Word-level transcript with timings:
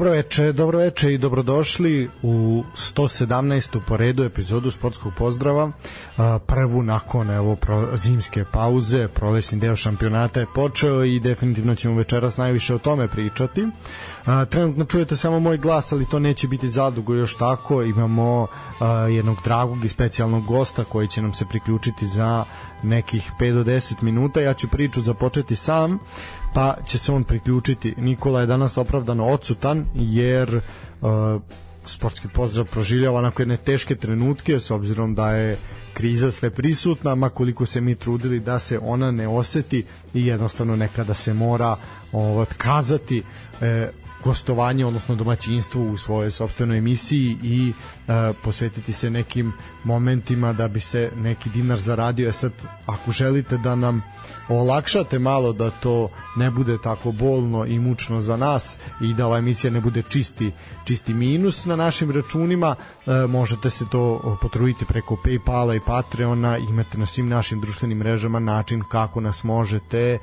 Dobro 0.00 0.12
veče, 0.12 0.52
dobro 0.52 0.78
veče 0.78 1.14
i 1.14 1.18
dobrodošli 1.18 2.10
u 2.22 2.64
117. 2.74 3.80
po 3.88 3.96
redu 3.96 4.24
epizodu 4.24 4.70
sportskog 4.70 5.12
pozdrava. 5.18 5.72
Prvu 6.46 6.82
nakon 6.82 7.30
evo 7.30 7.56
pro, 7.56 7.96
zimske 7.96 8.44
pauze, 8.52 9.08
prolećni 9.08 9.58
deo 9.58 9.76
šampionata 9.76 10.40
je 10.40 10.46
počeo 10.54 11.04
i 11.04 11.20
definitivno 11.20 11.74
ćemo 11.74 11.94
večeras 11.94 12.36
najviše 12.36 12.74
o 12.74 12.78
tome 12.78 13.08
pričati. 13.08 13.66
Trenutno 14.50 14.84
čujete 14.84 15.16
samo 15.16 15.40
moj 15.40 15.56
glas, 15.56 15.92
ali 15.92 16.08
to 16.10 16.18
neće 16.18 16.48
biti 16.48 16.68
zadugo 16.68 17.14
još 17.14 17.36
tako. 17.36 17.82
Imamo 17.82 18.46
jednog 19.10 19.36
dragog 19.44 19.84
i 19.84 19.88
specijalnog 19.88 20.44
gosta 20.44 20.84
koji 20.84 21.08
će 21.08 21.22
nam 21.22 21.34
se 21.34 21.44
priključiti 21.50 22.06
za 22.06 22.44
nekih 22.82 23.32
5 23.40 23.54
do 23.54 23.64
10 23.64 24.02
minuta. 24.02 24.40
Ja 24.40 24.54
ću 24.54 24.68
priču 24.68 25.02
započeti 25.02 25.56
sam 25.56 25.98
pa 26.54 26.76
će 26.86 26.98
se 26.98 27.12
on 27.12 27.24
priključiti. 27.24 27.94
Nikola 27.96 28.40
je 28.40 28.46
danas 28.46 28.78
opravdano 28.78 29.26
odsutan 29.26 29.86
jer 29.94 30.56
uh, 30.56 31.10
sportski 31.86 32.28
pozdrav 32.28 32.66
proživljava 32.66 33.18
onako 33.18 33.42
jedne 33.42 33.56
teške 33.56 33.94
trenutke 33.94 34.60
s 34.60 34.70
obzirom 34.70 35.14
da 35.14 35.32
je 35.32 35.56
kriza 35.92 36.30
sve 36.30 36.50
prisutna, 36.50 37.14
ma 37.14 37.28
koliko 37.28 37.66
se 37.66 37.80
mi 37.80 37.94
trudili 37.94 38.40
da 38.40 38.58
se 38.58 38.78
ona 38.82 39.10
ne 39.10 39.28
oseti 39.28 39.84
i 40.14 40.26
jednostavno 40.26 40.76
nekada 40.76 41.14
se 41.14 41.34
mora 41.34 41.76
ovaj, 42.12 42.46
kazati 42.56 43.22
e, 43.60 43.88
gostovanje, 44.24 44.86
odnosno 44.86 45.14
domaćinstvo 45.14 45.82
u 45.82 45.96
svojoj 45.96 46.30
sobstvenoj 46.30 46.78
emisiji 46.78 47.36
i 47.42 47.72
e, 47.72 48.32
posvetiti 48.42 48.92
se 48.92 49.10
nekim 49.10 49.52
momentima 49.84 50.52
da 50.52 50.68
bi 50.68 50.80
se 50.80 51.10
neki 51.16 51.50
dinar 51.50 51.78
zaradio. 51.78 52.28
E 52.28 52.32
sad, 52.32 52.52
ako 52.86 53.10
želite 53.10 53.58
da 53.58 53.74
nam 53.74 54.02
olakšate 54.48 55.18
malo 55.18 55.52
da 55.52 55.70
to 55.70 56.08
ne 56.36 56.50
bude 56.50 56.78
tako 56.82 57.12
bolno 57.12 57.66
i 57.66 57.78
mučno 57.78 58.20
za 58.20 58.36
nas 58.36 58.78
i 59.00 59.14
da 59.14 59.26
ova 59.26 59.38
emisija 59.38 59.70
ne 59.70 59.80
bude 59.80 60.02
čisti, 60.08 60.52
čisti 60.84 61.14
minus 61.14 61.66
na 61.66 61.76
našim 61.76 62.10
računima, 62.10 62.74
e, 63.06 63.26
možete 63.26 63.70
se 63.70 63.84
to 63.90 64.38
potruditi 64.42 64.84
preko 64.84 65.16
Paypala 65.24 65.76
i 65.76 65.80
Patreona, 65.86 66.58
imate 66.58 66.98
na 66.98 67.06
svim 67.06 67.28
našim 67.28 67.60
društvenim 67.60 67.98
mrežama 67.98 68.38
način 68.38 68.82
kako 68.88 69.20
nas 69.20 69.44
možete 69.44 70.18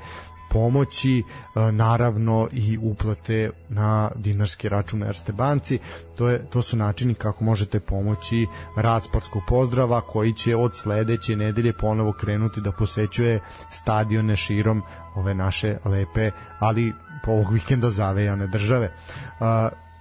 pomoći 0.50 1.18
e, 1.18 1.72
naravno 1.72 2.48
i 2.52 2.78
uplate 2.82 3.50
na 3.68 4.10
dinarski 4.16 4.68
račun 4.68 5.02
Erste 5.02 5.32
banci. 5.32 5.78
To, 6.16 6.28
je, 6.28 6.46
to 6.50 6.62
su 6.62 6.76
načini 6.76 7.14
kako 7.14 7.44
možete 7.44 7.80
pomoći. 7.80 8.46
Rad 8.76 9.04
sportskog 9.04 9.42
pozdrava 9.48 10.00
koji 10.00 10.32
će 10.32 10.56
od 10.56 10.74
sledeće 10.74 11.36
nedelje 11.36 11.72
ponovo 11.72 12.12
krenuti 12.12 12.60
da 12.60 12.72
posećuje 12.72 13.40
stadione 13.70 14.36
širom 14.36 14.82
ove 15.14 15.34
naše 15.34 15.76
lepe 15.84 16.30
ali 16.58 16.92
po 17.24 17.32
ovog 17.32 17.52
vikenda 17.52 17.90
zavejane 17.90 18.46
države. 18.46 18.86
E, 18.86 18.92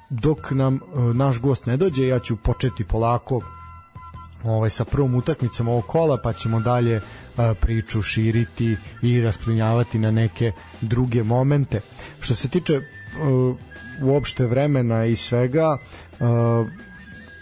dok 0.10 0.52
nam 0.52 0.76
e, 0.76 0.80
naš 1.14 1.40
gost 1.40 1.66
ne 1.66 1.78
dođe 1.78 2.08
ja 2.08 2.20
ću 2.20 2.36
početi 2.38 2.84
polako 2.84 3.42
ovaj 4.50 4.70
sa 4.70 4.86
prvom 4.86 5.16
utakmicom 5.16 5.68
ovog 5.68 5.86
kola 5.86 6.18
pa 6.24 6.34
ćemo 6.34 6.60
dalje 6.60 7.02
priču 7.62 8.02
širiti 8.02 8.78
i 9.02 9.22
rasplinjavati 9.22 10.00
na 10.00 10.12
neke 10.12 10.52
druge 10.82 11.24
momente. 11.24 11.82
Što 12.20 12.36
se 12.36 12.50
tiče 12.50 12.82
uopšte 14.02 14.46
vremena 14.46 15.06
i 15.06 15.16
svega 15.16 15.78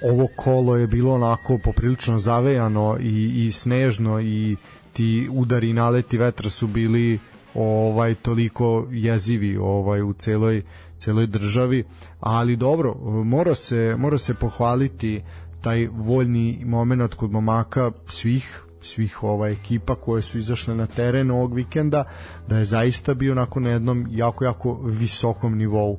ovo 0.01 0.27
kolo 0.35 0.75
je 0.75 0.88
bilo 0.88 1.13
onako 1.13 1.57
poprilično 1.57 2.19
zavejano 2.19 2.97
i, 2.99 3.45
i 3.45 3.51
snežno 3.51 4.22
i 4.22 4.55
ti 4.93 5.29
udari 5.31 5.69
i 5.69 5.73
naleti 5.73 6.17
vetra 6.17 6.49
su 6.49 6.67
bili 6.67 7.19
ovaj 7.53 8.16
toliko 8.16 8.87
jezivi 8.91 9.57
ovaj 9.57 10.01
u 10.01 10.13
celoj 10.13 10.61
celoj 10.97 11.27
državi 11.27 11.83
ali 12.19 12.55
dobro 12.55 12.95
mora 13.23 13.55
se 13.55 13.95
mora 13.97 14.17
se 14.17 14.33
pohvaliti 14.33 15.22
taj 15.65 15.87
voljni 15.91 16.61
moment 16.65 17.13
kod 17.13 17.31
momaka 17.31 17.91
svih 18.07 18.61
svih 18.81 19.23
ova 19.23 19.47
ekipa 19.49 19.95
koje 19.95 20.21
su 20.21 20.37
izašle 20.37 20.75
na 20.75 20.85
teren 20.87 21.31
ovog 21.31 21.53
vikenda 21.53 22.03
da 22.47 22.57
je 22.57 22.65
zaista 22.65 23.13
bio 23.13 23.35
nakon 23.35 23.63
na 23.63 23.69
jednom 23.69 24.07
jako 24.11 24.45
jako 24.45 24.79
visokom 24.83 25.57
nivou. 25.57 25.97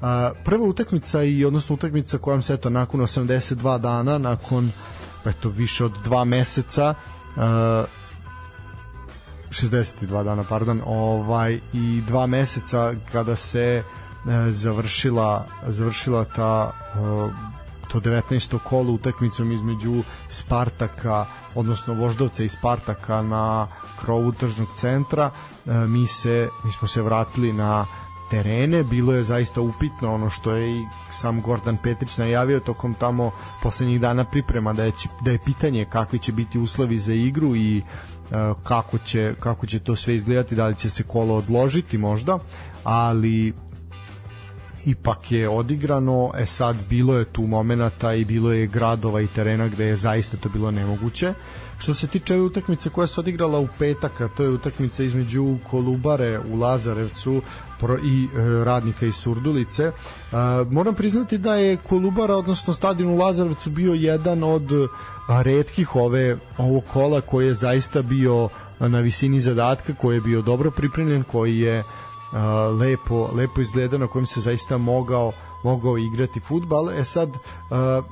A, 0.00 0.30
prva 0.44 0.64
utakmica 0.64 1.22
i 1.22 1.44
odnosno 1.44 1.74
utakmica 1.74 2.18
kojom 2.18 2.42
se 2.42 2.54
eto 2.54 2.70
nakon 2.70 3.00
82 3.00 3.78
dana 3.78 4.18
nakon 4.18 4.70
eto 5.26 5.48
više 5.48 5.84
od 5.84 5.92
dva 6.04 6.24
meseca 6.24 6.94
a, 7.36 7.84
62 9.48 10.24
dana 10.24 10.44
pardon 10.48 10.80
ovaj 10.86 11.60
i 11.72 12.02
dva 12.06 12.26
meseca 12.26 12.94
kada 13.12 13.36
se 13.36 13.60
e, 13.60 13.82
završila 14.50 15.46
završila 15.66 16.24
ta 16.24 16.72
to 18.00 18.10
19. 18.10 18.58
kolo 18.58 18.92
utakmicom 18.92 19.52
između 19.52 20.02
Spartaka 20.28 21.26
odnosno 21.54 21.94
Voždovca 21.94 22.44
i 22.44 22.48
Spartaka 22.48 23.22
na 23.22 23.66
krovu 24.00 24.32
tržnog 24.32 24.68
centra 24.74 25.30
e, 25.66 25.72
mi 25.72 26.06
se 26.06 26.48
mi 26.64 26.72
smo 26.72 26.88
se 26.88 27.02
vratili 27.02 27.52
na 27.52 27.86
terene, 28.30 28.84
bilo 28.84 29.12
je 29.12 29.24
zaista 29.24 29.60
upitno 29.60 30.14
ono 30.14 30.30
što 30.30 30.52
je 30.52 30.76
i 30.76 30.84
sam 31.12 31.40
Gordon 31.40 31.76
Petrić 31.76 32.18
najavio 32.18 32.60
tokom 32.60 32.94
tamo 32.94 33.30
poslednjih 33.62 34.00
dana 34.00 34.24
priprema 34.24 34.72
da 34.72 34.84
je, 34.84 34.92
da 35.20 35.30
je 35.30 35.38
pitanje 35.44 35.84
kakvi 35.84 36.18
će 36.18 36.32
biti 36.32 36.58
uslovi 36.58 36.98
za 36.98 37.12
igru 37.12 37.56
i 37.56 37.78
uh, 37.78 38.62
kako 38.62 38.98
će, 38.98 39.34
kako 39.40 39.66
će 39.66 39.78
to 39.78 39.96
sve 39.96 40.14
izgledati, 40.14 40.54
da 40.54 40.66
li 40.66 40.76
će 40.76 40.90
se 40.90 41.02
kolo 41.02 41.34
odložiti 41.34 41.98
možda, 41.98 42.38
ali 42.84 43.54
ipak 44.86 45.32
je 45.32 45.48
odigrano, 45.48 46.30
e 46.38 46.46
sad 46.46 46.76
bilo 46.88 47.18
je 47.18 47.24
tu 47.24 47.42
momenata 47.42 48.14
i 48.14 48.24
bilo 48.24 48.52
je 48.52 48.66
gradova 48.66 49.20
i 49.20 49.26
terena 49.26 49.68
gde 49.68 49.84
je 49.84 49.96
zaista 49.96 50.36
to 50.36 50.48
bilo 50.48 50.70
nemoguće. 50.70 51.34
Što 51.78 51.94
se 51.94 52.06
tiče 52.06 52.36
utakmice 52.40 52.90
koja 52.90 53.06
se 53.06 53.20
odigrala 53.20 53.58
u 53.58 53.68
petak, 53.78 54.12
to 54.36 54.42
je 54.42 54.48
utakmica 54.48 55.02
između 55.02 55.56
Kolubare 55.70 56.40
u 56.52 56.56
Lazarevcu 56.56 57.42
i 58.04 58.24
e, 58.24 58.64
radnika 58.64 59.06
iz 59.06 59.14
Surdulice. 59.14 59.84
E, 59.84 59.92
moram 60.70 60.94
priznati 60.94 61.38
da 61.38 61.54
je 61.54 61.76
Kolubara, 61.76 62.36
odnosno 62.36 62.74
stadion 62.74 63.10
u 63.10 63.16
Lazarevcu 63.16 63.70
bio 63.70 63.94
jedan 63.94 64.44
od 64.44 64.70
redkih 65.42 65.96
ove 65.96 66.38
ovog 66.58 66.84
kola 66.84 67.20
koji 67.20 67.46
je 67.46 67.54
zaista 67.54 68.02
bio 68.02 68.48
na 68.80 69.00
visini 69.00 69.40
zadatka, 69.40 69.94
koji 69.94 70.16
je 70.16 70.20
bio 70.20 70.42
dobro 70.42 70.70
pripremljen, 70.70 71.24
koji 71.24 71.58
je 71.58 71.82
lepo, 72.80 73.30
lepo 73.34 73.60
izgleda 73.60 73.98
na 73.98 74.06
kojem 74.06 74.26
se 74.26 74.40
zaista 74.40 74.78
mogao 74.78 75.32
mogao 75.66 75.98
igrati 75.98 76.40
futbal. 76.40 76.90
E 76.90 77.04
sad, 77.04 77.28
uh, 77.28 77.36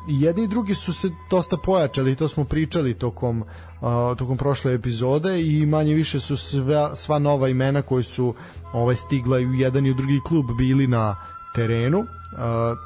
jedni 0.08 0.42
i 0.42 0.48
drugi 0.48 0.74
su 0.74 0.92
se 0.92 1.10
dosta 1.30 1.56
pojačali, 1.56 2.16
to 2.16 2.28
smo 2.28 2.44
pričali 2.44 2.98
tokom, 2.98 3.42
uh, 3.42 4.16
tokom 4.16 4.36
prošle 4.36 4.74
epizode 4.74 5.42
i 5.42 5.66
manje 5.66 5.94
više 5.94 6.20
su 6.20 6.36
sva, 6.36 6.96
sva 6.96 7.18
nova 7.18 7.48
imena 7.48 7.82
koji 7.82 8.02
su 8.02 8.34
ovaj, 8.72 8.96
stigla 8.96 9.38
i 9.38 9.46
u 9.46 9.54
jedan 9.54 9.86
i 9.86 9.90
u 9.90 9.94
drugi 9.94 10.20
klub 10.28 10.46
bili 10.58 10.86
na 10.86 11.16
terenu 11.54 12.04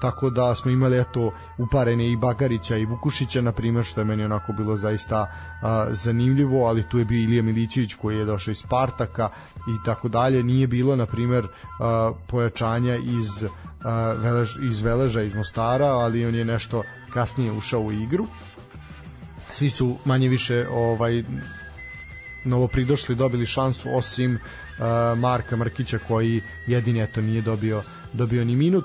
tako 0.00 0.30
da 0.30 0.54
smo 0.54 0.70
imali 0.70 1.00
eto 1.00 1.32
uparene 1.58 2.12
i 2.12 2.16
Bagarića 2.16 2.76
i 2.76 2.84
Vukušića 2.84 3.40
na 3.40 3.52
primjer 3.52 3.84
što 3.84 4.00
je 4.00 4.04
meni 4.04 4.24
onako 4.24 4.52
bilo 4.52 4.76
zaista 4.76 5.32
a, 5.62 5.86
zanimljivo, 5.90 6.66
ali 6.66 6.88
tu 6.88 6.98
je 6.98 7.04
bio 7.04 7.22
Ilija 7.22 7.42
Milićević 7.42 7.94
koji 7.94 8.18
je 8.18 8.24
došao 8.24 8.52
iz 8.52 8.58
Spartaka 8.58 9.28
i 9.56 9.84
tako 9.84 10.08
dalje, 10.08 10.42
nije 10.42 10.66
bilo 10.66 10.96
na 10.96 11.06
primjer 11.06 11.46
pojačanja 12.26 12.96
iz 12.96 13.44
a, 13.84 14.12
Velež, 14.12 14.56
iz 14.62 14.80
Veleža 14.80 15.22
iz 15.22 15.34
Mostara, 15.34 15.86
ali 15.86 16.26
on 16.26 16.34
je 16.34 16.44
nešto 16.44 16.82
kasnije 17.12 17.52
ušao 17.52 17.80
u 17.80 17.92
igru. 17.92 18.26
Svi 19.52 19.70
su 19.70 19.96
manje 20.04 20.28
više 20.28 20.66
ovaj 20.70 21.24
novo 22.44 22.68
pridošli 22.68 23.14
dobili 23.14 23.46
šansu 23.46 23.88
osim 23.96 24.38
Marka 25.16 25.56
Markića 25.56 25.98
koji 26.08 26.40
jedini 26.66 27.02
eto 27.02 27.20
nije 27.20 27.42
dobio 27.42 27.82
dobio 28.12 28.44
ni 28.44 28.56
minut. 28.56 28.84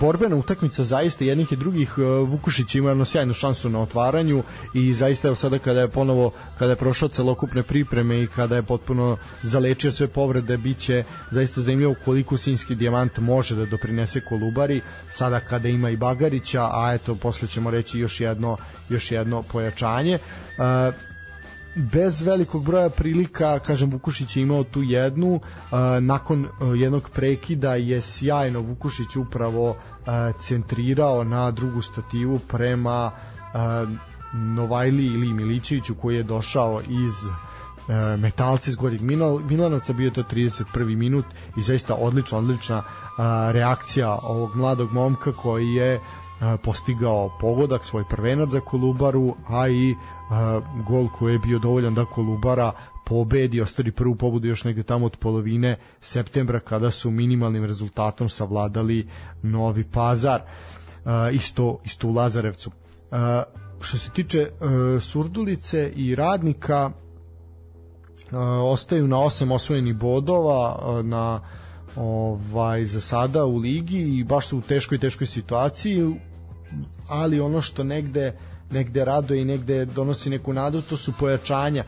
Borbena 0.00 0.36
utakmica 0.36 0.84
zaista 0.84 1.24
jednih 1.24 1.52
i 1.52 1.56
drugih. 1.56 1.98
Vukušić 2.26 2.74
ima 2.74 2.88
jednu 2.88 3.04
sjajnu 3.04 3.34
šansu 3.34 3.68
na 3.68 3.82
otvaranju 3.82 4.42
i 4.74 4.94
zaista 4.94 5.28
evo 5.28 5.34
sada 5.34 5.58
kada 5.58 5.80
je 5.80 5.88
ponovo 5.88 6.32
kada 6.58 6.72
je 6.72 6.76
prošao 6.76 7.08
celokupne 7.08 7.62
pripreme 7.62 8.22
i 8.22 8.26
kada 8.26 8.56
je 8.56 8.62
potpuno 8.62 9.16
zalečio 9.42 9.92
sve 9.92 10.06
povrede 10.08 10.56
biće 10.56 11.04
zaista 11.30 11.60
zanimljivo 11.60 11.94
koliko 12.04 12.36
Sinski 12.36 12.74
dijamant 12.74 13.18
može 13.18 13.56
da 13.56 13.66
doprinese 13.66 14.20
Kolubari. 14.20 14.80
Sada 15.10 15.40
kada 15.40 15.68
ima 15.68 15.90
i 15.90 15.96
Bagarića 15.96 16.62
a 16.72 16.94
eto 16.94 17.14
posle 17.14 17.48
ćemo 17.48 17.70
reći 17.70 17.98
još 17.98 18.20
jedno 18.20 18.56
još 18.88 19.10
jedno 19.10 19.42
pojačanje 19.42 20.18
bez 21.76 22.22
velikog 22.22 22.64
broja 22.64 22.90
prilika, 22.90 23.58
kažem 23.58 23.90
Vukušić 23.90 24.36
je 24.36 24.42
imao 24.42 24.64
tu 24.64 24.82
jednu, 24.82 25.40
nakon 26.00 26.44
uh, 26.44 26.80
jednog 26.80 27.10
prekida 27.10 27.74
je 27.74 28.00
sjajno 28.00 28.60
Vukušić 28.60 29.16
upravo 29.16 29.70
uh, 29.70 29.76
centrirao 30.40 31.24
na 31.24 31.50
drugu 31.50 31.82
stativu 31.82 32.38
prema 32.38 33.10
uh, 33.10 33.88
Novajli 34.32 35.06
ili 35.06 35.32
Milićeviću 35.32 35.94
koji 35.94 36.16
je 36.16 36.22
došao 36.22 36.82
iz 36.88 37.14
metalci 38.18 38.70
iz 38.70 38.76
Gornjeg 38.76 39.02
Milanovca, 39.48 39.92
bio 39.92 40.10
to 40.10 40.22
31. 40.22 40.96
minut 40.96 41.24
i 41.56 41.62
zaista 41.62 41.94
odlična, 41.94 42.38
odlična 42.38 42.82
reakcija 43.52 44.18
ovog 44.22 44.56
mladog 44.56 44.92
momka 44.92 45.32
koji 45.32 45.74
je 45.74 46.00
postigao 46.62 47.30
pogodak, 47.40 47.84
svoj 47.84 48.04
prvenac 48.10 48.50
za 48.50 48.60
Kolubaru, 48.60 49.34
a 49.48 49.68
i 49.68 49.94
gol 50.88 51.08
koji 51.18 51.32
je 51.32 51.38
bio 51.38 51.58
dovoljan 51.58 51.94
da 51.94 52.04
Kolubara 52.04 52.72
pobedi, 53.04 53.60
ostari 53.60 53.92
prvu 53.92 54.14
pobudu 54.14 54.48
još 54.48 54.64
negde 54.64 54.82
tamo 54.82 55.06
od 55.06 55.16
polovine 55.16 55.76
septembra 56.00 56.60
kada 56.60 56.90
su 56.90 57.10
minimalnim 57.10 57.64
rezultatom 57.64 58.28
savladali 58.28 59.08
Novi 59.42 59.84
Pazar. 59.84 60.42
Isto, 61.32 61.78
isto 61.84 62.08
u 62.08 62.12
Lazarevcu. 62.12 62.70
Što 63.80 63.98
se 63.98 64.10
tiče 64.10 64.48
Surdulice 65.00 65.92
i 65.96 66.14
Radnika 66.14 66.90
ostaju 68.62 69.08
na 69.08 69.20
osam 69.20 69.52
osvojenih 69.52 69.96
bodova 69.96 70.80
na 71.02 71.40
ovaj 71.96 72.84
za 72.84 73.00
sada 73.00 73.44
u 73.44 73.56
ligi 73.56 74.18
i 74.18 74.24
baš 74.24 74.48
su 74.48 74.58
u 74.58 74.60
teškoj 74.60 74.98
teškoj 74.98 75.26
situaciji 75.26 76.14
ali 77.08 77.40
ono 77.40 77.60
što 77.60 77.84
negde 77.84 78.36
negde 78.74 79.04
raduje 79.04 79.42
i 79.42 79.44
negde 79.44 79.84
donosi 79.84 80.30
neku 80.30 80.52
nadu, 80.52 80.82
to 80.82 80.96
su 80.96 81.12
pojačanja. 81.12 81.84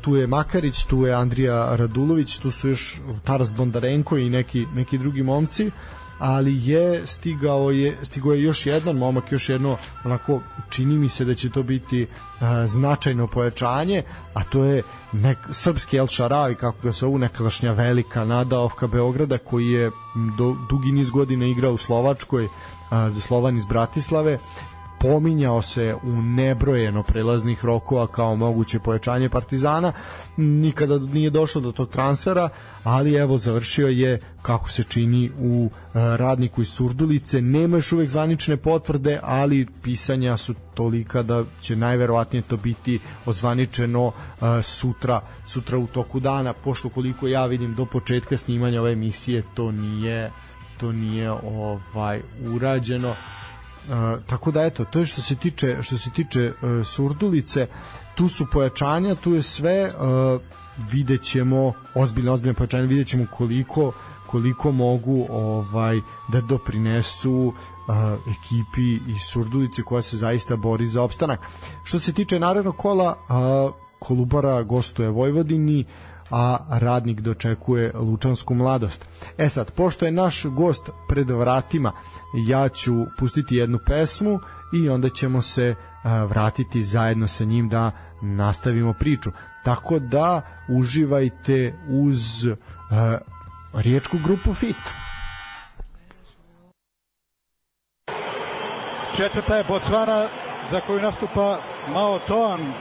Tu 0.00 0.16
je 0.16 0.26
Makarić, 0.26 0.84
tu 0.84 1.06
je 1.06 1.14
Andrija 1.14 1.76
Radulović, 1.76 2.38
tu 2.38 2.50
su 2.50 2.68
još 2.68 3.00
Taras 3.24 3.54
Bondarenko 3.54 4.18
i 4.18 4.30
neki, 4.30 4.66
neki 4.74 4.98
drugi 4.98 5.22
momci 5.22 5.70
ali 6.18 6.70
je 6.70 7.06
stigao 7.06 7.70
je 7.70 7.96
stigao 8.02 8.32
je 8.32 8.42
još 8.42 8.66
jedan 8.66 8.96
momak, 8.96 9.32
još 9.32 9.48
jedno 9.48 9.76
onako 10.04 10.40
čini 10.70 10.98
mi 10.98 11.08
se 11.08 11.24
da 11.24 11.34
će 11.34 11.50
to 11.50 11.62
biti 11.62 12.02
uh, 12.02 12.46
značajno 12.66 13.26
pojačanje, 13.26 14.02
a 14.34 14.44
to 14.44 14.64
je 14.64 14.82
nek, 15.12 15.38
srpski 15.52 15.96
El 15.96 16.06
Šaravi, 16.06 16.54
kako 16.54 16.78
ga 16.82 16.92
zovu, 16.92 17.18
nekadašnja 17.18 17.72
velika 17.72 18.24
nada 18.24 18.60
Ofka 18.60 18.86
Beograda, 18.86 19.38
koji 19.38 19.66
je 19.66 19.90
do, 20.38 20.56
dugi 20.70 20.92
niz 20.92 21.10
godina 21.10 21.46
igrao 21.46 21.72
u 21.72 21.78
Slovačkoj 21.78 22.48
za 22.90 23.20
Slovan 23.20 23.56
iz 23.56 23.66
Bratislave 23.66 24.38
pominjao 25.00 25.62
se 25.62 25.94
u 26.02 26.22
nebrojeno 26.22 27.02
prelaznih 27.02 27.64
rokova 27.64 28.06
kao 28.06 28.36
moguće 28.36 28.78
pojačanje 28.78 29.28
Partizana. 29.28 29.92
Nikada 30.36 30.98
nije 30.98 31.30
došlo 31.30 31.60
do 31.60 31.72
tog 31.72 31.90
transfera 31.90 32.48
ali 32.84 33.14
evo 33.14 33.38
završio 33.38 33.88
je 33.88 34.20
kako 34.42 34.70
se 34.70 34.84
čini 34.84 35.30
u 35.38 35.70
e, 35.72 35.88
radniku 36.16 36.62
iz 36.62 36.68
Surdulice. 36.68 37.42
Nema 37.42 37.76
još 37.76 37.92
uvek 37.92 38.10
zvanične 38.10 38.56
potvrde 38.56 39.20
ali 39.22 39.66
pisanja 39.82 40.36
su 40.36 40.54
tolika 40.74 41.22
da 41.22 41.44
će 41.60 41.76
najverovatnije 41.76 42.42
to 42.42 42.56
biti 42.56 43.00
ozvaničeno 43.26 44.12
e, 44.12 44.62
sutra 44.62 45.20
sutra 45.46 45.78
u 45.78 45.86
toku 45.86 46.20
dana. 46.20 46.52
Pošto 46.52 46.88
koliko 46.88 47.28
ja 47.28 47.46
vidim 47.46 47.74
do 47.74 47.84
početka 47.84 48.36
snimanja 48.36 48.80
ove 48.80 48.92
emisije 48.92 49.42
to 49.54 49.72
nije 49.72 50.30
to 50.78 50.92
nije 50.92 51.30
ovaj 51.30 52.20
urađeno 52.54 53.14
Uh, 53.88 54.24
tako 54.26 54.50
da 54.50 54.62
eto 54.62 54.84
to 54.84 54.98
je 54.98 55.06
što 55.06 55.22
se 55.22 55.34
tiče 55.36 55.76
što 55.82 55.98
se 55.98 56.10
tiče 56.10 56.52
uh, 56.62 56.86
Surdulice 56.86 57.66
tu 58.14 58.28
su 58.28 58.46
pojačanja 58.52 59.14
tu 59.14 59.34
je 59.34 59.42
sve 59.42 59.86
uh, 59.86 60.40
videćemo 60.92 61.72
ozbiljno 61.94 62.32
ozbiljno 62.32 62.54
pojačanje 62.54 62.86
videćemo 62.86 63.26
koliko 63.36 63.92
koliko 64.26 64.72
mogu 64.72 65.26
ovaj 65.30 66.00
da 66.28 66.40
doprinesu 66.40 67.32
uh, 67.32 67.54
ekipi 68.20 69.12
iz 69.14 69.20
Surdulice 69.30 69.82
koja 69.82 70.02
se 70.02 70.16
zaista 70.16 70.56
bori 70.56 70.86
za 70.86 71.02
opstanak. 71.02 71.40
Što 71.84 71.98
se 71.98 72.12
tiče 72.12 72.38
narednog 72.38 72.76
kola, 72.76 73.16
uh, 73.28 73.74
Kolubara 73.98 74.62
gostuje 74.62 75.10
Vojvodini, 75.10 75.84
a 76.30 76.58
radnik 76.70 77.20
dočekuje 77.20 77.92
lučansku 77.94 78.54
mladost. 78.54 79.06
E 79.38 79.48
sad, 79.48 79.70
pošto 79.70 80.04
je 80.04 80.12
naš 80.12 80.44
gost 80.44 80.90
pred 81.08 81.30
vratima, 81.30 81.92
ja 82.46 82.68
ću 82.68 82.92
pustiti 83.18 83.56
jednu 83.56 83.78
pesmu 83.86 84.40
i 84.72 84.88
onda 84.88 85.08
ćemo 85.08 85.42
se 85.42 85.74
vratiti 86.28 86.82
zajedno 86.82 87.28
sa 87.28 87.44
njim 87.44 87.68
da 87.68 87.90
nastavimo 88.22 88.92
priču. 88.92 89.30
Tako 89.64 89.98
da 89.98 90.42
uživajte 90.68 91.74
uz 91.88 92.44
uh, 92.44 92.56
riječku 93.72 94.16
grupu 94.24 94.54
FIT. 94.54 94.76
Četvrta 99.16 99.56
je 99.56 99.64
Botswana 99.64 100.28
za 100.70 100.80
koju 100.80 101.00
nastupa 101.00 101.58
Mao 101.92 102.18
Toan. 102.18 102.72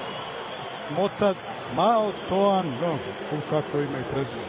Mota 0.98 1.34
Mao 1.76 2.12
Toan, 2.30 2.66
no, 2.82 2.94
u 3.32 3.50
kako 3.50 3.78
ima 3.78 4.00
i 4.00 4.12
prezime. 4.12 4.46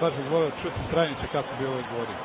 Baš 0.00 0.12
bih 0.16 0.30
volio 0.30 0.50
čuti 0.50 0.78
stranice 0.88 1.22
kako 1.32 1.48
bi 1.58 1.66
ovaj 1.66 1.82
govorio. 1.92 2.16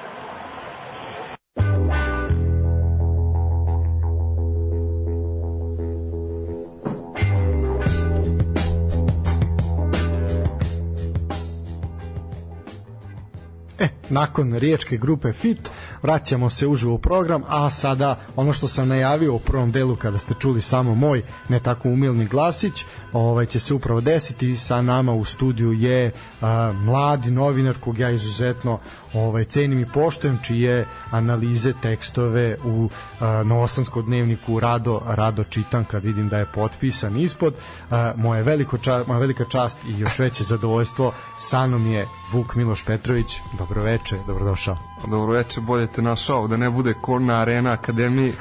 E, 13.79 13.87
nakon 14.09 14.53
riječke 14.53 14.97
grupe 14.97 15.33
FIT 15.33 15.69
vraćamo 16.03 16.49
se 16.49 16.67
uživo 16.67 16.93
u 16.93 16.97
program, 16.97 17.43
a 17.47 17.69
sada 17.69 18.19
ono 18.35 18.53
što 18.53 18.67
sam 18.67 18.87
najavio 18.87 19.35
u 19.35 19.39
prvom 19.39 19.71
delu 19.71 19.95
kada 19.95 20.17
ste 20.17 20.33
čuli 20.39 20.61
samo 20.61 20.95
moj 20.95 21.23
ne 21.49 21.59
tako 21.59 21.89
umilni 21.89 22.25
glasić, 22.25 22.85
ovaj 23.13 23.45
će 23.45 23.59
se 23.59 23.73
upravo 23.73 24.01
desiti. 24.01 24.55
Sa 24.55 24.81
nama 24.81 25.13
u 25.13 25.25
studiju 25.25 25.73
je 25.73 26.11
a, 26.41 26.73
mladi 26.75 27.31
novinar 27.31 27.75
kog 27.79 27.99
ja 27.99 28.09
izuzetno 28.09 28.79
ovaj 29.13 29.45
cenim 29.45 29.79
i 29.79 29.85
poštujem 29.85 30.39
čije 30.43 30.85
analize 31.11 31.73
tekstove 31.81 32.57
u 32.65 32.89
a, 33.19 33.43
Novosadskom 33.43 34.05
dnevniku 34.05 34.59
rado 34.59 35.01
rado 35.05 35.43
čitam 35.43 35.85
kad 35.85 36.03
vidim 36.03 36.29
da 36.29 36.37
je 36.37 36.45
potpisan 36.45 37.19
ispod. 37.19 37.53
A, 37.91 38.13
moje 38.15 38.43
veliko 38.43 38.77
ča, 38.77 39.03
moja 39.07 39.19
velika 39.19 39.45
čast 39.45 39.79
i 39.87 39.99
još 39.99 40.19
veće 40.19 40.43
zadovoljstvo. 40.43 41.13
Sa 41.37 41.67
mnom 41.67 41.91
je 41.91 42.07
Vuk 42.31 42.55
Miloš 42.55 42.85
Petrović. 42.85 43.39
Dobroveče 43.57 44.17
dobrodošao. 44.27 44.77
Dobroveče 45.09 45.61
bolje 45.61 45.87
te 45.87 46.01
našao 46.01 46.47
da 46.47 46.57
ne 46.57 46.69
bude 46.69 46.93
Korna 47.01 47.41
Arena 47.41 47.71
Akademiji 47.71 48.33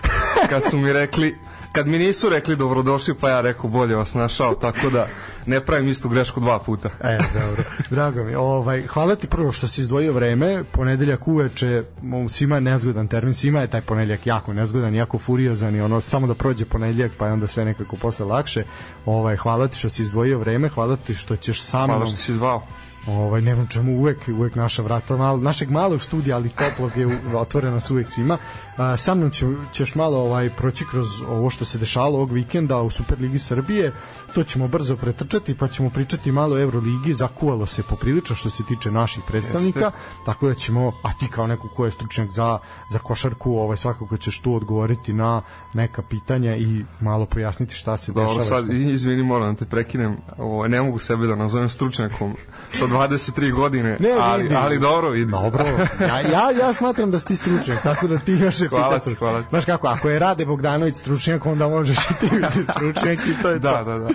kad 0.50 0.62
su 0.70 0.78
mi 0.78 0.92
rekli 0.92 1.38
kad 1.76 1.87
mi 1.87 1.99
nisu 1.99 2.28
rekli 2.28 2.56
dobrodošli, 2.56 3.14
pa 3.14 3.30
ja 3.30 3.40
rekao 3.40 3.71
bolje 3.71 3.97
vas 3.97 4.14
našao, 4.14 4.54
tako 4.54 4.90
da 4.90 5.06
ne 5.47 5.61
pravim 5.61 5.88
istu 5.88 6.09
grešku 6.09 6.40
dva 6.40 6.59
puta. 6.59 6.90
E, 7.00 7.18
dobro. 7.35 7.62
Drago 7.90 8.25
mi. 8.25 8.35
Ovaj, 8.35 8.87
hvala 8.87 9.16
ti 9.16 9.26
prvo 9.26 9.52
što 9.52 9.68
si 9.68 9.80
izdvojio 9.80 10.12
vreme. 10.12 10.64
Ponedeljak 10.73 11.28
uveče, 11.28 11.83
svima 12.28 12.54
je 12.54 12.61
nezgodan 12.61 13.09
termin, 13.09 13.35
svima 13.35 13.61
je 13.61 13.66
taj 13.66 13.80
ponedeljak 13.80 14.26
jako 14.26 14.52
nezgodan, 14.52 14.95
jako 14.95 15.18
furiozan 15.18 15.76
i 15.76 15.80
ono, 15.80 16.00
samo 16.00 16.26
da 16.26 16.35
prođe 16.35 16.64
ponedeljak, 16.64 17.12
pa 17.18 17.26
je 17.26 17.33
onda 17.33 17.47
sve 17.47 17.64
nekako 17.64 17.97
posle 17.97 18.26
lakše. 18.26 18.64
Ovaj, 19.06 19.37
hvala 19.37 19.68
ti 19.68 19.78
što 19.78 19.90
si 19.90 20.02
izdvojio 20.02 20.38
vreme, 20.38 20.68
hvala 20.68 20.97
ti 20.97 21.14
što 21.14 21.37
ćeš 21.37 21.62
sa 21.62 21.78
mnom... 21.78 21.90
Hvala 21.90 22.06
što 22.06 22.16
si 22.16 22.35
zvao 22.35 22.62
ovaj 23.06 23.42
nemam 23.42 23.66
čemu 23.66 23.92
uvek 23.92 24.18
uvek 24.28 24.54
naša 24.54 24.83
vrata 24.83 25.16
malo 25.16 25.38
našeg 25.38 25.71
malog 25.71 26.02
studija 26.02 26.37
ali 26.37 26.49
toplog 26.49 26.97
je 26.97 27.09
otvorena 27.35 27.80
su 27.80 27.95
uvek 27.95 28.09
svima 28.09 28.38
a, 28.76 28.97
sa 28.97 29.14
mnom 29.14 29.30
će, 29.30 29.47
ćeš 29.73 29.95
malo 29.95 30.18
ovaj 30.18 30.50
proći 30.56 30.85
kroz 30.90 31.06
ovo 31.28 31.50
što 31.50 31.64
se 31.64 31.78
dešavalo 31.78 32.14
ovog 32.14 32.33
vikenda 32.33 32.80
u 32.80 32.90
Superligi 32.90 33.38
Srbije. 33.38 33.92
To 34.35 34.42
ćemo 34.42 34.68
brzo 34.68 34.97
pretrčati 34.97 35.54
pa 35.54 35.68
ćemo 35.68 35.90
pričati 35.90 36.33
malo 36.33 36.56
o 36.56 36.61
Euroligi. 36.61 37.14
Zakuvalo 37.14 37.66
se 37.66 37.83
poprilično 37.83 38.37
što 38.37 38.50
se 38.50 38.62
tiče 38.64 38.90
naših 38.90 39.23
predstavnika. 39.28 39.80
Jeste. 39.80 39.99
tako 40.26 40.47
da 40.49 40.54
ćemo 40.54 40.92
a 41.02 41.12
ti 41.21 41.28
kao 41.30 41.47
neko 41.47 41.68
ko 41.68 41.85
je 41.85 41.90
stručnjak 41.90 42.30
za, 42.30 42.59
za 42.90 42.99
košarku 42.99 43.52
ovaj 43.52 43.76
svakako 43.76 44.16
ćeš 44.16 44.40
tu 44.40 44.54
odgovoriti 44.54 45.12
na 45.12 45.42
neka 45.75 46.02
pitanja 46.02 46.56
i 46.56 46.85
malo 47.00 47.26
pojasniti 47.26 47.75
šta 47.75 47.97
se 47.97 48.12
Dobro, 48.12 48.28
dešava 48.28 48.42
sad 48.42 48.71
izvini 48.71 49.23
moram 49.23 49.54
da 49.54 49.59
te 49.59 49.64
prekinem. 49.64 50.16
Ovo, 50.38 50.68
ne 50.68 50.83
mogu 50.83 50.99
sebe 50.99 51.26
da 51.26 51.35
nazovem 51.35 51.71
stručnjakom 51.71 52.37
sa 52.73 52.87
23 52.87 53.52
godine, 53.52 53.97
ne, 54.00 54.11
ali, 54.21 54.54
ali 54.54 54.78
dobro 54.78 55.11
vidi. 55.11 55.30
Dobro, 55.30 55.64
ja, 56.00 56.21
ja, 56.21 56.50
ja 56.61 56.73
smatram 56.73 57.11
da 57.11 57.21
si 57.21 57.26
ti 57.26 57.37
stručnjak, 57.37 57.83
tako 57.83 58.06
da 58.06 58.18
ti 58.18 58.33
imaš 58.33 58.61
hvala 58.70 58.99
ti, 58.99 59.14
hvala 59.14 59.42
ti. 59.42 59.46
Znaš 59.50 59.64
kako, 59.64 59.87
ako 59.87 60.08
je 60.08 60.18
Rade 60.18 60.46
Bogdanović 60.46 60.94
stručnjak, 60.94 61.46
onda 61.46 61.68
možeš 61.68 61.96
i 61.96 62.14
ti 62.20 62.30
biti 62.30 62.66
stručnjak 62.73 63.18
i 63.18 63.42
to 63.42 63.50
je 63.50 63.58
da, 63.58 63.85
to. 63.85 63.85
Da, 63.85 63.99
da, 63.99 64.08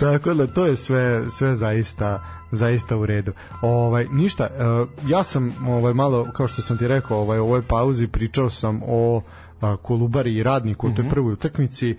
tako 0.10 0.34
da 0.34 0.46
to 0.46 0.66
je 0.66 0.76
sve, 0.76 1.30
sve 1.30 1.56
zaista 1.56 2.24
zaista 2.52 2.96
u 2.96 3.06
redu. 3.06 3.32
Ovaj 3.62 4.06
ništa, 4.10 4.48
ja 5.06 5.22
sam 5.22 5.54
ovaj 5.68 5.94
malo 5.94 6.26
kao 6.32 6.48
što 6.48 6.62
sam 6.62 6.78
ti 6.78 6.88
rekao, 6.88 7.18
ovaj 7.18 7.38
u 7.38 7.44
ovoj 7.44 7.62
pauzi 7.62 8.06
pričao 8.06 8.50
sam 8.50 8.80
o 8.86 9.22
Kolubari 9.82 10.34
i 10.34 10.42
Radniku 10.42 10.88
u 10.88 10.94
toj 10.94 11.02
mhm. 11.02 11.10
prvoj 11.10 11.32
utakmici. 11.32 11.96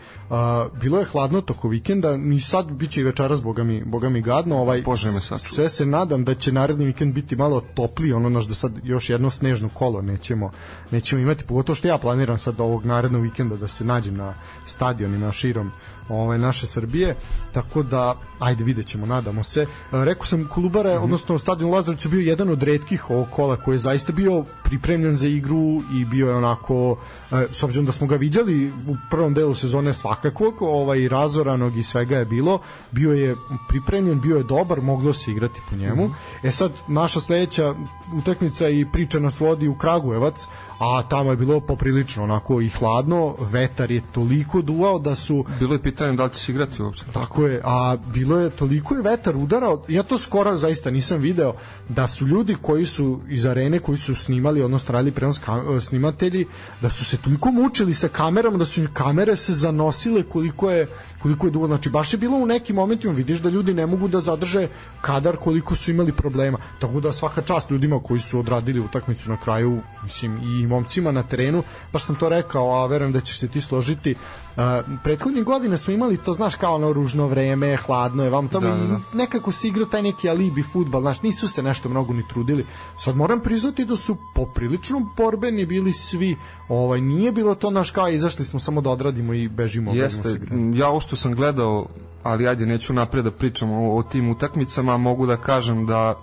Bilo 0.82 1.00
je 1.00 1.06
hladno 1.06 1.42
toko 1.42 1.68
vikenda, 1.68 2.18
ni 2.18 2.40
sad 2.40 2.72
biće 2.72 3.02
i 3.02 3.04
večeras 3.04 3.42
boga 3.42 3.64
mi, 3.64 3.84
boga 3.84 4.10
mi 4.10 4.22
gadno. 4.22 4.58
Ovaj, 4.58 4.82
Bože 4.82 5.12
me 5.12 5.20
sad. 5.20 5.40
Sve 5.40 5.70
se 5.70 5.86
nadam 5.86 6.24
da 6.24 6.34
će 6.34 6.52
naredni 6.52 6.86
vikend 6.86 7.14
biti 7.14 7.36
malo 7.36 7.62
topliji, 7.76 8.14
ono 8.14 8.30
naš 8.30 8.46
da 8.46 8.54
sad 8.54 8.72
još 8.84 9.10
jedno 9.10 9.30
snežno 9.30 9.70
kolo 9.70 10.02
nećemo, 10.02 10.52
nećemo 10.92 11.22
imati, 11.22 11.46
pogotovo 11.46 11.76
što 11.76 11.88
ja 11.88 11.98
planiram 11.98 12.38
sad 12.38 12.60
ovog 12.60 12.86
narednog 12.86 13.22
vikenda 13.22 13.58
da 13.58 13.68
se 13.68 13.86
nađem 13.86 14.18
na 14.18 14.34
stadionima 14.66 15.32
širom 15.32 15.72
ovaj 16.10 16.38
naše 16.38 16.68
Srbije 16.68 17.16
tako 17.52 17.84
da 17.84 18.16
ajde 18.40 18.64
videćemo 18.64 19.06
nadamo 19.06 19.44
se 19.44 19.62
e, 19.62 19.68
rekao 19.92 20.26
sam 20.26 20.48
Kolubara 20.48 20.90
mm 20.90 20.94
-hmm. 20.94 21.04
odnosno 21.04 21.40
stadion 21.40 21.72
Lazarevcu 21.72 22.10
bio 22.10 22.20
jedan 22.20 22.50
od 22.50 22.64
retkih 22.64 23.10
ovog 23.10 23.28
kola 23.30 23.56
koji 23.56 23.76
je 23.76 23.80
zaista 23.80 24.14
bio 24.14 24.44
pripremljen 24.64 25.16
za 25.16 25.28
igru 25.28 25.82
i 25.94 26.06
bio 26.06 26.30
je 26.30 26.36
onako 26.36 26.98
e, 27.32 27.48
s 27.52 27.64
obzirom 27.64 27.86
da 27.86 27.92
smo 27.92 28.08
ga 28.08 28.16
viđali 28.16 28.70
u 28.88 28.96
prvom 29.10 29.34
delu 29.34 29.56
sezone 29.56 29.94
svakakvog 29.94 30.62
ovaj 30.62 31.08
razoranog 31.08 31.78
i 31.78 31.84
svega 31.84 32.18
je 32.18 32.26
bilo 32.26 32.60
bio 32.92 33.14
je 33.14 33.36
pripremljen 33.70 34.22
bio 34.22 34.38
je 34.38 34.44
dobar 34.44 34.82
moglo 34.82 35.14
se 35.14 35.32
igrati 35.32 35.62
po 35.70 35.76
njemu 35.76 36.08
mm 36.08 36.10
-hmm. 36.10 36.48
e 36.48 36.52
sad 36.52 36.72
naša 36.88 37.20
sledeća 37.20 37.76
utakmica 38.14 38.70
i 38.70 38.86
priča 38.86 39.20
nas 39.20 39.40
vodi 39.40 39.68
u 39.68 39.76
Kragujevac 39.76 40.48
a 40.80 41.02
tamo 41.10 41.32
je 41.32 41.38
bilo 41.38 41.60
poprilično 41.60 42.24
onako 42.24 42.62
i 42.62 42.70
hladno, 42.70 43.36
vetar 43.40 43.92
je 43.92 44.02
toliko 44.12 44.62
duvao 44.62 45.00
da 45.00 45.16
su... 45.16 45.46
Bilo 45.60 45.74
je 45.74 45.82
pitanje 45.82 46.14
da 46.14 46.24
li 46.24 46.34
će 46.34 46.40
se 46.40 46.52
igrati 46.52 46.82
uopšte. 46.82 47.06
Tako 47.14 47.46
je, 47.46 47.62
a 47.64 47.98
bilo 48.14 48.40
je 48.40 48.50
toliko 48.50 48.96
je 48.96 49.02
vetar 49.02 49.36
udarao, 49.36 49.84
ja 49.88 50.04
to 50.04 50.18
skoro 50.18 50.56
zaista 50.56 50.92
nisam 50.92 51.20
video, 51.20 51.54
da 51.90 52.08
su 52.08 52.28
ljudi 52.28 52.56
koji 52.62 52.86
su 52.86 53.20
iz 53.30 53.46
arene, 53.46 53.80
koji 53.80 53.98
su 53.98 54.16
snimali, 54.16 54.62
odnosno 54.62 54.92
radili 54.92 55.12
prenos 55.12 55.40
snimatelji, 55.82 56.46
da 56.82 56.90
su 56.90 57.06
se 57.06 57.18
toliko 57.18 57.52
mučili 57.52 57.94
sa 57.94 58.08
kamerama, 58.08 58.58
da 58.58 58.66
su 58.66 58.82
kamere 58.94 59.36
se 59.36 59.54
zanosile 59.54 60.24
koliko 60.24 60.72
je, 60.72 60.88
koliko 61.22 61.48
je 61.48 61.52
dugo, 61.52 61.68
znači 61.68 61.90
baš 61.90 62.14
je 62.14 62.18
bilo 62.18 62.38
u 62.38 62.46
nekim 62.46 62.76
momentima, 62.76 63.14
vidiš 63.14 63.40
da 63.40 63.50
ljudi 63.50 63.74
ne 63.74 63.86
mogu 63.86 64.08
da 64.08 64.20
zadrže 64.20 64.68
kadar 65.02 65.38
koliko 65.38 65.76
su 65.76 65.92
imali 65.92 66.12
problema, 66.12 66.58
tako 66.80 67.00
da 67.00 67.12
svaka 67.12 67.42
čast 67.42 67.72
ljudima 67.72 67.95
koji 68.00 68.20
su 68.20 68.40
odradili 68.40 68.80
utakmicu 68.80 69.30
na 69.30 69.38
kraju, 69.38 69.82
mislim, 70.04 70.40
i 70.44 70.68
momcima 70.68 71.12
na 71.12 71.24
terenu, 71.24 71.64
baš 71.94 72.04
sam 72.04 72.16
to 72.16 72.30
rekao, 72.30 72.76
a 72.76 72.88
verujem 72.88 73.12
da 73.12 73.22
ćeš 73.22 73.40
se 73.40 73.48
ti 73.48 73.62
složiti. 73.62 74.16
Uh, 74.56 74.62
prethodnih 75.04 75.44
godina 75.44 75.78
smo 75.78 75.94
imali 75.94 76.18
to, 76.18 76.34
znaš, 76.34 76.56
kao 76.56 76.76
ono 76.76 76.94
ružno 76.94 77.28
vreme, 77.28 77.76
hladno 77.76 78.24
je, 78.24 78.30
vam 78.30 78.48
tamo 78.48 78.68
da, 78.68 78.76
da, 78.76 78.88
da. 78.88 79.00
nekako 79.14 79.52
se 79.52 79.68
igra 79.68 79.86
taj 79.86 80.02
neki 80.02 80.30
alibi 80.30 80.64
futbal, 80.64 81.02
znaš, 81.02 81.22
nisu 81.22 81.48
se 81.48 81.64
nešto 81.64 81.90
mnogo 81.90 82.14
ni 82.14 82.24
trudili. 82.28 82.66
Sad 82.98 83.16
moram 83.16 83.40
priznati 83.40 83.86
da 83.86 83.96
su 83.96 84.18
poprilično 84.36 85.02
borbeni 85.18 85.66
bili 85.66 85.94
svi, 85.94 86.38
ovaj, 86.70 87.02
nije 87.02 87.32
bilo 87.32 87.56
to, 87.56 87.70
naš 87.70 87.92
kao 87.92 88.10
izašli 88.10 88.46
smo 88.46 88.60
samo 88.60 88.82
da 88.82 88.90
odradimo 88.90 89.34
i 89.34 89.48
bežimo. 89.48 89.94
Jeste, 89.94 90.40
ja 90.74 90.90
ovo 90.90 91.00
što 91.00 91.16
sam 91.16 91.34
gledao, 91.36 91.88
ali 92.24 92.48
ajde, 92.48 92.66
neću 92.66 92.94
napred 92.94 93.24
da 93.24 93.32
pričam 93.32 93.72
o, 93.72 93.98
o 93.98 94.04
tim 94.04 94.30
utakmicama, 94.30 94.98
mogu 94.98 95.26
da 95.26 95.38
kažem 95.38 95.86
da 95.86 96.16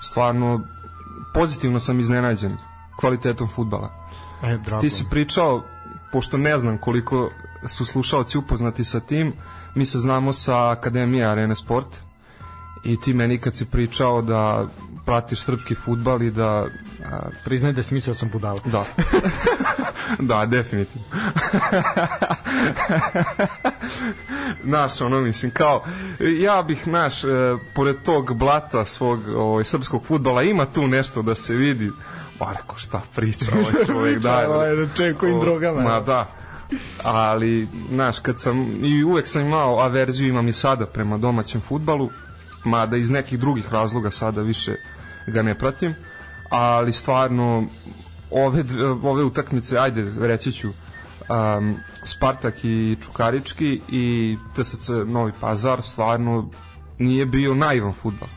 stvarno 0.00 0.60
pozitivno 1.34 1.80
sam 1.80 2.00
iznenađen 2.00 2.56
kvalitetom 3.00 3.48
futbala. 3.48 3.90
E, 4.42 4.56
drago. 4.56 4.80
Ti 4.80 4.90
si 4.90 5.04
pričao, 5.10 5.62
pošto 6.12 6.36
ne 6.36 6.58
znam 6.58 6.78
koliko 6.78 7.30
su 7.68 7.84
slušalci 7.84 8.38
upoznati 8.38 8.84
sa 8.84 9.00
tim, 9.00 9.32
mi 9.74 9.86
se 9.86 9.98
znamo 9.98 10.32
sa 10.32 10.70
Akademije 10.70 11.26
Arena 11.26 11.54
Sport 11.54 11.96
i 12.84 13.00
ti 13.00 13.14
meni 13.14 13.38
kad 13.38 13.56
si 13.56 13.64
pričao 13.64 14.22
da 14.22 14.66
pratiš 15.06 15.42
srpski 15.44 15.74
futbal 15.74 16.22
i 16.22 16.30
da... 16.30 16.66
A, 17.12 17.28
Priznaj 17.44 17.72
da 17.72 17.82
si 17.82 17.94
mislio 17.94 18.12
da 18.12 18.18
sam 18.18 18.30
budala. 18.32 18.60
Da. 18.64 18.84
da, 20.18 20.46
definitivno. 20.46 21.06
naš, 24.62 25.00
ono 25.00 25.20
mislim, 25.20 25.52
kao, 25.52 25.84
ja 26.40 26.62
bih, 26.62 26.88
naš, 26.88 27.24
e, 27.24 27.28
pored 27.74 27.96
tog 28.04 28.34
blata 28.34 28.84
svog 28.84 29.28
ovaj, 29.36 29.64
srpskog 29.64 30.04
futbala, 30.06 30.42
ima 30.42 30.66
tu 30.66 30.86
nešto 30.86 31.22
da 31.22 31.34
se 31.34 31.54
vidi, 31.54 31.90
pa 32.38 32.52
reko 32.52 32.78
šta 32.78 33.00
priča 33.14 33.52
ovaj 33.52 33.84
čovjek 33.86 34.18
da 34.18 34.46
ovaj 34.48 34.76
da 34.76 34.94
čovjek 34.94 35.16
kojim 35.16 35.40
drogama 35.40 35.82
ma 35.82 36.00
da. 36.00 36.26
Ali 37.02 37.68
znaš 37.90 38.20
kad 38.20 38.40
sam 38.40 38.84
i 38.84 39.04
uvek 39.04 39.28
sam 39.28 39.42
imao 39.42 39.78
averziju 39.78 40.28
imam 40.28 40.48
i 40.48 40.52
sada 40.52 40.86
prema 40.86 41.18
domaćem 41.18 41.60
futbalu 41.60 42.10
mada 42.64 42.96
iz 42.96 43.10
nekih 43.10 43.38
drugih 43.38 43.72
razloga 43.72 44.10
sada 44.10 44.40
više 44.40 44.74
ga 45.26 45.42
ne 45.42 45.54
pratim 45.54 45.94
ali 46.50 46.92
stvarno 46.92 47.66
ove, 48.30 48.64
ove 49.02 49.24
utakmice 49.24 49.78
ajde 49.78 50.12
reći 50.20 50.52
ću 50.52 50.68
um, 50.68 51.76
Spartak 52.04 52.54
i 52.64 52.96
Čukarički 53.04 53.80
i 53.88 54.36
TSC 54.56 54.88
Novi 55.06 55.32
Pazar 55.40 55.82
stvarno 55.82 56.50
nije 56.98 57.26
bio 57.26 57.54
naivan 57.54 57.92
futbal 57.92 58.28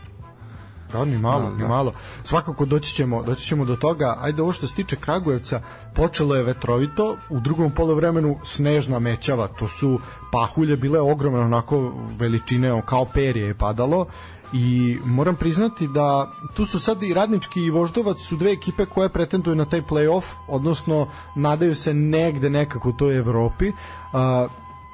Da, 0.92 1.04
ni 1.04 1.18
malo, 1.18 1.42
da, 1.42 1.50
ni 1.50 1.62
da. 1.62 1.68
malo. 1.68 1.92
Svakako 2.24 2.64
doći 2.64 2.94
ćemo, 2.94 3.22
doći 3.22 3.46
ćemo 3.46 3.64
do 3.64 3.76
toga. 3.76 4.16
Ajde, 4.20 4.42
ovo 4.42 4.52
što 4.52 4.66
se 4.66 4.74
tiče 4.74 4.96
Kragujevca, 4.96 5.60
počelo 5.94 6.36
je 6.36 6.42
vetrovito, 6.42 7.16
u 7.30 7.40
drugom 7.40 7.70
polovremenu 7.70 8.38
snežna 8.44 8.98
mećava, 8.98 9.48
to 9.48 9.68
su 9.68 10.00
pahulje 10.32 10.76
bile 10.76 11.00
ogromne, 11.00 11.40
onako 11.40 11.92
veličine, 12.18 12.82
kao 12.86 13.04
perje 13.04 13.46
je 13.46 13.54
padalo 13.54 14.06
i 14.54 14.98
moram 15.04 15.36
priznati 15.36 15.88
da 15.88 16.30
tu 16.54 16.66
su 16.66 16.80
sad 16.80 17.02
i 17.02 17.14
Radnički 17.14 17.60
i 17.60 17.70
Voždovac 17.70 18.20
su 18.20 18.36
dve 18.36 18.52
ekipe 18.52 18.86
koje 18.86 19.08
pretenduju 19.08 19.56
na 19.56 19.64
taj 19.64 19.82
play-off, 19.82 20.24
odnosno 20.48 21.08
nadaju 21.36 21.74
se 21.74 21.94
negde 21.94 22.50
nekako 22.50 22.88
u 22.88 22.92
toj 22.92 23.18
Evropi. 23.18 23.68
Uh, 23.68 24.50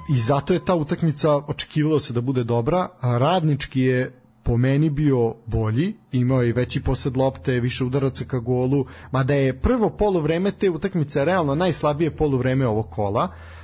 i 0.08 0.18
zato 0.18 0.52
je 0.52 0.64
ta 0.64 0.74
utakmica 0.74 1.36
očekivalo 1.36 2.00
se 2.00 2.12
da 2.12 2.20
bude 2.20 2.44
dobra. 2.44 2.88
Radnički 3.02 3.80
je 3.80 4.20
po 4.42 4.56
meni 4.56 4.90
bio 4.90 5.34
bolji, 5.46 5.94
imao 6.12 6.42
je 6.42 6.52
veći 6.52 6.82
posed 6.82 7.16
lopte, 7.16 7.60
više 7.60 7.84
udaraca 7.84 8.24
ka 8.24 8.38
golu, 8.38 8.86
mada 9.10 9.34
je 9.34 9.60
prvo 9.60 9.90
poluvreme 9.90 10.52
te 10.52 10.70
utakmice 10.70 11.24
realno 11.24 11.54
najslabije 11.54 12.16
poluvreme 12.16 12.66
ovog 12.66 12.90
kola, 12.90 13.24
uh, 13.24 13.59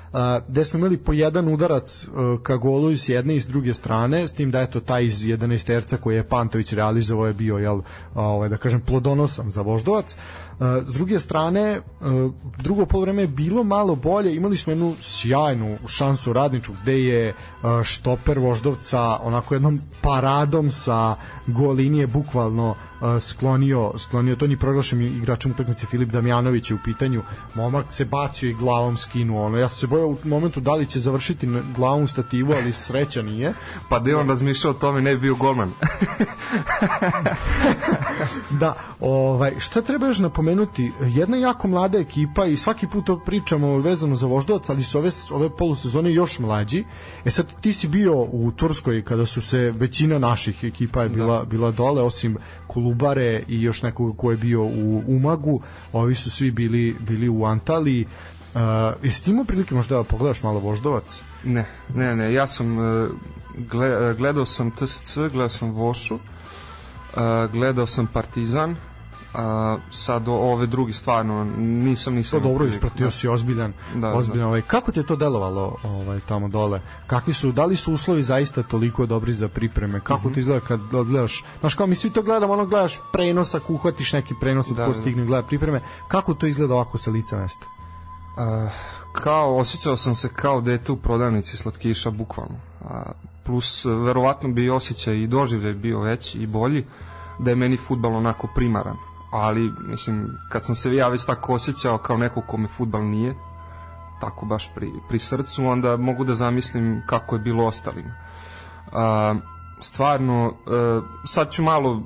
gde 0.49 0.65
smo 0.65 0.79
imali 0.79 0.97
po 0.97 1.13
jedan 1.13 1.49
udarac 1.49 2.09
uh, 2.09 2.43
ka 2.43 2.57
golu 2.57 2.97
s 2.97 3.09
jedne 3.09 3.37
i 3.37 3.41
s 3.41 3.47
druge 3.47 3.75
strane, 3.75 4.29
s 4.29 4.33
tim 4.33 4.51
da 4.51 4.61
eto 4.61 4.81
taj 4.81 5.05
iz 5.05 5.25
11 5.25 5.67
terca 5.67 5.97
koji 5.97 6.17
je 6.17 6.29
Pantović 6.29 6.73
realizovao 6.73 7.27
je 7.27 7.33
bio 7.33 7.59
jel, 7.59 7.81
ovaj, 8.15 8.49
da 8.49 8.57
kažem 8.57 8.81
plodonosan 8.81 9.51
za 9.51 9.63
Voždovac. 9.63 10.17
S 10.61 10.95
druge 10.95 11.19
strane, 11.21 11.81
drugo 12.59 12.87
polovreme 12.87 13.23
je 13.23 13.29
bilo 13.29 13.65
malo 13.65 13.95
bolje, 13.95 14.37
imali 14.37 14.57
smo 14.57 14.73
jednu 14.73 14.95
sjajnu 15.01 15.79
šansu 15.87 16.33
radniču 16.33 16.73
gde 16.83 17.05
je 17.05 17.35
štoper 17.85 18.39
Voždovca 18.39 19.19
onako 19.23 19.55
jednom 19.55 19.81
paradom 20.03 20.71
sa 20.71 21.17
gol 21.47 21.75
linije 21.75 22.07
bukvalno 22.07 22.75
sklonio, 23.21 23.93
sklonio. 23.99 24.37
To 24.37 24.47
ni 24.47 24.57
proglašen 24.57 25.03
igračem 25.03 25.51
utakmice 25.51 25.87
Filip 25.87 26.09
Damjanović 26.09 26.71
je 26.71 26.75
u 26.75 26.79
pitanju. 26.85 27.23
Momak 27.55 27.93
se 27.93 28.05
bacio 28.05 28.51
i 28.51 28.55
glavom 28.55 28.97
skinuo 28.97 29.47
ono. 29.47 29.59
Ja 29.59 29.69
sam 29.69 29.79
se 29.79 29.87
bojao 29.87 30.09
u 30.09 30.19
momentu 30.25 30.61
da 30.61 30.75
li 30.75 30.87
će 30.87 31.01
završiti 31.01 31.49
glavom 31.77 32.09
stativu 32.09 32.53
ali 32.53 32.73
sreća 32.73 33.23
nije. 33.23 33.53
Pa 33.89 33.99
da 33.99 34.11
je 34.11 34.17
on 34.17 34.29
razmišljao 34.29 34.71
o 34.71 34.77
tome 34.77 35.01
ne 35.01 35.15
bi 35.15 35.21
bio 35.21 35.35
golman. 35.35 35.73
Da 38.51 38.75
ovaj 39.01 39.55
šta 39.59 39.83
treba 39.83 40.07
još 40.07 40.19
napomenuti 40.19 40.46
jedna 41.01 41.37
jako 41.37 41.69
mlada 41.69 41.99
ekipa 41.99 42.47
i 42.47 42.57
svaki 42.57 42.87
put 42.87 43.07
to 43.07 43.21
pričamo 43.27 43.79
vezano 43.79 44.17
za 44.17 44.27
Voždovac 44.27 44.69
ali 44.69 44.83
su 44.83 44.99
ove, 44.99 45.11
ove 45.31 45.57
polusezone 45.57 46.13
još 46.13 46.39
mlađi 46.39 46.85
e 47.25 47.31
sad 47.31 47.61
ti 47.61 47.73
si 47.73 47.89
bio 47.89 48.15
u 48.15 48.53
Turskoj 48.57 49.05
kada 49.05 49.27
su 49.27 49.41
se 49.41 49.73
većina 49.77 50.19
naših 50.19 50.65
ekipa 50.65 51.03
je 51.03 51.09
bila, 51.09 51.39
da. 51.39 51.45
bila 51.45 51.71
dole 51.71 52.03
osim 52.03 52.37
Kolubare 52.67 53.43
i 53.49 53.63
još 53.63 53.83
nekog 53.83 54.17
ko 54.17 54.31
je 54.31 54.37
bio 54.37 54.63
u 54.65 55.03
Umagu, 55.07 55.61
ovi 55.93 56.15
su 56.15 56.31
svi 56.31 56.51
bili, 56.51 56.97
bili 57.01 57.29
u 57.29 57.45
Antaliji. 57.45 58.07
Uh, 58.55 58.61
jesi 59.05 59.25
ti 59.25 59.31
imao 59.31 59.45
prilike 59.45 59.75
možda 59.75 59.97
da 59.97 60.05
pogledaš 60.05 60.43
malo 60.43 60.59
Voždovac? 60.59 61.23
Ne, 61.45 61.67
ne, 61.95 62.17
ne, 62.17 62.33
ja 62.33 62.47
sam 62.47 62.79
uh, 62.79 63.09
gledao 64.19 64.47
sam 64.47 64.71
TSC, 64.71 65.17
gledao 65.17 65.49
sam 65.49 65.71
Vošu, 65.71 66.15
uh, 66.15 66.21
gledao 67.53 67.87
sam 67.87 68.07
Partizan, 68.07 68.77
a 69.37 69.79
sad 69.91 70.29
ove 70.29 70.67
drugi 70.67 70.93
stvarno 70.93 71.45
nisam 71.59 72.15
nisam 72.15 72.41
to 72.41 72.49
dobro 72.49 72.67
ispratio 72.67 73.07
da. 73.07 73.11
si 73.11 73.29
ozbiljan 73.29 73.73
da, 73.95 74.01
da. 74.01 74.15
ozbiljan 74.15 74.43
da. 74.43 74.49
ovaj 74.49 74.63
kako 74.63 74.93
ti 74.93 75.01
je 75.01 75.07
to 75.07 75.17
delovalo 75.17 75.77
ovaj 75.85 76.21
tamo 76.21 76.49
dole 76.49 76.81
kakvi 77.07 77.33
su 77.33 77.53
da 77.53 77.65
li 77.65 77.77
su 77.77 77.93
uslovi 77.93 78.23
zaista 78.23 78.63
toliko 78.63 79.07
dobri 79.07 79.33
za 79.33 79.49
pripreme 79.49 80.01
kako 80.01 80.29
mm 80.29 80.31
-hmm. 80.31 80.35
ti 80.35 80.41
izgleda 80.41 80.67
kad 80.67 80.81
gledaš 80.91 81.45
znaš 81.61 81.75
kao 81.75 81.87
mi 81.87 81.95
svi 81.95 82.11
to 82.11 82.23
gledamo 82.23 82.53
ono 82.53 82.67
gledaš 82.67 83.01
prenosa 83.13 83.61
uhvatiš 83.69 84.13
neki 84.13 84.35
prenos 84.41 84.69
da, 84.69 84.87
ko 84.87 84.93
da. 84.93 84.99
stigne 85.01 85.25
gleda 85.25 85.47
pripreme 85.47 85.81
kako 86.09 86.35
to 86.35 86.47
izgleda 86.47 86.75
ovako 86.75 86.99
sa 86.99 87.11
lica 87.11 87.37
mesta 87.37 87.67
uh, 87.67 88.73
kao 89.13 89.57
osjećao 89.57 89.97
sam 89.97 90.15
se 90.15 90.29
kao 90.29 90.61
dete 90.61 90.93
u 90.93 90.97
prodavnici 90.97 91.57
slatkiša 91.57 92.11
bukvalno 92.11 92.55
uh, 92.81 92.91
plus 93.45 93.85
verovatno 93.85 94.49
bi 94.49 94.71
osjećaj 94.71 95.17
i 95.17 95.27
doživljaj 95.27 95.75
bio 95.75 96.01
veći 96.01 96.39
i 96.39 96.47
bolji 96.47 96.85
da 97.39 97.51
je 97.51 97.57
meni 97.57 97.77
futbal 97.77 98.17
onako 98.17 98.49
primaran 98.55 98.97
ali 99.31 99.73
mislim 99.79 100.39
kad 100.49 100.65
sam 100.65 100.75
se 100.75 100.95
ja 100.95 101.09
već 101.09 101.25
tako 101.25 101.55
osjećao 101.55 101.99
kao 101.99 102.17
neko 102.17 102.41
kome 102.41 102.69
futbal 102.69 103.05
nije 103.05 103.35
tako 104.21 104.47
baš 104.47 104.75
pri, 104.75 104.93
pri 105.09 105.19
srcu 105.19 105.67
onda 105.67 105.97
mogu 105.97 106.25
da 106.25 106.35
zamislim 106.35 107.03
kako 107.07 107.35
je 107.35 107.41
bilo 107.41 107.67
ostalima. 107.67 108.15
A, 108.93 109.35
stvarno 109.81 110.55
a, 110.67 111.01
e, 111.03 111.27
sad 111.27 111.51
ću 111.53 111.63
malo 111.63 112.03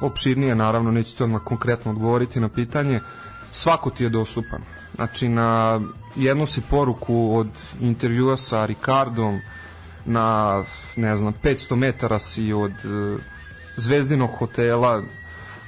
opširnije 0.00 0.54
naravno 0.54 0.90
neću 0.90 1.16
ti 1.16 1.22
odmah 1.22 1.42
konkretno 1.44 1.90
odgovoriti 1.90 2.40
na 2.40 2.48
pitanje. 2.48 3.00
Svako 3.52 3.90
ti 3.90 4.04
je 4.04 4.10
dostupan. 4.10 4.62
Znači 4.94 5.28
na 5.28 5.80
jednu 6.16 6.46
si 6.46 6.60
poruku 6.60 7.36
od 7.36 7.50
intervjua 7.80 8.36
sa 8.36 8.66
Ricardom 8.66 9.40
na 10.04 10.62
ne 10.96 11.16
znam 11.16 11.34
500 11.42 11.76
metara 11.76 12.18
si 12.18 12.52
od 12.52 12.72
uh, 12.72 13.20
zvezdinog 13.76 14.30
hotela 14.38 15.02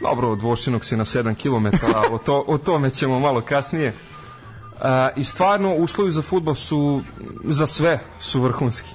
dobro 0.01 0.31
od 0.31 0.43
Vošinog 0.43 0.85
si 0.85 0.97
na 0.97 1.05
7 1.05 1.35
km 1.35 1.87
o, 2.15 2.19
to, 2.19 2.45
o 2.47 2.59
tome 2.59 2.91
ćemo 2.91 3.21
malo 3.21 3.41
kasnije 3.41 3.89
uh, 3.89 4.85
i 5.17 5.25
stvarno 5.25 5.75
uslovi 5.75 6.11
za 6.11 6.23
futbol 6.23 6.55
su 6.55 7.03
za 7.45 7.67
sve 7.67 7.99
su 8.21 8.41
vrhunski 8.41 8.91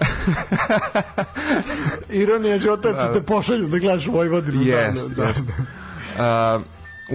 Ironija 2.22 2.58
života 2.58 2.92
da, 2.92 3.12
te 3.12 3.22
pošalju 3.22 3.68
da 3.68 3.78
gledaš 3.78 4.06
Vojvodinu. 4.06 4.62
Jest, 4.62 5.08
da, 5.08 5.24
jest. 5.24 5.44
Da. 6.16 6.56
Uh, 6.56 6.62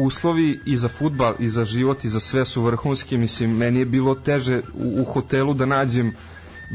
uslovi 0.06 0.60
i 0.66 0.78
za 0.78 0.88
futbal 0.88 1.34
i 1.40 1.48
za 1.48 1.66
život 1.66 2.06
i 2.06 2.10
za 2.10 2.20
sve 2.20 2.46
su 2.46 2.62
vrhunski 2.62 3.18
mislim 3.18 3.58
meni 3.58 3.80
je 3.80 3.86
bilo 3.86 4.16
teže 4.16 4.62
u, 4.74 5.02
u 5.02 5.06
hotelu 5.06 5.54
da 5.54 5.66
nađem 5.66 6.14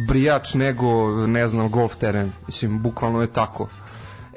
brijač 0.08 0.54
nego 0.54 1.16
ne 1.26 1.48
znam 1.48 1.68
golf 1.68 1.96
teren 1.96 2.32
mislim 2.46 2.82
bukvalno 2.82 3.20
je 3.20 3.32
tako 3.32 3.68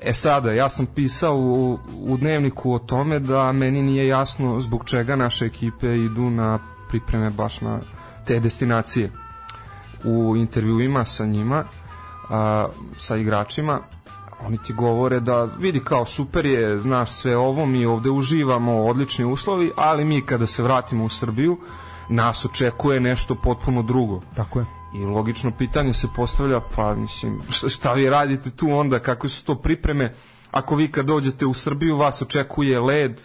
E 0.05 0.13
sada, 0.13 0.51
ja 0.51 0.69
sam 0.69 0.85
pisao 0.85 1.35
u, 1.35 1.79
u 2.01 2.17
dnevniku 2.17 2.73
o 2.73 2.79
tome 2.79 3.19
da 3.19 3.51
meni 3.51 3.81
nije 3.81 4.07
jasno 4.07 4.59
zbog 4.59 4.85
čega 4.85 5.15
naše 5.15 5.45
ekipe 5.45 5.97
idu 5.97 6.29
na 6.29 6.59
pripreme 6.89 7.29
baš 7.29 7.61
na 7.61 7.79
te 8.25 8.39
destinacije. 8.39 9.11
U 10.03 10.35
intervjuima 10.35 11.05
sa 11.05 11.25
njima, 11.25 11.63
a, 12.29 12.67
sa 12.97 13.15
igračima, 13.15 13.79
oni 14.45 14.57
ti 14.57 14.73
govore 14.73 15.19
da 15.19 15.43
vidi 15.43 15.79
kao 15.79 16.05
super 16.05 16.45
je, 16.45 16.79
znaš 16.79 17.11
sve 17.11 17.37
ovo, 17.37 17.65
mi 17.65 17.85
ovde 17.85 18.09
uživamo, 18.09 18.83
odlični 18.83 19.25
uslovi, 19.25 19.71
ali 19.75 20.05
mi 20.05 20.21
kada 20.21 20.47
se 20.47 20.63
vratimo 20.63 21.05
u 21.05 21.09
Srbiju, 21.09 21.57
nas 22.09 22.45
očekuje 22.45 22.99
nešto 22.99 23.35
potpuno 23.35 23.81
drugo. 23.81 24.21
Tako 24.35 24.59
je. 24.59 24.74
I 24.95 25.05
logično 25.05 25.51
pitanje 25.51 25.93
se 25.93 26.07
postavlja, 26.15 26.59
pa 26.75 26.95
mislim, 26.95 27.41
šta 27.49 27.93
vi 27.93 28.09
radite 28.09 28.49
tu 28.51 28.71
onda, 28.71 28.99
kako 28.99 29.29
su 29.29 29.45
to 29.45 29.55
pripreme, 29.55 30.13
ako 30.51 30.75
vi 30.75 30.91
kad 30.91 31.05
dođete 31.05 31.45
u 31.45 31.53
Srbiju, 31.53 31.97
vas 31.97 32.21
očekuje 32.21 32.79
led, 32.79 33.21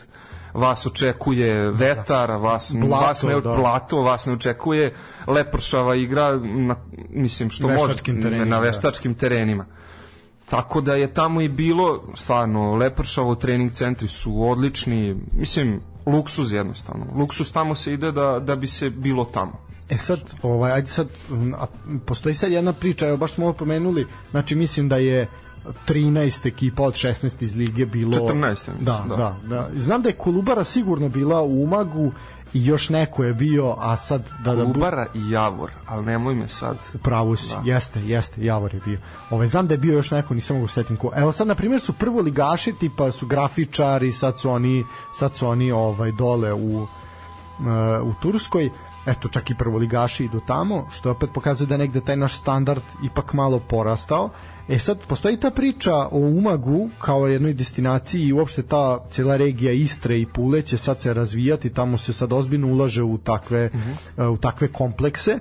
vas 0.55 0.87
očekuje 0.87 1.71
vetar, 1.71 2.31
vas, 2.31 2.73
blato, 2.75 3.07
vas 3.07 3.23
ne, 3.23 3.41
da. 3.41 3.55
blato, 3.57 4.03
vas 4.03 4.27
ne 4.27 4.33
očekuje 4.33 4.95
lepršava 5.27 5.95
igra, 5.95 6.37
na, 6.43 6.77
mislim, 7.11 7.51
što 7.51 7.69
može, 7.69 7.95
na 8.29 8.45
da. 8.45 8.59
veštačkim 8.59 9.13
da. 9.13 9.19
terenima. 9.19 9.67
Tako 10.51 10.81
da 10.81 10.95
je 10.95 11.15
tamo 11.15 11.41
i 11.41 11.49
bilo 11.49 12.03
stvarno 12.15 12.75
lepršavo, 12.75 13.35
trening 13.35 13.73
centri 13.73 14.09
su 14.09 14.49
odlični, 14.49 15.17
mislim, 15.33 15.81
luksuz 16.07 16.53
jednostavno. 16.53 17.07
Luksuz 17.15 17.53
tamo 17.53 17.75
se 17.75 17.93
ide 17.93 18.13
da, 18.13 18.41
da 18.43 18.57
bi 18.57 18.67
se 18.67 18.91
bilo 18.91 19.25
tamo. 19.25 19.53
E 19.91 19.99
sad, 19.99 20.21
ovaj, 20.43 20.73
ajde 20.73 20.87
sad, 20.87 21.09
a, 21.59 21.67
postoji 22.07 22.35
sad 22.35 22.53
jedna 22.53 22.73
priča, 22.73 23.09
evo 23.09 23.17
baš 23.17 23.33
smo 23.33 23.45
ovo 23.45 23.55
pomenuli, 23.55 24.07
znači 24.31 24.55
mislim 24.55 24.89
da 24.89 24.97
je 24.97 25.29
13 25.89 26.47
ekipa 26.49 26.83
od 26.83 26.95
16 26.95 27.43
iz 27.43 27.57
lige 27.57 27.87
bilo 27.87 28.13
14 28.13 28.57
da, 28.81 29.05
da, 29.09 29.17
da, 29.17 29.37
da. 29.49 29.69
Znam 29.75 30.03
da 30.03 30.09
je 30.09 30.15
Kolubara 30.15 30.65
sigurno 30.65 31.09
bila 31.09 31.43
u 31.43 31.63
Umagu 31.63 32.13
i 32.55 32.65
još 32.67 32.89
neko 32.89 33.25
je 33.25 33.35
bio, 33.35 33.75
a 33.79 33.97
sad 33.97 34.29
da 34.45 34.55
da 34.55 34.63
Kolubara 34.63 35.07
i 35.15 35.31
Javor, 35.31 35.71
ali 35.87 36.07
nemoj 36.07 36.35
me 36.35 36.49
sad. 36.49 36.77
Pravu 37.03 37.37
si, 37.37 37.55
da. 37.55 37.63
jeste, 37.65 38.01
jeste, 38.01 38.45
Javor 38.45 38.75
je 38.75 38.81
bio. 38.85 38.99
Ovaj 39.31 39.47
znam 39.47 39.67
da 39.67 39.75
je 39.75 39.79
bio 39.79 39.93
još 39.93 40.11
neko, 40.11 40.35
nisam 40.35 40.57
mogu 40.57 40.67
da 40.67 40.73
setim 40.73 40.97
ko. 40.97 41.11
Evo 41.17 41.33
sad 41.33 41.47
na 41.47 41.55
primjer 41.55 41.81
su 41.81 41.93
prvo 41.93 42.21
ligaši, 42.21 42.73
tipa 42.73 43.13
su 43.13 43.27
grafičari, 43.27 44.13
sad 44.13 44.41
su 44.41 44.51
oni 44.51 44.85
sad 45.15 45.35
su 45.35 45.47
oni 45.47 45.73
ovaj 45.73 46.13
dole 46.13 46.53
u 46.53 46.83
uh, 46.83 46.87
u 48.05 48.15
Turskoj 48.23 48.71
eto 49.07 49.29
čak 49.29 49.51
i 49.51 49.55
prvoligaši 49.55 50.25
idu 50.25 50.41
tamo, 50.47 50.87
što 50.91 51.11
opet 51.11 51.31
pokazuje 51.35 51.67
da 51.67 51.77
negde 51.77 52.01
taj 52.01 52.17
naš 52.17 52.35
standard 52.35 52.83
ipak 53.03 53.33
malo 53.33 53.59
porastao. 53.59 54.31
E 54.71 54.79
sad, 54.79 54.99
postoji 55.09 55.37
ta 55.37 55.51
priča 55.51 55.95
o 55.95 56.19
Umagu 56.19 56.91
kao 56.99 57.27
jednoj 57.27 57.55
destinaciji 57.55 58.23
i 58.23 58.33
uopšte 58.33 58.63
ta 58.63 59.05
cijela 59.11 59.37
regija 59.37 59.73
Istre 59.73 60.21
i 60.21 60.27
Pule 60.27 60.63
će 60.63 60.77
sad 60.77 61.01
se 61.01 61.15
razvijati, 61.15 61.71
tamo 61.71 61.99
se 61.99 62.13
sad 62.13 62.33
ozbiljno 62.33 62.73
ulaže 62.73 63.03
u 63.03 63.19
takve, 63.19 63.71
uh 63.75 63.81
-huh. 64.17 64.29
u 64.29 64.37
takve 64.37 64.73
komplekse 64.73 65.39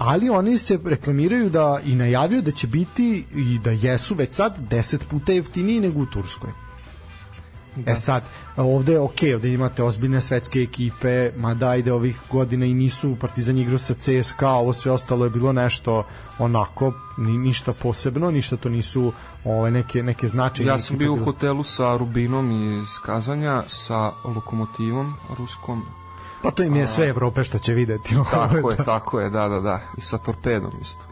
ali 0.00 0.30
oni 0.30 0.58
se 0.58 0.78
reklamiraju 0.84 1.50
da 1.50 1.80
i 1.84 1.94
najavio 1.94 2.42
da 2.42 2.50
će 2.50 2.66
biti 2.66 3.24
i 3.36 3.58
da 3.64 3.70
jesu 3.70 4.14
već 4.14 4.32
sad 4.32 4.56
10 4.70 4.98
puta 5.10 5.32
jeftiniji 5.32 5.80
nego 5.80 6.00
u 6.00 6.06
Turskoj. 6.06 6.50
Da. 7.76 7.92
E 7.92 7.96
sad, 7.96 8.22
ovde 8.56 8.92
je 8.92 9.00
okej, 9.00 9.28
okay, 9.30 9.34
ovde 9.34 9.52
imate 9.52 9.82
ozbiljne 9.82 10.20
svetske 10.20 10.62
ekipe, 10.62 11.32
mada 11.36 11.68
ajde 11.68 11.92
ovih 11.92 12.18
godina 12.30 12.66
i 12.66 12.74
nisu 12.74 13.16
Partizan 13.20 13.58
igrao 13.58 13.78
sa 13.78 13.94
CSKA, 13.94 14.50
ovo 14.50 14.72
sve 14.72 14.92
ostalo 14.92 15.24
je 15.24 15.30
bilo 15.30 15.52
nešto 15.52 16.06
onako, 16.38 16.92
ni, 17.18 17.38
ništa 17.38 17.72
posebno, 17.72 18.30
ništa 18.30 18.56
to 18.56 18.68
nisu 18.68 19.12
ove, 19.44 19.70
neke, 19.70 20.02
neke 20.02 20.28
značajne 20.28 20.72
Ja 20.72 20.78
sam 20.78 20.98
bio 20.98 21.12
u 21.12 21.24
hotelu 21.24 21.64
sa 21.64 21.96
Rubinom 21.96 22.50
iz 22.82 22.88
Kazanja, 23.04 23.62
sa 23.66 24.10
Lokomotivom 24.24 25.14
ruskom, 25.38 25.84
Pa 26.42 26.50
to 26.50 26.62
im 26.62 26.76
je 26.76 26.88
sve 26.88 27.08
Evrope 27.08 27.44
što 27.44 27.58
će 27.58 27.74
videti. 27.74 28.16
Tako 28.30 28.70
je, 28.70 28.76
tako 28.76 29.20
je, 29.20 29.30
da, 29.30 29.48
da, 29.48 29.60
da. 29.60 29.80
I 29.98 30.00
sa 30.00 30.18
torpedom 30.18 30.72
isto. 30.80 31.04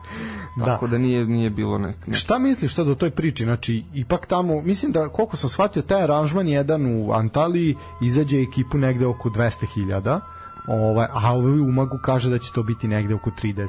Da. 0.56 0.64
Tako 0.64 0.86
da, 0.86 0.90
da 0.90 0.98
nije, 0.98 1.26
nije 1.26 1.50
bilo 1.50 1.78
nek, 1.78 2.06
nek... 2.06 2.16
Šta 2.16 2.38
misliš 2.38 2.74
sad 2.74 2.88
o 2.88 2.94
toj 2.94 3.10
priči? 3.10 3.44
Znači, 3.44 3.84
ipak 3.94 4.26
tamo, 4.26 4.60
mislim 4.60 4.92
da 4.92 5.08
koliko 5.08 5.36
sam 5.36 5.50
shvatio, 5.50 5.82
taj 5.82 6.02
aranžman 6.02 6.48
jedan 6.48 6.86
u 6.86 7.12
Antaliji 7.12 7.76
izađe 8.00 8.40
ekipu 8.40 8.78
negde 8.78 9.06
oko 9.06 9.28
200.000, 9.30 10.20
ovaj, 10.68 11.06
a 11.12 11.34
ovaj 11.34 11.60
Umagu 11.60 11.98
kaže 12.02 12.30
da 12.30 12.38
će 12.38 12.52
to 12.52 12.62
biti 12.62 12.88
negde 12.88 13.14
oko 13.14 13.30
30. 13.30 13.68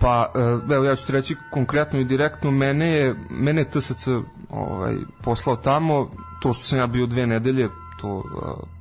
Pa, 0.00 0.32
e, 0.70 0.74
evo 0.74 0.84
ja 0.84 0.96
ću 0.96 1.06
ti 1.06 1.12
reći 1.12 1.36
konkretno 1.50 1.98
i 1.98 2.04
direktno, 2.04 2.50
mene 2.50 2.88
je, 2.88 3.14
mene 3.30 3.60
je 3.60 3.70
TSC 3.70 4.08
ovaj, 4.50 4.96
poslao 5.22 5.56
tamo, 5.56 6.10
to 6.42 6.52
što 6.52 6.64
sam 6.64 6.78
ja 6.78 6.86
bio 6.86 7.06
dve 7.06 7.26
nedelje, 7.26 7.68
to 8.00 8.16
uh, 8.16 8.77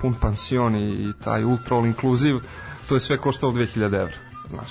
pun 0.00 0.14
pansion 0.14 0.76
i, 0.76 1.12
taj 1.24 1.44
ultra 1.44 1.76
all 1.76 1.86
inclusive, 1.86 2.40
to 2.88 2.94
je 2.94 3.00
sve 3.00 3.16
koštalo 3.18 3.52
2000 3.52 3.84
evra, 3.84 4.16
znaš. 4.50 4.68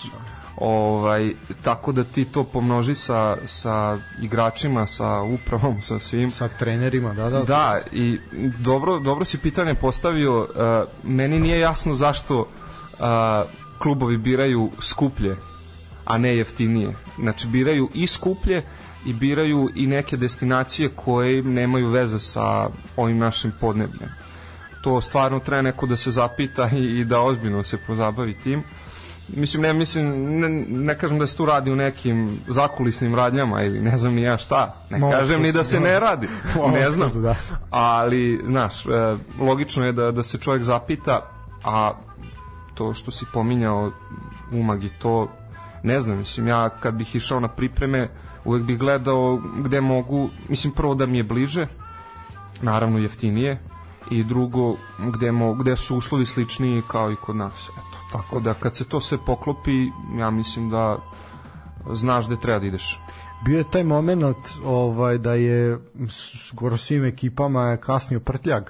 Ovaj, 0.58 1.34
tako 1.64 1.92
da 1.92 2.04
ti 2.04 2.26
to 2.26 2.44
pomnoži 2.44 2.96
sa, 2.96 3.38
sa 3.46 3.98
igračima, 4.22 4.88
sa 4.88 5.22
upravom, 5.22 5.82
sa 5.82 6.00
svim. 6.00 6.32
Sa 6.32 6.48
trenerima, 6.48 7.14
da, 7.14 7.30
da. 7.30 7.44
Da, 7.44 7.80
i 7.92 8.20
dobro, 8.60 9.00
dobro 9.00 9.26
si 9.26 9.38
pitanje 9.38 9.74
postavio. 9.76 10.40
Uh, 10.40 10.48
meni 11.04 11.40
nije 11.40 11.60
jasno 11.60 11.94
zašto 11.94 12.40
uh, 12.40 12.48
klubovi 13.78 14.18
biraju 14.18 14.72
skuplje, 14.80 15.36
a 16.06 16.18
ne 16.18 16.38
jeftinije. 16.38 16.96
Znači, 17.20 17.48
biraju 17.48 17.90
i 17.94 18.08
skuplje 18.08 18.64
i 19.06 19.14
biraju 19.14 19.70
i 19.76 19.88
neke 19.88 20.18
destinacije 20.18 20.90
koje 20.90 21.44
nemaju 21.44 21.90
veze 21.90 22.20
sa 22.20 22.70
ovim 22.98 23.18
našim 23.18 23.52
podnebljem. 23.62 24.10
To 24.86 25.02
stvarno 25.02 25.40
treba 25.40 25.62
neko 25.62 25.86
da 25.86 25.96
se 25.98 26.12
zapita 26.12 26.70
i, 26.74 27.00
i 27.00 27.06
da 27.06 27.22
ozbiljno 27.22 27.64
se 27.64 27.78
pozabavi 27.78 28.34
tim. 28.34 28.64
Mislim 29.28 29.62
ne 29.62 29.74
mislim 29.74 30.36
ne, 30.40 30.50
ne 30.70 30.96
kažem 30.96 31.20
da 31.20 31.28
se 31.28 31.38
tu 31.38 31.46
radi 31.46 31.72
u 31.72 31.76
nekim 31.76 32.40
zakulisnim 32.48 33.16
radnjama 33.16 33.64
ili 33.64 33.82
ne 33.82 33.98
znam 33.98 34.14
ni 34.14 34.22
ja 34.22 34.38
šta 34.38 34.76
ne 34.90 34.98
Mo, 34.98 35.12
kažem 35.12 35.42
ni 35.42 35.52
da 35.52 35.64
se 35.64 35.80
ne 35.80 36.00
radi 36.00 36.28
ne 36.80 36.92
znam 36.92 37.22
da. 37.22 37.36
ali 37.70 38.42
znaš 38.46 38.86
e, 38.86 38.90
logično 39.40 39.86
je 39.86 39.92
da, 39.92 40.12
da 40.12 40.24
se 40.24 40.38
čovjek 40.38 40.64
zapita 40.64 41.30
a 41.64 41.94
to 42.74 42.94
što 42.94 43.12
si 43.12 43.26
pominjao 43.34 43.92
umag 44.52 44.84
i 44.84 44.90
to 44.90 45.28
ne 45.84 46.00
znam 46.00 46.18
mislim 46.18 46.48
ja 46.48 46.70
kad 46.70 46.94
bih 46.94 47.16
išao 47.16 47.40
na 47.40 47.48
pripreme 47.48 48.10
uvek 48.44 48.64
bih 48.64 48.78
gledao 48.78 49.42
gde 49.58 49.82
mogu 49.82 50.30
mislim 50.50 50.74
prvo 50.74 50.96
da 50.96 51.06
mi 51.06 51.18
je 51.18 51.24
bliže 51.24 51.68
naravno 52.62 53.00
jeftinije 53.00 53.58
i 54.12 54.24
drugo 54.24 54.76
gde, 54.98 55.32
mo, 55.32 55.54
gde 55.54 55.78
su 55.78 55.98
uslovi 55.98 56.26
sličniji 56.26 56.84
kao 56.88 57.12
i 57.12 57.16
kod 57.16 57.36
nas 57.36 57.70
eto 57.70 57.96
Tako 58.12 58.40
da 58.40 58.54
kad 58.54 58.76
se 58.76 58.86
to 58.86 59.02
sve 59.02 59.18
poklopi, 59.26 59.92
ja 60.18 60.30
mislim 60.30 60.70
da 60.70 60.98
znaš 61.94 62.26
gde 62.26 62.36
treba 62.36 62.60
da 62.60 62.66
ideš. 62.66 63.00
Bio 63.46 63.58
je 63.58 63.72
taj 63.72 63.84
moment 63.84 64.38
ovaj, 64.66 65.18
da 65.18 65.34
je 65.34 65.80
skoro 66.50 66.78
svim 66.78 67.06
ekipama 67.06 67.78
kasnio 67.78 68.20
prtljag 68.20 68.64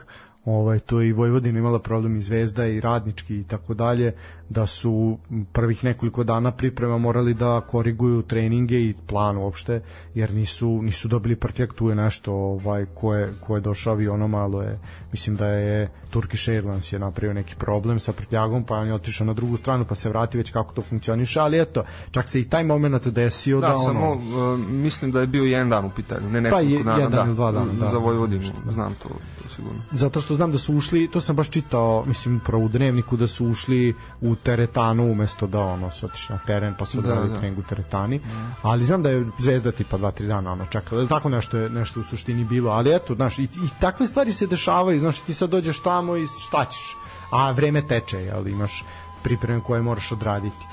ovaj 0.45 0.79
to 0.79 1.01
i 1.01 1.13
Vojvodina 1.13 1.59
imala 1.59 1.79
problem 1.79 2.17
i 2.17 2.21
Zvezda 2.21 2.65
i 2.65 2.79
Radnički 2.79 3.39
i 3.39 3.43
tako 3.43 3.73
dalje 3.73 4.13
da 4.49 4.67
su 4.67 5.17
prvih 5.51 5.83
nekoliko 5.83 6.23
dana 6.23 6.51
priprema 6.51 6.97
morali 6.97 7.33
da 7.33 7.61
koriguju 7.61 8.21
treninge 8.21 8.81
i 8.81 8.93
plan 9.07 9.37
uopšte 9.37 9.81
jer 10.15 10.33
nisu 10.33 10.81
nisu 10.81 11.07
dobili 11.07 11.35
prtljak 11.35 11.73
tu 11.73 11.89
je 11.89 11.95
nešto 11.95 12.33
ovaj 12.33 12.85
ko 12.93 13.15
je, 13.15 13.33
ko 13.39 13.55
je 13.55 13.61
došao 13.61 13.93
avionom 13.93 14.31
malo 14.31 14.61
je 14.61 14.79
mislim 15.11 15.35
da 15.35 15.47
je 15.47 15.89
Turkish 16.09 16.49
Airlines 16.49 16.93
je 16.93 16.99
napravio 16.99 17.33
neki 17.33 17.55
problem 17.55 17.99
sa 17.99 18.13
prtljagom 18.13 18.63
pa 18.63 18.75
on 18.75 18.87
je 18.87 18.93
otišao 18.93 19.27
na 19.27 19.33
drugu 19.33 19.57
stranu 19.57 19.85
pa 19.85 19.95
se 19.95 20.09
vrati 20.09 20.37
već 20.37 20.51
kako 20.51 20.73
to 20.73 20.81
funkcioniše 20.81 21.39
ali 21.39 21.61
eto 21.61 21.83
čak 22.11 22.29
se 22.29 22.41
i 22.41 22.49
taj 22.49 22.63
moment 22.63 23.07
desio 23.07 23.61
da, 23.61 23.67
da 23.67 23.75
samo 23.75 24.11
ono, 24.11 24.53
uh, 24.53 24.59
mislim 24.59 25.11
da 25.11 25.21
je 25.21 25.27
bio 25.27 25.43
jedan 25.43 25.69
dan 25.69 25.85
u 25.85 25.89
pitanju 25.89 26.29
ne 26.29 26.41
nekoliko 26.41 26.83
pa 26.83 26.91
je, 26.91 26.97
dana 26.97 27.03
jedan 27.03 27.27
da, 27.27 27.33
dva 27.33 27.51
dana 27.51 27.73
da, 27.79 27.85
za 27.85 27.97
Vojvodinu 27.97 28.43
znam 28.71 28.93
to 29.03 29.09
sigurno 29.55 29.81
zato 29.91 30.21
što 30.21 30.35
znam 30.35 30.51
da 30.51 30.57
su 30.57 30.75
ušli, 30.75 31.07
to 31.11 31.21
sam 31.21 31.35
baš 31.35 31.49
čitao, 31.49 32.03
mislim 32.05 32.37
upravo 32.37 32.63
u 32.63 32.67
dnevniku 32.67 33.17
da 33.17 33.27
su 33.27 33.47
ušli 33.47 33.95
u 34.21 34.35
teretanu 34.35 35.11
umesto 35.11 35.47
da 35.47 35.59
ono 35.59 35.91
su 35.91 36.05
otišli 36.05 36.35
na 36.35 36.39
teren 36.45 36.75
pa 36.79 36.85
su 36.85 37.01
Da, 37.01 37.07
odradili 37.07 37.33
da. 37.33 37.39
trening 37.39 37.59
u 37.59 37.63
teretani. 37.63 38.21
Ali 38.61 38.85
znam 38.85 39.03
da 39.03 39.09
je 39.09 39.25
Zvezda 39.39 39.71
tipa 39.71 39.97
2-3 39.97 40.27
dana 40.27 40.51
ono 40.51 40.65
čekala. 40.65 41.05
Tako 41.05 41.29
nešto 41.29 41.57
je 41.57 41.69
nešto 41.69 41.99
u 41.99 42.03
suštini 42.03 42.43
bilo, 42.43 42.71
ali 42.71 42.95
eto, 42.95 43.15
znaš, 43.15 43.39
i, 43.39 43.43
i 43.43 43.69
takve 43.79 44.07
stvari 44.07 44.33
se 44.33 44.47
dešavaju, 44.47 44.99
znaš, 44.99 45.19
ti 45.19 45.33
sad 45.33 45.49
dođeš 45.49 45.79
tamo 45.79 46.17
i 46.17 46.27
šta 46.27 46.65
ćeš? 46.65 46.97
A 47.31 47.51
vreme 47.51 47.87
teče, 47.87 48.17
jel, 48.21 48.47
imaš 48.47 48.83
pripreme 49.23 49.61
koje 49.61 49.81
moraš 49.81 50.11
odraditi. 50.11 50.65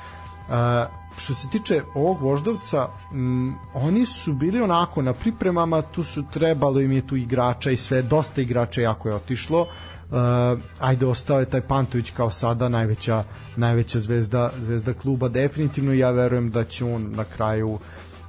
Uh, 0.49 1.02
što 1.17 1.35
se 1.35 1.49
tiče 1.49 1.83
ovog 1.95 2.21
voždovca, 2.21 2.89
m, 3.13 3.55
oni 3.75 4.07
su 4.07 4.33
bili 4.33 4.61
onako 4.61 5.03
na 5.03 5.13
pripremama, 5.13 5.83
tu 5.83 6.05
su 6.05 6.25
trebalo 6.33 6.81
im 6.81 6.93
je 6.93 7.07
tu 7.07 7.17
igrača 7.17 7.71
i 7.71 7.77
sve, 7.77 8.03
dosta 8.03 8.41
igrača 8.41 8.81
jako 8.81 9.09
je 9.09 9.15
otišlo. 9.15 9.61
Uh, 9.63 10.19
ajde, 10.81 11.07
ostao 11.07 11.41
je 11.41 11.47
taj 11.47 11.61
Pantović 11.61 12.11
kao 12.11 12.31
sada 12.31 12.69
najveća 12.69 13.25
najveća 13.57 14.01
zvezda 14.01 14.51
zvezda 14.59 14.93
kluba 14.95 15.29
definitivno 15.29 15.93
ja 15.93 16.11
verujem 16.11 16.51
da 16.51 16.65
će 16.65 16.85
on 16.85 17.13
na 17.13 17.25
kraju 17.25 17.79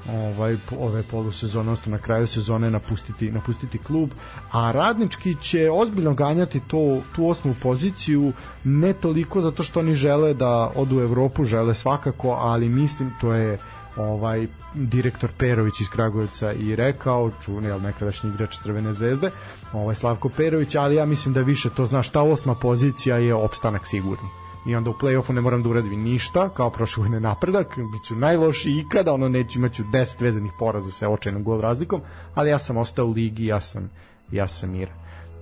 ovaj 0.10 0.58
ove 0.80 1.04
polusezone 1.04 1.70
odnosno 1.72 1.92
na 1.92 1.98
kraju 1.98 2.28
sezone 2.28 2.72
napustiti 2.72 3.32
napustiti 3.32 3.78
klub 3.78 4.10
a 4.52 4.72
Radnički 4.72 5.36
će 5.42 5.70
ozbiljno 5.72 6.14
ganjati 6.14 6.60
to 6.68 7.02
tu 7.16 7.30
osmu 7.30 7.56
poziciju 7.62 8.34
ne 8.64 8.94
toliko 8.94 9.42
zato 9.42 9.64
što 9.64 9.80
oni 9.80 9.96
žele 9.96 10.34
da 10.34 10.72
odu 10.76 10.98
u 10.98 11.02
Evropu 11.02 11.44
žele 11.44 11.74
svakako 11.74 12.32
ali 12.32 12.70
mislim 12.70 13.12
to 13.22 13.34
je 13.34 13.58
ovaj 13.98 14.48
direktor 14.74 15.30
Perović 15.38 15.82
iz 15.82 15.90
Kragujevca 15.90 16.54
i 16.54 16.76
rekao, 16.76 17.32
čuveni 17.46 17.68
jel 17.68 17.82
nekadašnji 17.82 18.30
igrač 18.30 18.58
Crvene 18.64 18.94
zvezde, 18.94 19.32
ovaj 19.74 19.96
Slavko 19.96 20.30
Perović, 20.30 20.76
ali 20.76 20.96
ja 20.96 21.06
mislim 21.06 21.34
da 21.34 21.42
više 21.42 21.70
to 21.70 21.86
znaš, 21.86 22.10
ta 22.10 22.22
osma 22.22 22.56
pozicija 22.56 23.18
je 23.18 23.34
opstanak 23.34 23.88
sigurni 23.88 24.43
i 24.66 24.76
onda 24.76 24.90
u 24.90 24.94
play-offu 24.94 25.34
ne 25.34 25.42
moram 25.42 25.64
da 25.64 25.70
uradim 25.70 26.02
ništa, 26.02 26.50
kao 26.50 26.70
prošle 26.70 27.02
godine 27.02 27.20
napredak, 27.20 27.68
bit 27.92 28.04
ću 28.08 28.16
najlošiji 28.16 28.80
ikada, 28.80 29.14
ono 29.14 29.30
neću 29.30 29.60
imaću 29.60 29.84
10 29.84 30.22
vezanih 30.22 30.52
poraza 30.60 30.92
sa 30.92 31.10
očajnom 31.10 31.44
gol 31.44 31.62
razlikom, 31.62 32.02
ali 32.36 32.50
ja 32.50 32.60
sam 32.60 32.78
ostao 32.78 33.06
u 33.06 33.12
ligi, 33.12 33.46
ja 33.46 33.62
sam, 33.62 33.90
ja 34.32 34.48
sam 34.48 34.72
miran. 34.72 34.96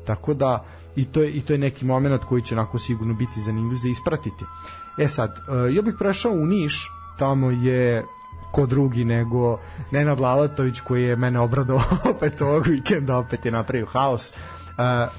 Tako 0.06 0.34
da, 0.34 0.66
i 0.96 1.06
to 1.06 1.22
je, 1.22 1.32
i 1.32 1.42
to 1.42 1.54
je 1.54 1.60
neki 1.60 1.86
moment 1.86 2.24
koji 2.24 2.42
će 2.42 2.56
onako 2.56 2.80
sigurno 2.80 3.14
biti 3.14 3.42
zanimljiv 3.42 3.78
za 3.78 3.90
ispratiti. 3.90 4.46
E 4.98 5.08
sad, 5.08 5.30
uh, 5.30 5.76
ja 5.76 5.82
bih 5.82 5.94
prešao 6.00 6.32
u 6.32 6.46
Niš, 6.46 6.92
tamo 7.18 7.52
je 7.52 8.06
ko 8.52 8.66
drugi 8.66 9.06
nego 9.06 9.60
Nenad 9.92 10.20
Lalatović 10.20 10.80
koji 10.80 11.04
je 11.04 11.16
mene 11.16 11.40
obradao 11.40 11.82
opet 12.16 12.42
ovog 12.42 12.68
vikenda, 12.68 13.18
opet 13.18 13.46
je 13.46 13.52
napravio 13.52 13.86
haos. 13.86 14.32
Uh, 14.32 15.14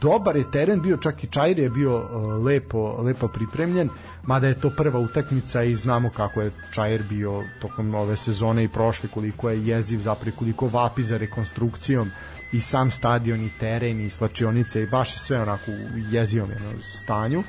dobar 0.00 0.36
je 0.36 0.50
teren 0.50 0.82
bio, 0.82 0.96
čak 0.96 1.24
i 1.24 1.26
Čajri 1.26 1.62
je 1.62 1.70
bio 1.70 1.96
uh, 1.96 2.44
lepo, 2.44 3.02
lepo 3.02 3.28
pripremljen, 3.28 3.90
mada 4.22 4.46
je 4.46 4.60
to 4.60 4.70
prva 4.70 5.00
utakmica 5.00 5.62
i 5.62 5.76
znamo 5.76 6.10
kako 6.10 6.40
je 6.40 6.50
Čajir 6.74 7.02
bio 7.08 7.42
tokom 7.60 7.94
ove 7.94 8.16
sezone 8.16 8.64
i 8.64 8.68
prošle, 8.68 9.08
koliko 9.14 9.50
je 9.50 9.66
jeziv 9.66 9.98
zapravo, 9.98 10.36
koliko 10.38 10.66
vapi 10.66 11.02
za 11.02 11.16
rekonstrukcijom 11.16 12.10
i 12.52 12.60
sam 12.60 12.90
stadion 12.90 13.40
i 13.40 13.50
teren 13.60 14.00
i 14.00 14.10
slačionice 14.10 14.82
i 14.82 14.86
baš 14.86 15.14
je 15.14 15.18
sve 15.18 15.42
onako 15.42 15.70
u 15.70 15.98
jezivom 16.10 16.50
jednom 16.50 16.82
stanju. 16.82 17.42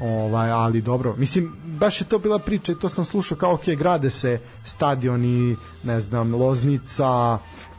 Ovaj, 0.00 0.50
ali 0.50 0.82
dobro, 0.82 1.14
mislim, 1.16 1.52
baš 1.64 2.00
je 2.00 2.04
to 2.04 2.18
bila 2.18 2.38
priča 2.38 2.72
i 2.72 2.78
to 2.78 2.88
sam 2.88 3.04
slušao 3.04 3.38
kao, 3.38 3.54
ok, 3.54 3.64
grade 3.66 4.10
se 4.10 4.40
stadioni, 4.64 5.56
ne 5.84 6.00
znam, 6.00 6.34
Loznica, 6.34 7.38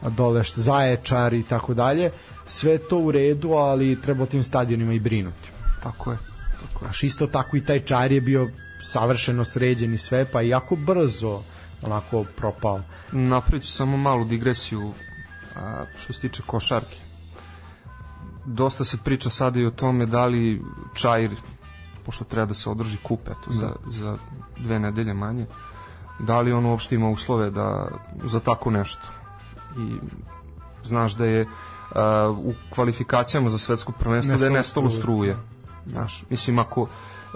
dole 0.09 0.43
Zaječar 0.55 1.33
i 1.33 1.43
tako 1.43 1.73
dalje, 1.73 2.11
sve 2.47 2.77
to 2.77 2.97
u 2.97 3.11
redu, 3.11 3.51
ali 3.51 4.01
treba 4.01 4.23
o 4.23 4.25
tim 4.25 4.43
stadionima 4.43 4.93
i 4.93 4.99
brinuti. 4.99 5.49
Tako 5.83 6.11
je. 6.11 6.17
Tako 6.61 6.85
je. 6.85 6.87
Znaš, 6.87 7.03
isto 7.03 7.27
tako 7.27 7.57
i 7.57 7.65
taj 7.65 7.79
čar 7.79 8.11
je 8.11 8.21
bio 8.21 8.49
savršeno 8.81 9.45
sređen 9.45 9.93
i 9.93 9.97
sve, 9.97 10.25
pa 10.31 10.41
jako 10.41 10.75
brzo 10.75 11.41
onako 11.81 12.25
propao. 12.37 12.81
Napravit 13.11 13.63
ću 13.63 13.71
samo 13.71 13.97
malu 13.97 14.25
digresiju 14.25 14.91
a, 15.55 15.85
što 15.97 16.13
se 16.13 16.21
tiče 16.21 16.43
košarke. 16.45 16.97
Dosta 18.45 18.83
se 18.85 18.97
priča 19.03 19.29
sada 19.29 19.59
i 19.59 19.65
o 19.65 19.71
tome 19.71 20.05
da 20.05 20.25
li 20.25 20.61
Čajir, 20.93 21.31
pošto 22.05 22.23
treba 22.23 22.45
da 22.45 22.53
se 22.53 22.69
održi 22.69 22.97
kup 23.03 23.19
eto, 23.27 23.51
za, 23.51 23.75
za 23.87 24.17
dve 24.57 24.79
nedelje 24.79 25.13
manje, 25.13 25.45
da 26.19 26.41
li 26.41 26.53
on 26.53 26.65
uopšte 26.65 26.95
ima 26.95 27.09
uslove 27.09 27.49
da, 27.49 27.87
za 28.23 28.39
tako 28.39 28.71
nešto. 28.71 29.07
I 29.77 29.97
znaš 30.83 31.13
da 31.13 31.25
je 31.25 31.47
u 32.43 32.53
kvalifikacijama 32.69 33.49
za 33.49 33.57
svetsko 33.57 33.91
prvenstvo 33.91 34.37
da 34.37 34.45
je 34.45 34.51
Nestalo 34.51 34.89
struje. 34.89 35.37
Znaš, 35.85 36.23
mislim, 36.29 36.59
ako 36.59 36.87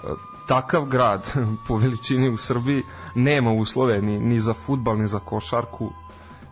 a, 0.04 0.13
takav 0.48 0.86
grad 0.86 1.22
po 1.67 1.78
veličini 1.78 2.30
u 2.30 2.38
Srbiji 2.38 2.84
nema 3.15 3.52
uslove 3.52 4.02
ni, 4.02 4.19
ni 4.19 4.39
za 4.39 4.54
futbal, 4.54 4.98
ni 4.98 5.08
za 5.08 5.19
košarku, 5.19 5.89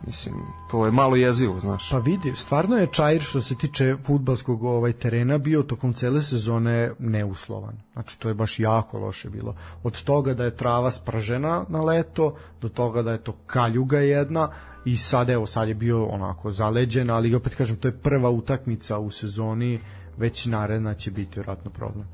mislim, 0.06 0.34
to 0.70 0.84
je 0.84 0.90
malo 0.90 1.16
jezivo, 1.16 1.60
znaš. 1.60 1.90
Pa 1.90 1.98
vidi, 1.98 2.32
stvarno 2.36 2.76
je 2.76 2.86
Čajir 2.86 3.22
što 3.22 3.40
se 3.40 3.54
tiče 3.54 3.96
futbalskog 4.04 4.64
ovaj 4.64 4.92
terena 4.92 5.38
bio 5.38 5.62
tokom 5.62 5.92
cele 5.92 6.22
sezone 6.22 6.92
neuslovan. 6.98 7.76
Znači 7.92 8.18
to 8.18 8.28
je 8.28 8.34
baš 8.34 8.60
jako 8.60 8.98
loše 8.98 9.30
bilo. 9.30 9.54
Od 9.82 10.02
toga 10.02 10.34
da 10.34 10.44
je 10.44 10.56
trava 10.56 10.90
spržena 10.90 11.64
na 11.68 11.80
leto, 11.80 12.34
do 12.60 12.68
toga 12.68 13.02
da 13.02 13.12
je 13.12 13.22
to 13.22 13.32
kaljuga 13.46 13.98
jedna 13.98 14.48
i 14.84 14.96
sad 14.96 15.30
evo 15.30 15.46
sad 15.46 15.68
je 15.68 15.74
bio 15.74 16.06
onako 16.06 16.52
zaleđen, 16.52 17.10
ali 17.10 17.34
opet 17.34 17.54
kažem 17.54 17.76
to 17.76 17.88
je 17.88 17.98
prva 17.98 18.30
utakmica 18.30 18.98
u 18.98 19.10
sezoni, 19.10 19.80
već 20.16 20.46
naredna 20.46 20.94
će 20.94 21.10
biti 21.10 21.30
vjerojatno 21.34 21.70
problem. 21.70 22.08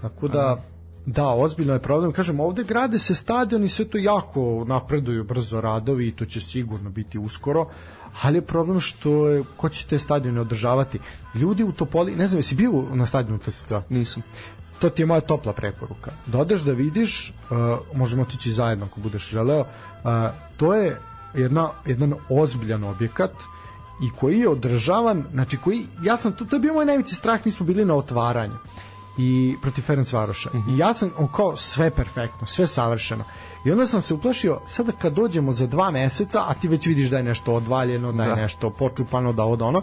Tako 0.00 0.28
da 0.28 0.62
Da, 1.06 1.28
ozbiljno 1.28 1.72
je 1.72 1.82
problem. 1.82 2.12
Kažem, 2.12 2.40
ovde 2.40 2.64
grade 2.64 2.98
se 2.98 3.14
stadion 3.14 3.64
i 3.64 3.68
sve 3.68 3.84
to 3.84 3.98
jako 3.98 4.64
napreduju 4.68 5.24
brzo 5.24 5.60
radovi 5.60 6.08
i 6.08 6.12
to 6.12 6.24
će 6.24 6.40
sigurno 6.40 6.90
biti 6.90 7.18
uskoro, 7.18 7.68
ali 8.22 8.38
je 8.38 8.42
problem 8.42 8.80
što 8.80 9.28
je, 9.28 9.42
ko 9.56 9.68
će 9.68 9.86
te 9.86 9.98
stadione 9.98 10.40
održavati? 10.40 10.98
Ljudi 11.34 11.64
u 11.64 11.72
Topoli, 11.72 12.16
ne 12.16 12.26
znam, 12.26 12.38
jesi 12.38 12.54
bio 12.54 12.82
na 12.92 13.06
stadionu 13.06 13.38
TSC? 13.38 13.72
Nisam. 13.88 14.22
To 14.78 14.90
ti 14.90 15.02
je 15.02 15.06
moja 15.06 15.20
topla 15.20 15.52
preporuka. 15.52 16.10
Da 16.26 16.38
odeš 16.38 16.62
da 16.62 16.72
vidiš, 16.72 17.34
uh, 17.50 17.56
možemo 17.94 18.22
otići 18.22 18.52
zajedno 18.52 18.84
ako 18.84 19.00
budeš 19.00 19.30
želeo, 19.30 19.60
uh, 19.60 20.10
to 20.56 20.74
je 20.74 20.98
jedna, 21.36 21.70
jedan 21.86 22.14
ozbiljan 22.28 22.84
objekat 22.84 23.32
i 24.02 24.10
koji 24.20 24.38
je 24.38 24.48
održavan, 24.48 25.24
znači 25.32 25.56
koji, 25.56 25.86
ja 26.02 26.16
sam, 26.16 26.32
to, 26.32 26.44
to 26.44 26.56
je 26.56 26.60
bio 26.60 26.74
moj 26.74 26.84
najveći 26.86 27.14
strah, 27.14 27.40
mi 27.44 27.52
smo 27.52 27.66
bili 27.66 27.84
na 27.84 27.94
otvaranju 27.94 28.54
i 29.18 29.56
protiv 29.62 29.82
Ferenc 29.82 30.12
Varoša. 30.12 30.50
I 30.68 30.78
ja 30.78 30.94
sam 30.94 31.10
o, 31.18 31.28
kao 31.28 31.56
sve 31.56 31.90
perfektno, 31.90 32.46
sve 32.46 32.66
savršeno. 32.66 33.24
I 33.64 33.72
onda 33.72 33.86
sam 33.86 34.00
se 34.00 34.14
uplašio, 34.14 34.60
sada 34.66 34.92
kad 34.92 35.12
dođemo 35.12 35.52
za 35.52 35.66
dva 35.66 35.90
meseca, 35.90 36.44
a 36.48 36.54
ti 36.54 36.68
već 36.68 36.86
vidiš 36.86 37.10
da 37.10 37.16
je 37.16 37.22
nešto 37.22 37.52
odvaljeno, 37.52 38.12
da 38.12 38.22
je 38.22 38.28
Da. 38.28 38.34
nešto 38.34 38.70
počupano, 38.70 39.32
da 39.32 39.44
od 39.44 39.62
ono, 39.62 39.82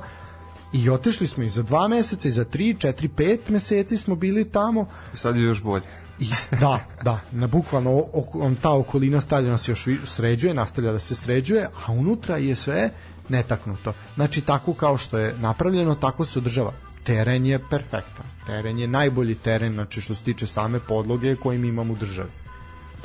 i 0.74 0.90
otišli 0.90 1.28
smo 1.28 1.44
i 1.44 1.50
za 1.50 1.64
dva 1.64 1.88
meseca, 1.88 2.28
i 2.28 2.32
za 2.32 2.46
tri, 2.46 2.76
četiri, 2.80 3.08
pet 3.08 3.50
meseci 3.50 3.98
smo 3.98 4.16
bili 4.16 4.50
tamo, 4.50 4.86
I 5.14 5.18
sad 5.18 5.36
je 5.36 5.42
još 5.42 5.64
bolje. 5.64 5.84
I, 6.20 6.26
s- 6.28 6.52
da, 6.52 6.80
da, 7.04 7.20
na 7.32 7.48
bukvalno 7.48 8.04
on, 8.34 8.56
ta 8.56 8.72
okolina 8.72 9.22
stadiona 9.22 9.58
se 9.58 9.72
još 9.72 9.86
sređuje, 10.06 10.54
nastavlja 10.54 10.92
da 10.92 11.00
se 11.00 11.16
sređuje, 11.16 11.70
a 11.88 11.92
unutra 11.92 12.38
je 12.38 12.56
sve 12.56 12.90
netaknuto. 13.30 13.94
Znači, 14.16 14.42
tako 14.42 14.74
kao 14.74 14.98
što 14.98 15.18
je 15.18 15.36
napravljeno, 15.38 15.96
tako 15.96 16.26
se 16.26 16.40
održava. 16.40 16.72
Teren 17.04 17.46
je 17.46 17.60
perfektan. 17.60 18.26
Teren 18.46 18.80
je 18.80 18.88
najbolji 18.88 19.36
teren, 19.36 19.74
znači 19.74 20.02
što 20.02 20.16
se 20.16 20.24
tiče 20.24 20.48
same 20.48 20.80
podloge 20.80 21.36
koji 21.36 21.58
mi 21.58 21.68
imamo 21.68 21.94
u 21.94 21.98
državi. 21.98 22.30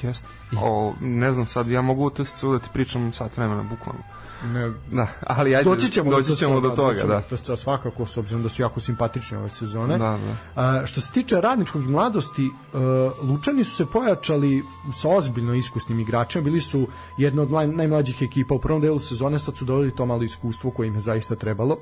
Jeste. 0.02 0.26
O, 0.56 0.94
ne 1.00 1.32
znam, 1.32 1.46
sad 1.46 1.68
ja 1.68 1.82
mogu 1.82 2.06
o 2.06 2.10
TSC-u 2.10 2.52
da 2.52 2.58
ti 2.58 2.68
pričam 2.72 3.12
sat 3.12 3.36
vremena, 3.36 3.62
bukvalno. 3.62 4.02
Ne, 4.44 4.72
Da, 4.90 5.06
ali 5.26 5.56
ajde, 5.56 5.70
doći 5.70 5.90
ćemo, 5.90 6.10
doći 6.10 6.36
ćemo 6.36 6.60
do 6.60 6.70
toga, 6.70 7.02
da. 7.02 7.20
To 7.20 7.52
je 7.52 7.56
svakako, 7.56 8.06
s 8.06 8.16
obzirom 8.16 8.42
da 8.42 8.48
su 8.48 8.62
jako 8.62 8.80
simpatične 8.80 9.38
ove 9.38 9.50
sezone. 9.50 9.98
Da, 9.98 10.18
da. 10.18 10.62
A, 10.62 10.86
što 10.86 11.00
se 11.00 11.12
tiče 11.12 11.40
radničkog 11.40 11.82
i 11.82 11.86
mladosti, 11.86 12.46
uh, 12.46 13.28
Lučani 13.28 13.64
su 13.64 13.76
se 13.76 13.86
pojačali 13.86 14.62
sa 15.02 15.08
ozbiljno 15.08 15.54
iskusnim 15.54 16.00
igračima, 16.00 16.44
bili 16.44 16.60
su 16.60 16.86
jedna 17.18 17.42
od 17.42 17.50
naj, 17.50 17.66
najmlađih 17.66 18.22
ekipa 18.22 18.54
u 18.54 18.60
prvom 18.60 18.80
delu 18.80 18.98
sezone, 18.98 19.38
sad 19.38 19.56
su 19.56 19.64
dodali 19.64 19.96
to 19.96 20.06
malo 20.06 20.22
iskustvo 20.22 20.70
koje 20.70 20.86
im 20.86 20.94
je 20.94 21.00
zaista 21.00 21.34
trebalo. 21.34 21.78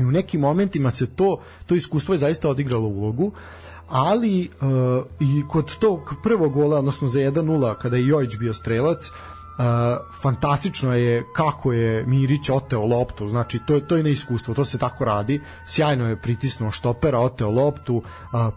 I 0.00 0.04
u 0.04 0.10
nekim 0.10 0.40
momentima 0.40 0.90
se 0.90 1.06
to 1.06 1.40
to 1.66 1.74
iskustvo 1.74 2.14
je 2.14 2.18
zaista 2.18 2.48
odigralo 2.48 2.88
ulogu, 2.88 3.32
ali 3.88 4.50
uh, 4.60 5.04
i 5.20 5.44
kod 5.48 5.78
tog 5.78 6.14
prvog 6.22 6.52
gola, 6.52 6.78
odnosno 6.78 7.08
za 7.08 7.18
1-0, 7.18 7.74
kada 7.78 7.96
je 7.96 8.06
Jojić 8.06 8.36
bio 8.36 8.52
strelac, 8.52 9.10
fantastično 10.20 10.94
je 10.94 11.24
kako 11.32 11.72
je 11.72 12.04
Mirić 12.06 12.50
oteo 12.50 12.86
loptu, 12.86 13.28
znači 13.28 13.58
to, 13.66 13.80
to 13.80 13.96
je 13.96 14.02
neiskustvo, 14.02 14.54
to 14.54 14.64
se 14.64 14.78
tako 14.78 15.04
radi, 15.04 15.40
sjajno 15.66 16.08
je 16.08 16.16
pritisnuo 16.16 16.70
štopera, 16.70 17.18
oteo 17.18 17.50
loptu, 17.50 17.96
uh, 17.96 18.04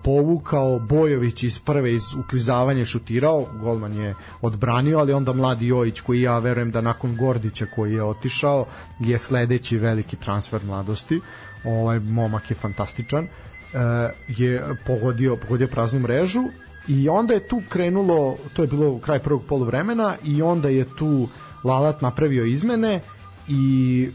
povukao, 0.04 0.80
Bojović 0.80 1.44
iz 1.44 1.60
prve 1.60 1.94
iz 1.96 2.04
uklizavanja 2.14 2.86
šutirao, 2.86 3.46
golman 3.62 3.94
je 3.94 4.16
odbranio, 4.42 5.00
ali 5.00 5.14
onda 5.14 5.34
mladi 5.34 5.68
Jojić 5.68 6.02
koji 6.02 6.22
ja 6.22 6.40
verujem 6.40 6.72
da 6.72 6.82
nakon 6.82 7.16
Gordića 7.16 7.66
koji 7.76 7.94
je 7.94 8.04
otišao 8.04 8.66
je 9.00 9.18
sledeći 9.18 9.78
veliki 9.78 10.16
transfer 10.16 10.62
mladosti, 10.64 11.22
ovaj 11.64 12.00
momak 12.00 12.50
je 12.52 12.56
fantastičan, 12.56 13.24
uh, 13.24 13.80
je 14.28 14.64
pogodio, 14.86 15.38
pogodio 15.38 15.68
praznu 15.68 16.00
mrežu 16.00 16.44
I 16.89 17.10
onda 17.10 17.34
je 17.34 17.47
tu 17.47 17.62
krenulo, 17.69 18.38
to 18.54 18.62
je 18.62 18.67
bilo 18.67 18.99
kraj 18.99 19.19
prvog 19.19 19.43
poluvremena 19.45 20.15
i 20.23 20.41
onda 20.41 20.69
je 20.69 20.86
tu 20.95 21.28
Lalat 21.63 22.02
napravio 22.02 22.45
izmene 22.45 23.02
i 23.47 24.10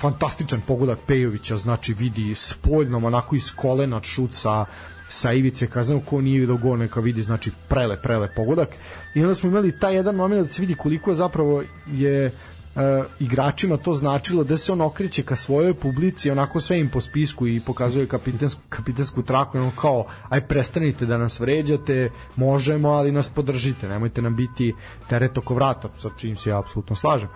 fantastičan 0.00 0.60
pogodak 0.66 0.98
Pejovića, 1.06 1.56
znači 1.56 1.94
vidi 1.94 2.34
spoljnom 2.34 3.04
onako 3.04 3.36
iz 3.36 3.52
kolena 3.56 4.02
šut 4.02 4.32
sa 4.32 4.64
sa 5.08 5.32
ivice 5.32 5.66
kaznenog 5.66 6.04
ko 6.04 6.20
nije 6.20 6.40
vidio 6.40 6.56
gol 6.56 6.78
neka 6.78 7.00
vidi 7.00 7.22
znači 7.22 7.50
prele 7.68 8.02
prele 8.02 8.28
pogodak. 8.36 8.68
I 9.14 9.22
onda 9.22 9.34
smo 9.34 9.48
imali 9.48 9.78
taj 9.78 9.94
jedan 9.94 10.14
moment 10.14 10.42
da 10.42 10.48
se 10.48 10.62
vidi 10.62 10.74
koliko 10.74 11.10
je 11.10 11.16
zapravo 11.16 11.62
je 11.86 12.30
e, 12.78 13.04
igračima 13.20 13.76
to 13.76 13.94
značilo 13.94 14.44
da 14.44 14.58
se 14.58 14.72
on 14.72 14.80
okreće 14.80 15.22
ka 15.22 15.36
svojoj 15.36 15.74
publici 15.74 16.30
onako 16.30 16.60
sve 16.60 16.80
im 16.80 16.88
po 16.88 17.00
spisku 17.00 17.46
i 17.46 17.60
pokazuje 17.60 18.06
kapitensku, 18.06 18.60
kapitensku 18.68 19.22
traku 19.22 19.58
ono 19.58 19.70
kao 19.80 20.06
aj 20.28 20.40
prestanite 20.40 21.06
da 21.06 21.18
nas 21.18 21.40
vređate 21.40 22.10
možemo 22.36 22.88
ali 22.88 23.12
nas 23.12 23.28
podržite 23.28 23.88
nemojte 23.88 24.22
nam 24.22 24.36
biti 24.36 24.74
teret 25.08 25.38
oko 25.38 25.54
vrata 25.54 25.88
sa 26.02 26.08
čim 26.18 26.36
se 26.36 26.50
ja 26.50 26.58
apsolutno 26.58 26.96
slažem 26.96 27.28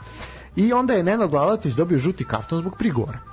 i 0.56 0.72
onda 0.72 0.94
je 0.94 1.02
Nenad 1.02 1.34
Lalatić 1.34 1.74
dobio 1.74 1.98
žuti 1.98 2.24
karton 2.24 2.58
zbog 2.58 2.76
prigovora 2.78 3.32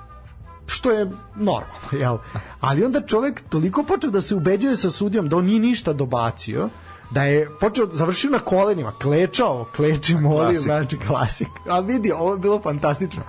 što 0.70 0.90
je 0.90 1.10
normalno, 1.36 1.90
jel? 1.92 2.18
Ali 2.60 2.84
onda 2.84 3.00
čovek 3.00 3.42
toliko 3.48 3.82
počeo 3.82 4.10
da 4.10 4.20
se 4.22 4.34
ubeđuje 4.34 4.76
sa 4.76 4.90
sudijom 4.90 5.28
da 5.28 5.36
on 5.36 5.44
nije 5.44 5.60
ništa 5.60 5.92
dobacio, 5.92 6.68
da 7.10 7.24
je 7.24 7.50
počeo 7.60 7.86
završio 7.92 8.30
na 8.30 8.38
kolenima, 8.38 8.92
klečao, 9.02 9.66
kleči, 9.76 10.14
molim, 10.14 10.56
znači 10.56 10.98
klasik. 10.98 11.48
A 11.68 11.80
vidi, 11.80 12.12
ovo 12.12 12.32
je 12.32 12.38
bilo 12.38 12.60
fantastično. 12.62 13.22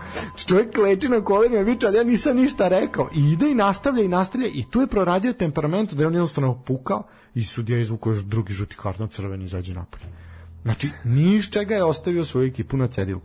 Čovjek 0.46 0.76
kleči 0.76 1.10
na 1.10 1.22
kolenima, 1.22 1.62
viče, 1.62 1.88
ali 1.88 1.98
ja 1.98 2.04
nisam 2.04 2.38
ništa 2.38 2.68
rekao. 2.68 3.10
I 3.16 3.32
ide 3.32 3.52
i 3.52 3.56
nastavlja 3.56 4.04
i 4.04 4.08
nastavlja 4.08 4.48
i 4.48 4.66
tu 4.70 4.82
je 4.82 4.88
proradio 4.88 5.34
temperamentu 5.34 5.96
da 5.96 6.04
je 6.04 6.08
on 6.08 6.14
jednostavno 6.14 6.62
pukao 6.66 7.04
i 7.36 7.44
sudija 7.44 7.80
izvukao 7.80 8.12
još 8.12 8.20
drugi 8.20 8.54
žuti 8.54 8.76
karton 8.82 9.08
crveni 9.08 9.46
izađe 9.46 9.74
napolje. 9.74 10.06
Znači, 10.64 10.90
niš 11.04 11.52
čega 11.52 11.76
je 11.76 11.84
ostavio 11.84 12.26
svoju 12.26 12.48
ekipu 12.48 12.78
na 12.78 12.88
cedilu. 12.88 13.22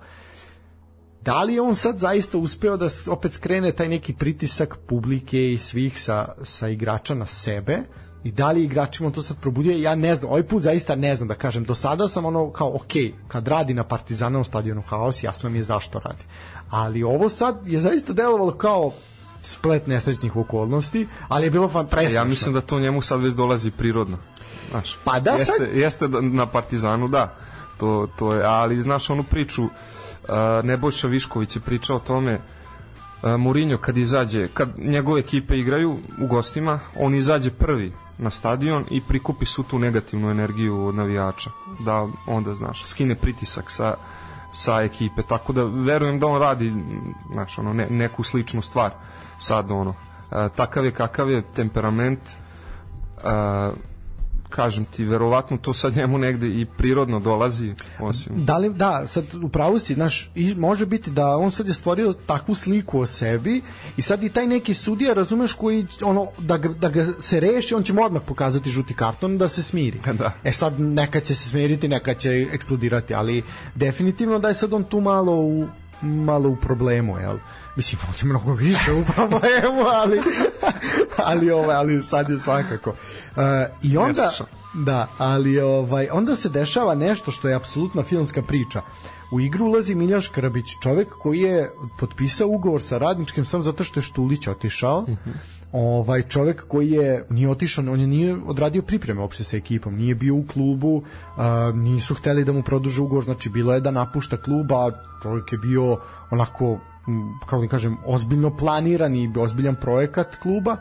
Da 1.22 1.42
li 1.42 1.54
je 1.54 1.60
on 1.60 1.74
sad 1.74 1.98
zaista 1.98 2.38
uspeo 2.38 2.76
da 2.76 2.88
opet 3.08 3.32
skrene 3.32 3.72
taj 3.72 3.88
neki 3.88 4.14
pritisak 4.14 4.76
publike 4.86 5.52
i 5.52 5.58
svih 5.58 6.02
sa, 6.02 6.28
sa 6.42 6.68
igrača 6.68 7.14
na 7.14 7.26
sebe, 7.26 7.78
i 8.26 8.30
da 8.30 8.50
li 8.50 8.64
igračima 8.64 9.10
to 9.10 9.22
sad 9.22 9.36
probudio, 9.40 9.72
ja 9.78 9.94
ne 9.94 10.14
znam, 10.14 10.30
ovaj 10.30 10.42
put 10.42 10.62
zaista 10.62 10.94
ne 10.94 11.14
znam 11.16 11.28
da 11.28 11.34
kažem, 11.34 11.64
do 11.64 11.74
sada 11.74 12.08
sam 12.08 12.24
ono 12.24 12.50
kao, 12.50 12.74
ok, 12.74 12.92
kad 13.28 13.48
radi 13.48 13.74
na 13.74 13.84
Partizanovom 13.84 14.44
stadionu 14.44 14.82
Haos, 14.82 15.22
jasno 15.22 15.50
mi 15.50 15.58
je 15.58 15.62
zašto 15.62 15.98
radi. 15.98 16.24
Ali 16.70 17.02
ovo 17.02 17.28
sad 17.28 17.66
je 17.66 17.80
zaista 17.80 18.12
delovalo 18.12 18.52
kao 18.52 18.92
splet 19.42 19.86
nesrećnih 19.86 20.36
okolnosti, 20.36 21.06
ali 21.28 21.46
je 21.46 21.50
bilo 21.50 21.68
fan. 21.68 21.86
Ja 22.12 22.24
mislim 22.24 22.54
da 22.54 22.60
to 22.60 22.80
njemu 22.80 23.02
sad 23.02 23.20
već 23.20 23.34
dolazi 23.34 23.70
prirodno. 23.70 24.18
Znaš, 24.70 24.98
pa 25.04 25.20
da 25.20 25.30
jeste, 25.30 25.52
sad... 25.58 25.76
jeste 25.76 26.08
da 26.08 26.20
na 26.20 26.46
Partizanu, 26.46 27.08
da, 27.08 27.34
to, 27.78 28.08
to 28.18 28.34
je, 28.34 28.44
ali 28.44 28.82
znaš 28.82 29.10
onu 29.10 29.24
priču, 29.24 29.64
uh, 29.64 29.70
Nebojša 30.64 31.08
Višković 31.08 31.56
je 31.56 31.62
pričao 31.62 31.96
o 31.96 32.00
tome, 32.00 32.34
uh, 33.22 33.30
Mourinho 33.30 33.78
kad 33.78 33.96
izađe, 33.96 34.48
kad 34.48 34.68
njegove 34.78 35.20
ekipe 35.20 35.58
igraju 35.58 35.98
u 36.20 36.26
gostima, 36.26 36.80
on 36.96 37.14
izađe 37.14 37.50
prvi 37.50 37.92
na 38.18 38.30
stadion 38.30 38.84
i 38.90 39.00
prikupi 39.00 39.46
su 39.46 39.62
tu 39.62 39.78
negativnu 39.78 40.30
energiju 40.30 40.86
od 40.86 40.94
navijača, 40.94 41.50
da 41.78 42.06
onda, 42.26 42.54
znaš, 42.54 42.84
skine 42.84 43.14
pritisak 43.14 43.70
sa, 43.70 43.94
sa 44.52 44.82
ekipe, 44.82 45.22
tako 45.22 45.52
da 45.52 45.64
verujem 45.64 46.18
da 46.20 46.26
on 46.26 46.40
radi, 46.40 46.74
znaš, 47.32 47.58
ono, 47.58 47.72
ne, 47.72 47.86
neku 47.90 48.22
sličnu 48.22 48.62
stvar 48.62 48.90
sad, 49.38 49.70
ono, 49.70 49.94
takav 50.56 50.84
je 50.84 50.90
kakav 50.90 51.30
je 51.30 51.42
temperament, 51.42 52.20
kažem 54.56 54.84
ti, 54.84 55.04
verovatno 55.04 55.56
to 55.56 55.74
sad 55.74 55.96
njemu 55.96 56.18
negde 56.18 56.48
i 56.48 56.66
prirodno 56.76 57.20
dolazi. 57.20 57.74
Osim. 58.00 58.44
Da 58.44 58.56
li, 58.58 58.74
da, 58.74 59.06
sad 59.06 59.24
upravo 59.42 59.78
si, 59.78 59.94
znaš, 59.94 60.30
i 60.34 60.54
može 60.54 60.86
biti 60.86 61.10
da 61.10 61.36
on 61.36 61.50
sad 61.50 61.68
je 61.68 61.74
stvorio 61.74 62.12
takvu 62.12 62.54
sliku 62.54 63.00
o 63.00 63.06
sebi 63.06 63.60
i 63.96 64.02
sad 64.02 64.24
i 64.24 64.28
taj 64.28 64.46
neki 64.46 64.74
sudija, 64.74 65.14
razumeš, 65.14 65.52
koji, 65.52 65.86
ono, 66.02 66.26
da 66.38 66.56
ga, 66.56 66.68
da 66.68 66.88
ga 66.88 67.06
se 67.18 67.40
reši, 67.40 67.74
on 67.74 67.82
će 67.82 67.92
mu 67.92 68.04
odmah 68.04 68.22
pokazati 68.26 68.70
žuti 68.70 68.94
karton 68.94 69.38
da 69.38 69.48
se 69.48 69.62
smiri. 69.62 70.00
Da. 70.16 70.32
E 70.44 70.52
sad, 70.52 70.80
neka 70.80 71.20
će 71.20 71.34
se 71.34 71.48
smiriti, 71.48 71.88
neka 71.88 72.14
će 72.14 72.46
eksplodirati, 72.52 73.14
ali 73.14 73.42
definitivno 73.74 74.38
da 74.38 74.48
je 74.48 74.54
sad 74.54 74.72
on 74.72 74.84
tu 74.84 75.00
malo 75.00 75.32
u, 75.32 75.66
malo 76.02 76.48
u 76.48 76.56
problemu, 76.56 77.18
jel? 77.18 77.36
mislim 77.76 78.00
on 78.08 78.14
je 78.18 78.24
mnogo 78.24 78.52
više 78.52 78.92
u 78.92 79.04
problemu, 79.14 79.82
ali 80.02 80.20
ali 81.30 81.50
ovaj 81.50 81.76
ali 81.76 82.02
sad 82.02 82.30
je 82.30 82.40
svakako. 82.40 82.90
Uh, 82.90 83.42
I 83.82 83.96
onda 83.96 84.32
da, 84.74 85.08
ali 85.18 85.60
ovaj 85.60 86.08
onda 86.12 86.36
se 86.36 86.48
dešava 86.48 86.94
nešto 86.94 87.30
što 87.30 87.48
je 87.48 87.54
apsolutna 87.54 88.02
filmska 88.02 88.42
priča. 88.42 88.82
U 89.32 89.40
igru 89.40 89.66
ulazi 89.66 89.94
Miljan 89.94 90.20
Škrbić, 90.20 90.66
čovek 90.82 91.08
koji 91.22 91.40
je 91.40 91.70
potpisao 91.98 92.48
ugovor 92.48 92.82
sa 92.82 92.98
radničkim 92.98 93.44
samo 93.44 93.62
zato 93.62 93.84
što 93.84 94.00
je 94.00 94.04
Štulić 94.04 94.46
otišao. 94.46 94.98
Uh 94.98 95.08
mhm. 95.08 95.30
-huh 95.30 95.56
ovaj 95.72 96.22
čovek 96.22 96.64
koji 96.68 96.90
je 96.90 97.24
nije 97.30 97.48
otišao, 97.50 97.84
on 97.92 98.00
je 98.00 98.06
nije 98.06 98.36
odradio 98.46 98.82
pripreme 98.82 99.20
uopšte 99.20 99.44
sa 99.44 99.56
ekipom, 99.56 99.96
nije 99.96 100.14
bio 100.14 100.34
u 100.34 100.44
klubu, 100.52 101.02
a, 101.36 101.72
nisu 101.74 102.14
hteli 102.14 102.44
da 102.44 102.52
mu 102.52 102.62
produže 102.62 103.02
ugovor, 103.02 103.24
znači 103.24 103.50
bilo 103.50 103.74
je 103.74 103.80
da 103.80 103.90
napušta 103.90 104.36
klub, 104.36 104.72
a 104.72 104.90
čovjek 105.22 105.52
je 105.52 105.58
bio 105.58 105.98
onako 106.30 106.78
kako 107.46 107.62
da 107.62 107.68
kažem, 107.68 107.96
ozbiljno 108.04 108.56
planiran 108.56 109.16
i 109.16 109.30
ozbiljan 109.38 109.76
projekat 109.80 110.36
kluba. 110.36 110.76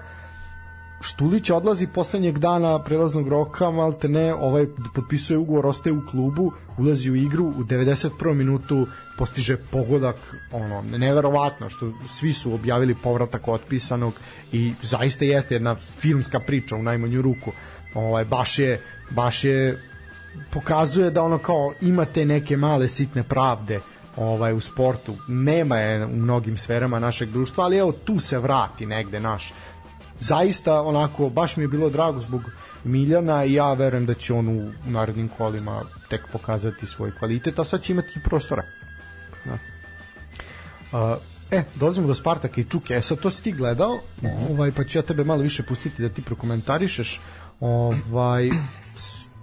Štulić 1.02 1.50
odlazi 1.50 1.88
poslednjeg 1.88 2.40
dana 2.40 2.84
prelaznog 2.84 3.28
roka, 3.28 3.72
malte 3.72 4.10
ne, 4.10 4.34
ovaj 4.34 4.66
potpisuje 4.96 5.38
ugovor, 5.38 5.66
ostaje 5.66 5.94
u 5.94 6.06
klubu, 6.12 6.52
ulazi 6.78 7.12
u 7.12 7.16
igru, 7.16 7.46
u 7.46 7.64
91. 7.64 8.34
minutu 8.34 8.88
postiže 9.18 9.58
pogodak, 9.58 10.16
ono, 10.52 10.82
neverovatno, 10.82 11.70
što 11.70 11.92
svi 12.20 12.34
su 12.34 12.54
objavili 12.54 12.96
povratak 12.96 13.48
otpisanog 13.48 14.14
i 14.52 14.74
zaista 14.82 15.26
jeste 15.26 15.56
jedna 15.56 15.76
filmska 15.76 16.40
priča 16.40 16.76
u 16.76 16.84
najmanju 16.84 17.22
ruku. 17.22 17.52
Ovaj, 17.94 18.26
baš 18.26 18.60
je, 18.60 18.82
baš 19.10 19.44
je 19.44 19.82
pokazuje 20.52 21.12
da 21.12 21.24
ono 21.24 21.38
kao 21.38 21.74
imate 21.82 22.26
neke 22.26 22.58
male 22.58 22.88
sitne 22.88 23.24
pravde 23.24 23.80
ovaj 24.18 24.54
u 24.54 24.60
sportu 24.60 25.16
nema 25.28 25.78
je 25.78 26.06
u 26.06 26.16
mnogim 26.16 26.58
sferama 26.58 27.00
našeg 27.00 27.30
društva 27.30 27.64
ali 27.64 27.78
evo 27.78 27.92
tu 27.92 28.20
se 28.20 28.40
vrati 28.40 28.86
negde 28.86 29.20
naš 29.20 29.54
zaista 30.20 30.82
onako 30.82 31.30
baš 31.30 31.58
mi 31.58 31.64
je 31.64 31.68
bilo 31.68 31.90
drago 31.90 32.20
zbog 32.20 32.42
Miljana 32.84 33.46
i 33.46 33.54
ja 33.54 33.74
verujem 33.74 34.06
da 34.06 34.14
će 34.14 34.34
on 34.34 34.50
u 34.50 34.72
narednim 34.86 35.30
kolima 35.30 35.82
tek 36.10 36.22
pokazati 36.32 36.88
svoj 36.88 37.12
kvalitet 37.20 37.60
a 37.60 37.64
sad 37.64 37.82
će 37.82 37.94
imati 37.94 38.20
prostora 38.24 38.64
da. 39.46 39.54
Uh, 39.54 41.18
E, 41.52 41.64
dolazimo 41.76 42.08
do 42.08 42.14
Spartaka 42.14 42.62
i 42.62 42.64
Čuke. 42.64 42.94
E, 42.94 43.02
sad 43.02 43.20
to 43.20 43.32
si 43.32 43.44
ti 43.44 43.52
gledao, 43.52 44.00
ovaj, 44.50 44.72
pa 44.72 44.84
ću 44.84 44.98
ja 44.98 45.02
tebe 45.02 45.24
malo 45.24 45.42
više 45.42 45.64
pustiti 45.64 46.02
da 46.02 46.10
ti 46.10 46.22
prokomentarišeš. 46.22 47.22
Ovaj, 47.60 48.50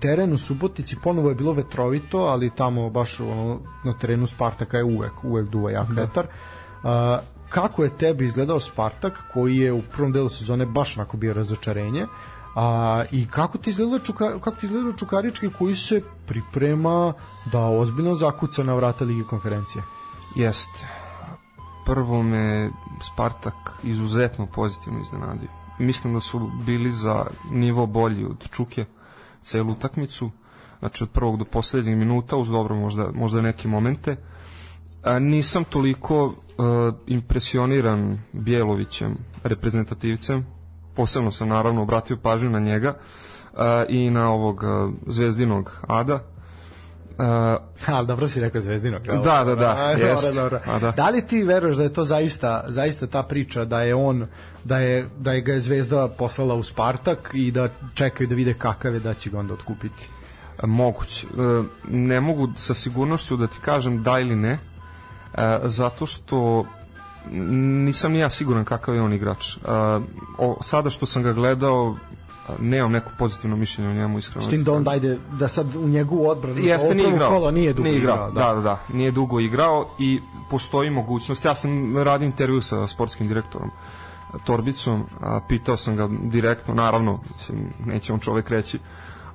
teren 0.00 0.32
u 0.32 0.38
Subotici 0.38 0.96
ponovo 1.02 1.28
je 1.28 1.34
bilo 1.34 1.52
vetrovito, 1.52 2.18
ali 2.18 2.50
tamo 2.56 2.90
baš 2.90 3.20
ono, 3.20 3.60
na 3.84 3.98
terenu 3.98 4.26
Spartaka 4.26 4.76
je 4.76 4.84
uvek, 4.84 5.24
uvek 5.24 5.48
duva 5.48 5.70
jak 5.70 5.88
da. 5.88 6.02
vetar. 6.02 6.26
Uh, 6.26 6.90
kako 7.52 7.84
je 7.84 7.96
tebi 7.96 8.24
izgledao 8.24 8.60
Spartak 8.60 9.24
koji 9.32 9.56
je 9.56 9.72
u 9.72 9.82
prvom 9.82 10.12
delu 10.12 10.28
sezone 10.28 10.66
baš 10.66 10.96
onako 10.96 11.16
bio 11.16 11.32
razočarenje 11.32 12.06
a, 12.54 13.04
i 13.10 13.26
kako 13.26 13.58
ti 13.58 13.70
izgleda 13.70 13.98
čuka, 13.98 14.30
kako 14.40 14.56
ti 14.56 14.66
izgleda 14.66 14.96
Čukarički 14.96 15.50
koji 15.58 15.74
se 15.74 16.02
priprema 16.26 17.12
da 17.52 17.60
ozbiljno 17.60 18.14
zakuca 18.14 18.62
na 18.62 18.74
vrata 18.74 19.04
Lige 19.04 19.24
konferencije? 19.24 19.84
Jeste 20.36 20.86
prvo 21.84 22.22
me 22.22 22.70
Spartak 23.00 23.54
izuzetno 23.82 24.46
pozitivno 24.46 25.00
iznenadio. 25.00 25.48
Mislim 25.78 26.14
da 26.14 26.20
su 26.20 26.50
bili 26.66 26.92
za 26.92 27.26
nivo 27.50 27.86
bolji 27.86 28.24
od 28.24 28.48
Čuke 28.50 28.84
celu 29.42 29.72
utakmicu, 29.72 30.30
znači 30.78 31.04
od 31.04 31.10
prvog 31.10 31.38
do 31.38 31.44
poslednjeg 31.44 31.98
minuta, 31.98 32.36
uz 32.36 32.48
dobro 32.48 32.74
možda, 32.74 33.08
možda 33.14 33.40
neke 33.40 33.68
momente. 33.68 34.16
A, 35.02 35.18
nisam 35.18 35.64
toliko 35.64 36.24
uh, 36.24 36.34
impresioniran 37.06 38.18
Bjelovićem, 38.32 39.16
reprezentativcem, 39.44 40.46
posebno 40.94 41.30
sam 41.30 41.48
naravno 41.48 41.82
obratio 41.82 42.16
pažnju 42.16 42.50
na 42.50 42.58
njega 42.58 42.94
uh, 43.52 43.58
i 43.88 44.10
na 44.10 44.30
ovog 44.30 44.62
uh, 44.62 44.94
zvezdinog 45.06 45.80
Ada. 45.86 46.14
Uh, 46.14 47.24
Ali 47.94 48.06
dobro 48.06 48.28
si 48.28 48.40
rekao 48.40 48.60
Zvezdinog. 48.60 49.02
Da, 49.02 49.14
da, 49.14 49.44
da, 49.44 49.54
da, 49.54 49.90
jest. 49.90 50.34
dobro. 50.34 50.60
A, 50.66 50.78
da. 50.78 50.90
da 50.90 51.08
li 51.08 51.26
ti 51.26 51.44
veruješ 51.44 51.76
da 51.76 51.82
je 51.82 51.92
to 51.92 52.04
zaista, 52.04 52.64
zaista 52.68 53.06
ta 53.06 53.22
priča 53.22 53.64
da 53.64 53.82
je 53.82 53.94
on, 53.94 54.26
da 54.64 54.78
je, 54.78 55.08
da 55.18 55.32
je 55.32 55.40
ga 55.40 55.52
je 55.52 55.60
Zvezda 55.60 56.08
poslala 56.08 56.54
u 56.54 56.62
Spartak 56.62 57.30
i 57.34 57.50
da 57.50 57.68
čekaju 57.94 58.28
da 58.28 58.34
vide 58.34 58.54
kakav 58.54 58.94
je 58.94 59.00
da 59.00 59.14
će 59.14 59.30
ga 59.30 59.38
onda 59.38 59.54
otkupiti? 59.54 60.08
Moguće. 60.62 61.26
Ne 61.88 62.20
mogu 62.20 62.48
sa 62.56 62.74
sigurnošću 62.74 63.36
da 63.36 63.46
ti 63.46 63.58
kažem 63.64 64.02
da 64.02 64.18
ili 64.18 64.36
ne, 64.36 64.58
zato 65.62 66.06
što 66.06 66.64
nisam 67.84 68.12
ni 68.12 68.18
ja 68.18 68.30
siguran 68.30 68.64
kakav 68.64 68.94
je 68.94 69.02
on 69.02 69.12
igrač. 69.12 69.56
E, 69.56 69.60
O, 70.38 70.56
sada 70.60 70.90
što 70.90 71.06
sam 71.06 71.22
ga 71.22 71.32
gledao, 71.32 71.96
nemam 72.60 72.92
neko 72.92 73.10
pozitivno 73.18 73.56
mišljenje 73.56 73.90
o 73.90 73.94
njemu 73.94 74.18
iskreno. 74.18 74.46
S 74.46 74.50
tim 74.50 74.64
da 74.64 74.72
on 74.72 74.84
dajde, 74.84 75.18
da 75.38 75.48
sad 75.48 75.76
u 75.76 75.88
njegovu 75.88 76.28
odbranu, 76.28 76.58
Jeste, 76.58 76.94
nije 76.94 77.08
igrao. 77.08 77.30
kolo 77.30 77.50
nije 77.50 77.72
dugo 77.72 77.84
nije 77.88 77.98
igrao. 77.98 78.14
igrao. 78.30 78.54
Da. 78.54 78.54
da, 78.54 78.60
da, 78.60 78.80
nije 78.92 79.10
dugo 79.10 79.40
igrao 79.40 79.88
i 79.98 80.20
postoji 80.50 80.90
mogućnost. 80.90 81.44
Ja 81.44 81.54
sam 81.54 81.98
radio 81.98 82.26
intervju 82.26 82.62
sa 82.62 82.86
sportskim 82.86 83.28
direktorom 83.28 83.70
Torbicom, 84.46 85.04
a, 85.20 85.40
pitao 85.48 85.76
sam 85.76 85.96
ga 85.96 86.08
direktno, 86.22 86.74
naravno, 86.74 87.20
mislim, 87.36 87.72
neće 87.86 88.12
on 88.12 88.20
čovek 88.20 88.50
reći, 88.50 88.78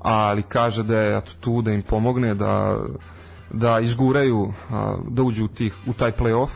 ali 0.01 0.43
kaže 0.43 0.83
da 0.83 0.97
je 0.99 1.21
tu 1.39 1.61
da 1.61 1.71
im 1.71 1.81
pomogne, 1.81 2.35
da, 2.35 2.77
da 3.51 3.79
izguraju, 3.79 4.53
da 5.07 5.23
uđu 5.23 5.45
u, 5.45 5.47
tih, 5.47 5.75
u 5.85 5.93
taj 5.93 6.11
play-off, 6.11 6.49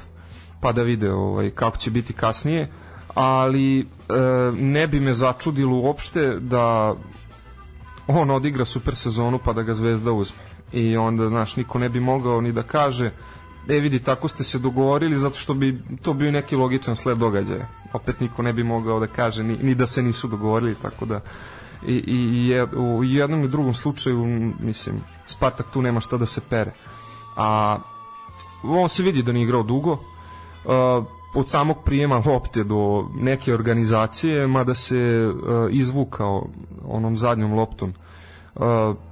pa 0.61 0.71
da 0.71 0.83
vide 0.83 1.11
ovaj, 1.11 1.49
kako 1.49 1.77
će 1.77 1.91
biti 1.91 2.13
kasnije, 2.13 2.67
ali 3.13 3.79
e, 3.79 3.83
ne 4.53 4.87
bi 4.87 4.99
me 4.99 5.13
začudilo 5.13 5.77
uopšte 5.77 6.39
da 6.39 6.95
on 8.07 8.31
odigra 8.31 8.65
super 8.65 8.95
sezonu 8.95 9.39
pa 9.43 9.53
da 9.53 9.61
ga 9.61 9.73
Zvezda 9.73 10.11
uzme. 10.11 10.37
I 10.73 10.97
onda, 10.97 11.29
znaš, 11.29 11.55
niko 11.55 11.79
ne 11.79 11.89
bi 11.89 11.99
mogao 11.99 12.41
ni 12.41 12.51
da 12.51 12.63
kaže 12.63 13.11
e 13.69 13.79
vidi, 13.79 13.99
tako 13.99 14.27
ste 14.27 14.43
se 14.43 14.59
dogovorili 14.59 15.17
zato 15.17 15.37
što 15.37 15.53
bi 15.53 15.81
to 16.01 16.13
bio 16.13 16.31
neki 16.31 16.55
logičan 16.55 16.95
sled 16.95 17.17
događaja. 17.17 17.67
Opet 17.93 18.19
niko 18.19 18.41
ne 18.41 18.53
bi 18.53 18.63
mogao 18.63 18.99
da 18.99 19.07
kaže 19.07 19.43
ni, 19.43 19.57
ni 19.57 19.75
da 19.75 19.87
se 19.87 20.01
nisu 20.03 20.27
dogovorili, 20.27 20.75
tako 20.75 21.05
da 21.05 21.21
i, 21.87 22.03
i 22.07 22.47
je, 22.47 22.63
u 22.65 23.03
jednom 23.03 23.43
i 23.43 23.47
drugom 23.47 23.73
slučaju 23.73 24.25
mislim, 24.59 24.95
Spartak 25.25 25.69
tu 25.73 25.81
nema 25.81 25.99
šta 25.99 26.17
da 26.17 26.25
se 26.25 26.41
pere. 26.49 26.73
A 27.35 27.77
on 28.63 28.89
se 28.89 29.03
vidi 29.03 29.23
da 29.23 29.31
nije 29.31 29.43
igrao 29.43 29.63
dugo, 29.63 29.91
uh, 29.91 31.05
od 31.35 31.49
samog 31.49 31.77
prijema 31.85 32.23
lopte 32.25 32.63
do 32.63 33.09
neke 33.15 33.53
organizacije, 33.53 34.47
mada 34.47 34.75
se 34.75 35.27
uh, 35.27 35.69
izvukao 35.71 36.47
onom 36.85 37.17
zadnjom 37.17 37.53
loptom. 37.53 37.93
Uh, 38.55 38.61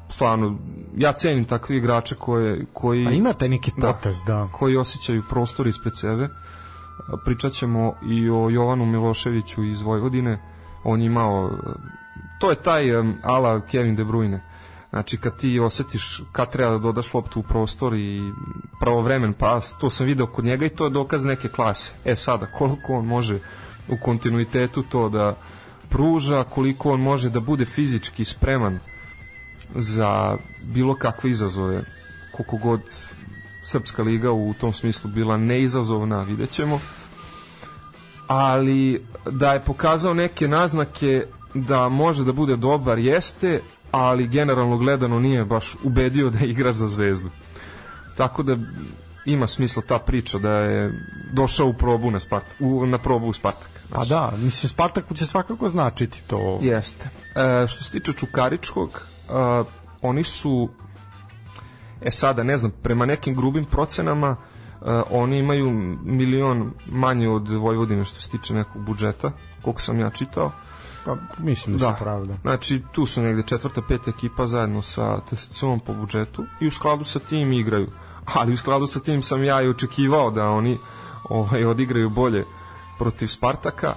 stvarno, 0.10 0.58
ja 0.98 1.12
cenim 1.14 1.46
takve 1.46 1.78
igrače 1.78 2.16
koje, 2.16 2.66
koji, 2.74 3.06
Pa 3.06 3.12
ima 3.12 3.34
taj 3.34 3.50
neki 3.50 3.72
Da. 3.78 3.94
potez, 3.94 4.24
da. 4.24 4.48
koji 4.52 4.78
osjećaju 4.78 5.24
prostor 5.30 5.68
ispred 5.68 5.98
sebe. 5.98 6.24
Uh, 6.24 6.30
Pričat 7.26 7.54
ćemo 7.54 7.94
i 8.10 8.30
o 8.30 8.50
Jovanu 8.50 8.86
Miloševiću 8.86 9.64
iz 9.64 9.82
Vojvodine. 9.82 10.40
On 10.84 11.02
je 11.02 11.06
imao, 11.06 11.52
to 12.40 12.50
je 12.50 12.56
taj 12.56 12.96
um, 12.96 13.16
ala 13.24 13.62
Kevin 13.62 13.96
De 13.96 14.04
Bruyne. 14.04 14.40
Znači 14.90 15.18
kad 15.18 15.38
ti 15.38 15.60
osetiš 15.60 16.22
kad 16.32 16.52
treba 16.52 16.72
da 16.72 16.78
dodaš 16.78 17.14
loptu 17.14 17.40
u 17.40 17.44
prostor 17.44 17.94
i 17.94 18.22
pravovremen 18.80 19.34
pas, 19.34 19.78
to 19.78 19.90
sam 19.90 20.06
video 20.06 20.28
kod 20.28 20.46
njega 20.46 20.66
i 20.66 20.70
to 20.70 20.84
je 20.84 20.90
dokaz 20.90 21.24
neke 21.24 21.50
klase. 21.50 21.92
E 22.06 22.16
sada, 22.16 22.46
koliko 22.46 22.94
on 22.94 23.06
može 23.06 23.40
u 23.90 23.98
kontinuitetu 24.04 24.84
to 24.84 25.10
da 25.10 25.36
pruža, 25.90 26.44
koliko 26.44 26.92
on 26.92 27.02
može 27.02 27.30
da 27.30 27.40
bude 27.40 27.66
fizički 27.66 28.26
spreman 28.26 28.80
za 29.76 30.38
bilo 30.64 30.96
kakve 30.96 31.30
izazove, 31.30 31.84
koliko 32.32 32.58
god 32.58 32.82
Srpska 33.64 34.04
liga 34.04 34.32
u 34.32 34.54
tom 34.54 34.74
smislu 34.74 35.10
bila 35.10 35.38
neizazovna, 35.38 36.24
vidjet 36.24 36.52
ćemo. 36.52 36.80
Ali 38.28 39.06
da 39.32 39.54
je 39.54 39.62
pokazao 39.62 40.14
neke 40.14 40.48
naznake 40.48 41.26
da 41.54 41.90
može 41.90 42.24
da 42.24 42.32
bude 42.34 42.56
dobar 42.56 43.00
jeste, 43.00 43.62
ali 43.92 44.28
generalno 44.28 44.78
gledano 44.78 45.20
nije 45.20 45.46
baš 45.46 45.76
ubedio 45.84 46.30
da 46.30 46.40
je 46.40 46.50
igrač 46.50 46.76
za 46.76 46.88
zvezdu. 46.88 47.30
Tako 48.18 48.44
da 48.44 48.58
ima 49.26 49.48
smisla 49.48 49.84
ta 49.88 50.00
priča 50.00 50.40
da 50.40 50.52
je 50.52 50.94
došao 51.34 51.68
u 51.68 51.74
probu 51.74 52.12
na 52.12 52.20
Spartak, 52.20 52.56
u, 52.60 52.86
na 52.86 52.98
probu 52.98 53.28
u 53.28 53.34
Spartak. 53.34 53.70
Pa 53.90 54.06
da, 54.06 54.32
mislim, 54.38 54.70
Spartaku 54.70 55.16
će 55.16 55.26
svakako 55.26 55.70
značiti 55.70 56.22
to. 56.28 56.60
Jeste. 56.62 57.10
E, 57.36 57.68
što 57.68 57.84
se 57.84 57.92
tiče 57.92 58.14
Čukaričkog, 58.14 58.90
e, 59.30 59.32
oni 60.02 60.24
su 60.24 60.70
e 62.02 62.12
sada, 62.12 62.44
ne 62.44 62.58
znam, 62.58 62.72
prema 62.84 63.06
nekim 63.06 63.36
grubim 63.36 63.66
procenama 63.66 64.36
e, 64.36 65.02
oni 65.10 65.40
imaju 65.40 65.72
milion 66.04 66.72
manje 66.88 67.30
od 67.30 67.50
Vojvodine 67.50 68.06
što 68.06 68.22
se 68.22 68.30
tiče 68.30 68.54
nekog 68.54 68.82
budžeta, 68.82 69.32
koliko 69.62 69.82
sam 69.82 70.00
ja 70.00 70.10
čitao. 70.10 70.52
Pa, 71.06 71.16
mislim 71.38 71.78
da, 71.78 71.86
Da. 71.86 71.94
su 71.98 72.04
pravda. 72.04 72.38
Znači, 72.42 72.82
tu 72.92 73.06
su 73.06 73.22
negde 73.22 73.44
četvrta, 73.44 73.82
peta 73.88 74.10
ekipa 74.10 74.48
zajedno 74.48 74.82
sa 74.82 75.20
TSC-om 75.22 75.80
po 75.80 75.94
budžetu 75.94 76.46
i 76.60 76.68
u 76.68 76.72
skladu 76.72 77.04
sa 77.04 77.20
tim 77.20 77.54
igraju. 77.54 77.92
Ali 78.26 78.54
u 78.54 78.58
skladu 78.58 78.88
sa 78.88 79.00
tim 79.00 79.24
sam 79.24 79.44
ja 79.44 79.62
i 79.62 79.70
očekivao 79.70 80.32
da 80.32 80.50
oni 80.50 80.78
ovaj, 81.30 81.66
odigraju 81.66 82.10
bolje 82.10 82.46
protiv 82.98 83.28
Spartaka, 83.28 83.94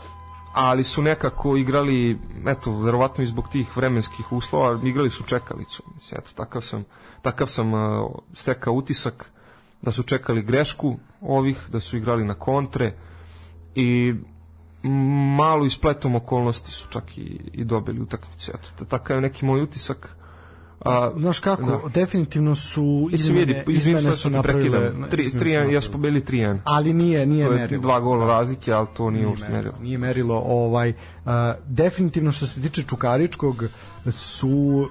ali 0.53 0.85
su 0.85 1.03
nekako 1.03 1.57
igrali, 1.57 2.19
eto, 2.47 2.79
verovatno 2.79 3.25
i 3.25 3.27
zbog 3.27 3.49
tih 3.49 3.77
vremenskih 3.77 4.33
uslova, 4.33 4.81
igrali 4.85 5.11
su 5.11 5.23
čekalicu. 5.23 5.83
Mislim, 5.95 6.21
eto, 6.21 6.31
takav 6.35 6.63
sam, 6.63 6.85
takav 7.23 7.47
sam 7.47 7.75
uh, 7.75 8.11
stekao 8.35 8.75
utisak 8.75 9.31
da 9.83 9.93
su 9.93 10.03
čekali 10.03 10.43
grešku 10.43 10.99
ovih, 11.21 11.67
da 11.69 11.81
su 11.81 11.97
igrali 11.97 12.25
na 12.25 12.35
kontre 12.35 12.95
i 13.75 14.15
malo 15.37 15.67
ispletom 15.67 16.15
okolnosti 16.15 16.71
su 16.73 16.87
čak 16.91 17.19
i, 17.19 17.41
i 17.53 17.65
dobili 17.65 18.01
utakmicu. 18.01 18.51
Eto, 18.51 18.85
takav 18.85 19.17
je 19.17 19.21
neki 19.21 19.45
moj 19.45 19.63
utisak. 19.63 20.17
A, 20.81 21.11
Znaš 21.17 21.39
kako, 21.39 21.63
Da. 21.63 21.89
definitivno 21.91 22.55
su 22.55 23.09
Mislim, 23.13 23.37
vidi, 23.37 23.53
izmene, 23.69 23.79
izmene 23.95 24.17
su 24.17 24.31
napravile. 24.31 24.91
Tri, 25.11 25.23
izmene 25.23 25.39
tri, 25.39 25.49
su 25.49 25.55
ja 25.55 25.59
napravile. 25.59 25.83
smo 25.83 25.99
bili 25.99 26.21
3 26.21 26.59
Ali 26.65 26.93
nije, 26.93 27.27
nije 27.27 27.47
To 27.47 27.53
je 27.53 27.59
merilo. 27.59 27.83
dva 27.83 28.01
gola 28.01 28.27
Da. 28.27 28.33
razlike, 28.33 28.73
ali 28.73 28.87
to 28.97 29.11
nije 29.11 29.19
Nije 29.19 29.29
uopšte 29.29 29.49
merilo. 29.49 29.75
Nije 29.81 29.99
merilo. 29.99 30.43
Ovaj, 30.47 30.91
uh, 30.91 31.31
definitivno 31.67 32.33
što 32.33 32.47
se 32.47 32.63
tiče 32.63 32.83
Čukaričkog 32.83 33.65
su 34.13 34.49
uh, 34.49 34.89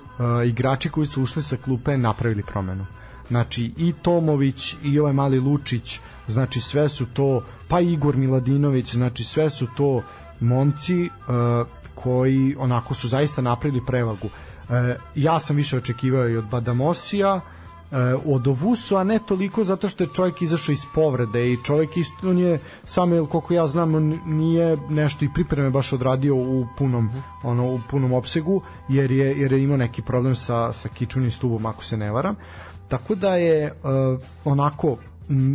igrači 0.47 0.89
koji 0.89 1.07
su 1.07 1.23
ušli 1.23 1.43
sa 1.43 1.57
klupe 1.57 1.97
napravili 1.97 2.43
promenu. 2.43 2.85
Znači 3.27 3.73
i 3.77 3.93
Tomović 3.93 4.75
i 4.83 4.99
ovaj 4.99 5.13
mali 5.13 5.39
Lučić, 5.39 5.99
znači 6.27 6.61
sve 6.61 6.89
su 6.89 7.05
to, 7.05 7.43
pa 7.71 7.79
Igor 7.79 8.17
Miladinović, 8.17 8.93
znači 8.93 9.23
sve 9.23 9.49
su 9.49 9.67
to 9.77 10.03
momci 10.39 11.03
uh, 11.03 11.67
koji 11.95 12.55
onako 12.59 12.93
su 12.93 13.07
zaista 13.07 13.41
napravili 13.41 13.85
prevagu. 13.85 14.27
Uh, 14.27 14.75
ja 15.15 15.39
sam 15.39 15.55
više 15.55 15.77
očekivao 15.77 16.29
i 16.29 16.37
od 16.37 16.45
Badamosija, 16.45 17.41
e, 17.91 17.97
od 18.25 18.47
Ovusu, 18.47 18.95
a 18.95 19.03
ne 19.03 19.19
toliko 19.19 19.63
zato 19.63 19.89
što 19.89 20.03
je 20.03 20.09
čovjek 20.15 20.41
izašao 20.41 20.73
iz 20.73 20.81
povrede 20.95 21.51
i 21.51 21.57
čovjek 21.63 21.97
isto, 21.97 22.29
on 22.29 22.39
je 22.39 22.59
jel, 22.97 23.25
koliko 23.25 23.53
ja 23.53 23.67
znam, 23.67 23.95
on 23.95 24.19
nije 24.25 24.77
nešto 24.89 25.25
i 25.25 25.29
pripreme 25.33 25.69
baš 25.69 25.93
odradio 25.93 26.35
u 26.35 26.67
punom, 26.77 27.09
ono, 27.43 27.73
u 27.73 27.79
punom 27.89 28.13
opsegu, 28.13 28.61
jer 28.89 29.11
je, 29.11 29.39
jer 29.39 29.53
je 29.53 29.63
imao 29.63 29.77
neki 29.77 30.01
problem 30.01 30.35
sa, 30.35 30.73
sa 30.73 30.89
kičunim 30.89 31.31
stubom, 31.31 31.65
ako 31.65 31.83
se 31.83 31.97
ne 31.97 32.11
varam. 32.11 32.35
Tako 32.87 33.15
da 33.15 33.35
je 33.35 33.63
e, 33.65 33.73
onako, 34.45 34.97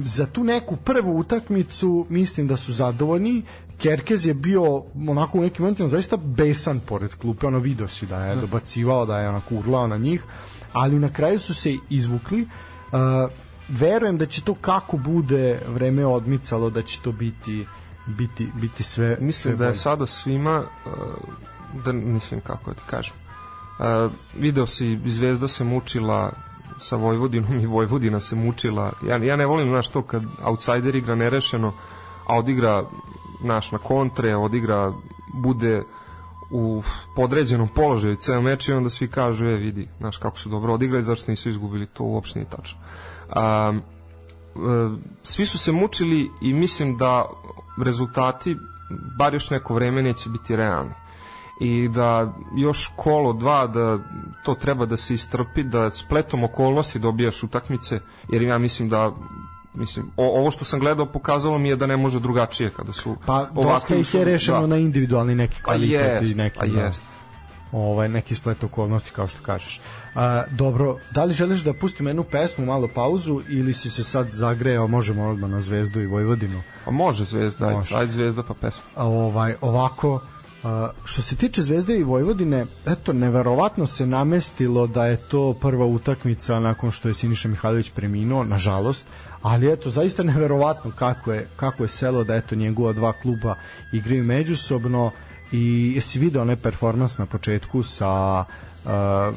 za 0.04 0.26
tu 0.26 0.44
neku 0.44 0.76
prvu 0.76 1.18
utakmicu 1.18 2.06
mislim 2.10 2.46
da 2.46 2.56
su 2.56 2.72
zadovoljni 2.72 3.42
Kerkez 3.78 4.26
je 4.26 4.34
bio 4.34 4.82
onako 5.08 5.38
u 5.38 5.40
nekim 5.40 5.62
momentima 5.62 5.88
zaista 5.88 6.16
besan 6.16 6.80
pored 6.80 7.14
klupe, 7.14 7.46
ono 7.46 7.58
video 7.58 7.88
si 7.88 8.06
da 8.06 8.24
je 8.24 8.36
dobacivao, 8.36 9.06
da 9.06 9.18
je 9.18 9.28
onako 9.28 9.54
urlao 9.54 9.86
na 9.86 9.96
njih, 9.96 10.22
ali 10.72 10.98
na 10.98 11.12
kraju 11.12 11.38
su 11.38 11.54
se 11.54 11.76
izvukli. 11.90 12.42
Uh, 12.42 12.98
verujem 13.68 14.18
da 14.18 14.26
će 14.26 14.42
to 14.42 14.54
kako 14.54 14.96
bude 14.96 15.60
vreme 15.68 16.06
odmicalo, 16.06 16.70
da 16.70 16.82
će 16.82 17.00
to 17.00 17.12
biti 17.12 17.66
biti 18.06 18.48
biti 18.60 18.82
sve 18.82 19.18
Mislim 19.20 19.42
sve 19.42 19.56
da 19.56 19.64
je 19.64 19.68
bolje. 19.68 19.78
sada 19.78 20.06
svima, 20.06 20.64
uh, 20.86 21.82
da 21.84 21.92
mislim 21.92 22.40
kako 22.40 22.70
da 22.70 22.76
ti 22.76 22.82
kažem, 22.86 23.14
uh, 23.78 24.12
video 24.38 24.66
si 24.66 25.00
Zvezda 25.04 25.48
se 25.48 25.64
mučila 25.64 26.32
sa 26.78 26.96
Vojvodinom 26.96 27.60
i 27.60 27.66
Vojvodina 27.66 28.20
se 28.20 28.36
mučila. 28.36 28.92
Ja, 29.06 29.16
ja 29.16 29.36
ne 29.36 29.46
volim, 29.46 29.68
znaš, 29.68 29.88
to 29.88 30.02
kad 30.02 30.22
outsider 30.44 30.94
igra 30.94 31.14
nerešeno, 31.14 31.72
a 32.26 32.38
odigra 32.38 32.84
naš 33.44 33.72
na 33.72 33.78
kontre, 33.78 34.36
odigra 34.36 34.92
bude 35.34 35.82
u 36.50 36.82
podređenom 37.16 37.68
položaju 37.68 38.16
ceo 38.16 38.42
meč 38.42 38.68
i 38.68 38.72
onda 38.72 38.90
svi 38.90 39.08
kažu, 39.08 39.46
e 39.46 39.54
vidi, 39.54 39.88
znaš 39.98 40.16
kako 40.16 40.38
su 40.38 40.48
dobro 40.48 40.74
odigrali, 40.74 41.04
zašto 41.04 41.30
nisu 41.30 41.48
izgubili, 41.48 41.86
to 41.86 42.04
uopšte 42.04 42.38
nije 42.38 42.50
tačno. 42.50 42.78
Um, 43.28 43.76
e, 43.76 43.82
svi 45.22 45.46
su 45.46 45.58
se 45.58 45.72
mučili 45.72 46.30
i 46.40 46.52
mislim 46.52 46.96
da 46.96 47.26
rezultati 47.84 48.56
bar 49.18 49.34
još 49.34 49.50
neko 49.50 49.74
vreme 49.74 50.02
neće 50.02 50.30
biti 50.30 50.56
realni. 50.56 50.92
I 51.60 51.88
da 51.88 52.34
još 52.56 52.90
kolo 52.96 53.32
dva 53.32 53.66
da 53.66 53.98
to 54.44 54.54
treba 54.54 54.86
da 54.86 54.96
se 54.96 55.14
istrpi 55.14 55.62
da 55.62 55.90
spletom 55.90 56.44
okolnosti 56.44 56.98
dobijaš 56.98 57.42
utakmice 57.42 58.00
jer 58.32 58.42
ja 58.42 58.58
mislim 58.58 58.88
da 58.88 59.12
mislim 59.74 60.10
o, 60.16 60.40
ovo 60.40 60.50
što 60.50 60.64
sam 60.64 60.80
gledao 60.80 61.06
pokazalo 61.06 61.58
mi 61.58 61.68
je 61.68 61.76
da 61.76 61.86
ne 61.86 61.96
može 61.96 62.20
drugačije 62.20 62.70
kada 62.70 62.92
su 62.92 63.16
pa 63.26 63.48
dosta 63.54 63.94
ih 63.94 64.14
je 64.14 64.24
rešeno 64.24 64.60
da. 64.60 64.66
na 64.66 64.76
individualni 64.76 65.34
neki 65.34 65.62
kvalitet 65.62 66.30
i 66.30 66.34
neki 66.34 66.58
a 66.60 66.66
da, 66.66 66.80
jest. 66.80 67.02
ovaj 67.72 68.08
neki 68.08 68.34
splet 68.34 68.64
okolnosti 68.64 69.10
kao 69.10 69.28
što 69.28 69.42
kažeš 69.42 69.80
a, 70.16 70.44
dobro, 70.50 70.96
da 71.10 71.24
li 71.24 71.34
želiš 71.34 71.60
da 71.60 71.72
pustimo 71.72 72.08
jednu 72.08 72.24
pesmu, 72.24 72.66
malo 72.66 72.88
pauzu 72.94 73.40
ili 73.48 73.74
si 73.74 73.90
se 73.90 74.04
sad 74.04 74.28
zagreo, 74.32 74.86
možemo 74.86 75.28
odmah 75.28 75.50
na 75.50 75.62
Zvezdu 75.62 76.00
i 76.00 76.06
Vojvodinu? 76.06 76.62
A 76.86 76.90
može 76.90 77.24
Zvezda, 77.24 77.70
može. 77.70 77.96
ajde 77.96 78.12
Zvezda 78.12 78.42
pa 78.42 78.54
pesma. 78.54 78.84
A, 78.94 79.06
ovaj, 79.06 79.54
ovako, 79.60 80.20
a, 80.66 80.90
što 81.04 81.22
se 81.22 81.36
tiče 81.36 81.62
Zvezde 81.62 81.98
i 81.98 82.04
Vojvodine, 82.04 82.66
eto, 82.86 83.12
neverovatno 83.12 83.86
se 83.86 84.06
namestilo 84.06 84.86
da 84.86 85.06
je 85.06 85.16
to 85.16 85.54
prva 85.60 85.86
utakmica 85.86 86.60
nakon 86.60 86.90
što 86.90 87.08
je 87.08 87.14
Siniša 87.14 87.48
Mihajlović 87.48 87.90
preminuo, 87.90 88.44
nažalost, 88.44 89.06
ali 89.42 89.72
eto, 89.72 89.90
zaista 89.90 90.22
neverovatno 90.32 90.90
kako 90.90 91.32
je, 91.32 91.48
kako 91.56 91.82
je 91.82 91.88
selo 91.88 92.24
da 92.24 92.34
eto 92.34 92.54
njegova 92.54 92.92
dva 92.92 93.12
kluba 93.12 93.54
igraju 93.92 94.24
međusobno 94.24 95.10
i 95.52 95.92
jesi 95.94 96.18
video 96.18 96.42
onaj 96.42 96.56
performans 96.56 97.18
na 97.18 97.26
početku 97.26 97.82
sa 97.82 98.44
Uh, 98.86 98.92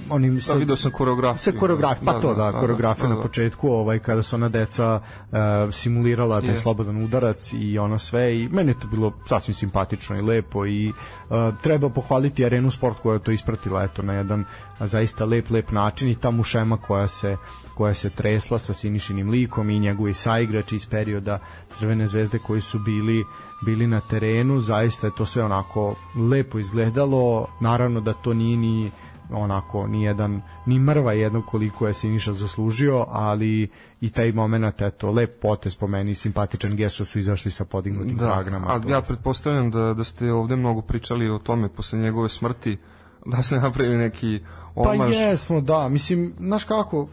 onim 0.10 0.36
da, 0.36 0.42
sa, 0.42 0.54
da, 0.54 0.60
video 0.60 0.76
sam 0.76 0.92
koreografiju. 0.92 1.54
Sa 1.54 1.60
koreografiju, 1.60 2.06
pa 2.06 2.14
da, 2.14 2.20
to 2.20 2.34
da, 2.34 2.44
da, 2.44 2.52
da 2.52 2.60
koreografiju 2.60 3.04
da, 3.04 3.10
da, 3.10 3.16
na 3.16 3.22
početku, 3.22 3.70
ovaj 3.70 4.00
kada 4.00 4.24
su 4.24 4.36
ona 4.36 4.50
deca 4.50 5.02
uh, 5.32 5.38
simulirala 5.74 6.42
taj 6.42 6.50
je. 6.50 6.58
slobodan 6.58 7.04
udarac 7.04 7.54
i 7.54 7.80
ono 7.80 8.00
sve 8.00 8.40
i 8.40 8.50
meni 8.50 8.72
je 8.72 8.80
to 8.80 8.88
bilo 8.88 9.14
sasvim 9.26 9.54
simpatično 9.54 10.18
i 10.18 10.22
lepo 10.22 10.66
i 10.66 10.90
uh, 10.90 11.36
treba 11.62 11.90
pohvaliti 11.90 12.46
Arenu 12.46 12.72
Sport 12.72 13.00
koja 13.00 13.14
je 13.14 13.24
to 13.24 13.32
ispratila 13.32 13.84
eto 13.84 14.02
na 14.02 14.14
jedan 14.14 14.46
zaista 14.80 15.26
lep 15.26 15.50
lep 15.50 15.72
način 15.72 16.10
i 16.10 16.16
ta 16.16 16.32
mušema 16.32 16.78
koja 16.78 17.08
se 17.08 17.38
koja 17.74 17.94
se 17.94 18.10
tresla 18.10 18.60
sa 18.60 18.74
Sinišinim 18.74 19.30
likom 19.30 19.70
i 19.70 19.80
njegovi 19.80 20.14
saigrači 20.14 20.76
iz 20.76 20.86
perioda 20.86 21.40
Crvene 21.70 22.08
zvezde 22.08 22.40
koji 22.40 22.62
su 22.62 22.80
bili 22.80 23.26
bili 23.62 23.88
na 23.88 24.00
terenu, 24.00 24.62
zaista 24.62 25.08
je 25.08 25.16
to 25.18 25.26
sve 25.26 25.44
onako 25.44 25.96
lepo 26.32 26.60
izgledalo, 26.60 27.48
naravno 27.60 28.02
da 28.02 28.14
to 28.14 28.34
nije 28.34 28.58
ni 28.58 28.92
onako 29.32 29.88
ni 29.88 30.04
jedan 30.04 30.42
ni 30.66 30.80
mrva 30.80 31.14
jedno 31.14 31.42
koliko 31.42 31.88
je 31.88 31.94
Siniša 31.94 32.34
zaslužio, 32.34 33.06
ali 33.10 33.70
i 34.02 34.10
taj 34.10 34.32
momenat 34.32 34.82
eto 34.82 35.12
lep 35.12 35.42
potez 35.42 35.76
po 35.76 35.88
meni 35.88 36.16
simpatičan 36.16 36.76
gest 36.76 36.96
su 37.06 37.20
izašli 37.20 37.52
sa 37.52 37.66
podignutim 37.66 38.18
da, 38.18 38.26
kragnama. 38.26 38.68
A 38.68 38.82
ja 38.90 39.02
pretpostavljam 39.02 39.72
da 39.72 39.94
da 39.94 40.04
ste 40.04 40.32
ovde 40.32 40.56
mnogo 40.56 40.82
pričali 40.82 41.30
o 41.30 41.40
tome 41.40 41.70
posle 41.70 42.00
njegove 42.00 42.30
smrti 42.30 42.78
da 43.26 43.44
se 43.44 43.60
napravi 43.60 43.98
neki 43.98 44.40
omaž. 44.76 44.98
Pa 44.98 45.06
jesmo, 45.06 45.62
da, 45.62 45.90
mislim, 45.90 46.34
znaš 46.40 46.64
kako, 46.64 47.08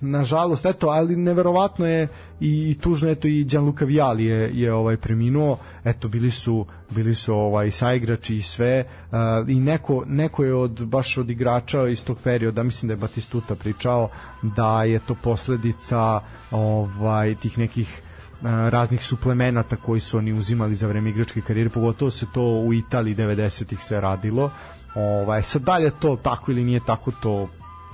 nažalost, 0.00 0.66
eto, 0.66 0.88
ali 0.88 1.16
neverovatno 1.16 1.86
je 1.86 2.08
i, 2.40 2.70
i 2.70 2.78
tužno, 2.80 3.08
eto, 3.08 3.28
i 3.28 3.44
Gianluca 3.44 3.84
Viali 3.84 4.24
je, 4.24 4.50
je 4.54 4.72
ovaj 4.72 4.96
preminuo, 4.96 5.58
eto, 5.84 6.08
bili 6.08 6.30
su, 6.30 6.66
bili 6.90 7.14
su 7.14 7.34
ovaj, 7.34 7.70
saigrači 7.70 8.36
i 8.36 8.42
sve, 8.42 8.84
uh, 9.10 9.18
i 9.48 9.60
neko, 9.60 10.04
neko 10.06 10.44
je 10.44 10.54
od, 10.54 10.84
baš 10.86 11.18
od 11.18 11.30
igrača 11.30 11.88
iz 11.88 12.04
tog 12.04 12.18
perioda, 12.24 12.62
mislim 12.62 12.88
da 12.88 12.92
je 12.92 12.96
Batistuta 12.96 13.54
pričao, 13.54 14.08
da 14.42 14.84
je 14.84 14.98
to 14.98 15.14
posledica 15.14 16.20
ovaj, 16.50 17.34
tih 17.34 17.58
nekih 17.58 18.02
raznih 18.42 19.04
suplemenata 19.04 19.76
koji 19.76 20.00
su 20.00 20.18
oni 20.18 20.32
uzimali 20.32 20.74
za 20.74 20.88
vreme 20.88 21.10
igračke 21.10 21.40
karijere, 21.40 21.70
pogotovo 21.70 22.10
se 22.10 22.26
to 22.34 22.42
u 22.42 22.74
Italiji 22.74 23.14
90-ih 23.14 23.82
se 23.82 24.00
radilo. 24.00 24.50
Ovaj, 24.94 25.42
sad 25.42 25.62
dalje 25.62 25.90
to 25.90 26.16
tako 26.16 26.50
ili 26.50 26.64
nije 26.64 26.80
tako, 26.86 27.10
to 27.22 27.48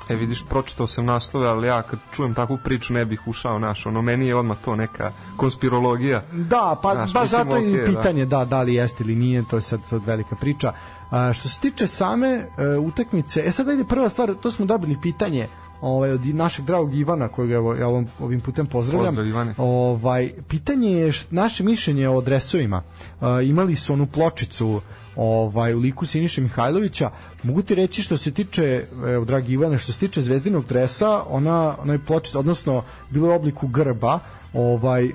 E 0.09 0.17
vidiš, 0.17 0.45
pročitao 0.49 0.87
sam 0.87 1.05
naslove, 1.05 1.49
ali 1.49 1.67
ja 1.67 1.83
kad 1.83 1.99
čujem 2.13 2.35
takvu 2.35 2.59
priču 2.65 2.93
ne 2.93 3.05
bih 3.05 3.29
ušao 3.29 3.59
naš, 3.59 3.87
ono 3.87 4.03
meni 4.03 4.27
je 4.27 4.37
odmah 4.37 4.57
to 4.65 4.77
neka 4.77 5.11
konspirologija. 5.37 6.23
Da, 6.33 6.77
pa 6.83 6.95
naš, 6.95 7.13
baš 7.13 7.31
zato 7.31 7.51
okay, 7.51 7.75
i 7.75 7.81
da. 7.81 7.87
pitanje 7.87 8.25
da. 8.25 8.39
da, 8.39 8.45
da 8.45 8.63
li 8.63 8.75
jeste 8.75 9.05
ili 9.05 9.15
nije, 9.15 9.45
to 9.51 9.57
je 9.57 9.63
sad, 9.63 9.81
sad 9.85 10.05
velika 10.05 10.37
priča. 10.37 10.73
A, 11.11 11.33
što 11.33 11.49
se 11.49 11.61
tiče 11.61 11.87
same 11.87 12.37
uh, 12.79 12.85
utakmice, 12.85 13.43
e 13.47 13.53
sad 13.53 13.69
ajde 13.69 13.85
prva 13.85 14.09
stvar, 14.09 14.35
to 14.43 14.51
smo 14.51 14.67
dobili 14.67 14.99
pitanje 15.03 15.49
ovaj 15.81 16.11
od 16.11 16.27
našeg 16.27 16.65
dragog 16.65 16.95
Ivana 16.95 17.29
kojeg 17.29 17.51
evo 17.51 17.75
ja 17.75 17.89
ovom 17.89 18.07
ovim 18.21 18.41
putem 18.41 18.67
pozdravljam. 18.67 19.15
Pozdrav, 19.15 19.55
ovaj 19.57 20.33
pitanje 20.49 20.91
je 20.91 21.13
naše 21.31 21.65
mišljenje 21.65 22.09
o 22.09 22.21
dresovima. 22.21 22.83
Uh, 23.21 23.27
imali 23.43 23.77
su 23.77 23.93
onu 23.93 24.07
pločicu 24.07 24.81
ovaj 25.17 25.75
u 25.75 25.79
liku 25.79 26.07
Siniše 26.07 26.41
Mihajlovića. 26.41 27.11
Mogu 27.43 27.63
ti 27.63 27.75
reći 27.75 28.03
što 28.03 28.17
se 28.17 28.31
tiče 28.31 28.85
evo 29.09 29.25
dragi 29.25 29.53
Ivane 29.53 29.79
što 29.79 29.93
se 29.93 29.99
tiče 29.99 30.23
zvezdinog 30.23 30.67
dresa 30.67 31.23
ona 31.29 31.75
onaj 31.83 31.99
pločić 31.99 32.35
odnosno 32.35 32.83
bilo 33.11 33.29
u 33.29 33.33
obliku 33.33 33.67
grba 33.67 34.19
ovaj 34.53 35.11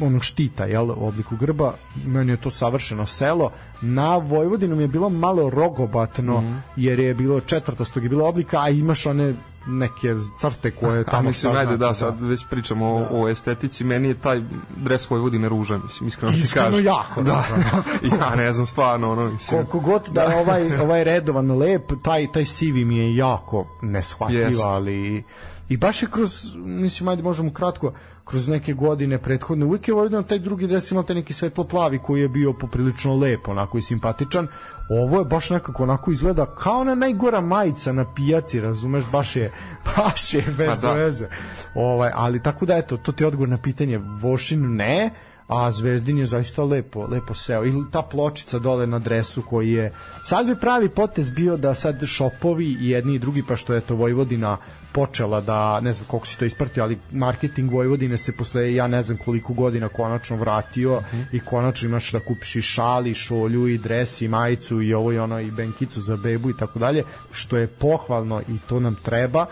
onog 0.00 0.24
štita 0.24 0.64
jel, 0.64 0.90
u 0.90 1.08
obliku 1.08 1.36
grba. 1.36 1.74
Meni 2.04 2.32
je 2.32 2.36
to 2.36 2.50
savršeno 2.50 3.06
selo. 3.06 3.50
Na 3.80 4.16
Vojvodinu 4.16 4.76
mi 4.76 4.82
je 4.82 4.88
bilo 4.88 5.08
malo 5.08 5.50
rogobatno 5.50 6.40
mm 6.40 6.44
-hmm. 6.44 6.58
jer 6.76 6.98
je 6.98 7.14
bilo 7.14 7.40
četvrtastog 7.40 8.02
je 8.02 8.08
bilo 8.08 8.28
oblika 8.28 8.60
a 8.60 8.68
imaš 8.68 9.06
one 9.06 9.34
neke 9.66 10.14
crte 10.38 10.70
koje 10.70 11.04
tamo 11.04 11.18
a 11.18 11.22
mislim 11.22 11.56
ajde 11.56 11.76
da, 11.76 11.86
da 11.86 11.94
sad 11.94 12.20
već 12.20 12.46
pričamo 12.50 12.98
da. 12.98 13.16
o, 13.16 13.22
o 13.22 13.28
estetici 13.28 13.84
meni 13.84 14.08
je 14.08 14.14
taj 14.14 14.42
dres 14.76 15.10
Vojvodine 15.10 15.48
ružan 15.48 15.80
mislim 15.84 16.08
iskreno 16.08 16.32
ti 16.32 16.48
kažem. 16.54 16.84
jako 16.84 17.22
da, 17.22 17.44
da. 17.72 18.16
ja 18.16 18.34
ne 18.34 18.52
znam 18.52 18.66
stvarno 18.66 19.12
ono 19.12 19.30
mislim. 19.30 19.66
Koliko 19.66 19.80
god 19.80 20.08
da 20.08 20.22
je 20.22 20.36
ovaj 20.36 20.76
ovaj 20.84 21.04
redovan 21.04 21.58
lep 21.58 21.92
taj 22.02 22.32
taj 22.32 22.44
sivi 22.44 22.84
mi 22.84 22.98
je 22.98 23.16
jako 23.16 23.66
neshvatljiv 23.82 24.58
ali 24.64 25.24
i 25.68 25.76
baš 25.76 26.02
je 26.02 26.08
kroz 26.10 26.56
mislim 26.56 27.08
ajde 27.08 27.22
možemo 27.22 27.52
kratko 27.52 27.92
kroz 28.24 28.48
neke 28.48 28.72
godine 28.72 29.18
prethodne 29.18 29.64
uvijek 29.64 29.88
je 29.88 29.94
Vojvodina 29.94 30.22
taj 30.22 30.38
drugi 30.38 30.66
dres 30.66 30.90
imao 30.90 31.02
taj 31.02 31.16
neki 31.16 31.32
svetlo 31.32 31.64
plavi 31.64 31.98
koji 31.98 32.20
je 32.20 32.28
bio 32.28 32.52
poprilično 32.52 33.14
lep, 33.14 33.48
onako 33.48 33.78
i 33.78 33.82
simpatičan. 33.82 34.48
Ovo 34.90 35.18
je 35.18 35.24
baš 35.24 35.50
nekako 35.50 35.82
onako 35.82 36.12
izgleda 36.12 36.46
kao 36.46 36.84
na 36.84 36.94
najgora 36.94 37.40
majica 37.40 37.92
na 37.92 38.14
pijaci, 38.14 38.60
razumeš, 38.60 39.04
baš 39.12 39.36
je 39.36 39.52
baš 39.96 40.34
je 40.34 40.44
bez 40.56 40.68
pa 40.68 40.76
da. 40.76 40.92
veze. 40.92 41.28
Ovaj, 41.74 42.10
ali 42.14 42.42
tako 42.42 42.66
da 42.66 42.76
eto, 42.76 42.96
to 42.96 43.12
ti 43.12 43.22
je 43.22 43.26
odgovor 43.26 43.48
na 43.48 43.58
pitanje. 43.58 43.98
Vošin 43.98 44.76
ne, 44.76 45.10
a 45.48 45.70
Zvezdin 45.70 46.18
je 46.18 46.26
zaista 46.26 46.64
lepo, 46.64 47.06
lepo 47.06 47.34
seo. 47.34 47.64
I 47.64 47.72
ta 47.92 48.02
pločica 48.02 48.58
dole 48.58 48.86
na 48.86 48.98
dresu 48.98 49.42
koji 49.42 49.72
je... 49.72 49.92
Sad 50.24 50.46
bi 50.46 50.60
pravi 50.60 50.88
potez 50.88 51.30
bio 51.30 51.56
da 51.56 51.74
sad 51.74 52.04
šopovi 52.06 52.76
i 52.80 52.90
jedni 52.90 53.14
i 53.14 53.18
drugi, 53.18 53.42
pa 53.48 53.56
što 53.56 53.74
je 53.74 53.80
to 53.80 53.94
Vojvodina 53.94 54.56
počela 54.96 55.40
da, 55.40 55.80
ne 55.80 55.92
znam 55.92 56.06
koliko 56.08 56.26
si 56.26 56.38
to 56.38 56.44
ispratio, 56.44 56.82
ali 56.82 56.98
marketing 57.12 57.72
Vojvodine 57.72 58.16
se 58.16 58.32
posle 58.32 58.74
ja 58.74 58.86
ne 58.86 59.02
znam 59.02 59.18
koliko 59.18 59.52
godina 59.52 59.88
konačno 59.88 60.36
vratio 60.36 61.00
mm 61.00 61.16
-hmm. 61.16 61.24
i 61.32 61.40
konačno 61.40 61.88
imaš 61.88 62.12
da 62.12 62.20
kupiš 62.20 62.56
i 62.56 62.62
šali, 62.62 63.14
šolju 63.14 63.66
i 63.68 63.78
dres 63.78 64.20
i 64.20 64.28
majicu 64.28 64.82
i 64.82 64.94
ovo 64.94 65.12
i 65.12 65.18
ono 65.18 65.40
i 65.40 65.50
benkicu 65.50 66.00
za 66.00 66.16
bebu 66.16 66.50
i 66.50 66.56
tako 66.58 66.78
dalje, 66.78 67.04
što 67.32 67.56
je 67.56 67.66
pohvalno 67.66 68.40
i 68.40 68.58
to 68.68 68.80
nam 68.80 68.96
treba. 69.04 69.46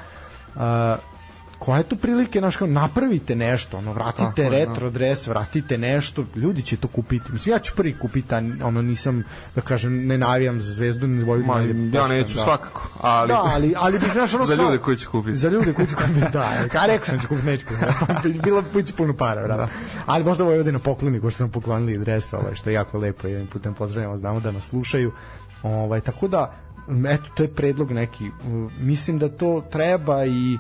Uh, 0.55 0.61
koja 1.65 1.79
je 1.79 1.89
tu 1.89 1.97
prilike, 1.97 2.39
znaš, 2.39 2.57
kao, 2.57 2.67
napravite 2.67 3.35
nešto, 3.35 3.79
ono, 3.79 3.93
vratite 3.93 4.43
Tako, 4.43 4.49
retro 4.49 4.91
da. 4.91 4.99
dres, 4.99 5.27
vratite 5.27 5.79
nešto, 5.79 6.25
ljudi 6.37 6.63
će 6.63 6.77
to 6.77 6.89
kupiti. 6.89 7.33
Mislim, 7.33 7.55
ja 7.55 7.59
ću 7.59 7.73
prvi 7.77 7.97
kupiti, 7.99 8.35
ono, 8.65 8.83
nisam, 8.83 9.25
da 9.55 9.61
kažem, 9.61 10.07
ne 10.07 10.19
navijam 10.19 10.61
za 10.61 10.73
zvezdu, 10.73 11.07
ne 11.07 11.25
volim 11.25 11.47
Ma, 11.47 11.61
ja 11.99 12.09
neću 12.09 12.35
da. 12.35 12.43
svakako, 12.43 12.89
ali... 13.01 13.29
Da, 13.29 13.43
ali, 13.45 13.75
ali 13.77 13.99
bih, 13.99 14.13
znaš, 14.13 14.35
ono, 14.35 14.45
za 14.53 14.55
ljude 14.55 14.79
koji 14.79 14.97
će 14.97 15.07
kupiti. 15.07 15.37
Za 15.37 15.49
ljude 15.49 15.73
koji 15.73 15.89
će 15.89 15.95
kupiti, 15.95 16.33
da, 16.33 16.69
a 16.81 16.87
rekao 16.87 17.07
sam 17.07 17.21
će 17.21 17.27
kupiti, 17.27 17.47
neću 17.47 17.67
kupiti, 17.67 18.41
bilo 18.45 18.63
pući 18.73 18.93
puno 18.93 19.13
para, 19.17 19.47
da. 19.47 19.69
Ali 20.07 20.25
možda 20.25 20.45
Vojvodina 20.45 20.79
pokloni, 20.79 21.21
ko 21.21 21.31
što 21.31 21.39
sam 21.39 21.51
poklonili 21.51 21.99
dres, 21.99 22.33
ovaj, 22.33 22.55
što 22.55 22.71
je 22.71 22.75
jako 22.75 22.99
lepo, 22.99 23.29
jedan 23.29 23.47
putem 23.47 23.75
pozdravljamo, 23.75 24.17
znamo 24.17 24.41
da 24.41 24.51
nas 24.51 24.65
slušaju, 24.65 25.13
ovaj, 25.63 26.01
tako 26.01 26.29
da, 26.29 26.55
eto, 27.09 27.25
to 27.35 27.43
je 27.43 27.55
predlog 27.55 27.93
neki, 27.93 28.31
mislim 28.81 29.19
da 29.19 29.29
to 29.29 29.65
treba 29.71 30.25
i 30.25 30.59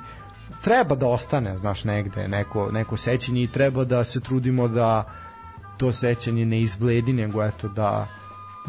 treba 0.64 0.94
da 0.94 1.06
ostane, 1.06 1.58
znaš, 1.58 1.84
negde 1.84 2.28
neko, 2.28 2.70
neko 2.72 2.96
sećanje 2.96 3.42
i 3.42 3.48
treba 3.48 3.84
da 3.84 4.04
se 4.04 4.20
trudimo 4.20 4.68
da 4.68 5.04
to 5.76 5.92
sećanje 5.92 6.46
ne 6.46 6.60
izbledi, 6.60 7.12
nego 7.12 7.44
eto 7.44 7.68
da 7.68 8.06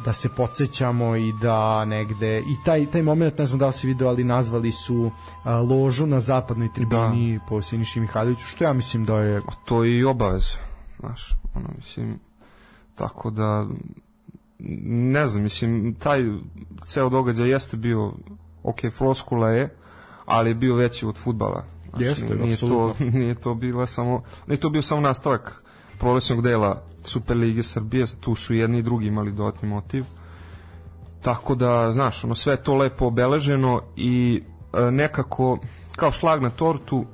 da 0.05 0.13
se 0.13 0.29
podsjećamo 0.29 1.15
i 1.15 1.33
da 1.41 1.85
negde 1.85 2.39
i 2.39 2.55
taj 2.65 2.91
taj 2.91 3.01
momenat 3.01 3.37
ne 3.37 3.45
znam 3.45 3.59
da 3.59 3.67
li 3.67 3.73
se 3.73 3.87
video 3.87 4.07
ali 4.07 4.23
nazvali 4.23 4.71
su 4.71 5.11
a, 5.43 5.61
ložu 5.61 6.05
na 6.05 6.19
zapadnoj 6.19 6.69
tribini 6.73 7.37
da. 7.37 7.45
po 7.45 7.61
Siniši 7.61 7.99
Mihajloviću 7.99 8.45
što 8.47 8.63
ja 8.63 8.73
mislim 8.73 9.05
da 9.05 9.19
je 9.19 9.37
A 9.37 9.51
to 9.65 9.83
je 9.83 9.97
i 9.97 10.03
obaveza 10.03 10.57
znaš 10.99 11.29
ono 11.53 11.69
mislim 11.75 12.19
tako 12.95 13.29
da 13.29 13.65
ne 14.85 15.27
znam 15.27 15.43
mislim 15.43 15.95
taj 15.99 16.23
ceo 16.85 17.09
događaj 17.09 17.49
jeste 17.49 17.77
bio 17.77 18.13
ok 18.63 18.79
floskula 18.91 19.49
je 19.49 19.75
ali 20.25 20.49
je 20.49 20.55
bio 20.55 20.75
veći 20.75 21.05
od 21.05 21.17
futbala 21.17 21.74
Znači, 21.95 22.21
Jeste, 22.21 22.35
nije, 22.35 22.57
to, 22.57 22.93
nije 23.19 23.35
to 23.35 23.53
bila 23.53 23.87
samo, 23.87 24.23
nije 24.47 24.59
to 24.59 24.69
bio 24.69 24.81
samo 24.81 25.01
nastavak 25.01 25.63
prolećnog 25.99 26.41
dela 26.41 26.83
Superlige 27.03 27.63
Srbije, 27.63 28.05
tu 28.19 28.35
su 28.35 28.53
jedni 28.53 28.77
i 28.79 28.83
drugi 28.83 29.07
imali 29.07 29.31
dodatni 29.31 29.69
motiv. 29.69 30.05
tako 31.21 31.55
da, 31.55 31.91
znaš, 31.91 32.23
ono, 32.23 32.35
sve 32.35 32.55
to 32.55 32.75
lepo 32.75 33.05
obeleženo 33.05 33.81
i 33.95 34.43
e, 34.73 34.91
nekako, 34.91 35.59
kao 35.95 36.11
šlag 36.11 36.41
na 36.41 36.49
tortu, 36.49 37.05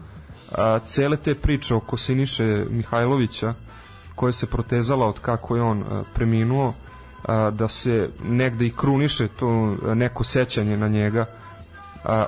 a, 0.52 0.80
cele 0.80 1.18
te 1.18 1.36
priče 1.36 1.76
oko 1.76 1.98
Siniše 1.98 2.66
Mihajlovića, 2.70 3.54
koja 4.16 4.34
se 4.34 4.48
protezala 4.48 5.08
od 5.08 5.20
kako 5.20 5.56
je 5.56 5.62
on 5.62 5.84
a, 5.84 6.04
preminuo, 6.14 6.74
a, 7.24 7.50
da 7.50 7.68
se 7.68 8.10
negde 8.24 8.66
i 8.66 8.76
kruniše 8.76 9.28
to 9.28 9.76
neko 9.96 10.24
sećanje 10.24 10.78
na 10.78 10.88
njega, 10.88 11.26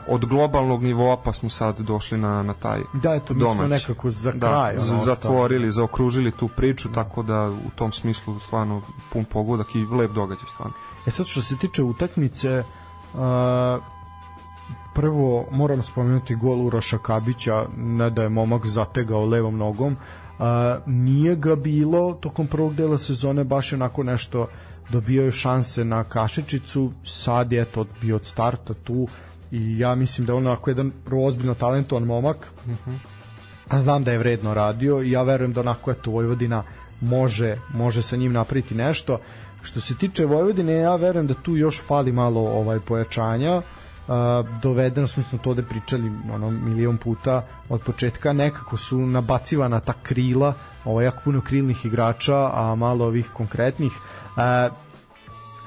od 0.07 0.25
globalnog 0.25 0.83
nivoa 0.83 1.17
pa 1.17 1.33
smo 1.33 1.49
sad 1.49 1.79
došli 1.79 2.17
na, 2.17 2.43
na 2.43 2.53
taj 2.53 2.81
Da, 2.93 3.15
eto, 3.15 3.33
mi 3.33 3.41
smo 3.41 3.67
nekako 3.67 4.11
za 4.11 4.31
da, 4.31 4.47
kraj. 4.47 4.75
ono, 4.77 5.03
zatvorili, 5.03 5.71
zaokružili 5.71 6.31
tu 6.31 6.47
priču, 6.47 6.91
tako 6.91 7.23
da 7.23 7.49
u 7.49 7.69
tom 7.75 7.91
smislu 7.91 8.39
stvarno 8.39 8.81
pun 9.13 9.25
pogodak 9.25 9.75
i 9.75 9.85
lep 9.85 10.11
događaj 10.11 10.45
stvarno. 10.53 10.73
E 11.07 11.11
sad 11.11 11.25
što 11.25 11.41
se 11.41 11.57
tiče 11.57 11.83
utakmice, 11.83 12.63
uh, 13.13 13.19
prvo 14.93 15.45
moram 15.51 15.83
spomenuti 15.83 16.35
gol 16.35 16.65
Uroša 16.65 16.97
Kabića, 16.97 17.65
ne 17.77 18.09
da 18.09 18.23
je 18.23 18.29
momak 18.29 18.65
zategao 18.65 19.25
levom 19.25 19.57
nogom, 19.57 19.93
uh, 19.93 20.45
nije 20.85 21.35
ga 21.35 21.55
bilo 21.55 22.13
tokom 22.13 22.47
prvog 22.47 22.75
dela 22.75 22.97
sezone 22.97 23.43
baš 23.43 23.73
onako 23.73 24.03
nešto 24.03 24.47
dobijao 24.89 25.25
je 25.25 25.31
šanse 25.31 25.85
na 25.85 26.03
Kašičicu, 26.03 26.91
sad 27.05 27.51
je 27.51 27.65
to 27.65 27.85
bio 28.01 28.15
od 28.15 28.25
starta 28.25 28.73
tu 28.73 29.07
i 29.53 29.79
ja 29.79 29.95
mislim 29.95 30.27
da 30.27 30.33
je 30.33 30.37
on 30.37 30.47
onako 30.47 30.69
jedan 30.69 30.91
ozbiljno 31.11 31.53
talentovan 31.53 32.03
momak, 32.03 32.51
a 33.69 33.79
znam 33.79 34.03
da 34.03 34.11
je 34.11 34.17
vredno 34.17 34.53
radio 34.53 35.01
i 35.01 35.11
ja 35.11 35.23
verujem 35.23 35.53
da 35.53 35.61
onako 35.61 35.91
eto 35.91 36.11
Vojvodina 36.11 36.63
može, 37.01 37.57
može 37.73 38.01
sa 38.01 38.15
njim 38.15 38.33
napraviti 38.33 38.75
nešto. 38.75 39.19
Što 39.61 39.81
se 39.81 39.97
tiče 39.97 40.25
Vojvodine, 40.25 40.73
ja 40.73 40.95
verujem 40.95 41.27
da 41.27 41.33
tu 41.33 41.57
još 41.57 41.81
fali 41.81 42.11
malo 42.11 42.41
ovaj 42.41 42.79
pojačanja. 42.79 43.57
Uh, 43.57 44.13
dovedeno 44.61 45.07
smo 45.07 45.23
smo 45.23 45.39
to 45.39 45.49
ovde 45.49 45.63
pričali 45.63 46.11
ono 46.33 46.49
milion 46.49 46.97
puta 46.97 47.45
od 47.69 47.81
početka 47.81 48.33
nekako 48.33 48.77
su 48.77 48.97
nabacivana 48.97 49.79
ta 49.79 49.93
krila 50.03 50.53
ovo 50.85 51.01
jako 51.01 51.21
puno 51.23 51.41
krilnih 51.41 51.85
igrača 51.85 52.49
a 52.53 52.75
malo 52.75 53.05
ovih 53.05 53.29
konkretnih 53.33 53.91
uh, 53.91 54.82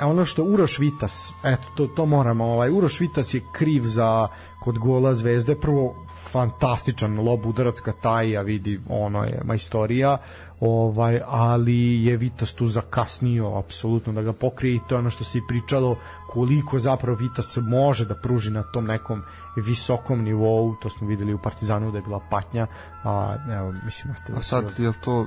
ono 0.01 0.25
što 0.25 0.45
Uroš 0.45 0.79
Vitas, 0.79 1.33
eto 1.45 1.63
to 1.75 1.87
to 1.87 2.07
moramo, 2.07 2.45
ovaj 2.45 2.71
Uroš 2.71 3.01
Vitas 3.01 3.35
je 3.35 3.43
kriv 3.53 3.83
za 3.83 4.29
kod 4.67 4.79
gola 4.79 5.15
Zvezde 5.15 5.55
prvo 5.55 5.95
fantastičan 6.33 7.21
lob 7.21 7.47
udarac 7.47 7.81
Kataja 7.81 8.43
vidi 8.43 8.81
ono 8.89 9.25
je 9.25 9.41
majstorija 9.45 10.19
ovaj 10.61 11.21
ali 11.27 12.05
je 12.05 12.17
Vitas 12.17 12.55
tu 12.55 12.67
zakasnio 12.67 13.59
apsolutno 13.59 14.13
da 14.13 14.23
ga 14.23 14.33
pokrije 14.33 14.75
i 14.75 14.81
to 14.89 14.95
je 14.95 14.99
ono 14.99 15.11
što 15.11 15.25
se 15.25 15.39
i 15.39 15.47
pričalo 15.49 15.97
koliko 16.31 16.79
zapravo 16.79 17.19
Vitas 17.19 17.57
može 17.57 18.05
da 18.05 18.15
pruži 18.15 18.51
na 18.51 18.63
tom 18.63 18.87
nekom 18.87 19.23
visokom 19.57 20.23
nivou 20.23 20.75
to 20.83 20.91
smo 20.91 21.07
videli 21.07 21.35
u 21.35 21.39
Partizanu 21.39 21.91
da 21.91 21.99
je 21.99 22.03
bila 22.03 22.21
patnja 22.31 22.67
a 23.05 23.37
evo 23.53 23.75
mislim 23.85 24.15
A 24.37 24.43
sad, 24.43 24.65
je 24.79 24.93
to, 25.05 25.27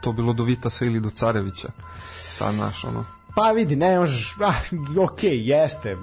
to 0.00 0.12
bilo 0.12 0.32
do 0.32 0.42
Vitasa 0.42 0.84
ili 0.84 1.00
do 1.00 1.10
Carevića? 1.10 1.68
Sad, 2.30 2.54
naš, 2.54 2.84
ono, 2.84 3.04
Pa 3.34 3.52
vidi, 3.52 3.76
ne 3.76 3.98
možeš, 3.98 4.36
ah, 4.40 4.54
ok, 5.00 5.18
jeste, 5.22 5.96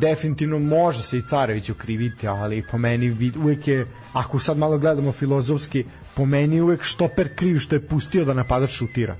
definitivno 0.00 0.58
može 0.58 1.02
se 1.02 1.18
i 1.18 1.22
Carević 1.22 1.70
ukriviti, 1.70 2.28
ali 2.28 2.64
po 2.70 2.78
meni 2.78 3.10
vid- 3.10 3.36
uvek 3.36 3.68
je, 3.68 3.86
ako 4.12 4.38
sad 4.38 4.58
malo 4.58 4.78
gledamo 4.78 5.12
filozofski, 5.12 5.84
po 6.14 6.24
meni 6.24 6.60
uvek 6.60 6.82
štoper 6.82 7.36
kriv 7.36 7.58
što 7.58 7.74
je 7.74 7.86
pustio 7.86 8.24
da 8.24 8.34
napadač 8.34 8.70
šutira. 8.70 9.16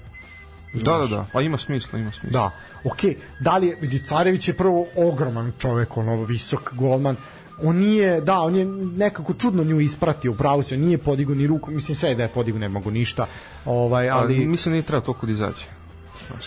Da, 0.75 0.99
da, 0.99 1.07
da, 1.07 1.27
pa 1.33 1.41
ima 1.41 1.59
smisla, 1.59 1.99
ima 1.99 2.13
smisla. 2.13 2.41
Da, 2.41 2.51
ok, 2.91 2.99
da 3.41 3.57
li 3.57 3.67
je, 3.67 3.79
vidi, 3.81 4.03
Carević 4.09 4.49
je 4.49 4.55
prvo 4.55 4.87
ogroman 4.97 5.53
čovek, 5.59 5.97
ono, 5.97 6.25
visok 6.25 6.75
golman, 6.75 7.17
on 7.63 7.77
nije, 7.77 8.21
da, 8.21 8.41
on 8.41 8.57
je 8.57 8.65
nekako 8.97 9.35
čudno 9.35 9.65
nju 9.65 9.81
ispratio, 9.81 10.33
upravo 10.33 10.63
se, 10.63 10.75
on 10.75 10.81
nije 10.81 10.99
podigao 10.99 11.35
ni 11.35 11.47
ruku, 11.47 11.71
mislim 11.71 11.97
sve 11.97 12.15
da 12.15 12.23
je 12.23 12.29
podigao, 12.29 12.59
ne 12.59 12.69
mogu 12.69 12.91
ništa, 12.91 13.27
ovaj, 13.65 14.11
ali 14.11 14.35
ali, 14.35 14.47
mislim 14.47 14.71
da 14.71 14.75
nije 14.75 14.83
treba 14.83 15.01
toliko 15.05 15.27
da 15.27 15.33
izađe. 15.33 15.65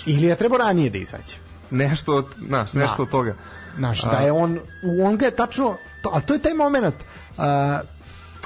Ili 0.06 0.28
je 0.28 0.36
trebao 0.36 0.58
ranije 0.58 0.90
da 0.90 0.98
izađe. 0.98 1.36
Nešto, 1.72 2.16
od, 2.16 2.26
znaš, 2.48 2.74
nešto 2.74 2.98
Da. 2.98 3.04
od 3.04 3.10
toga. 3.10 3.36
Znaš, 3.78 4.04
da 4.04 4.18
je 4.18 4.32
on, 4.32 4.60
on 5.04 5.18
ga 5.18 5.26
je 5.26 5.36
tačno, 5.36 5.76
to, 6.02 6.10
ali 6.14 6.24
to 6.24 6.34
je 6.34 6.42
taj 6.42 6.54
moment, 6.54 6.96
a, 7.38 7.80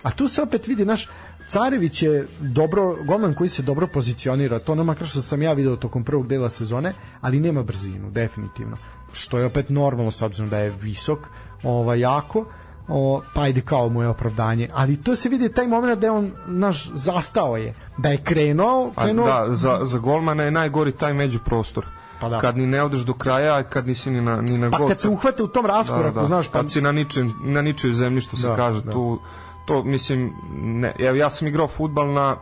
a 0.04 0.12
tu 0.12 0.28
se 0.28 0.42
opet 0.42 0.68
vidi, 0.68 0.86
naš, 0.86 1.08
Carević 1.48 2.02
je 2.02 2.28
dobro, 2.40 2.96
golman 3.06 3.34
koji 3.34 3.50
se 3.50 3.62
dobro 3.62 3.88
pozicionira, 3.88 4.60
to 4.60 4.72
ono 4.72 4.84
makar 4.84 5.08
što 5.08 5.22
sam 5.22 5.42
ja 5.42 5.54
video 5.54 5.76
tokom 5.76 6.04
prvog 6.04 6.28
dela 6.28 6.50
sezone, 6.50 6.94
ali 7.22 7.40
nema 7.40 7.64
brzinu, 7.64 8.12
definitivno. 8.12 8.78
Što 9.14 9.40
je 9.40 9.46
opet 9.46 9.70
normalno 9.70 10.12
s 10.12 10.22
obzirom 10.22 10.50
da 10.50 10.58
je 10.58 10.70
visok, 10.70 11.20
ovaj, 11.64 12.00
jako, 12.00 12.46
o, 12.88 13.22
pa 13.34 13.48
ide 13.48 13.62
kao 13.62 13.90
moje 13.90 14.08
opravdanje. 14.08 14.70
Ali 14.74 15.04
to 15.04 15.16
se 15.16 15.30
vidi 15.30 15.54
taj 15.54 15.68
moment 15.68 16.00
da 16.00 16.08
je 16.08 16.12
on, 16.12 16.32
naš, 16.48 16.90
zastao 16.94 17.58
je. 17.58 17.74
Da 17.98 18.10
je 18.10 18.18
krenuo, 18.24 18.92
A, 18.96 19.04
krenuo... 19.04 19.26
da, 19.26 19.46
za, 19.50 19.80
za 19.82 19.98
golmana 19.98 20.44
je 20.44 20.52
najgori 20.52 20.92
taj 20.92 21.14
međuprostor. 21.14 21.86
Pa 22.22 22.30
da. 22.30 22.40
Kad 22.40 22.58
ni 22.58 22.68
ne 22.68 22.84
odeš 22.84 23.00
do 23.00 23.14
kraja, 23.14 23.58
a 23.58 23.64
kad 23.64 23.88
nisi 23.88 24.12
ni 24.12 24.22
na, 24.22 24.42
ni 24.42 24.58
na 24.58 24.72
pa 24.72 24.78
gol. 24.78 24.88
kad 24.88 25.00
se 25.00 25.10
uhvate 25.10 25.44
u 25.44 25.48
tom 25.48 25.66
raskoraku, 25.66 26.26
znaš, 26.26 26.48
pa... 26.48 26.60
kad 26.60 26.72
si 26.72 26.82
na 26.82 26.92
ničem 26.92 27.34
na 27.44 27.62
ničoj 27.62 27.94
zemlji 27.94 28.22
što 28.22 28.38
se 28.38 28.48
Da, 28.48 28.56
kaže 28.56 28.82
da. 28.82 28.92
tu 28.92 29.20
to 29.66 29.84
mislim 29.84 30.34
ne 30.54 30.94
evo 31.00 31.16
ja 31.16 31.30
sam 31.30 31.48
igrao 31.48 31.68
fudbal 31.68 32.14
na 32.14 32.36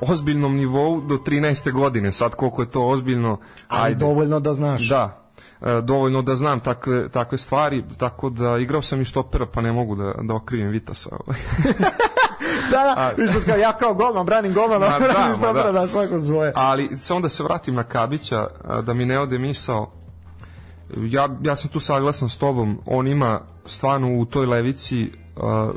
ozbiljnom 0.00 0.56
nivou 0.56 1.00
do 1.00 1.16
13. 1.16 1.72
godine 1.72 2.12
sad 2.12 2.34
koliko 2.34 2.62
je 2.62 2.70
to 2.70 2.86
ozbiljno 2.86 3.38
Ali 3.68 3.94
dovoljno 3.94 4.40
da 4.40 4.54
znaš. 4.54 4.88
da 4.88 5.19
dovoljno 5.82 6.22
da 6.22 6.34
znam 6.34 6.60
takve, 6.60 7.08
takve 7.08 7.38
stvari 7.38 7.84
tako 7.96 8.30
da 8.30 8.58
igrao 8.58 8.82
sam 8.82 9.00
i 9.00 9.04
štopera 9.04 9.46
pa 9.46 9.60
ne 9.60 9.72
mogu 9.72 9.96
da, 9.96 10.14
da 10.22 10.34
okrivim 10.34 10.68
Vitasa 10.68 11.16
ovaj. 11.26 11.38
da, 12.70 12.94
da, 12.94 13.12
viš 13.16 13.30
da 13.30 13.40
kao, 13.40 13.56
ja 13.56 13.72
kao 13.72 13.94
golman, 13.94 14.26
branim 14.26 14.54
golmana, 14.54 14.86
Ma 14.86 14.98
da, 14.98 15.06
branim 15.12 15.36
štopera 15.36 15.72
da. 15.72 15.80
da 15.80 15.88
svako 15.88 16.20
svoje. 16.20 16.52
ali 16.54 16.96
se 16.96 17.14
onda 17.14 17.28
se 17.28 17.42
vratim 17.42 17.74
na 17.74 17.82
Kabića 17.82 18.46
a, 18.64 18.80
da 18.80 18.94
mi 18.94 19.04
ne 19.04 19.18
ode 19.18 19.38
misao 19.38 19.92
ja, 20.96 21.28
ja 21.42 21.56
sam 21.56 21.70
tu 21.70 21.80
saglasan 21.80 22.28
s 22.28 22.38
tobom 22.38 22.78
on 22.86 23.06
ima 23.06 23.40
stvarno 23.64 24.18
u 24.18 24.24
toj 24.24 24.46
levici 24.46 25.12
a, 25.36 25.70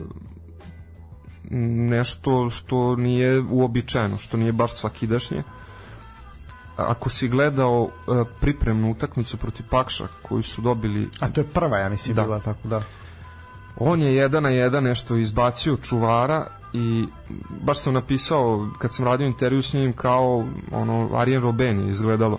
nešto 1.90 2.50
što 2.50 2.96
nije 2.96 3.44
uobičajeno 3.52 4.18
što 4.18 4.38
nije 4.38 4.52
baš 4.52 4.74
svakidašnje 4.74 5.44
ako 6.78 7.10
si 7.10 7.28
gledao 7.28 7.90
a, 8.08 8.24
pripremnu 8.42 8.92
utakmicu 8.92 9.38
protiv 9.38 9.66
Pakša 9.70 10.08
koju 10.22 10.44
su 10.44 10.62
dobili 10.62 11.10
A 11.20 11.30
to 11.30 11.42
je 11.42 11.48
prva, 11.48 11.78
ja 11.78 11.90
mislim, 11.90 12.16
Da. 12.16 12.24
bila 12.24 12.40
tako 12.40 12.68
da. 12.68 12.84
on 13.78 14.02
je 14.02 14.16
jedan 14.16 14.44
na 14.44 14.50
jedan 14.50 14.84
nešto 14.84 15.16
izbacio 15.16 15.78
čuvara 15.78 16.48
i 16.74 17.06
baš 17.62 17.80
sam 17.80 17.94
napisao 17.94 18.70
kad 18.78 18.94
sam 18.94 19.06
radio 19.06 19.28
intervju 19.28 19.62
s 19.64 19.74
njim 19.74 19.94
kao 19.94 20.46
ono 20.72 21.10
Arjen 21.16 21.42
Robben 21.42 21.80
je 21.80 21.92
izgledalo 21.92 22.38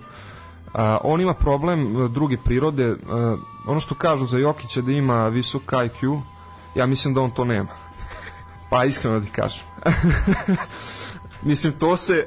A, 0.75 0.99
on 1.05 1.21
ima 1.21 1.35
problem 1.35 2.05
e, 2.05 2.09
druge 2.09 2.37
prirode 2.37 2.85
e, 2.85 2.97
ono 3.67 3.81
što 3.81 3.95
kažu 3.95 4.27
za 4.27 4.39
Jokića 4.39 4.81
da 4.81 4.93
ima 4.93 5.29
visok 5.29 5.63
IQ 5.63 6.21
ja 6.75 6.87
mislim 6.87 7.15
da 7.15 7.21
on 7.21 7.31
to 7.31 7.45
nema 7.45 7.69
pa 8.71 8.85
iskreno 8.85 9.21
da 9.21 9.27
ti 9.27 9.33
kažem 9.33 9.65
mislim 11.45 11.73
to 11.73 11.97
se 11.97 12.27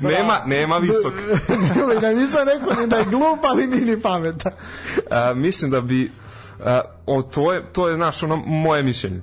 nema, 0.00 0.40
nema 0.46 0.78
visok 0.78 1.12
da 2.00 2.12
nisam 2.12 2.48
rekao 2.48 2.80
ni 2.80 2.86
da 2.86 2.96
je 2.96 3.04
glup, 3.04 3.44
ali 3.44 3.66
ni 3.66 3.80
ni 3.80 4.00
pametan. 4.00 4.52
a, 5.10 5.34
mislim 5.34 5.70
da 5.70 5.80
bi 5.80 6.10
a, 6.64 6.80
o, 7.06 7.22
to 7.22 7.52
je 7.52 7.64
to 7.72 7.88
je 7.88 7.96
naš 7.96 8.22
ono 8.22 8.36
moje 8.36 8.82
mišljenje 8.82 9.20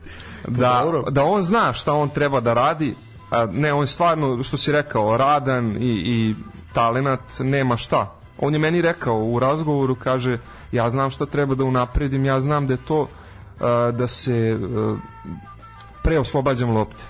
da 0.47 0.81
dobro. 0.83 1.11
da 1.11 1.23
on 1.23 1.41
zna 1.41 1.73
šta 1.73 1.93
on 1.93 2.09
treba 2.09 2.39
da 2.39 2.53
radi 2.53 2.95
a, 3.31 3.45
ne 3.45 3.73
on 3.73 3.83
je 3.83 3.87
stvarno 3.87 4.43
što 4.43 4.57
si 4.57 4.71
rekao 4.71 5.17
radan 5.17 5.77
i 5.79 6.01
i 6.05 6.35
talenat 6.73 7.19
nema 7.39 7.77
šta 7.77 8.15
on 8.39 8.53
je 8.53 8.59
meni 8.59 8.81
rekao 8.81 9.23
u 9.23 9.39
razgovoru 9.39 9.95
kaže 9.95 10.37
ja 10.71 10.89
znam 10.89 11.09
šta 11.09 11.25
treba 11.25 11.55
da 11.55 11.63
unapredim 11.63 12.25
ja 12.25 12.39
znam 12.39 12.67
da 12.67 12.73
je 12.73 12.85
to 12.87 13.07
a, 13.59 13.91
da 13.97 14.07
se 14.07 14.57
a, 14.75 14.95
pre 16.03 16.19
oslobađam 16.19 16.69
lopte 16.69 17.03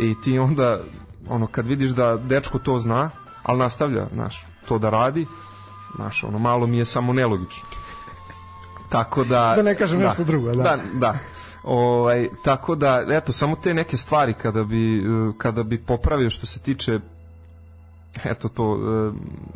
i 0.00 0.20
ti 0.20 0.38
onda 0.38 0.80
ono 1.28 1.46
kad 1.46 1.66
vidiš 1.66 1.90
da 1.90 2.16
dečko 2.16 2.58
to 2.58 2.78
zna 2.78 3.10
ali 3.42 3.58
nastavlja 3.58 4.06
znaš 4.12 4.46
to 4.68 4.78
da 4.78 4.90
radi 4.90 5.26
znaš 5.96 6.24
ono 6.24 6.38
malo 6.38 6.66
mi 6.66 6.78
je 6.78 6.84
samo 6.84 7.12
nelogično 7.12 7.68
tako 8.88 9.24
da 9.24 9.52
Da 9.56 9.62
ne 9.62 9.74
kažem 9.74 9.98
nešto 9.98 10.24
drugo, 10.24 10.52
da. 10.52 10.62
da, 10.62 10.78
da. 10.92 11.18
Ovaj, 11.62 12.28
tako 12.44 12.74
da, 12.74 13.04
eto, 13.08 13.32
samo 13.32 13.56
te 13.56 13.74
neke 13.74 13.96
stvari 13.96 14.32
kada 14.32 14.64
bi, 14.64 15.04
kada 15.38 15.62
bi 15.62 15.78
popravio 15.78 16.30
što 16.30 16.46
se 16.46 16.58
tiče 16.60 17.00
eto 18.24 18.48
to, 18.48 18.78
eh, 18.78 19.12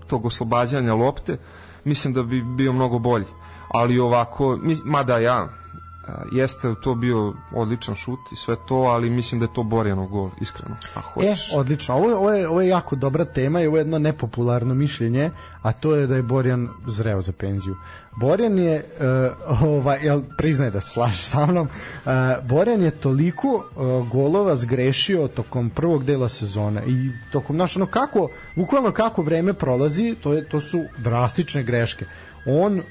tog 0.07 0.27
oslobađanja 0.27 0.95
lopte, 0.95 1.37
mislim 1.85 2.15
da 2.15 2.23
bi 2.23 2.43
bio 2.43 2.73
mnogo 2.73 2.99
bolji. 2.99 3.27
Ali 3.69 3.99
ovako, 3.99 4.59
mada 4.85 5.19
ja 5.19 5.49
jeste 6.33 6.75
to 6.83 6.95
bio 6.95 7.35
odličan 7.55 7.95
šut 7.95 8.19
i 8.33 8.37
sve 8.37 8.57
to, 8.69 8.75
ali 8.75 9.11
mislim 9.11 9.39
da 9.39 9.45
je 9.45 9.55
to 9.55 9.63
Borjanov 9.63 10.07
gol, 10.07 10.31
iskreno. 10.41 10.77
A 10.95 11.01
hoćeš. 11.01 11.53
E, 11.53 11.57
odlično. 11.57 11.95
Ovo, 11.95 12.17
ovo, 12.17 12.33
je, 12.33 12.49
ovo 12.49 12.61
je 12.61 12.69
jako 12.69 12.97
dobra 12.97 13.25
tema 13.25 13.61
i 13.61 13.67
ovo 13.67 13.77
je 13.77 13.81
jedno 13.81 13.99
nepopularno 13.99 14.75
mišljenje, 14.75 15.31
a 15.63 15.73
to 15.73 15.95
je 15.95 16.07
da 16.07 16.17
je 16.17 16.23
Borjan 16.23 16.69
zreo 16.87 17.21
za 17.21 17.33
penziju. 17.33 17.77
Borjan 18.17 18.59
je, 18.59 18.85
uh, 19.49 19.63
ovaj, 19.63 19.99
jel, 20.03 20.23
priznaje 20.39 20.71
da 20.71 20.81
se 20.81 20.91
slaže 20.91 21.23
sa 21.23 21.47
mnom, 21.47 21.69
uh, 21.69 22.13
Borjan 22.49 22.83
je 22.83 22.91
toliko 22.91 23.49
uh, 23.49 24.09
golova 24.09 24.57
zgrešio 24.57 25.29
tokom 25.29 25.71
prvog 25.71 26.05
dela 26.05 26.29
sezone 26.29 26.83
i 26.87 27.11
tokom, 27.33 27.57
znaš, 27.57 27.77
ono 27.77 27.87
kako, 27.87 28.29
bukvalno 28.57 28.93
kako 28.93 29.23
vreme 29.23 29.53
prolazi, 29.53 30.17
to, 30.23 30.33
je, 30.33 30.49
to 30.49 30.61
su 30.61 30.85
drastične 30.99 31.63
greške 31.63 32.07
on 32.47 32.79
uh, 32.79 32.85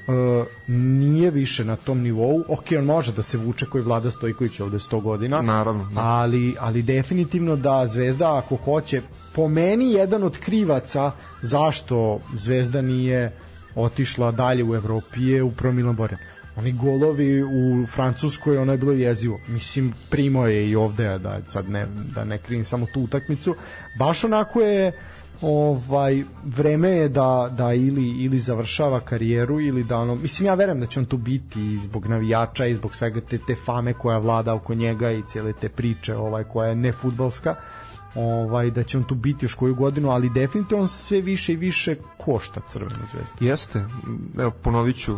nije 0.68 1.32
više 1.32 1.66
na 1.66 1.76
tom 1.76 2.02
nivou. 2.02 2.44
Ok, 2.48 2.66
on 2.78 2.86
može 2.86 3.14
da 3.14 3.22
se 3.22 3.38
vuče 3.38 3.66
koji 3.66 3.84
Vlada 3.84 4.12
Stojković 4.12 4.60
ovde 4.60 4.78
100 4.78 5.02
godina. 5.02 5.42
Naravno. 5.42 5.84
Da. 5.94 6.02
Ali, 6.02 6.56
ali 6.60 6.82
definitivno 6.82 7.56
da 7.56 7.88
Zvezda 7.88 8.38
ako 8.38 8.56
hoće, 8.56 9.02
po 9.34 9.48
meni 9.48 9.92
jedan 9.92 10.24
od 10.24 10.38
krivaca 10.38 11.12
zašto 11.42 12.20
Zvezda 12.34 12.82
nije 12.82 13.32
otišla 13.76 14.32
dalje 14.32 14.64
u 14.64 14.76
Evropi 14.76 15.24
je 15.24 15.44
upravo 15.44 15.74
Milan 15.74 15.96
Borjan. 15.96 16.20
Oni 16.58 16.72
golovi 16.72 17.44
u 17.44 17.86
Francuskoj, 17.88 18.58
ono 18.58 18.72
je 18.72 18.78
bilo 18.78 18.92
jezivo. 18.92 19.40
Mislim, 19.48 19.94
primo 20.10 20.48
je 20.48 20.70
i 20.70 20.76
ovde, 20.76 21.20
da 21.20 21.40
sad 21.46 21.70
ne, 21.70 21.88
da 22.16 22.24
ne 22.24 22.38
krivim 22.38 22.66
samo 22.66 22.86
tu 22.94 23.02
utakmicu. 23.02 23.56
Baš 24.00 24.24
onako 24.24 24.62
je 24.62 24.92
ovaj 25.42 26.24
vreme 26.44 26.90
je 26.90 27.10
da 27.10 27.50
da 27.58 27.74
ili 27.74 28.24
ili 28.24 28.38
završava 28.38 29.00
karijeru 29.00 29.62
ili 29.62 29.84
da 29.84 29.98
ono 29.98 30.16
mislim 30.16 30.46
ja 30.46 30.54
verujem 30.54 30.80
da 30.80 30.86
će 30.86 31.00
on 31.00 31.06
tu 31.06 31.18
biti 31.18 31.80
zbog 31.80 32.08
navijača 32.08 32.66
i 32.66 32.76
zbog 32.76 32.96
svega 32.96 33.22
te 33.22 33.38
te 33.38 33.56
fame 33.56 33.94
koja 33.94 34.18
vlada 34.18 34.54
oko 34.54 34.74
njega 34.74 35.12
i 35.12 35.24
cele 35.28 35.54
te 35.54 35.70
priče 35.70 36.16
ovaj 36.16 36.44
koja 36.44 36.70
je 36.70 36.76
ne 36.76 36.92
fudbalska 36.92 37.56
ovaj 38.16 38.72
da 38.72 38.84
će 38.84 38.98
on 38.98 39.04
tu 39.04 39.16
biti 39.16 39.46
još 39.46 39.54
koju 39.54 39.76
godinu, 39.76 40.10
ali 40.10 40.30
definitivno 40.30 40.82
on 40.82 40.88
sve 40.88 41.22
više 41.22 41.54
i 41.54 41.56
više 41.56 41.96
košta 42.18 42.62
Crvenu 42.68 43.06
zvezdu. 43.12 43.36
Jeste. 43.40 43.86
Evo 44.40 44.52
ponoviću 44.52 45.18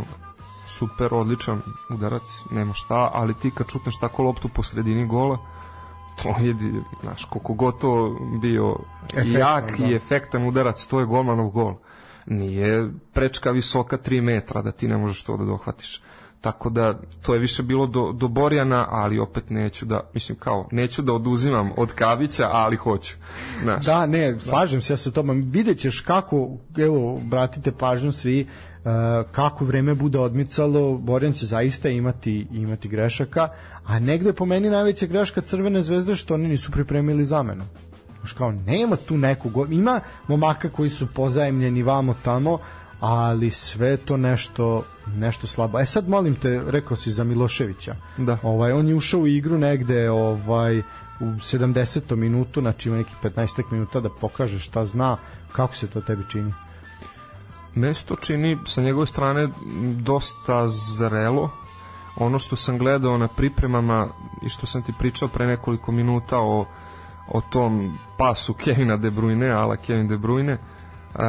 super 0.68 1.14
odličan 1.14 1.62
udarac, 1.90 2.24
nema 2.52 2.74
šta, 2.74 3.12
ali 3.14 3.34
ti 3.34 3.52
kad 3.52 3.68
čutneš 3.68 4.00
tako 4.00 4.24
loptu 4.24 4.50
po 4.50 4.64
sredini 4.64 5.08
gola, 5.08 5.38
to 6.24 6.30
je, 6.44 6.56
znaš, 7.02 7.26
koliko 7.26 7.54
gotovo 7.54 8.20
bio 8.42 8.76
Efektno, 9.14 9.40
jak 9.40 9.78
da. 9.78 9.86
i 9.86 9.96
efektan 9.96 10.48
udarac, 10.48 10.86
to 10.86 11.00
je 11.00 11.06
golmanov 11.06 11.50
gol. 11.50 11.74
Nije 12.26 12.90
prečka 13.14 13.52
visoka 13.52 13.98
3 13.98 14.22
metra 14.22 14.62
da 14.62 14.72
ti 14.72 14.88
ne 14.88 14.98
možeš 14.98 15.24
to 15.24 15.38
da 15.38 15.46
dohvatiš. 15.46 16.02
Tako 16.42 16.70
da 16.70 17.00
to 17.22 17.34
je 17.34 17.40
više 17.40 17.64
bilo 17.64 17.88
do, 17.88 18.12
do 18.12 18.28
Borjana, 18.28 18.86
ali 18.90 19.20
opet 19.20 19.50
neću 19.50 19.86
da, 19.86 20.00
mislim 20.14 20.38
kao, 20.38 20.68
neću 20.72 21.02
da 21.02 21.14
oduzimam 21.14 21.72
od 21.78 21.94
Kavića, 21.94 22.50
ali 22.52 22.76
hoću. 22.76 23.16
Znaš. 23.64 23.86
Da, 23.86 24.06
ne, 24.06 24.40
slažem 24.40 24.82
se 24.82 24.94
ja 24.94 24.98
sa 24.98 25.12
tobom. 25.12 25.42
Vidjet 25.52 25.80
ćeš 25.80 26.00
kako, 26.00 26.50
evo, 26.78 27.20
bratite 27.24 27.72
pažnju 27.72 28.12
svi, 28.12 28.48
kako 29.32 29.66
vreme 29.66 29.96
bude 29.96 30.20
odmicalo, 30.20 30.98
Borjan 30.98 31.34
će 31.34 31.46
zaista 31.46 31.90
imati 31.90 32.48
imati 32.52 32.88
grešaka, 32.88 33.48
a 33.86 34.00
negde 34.00 34.34
po 34.34 34.46
meni 34.46 34.70
najveća 34.70 35.06
greška 35.06 35.42
Crvene 35.42 35.84
zvezde 35.84 36.16
što 36.16 36.34
oni 36.34 36.48
nisu 36.48 36.72
pripremili 36.72 37.26
zamenu. 37.26 37.64
Znaš 38.20 38.34
kao, 38.34 38.52
nema 38.52 38.96
tu 38.96 39.18
nekog, 39.18 39.74
ima 39.74 40.00
momaka 40.28 40.70
koji 40.70 40.90
su 40.90 41.08
pozajemljeni 41.08 41.84
vamo 41.84 42.16
tamo, 42.24 42.60
ali 43.00 43.50
sve 43.50 43.98
to 43.98 44.18
nešto 44.18 44.84
nešto 45.16 45.48
slabo. 45.48 45.80
E 45.80 45.86
sad 45.86 46.10
molim 46.10 46.36
te, 46.36 46.62
rekao 46.68 46.98
si 46.98 47.12
za 47.12 47.24
Miloševića. 47.24 47.96
Da. 48.18 48.38
Ovaj 48.44 48.72
on 48.72 48.88
je 48.88 48.96
ušao 48.96 49.20
u 49.20 49.28
igru 49.28 49.58
negde 49.58 50.10
ovaj 50.10 50.80
u 51.20 51.26
70. 51.26 52.16
minutu, 52.16 52.62
znači 52.62 52.90
ima 52.90 52.98
nekih 52.98 53.16
15 53.24 53.72
minuta 53.72 54.00
da 54.00 54.10
pokaže 54.10 54.60
šta 54.60 54.86
zna, 54.86 55.18
kako 55.52 55.76
se 55.76 55.88
to 55.88 56.02
tebi 56.02 56.24
čini? 56.30 56.54
Mesto 57.78 58.16
čini 58.16 58.58
sa 58.66 58.82
njegove 58.82 59.06
strane 59.06 59.48
dosta 60.02 60.68
zrelo. 60.68 61.50
Ono 62.16 62.40
što 62.40 62.56
sam 62.56 62.78
gledao 62.78 63.18
na 63.18 63.28
pripremama 63.28 64.08
i 64.46 64.50
što 64.50 64.66
sam 64.66 64.82
ti 64.82 64.94
pričao 65.00 65.28
pre 65.28 65.48
nekoliko 65.48 65.92
minuta 65.92 66.40
o, 66.40 66.66
o 67.28 67.42
tom 67.42 67.98
pasu 68.18 68.54
Kevina 68.54 68.98
De 68.98 69.12
Bruyne, 69.12 69.52
ala 69.52 69.76
Kevin 69.76 70.08
De 70.08 70.18
Bruyne, 70.18 70.54
uh, 70.54 71.20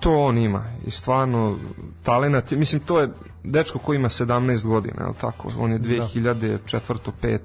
to 0.00 0.18
on 0.18 0.38
ima 0.38 0.64
i 0.86 0.90
stvarno 0.90 1.58
talenat, 2.02 2.50
mislim 2.50 2.80
to 2.80 3.00
je 3.00 3.10
dečko 3.44 3.78
koji 3.78 3.96
ima 3.96 4.08
17 4.08 4.66
godina, 4.66 5.06
je 5.06 5.12
tako? 5.20 5.48
On 5.58 5.72
je 5.72 5.78
2004. 5.78 6.98
Da. 7.12 7.38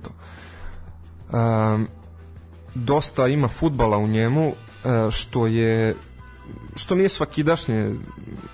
5. 1.31 1.77
Uh, 1.79 1.87
dosta 2.75 3.27
ima 3.27 3.47
futbala 3.47 3.97
u 3.97 4.07
njemu, 4.07 4.47
uh, 4.47 4.53
što 5.11 5.47
je 5.47 5.95
što 6.75 6.95
nije 6.95 7.09
svakidašnje 7.09 7.95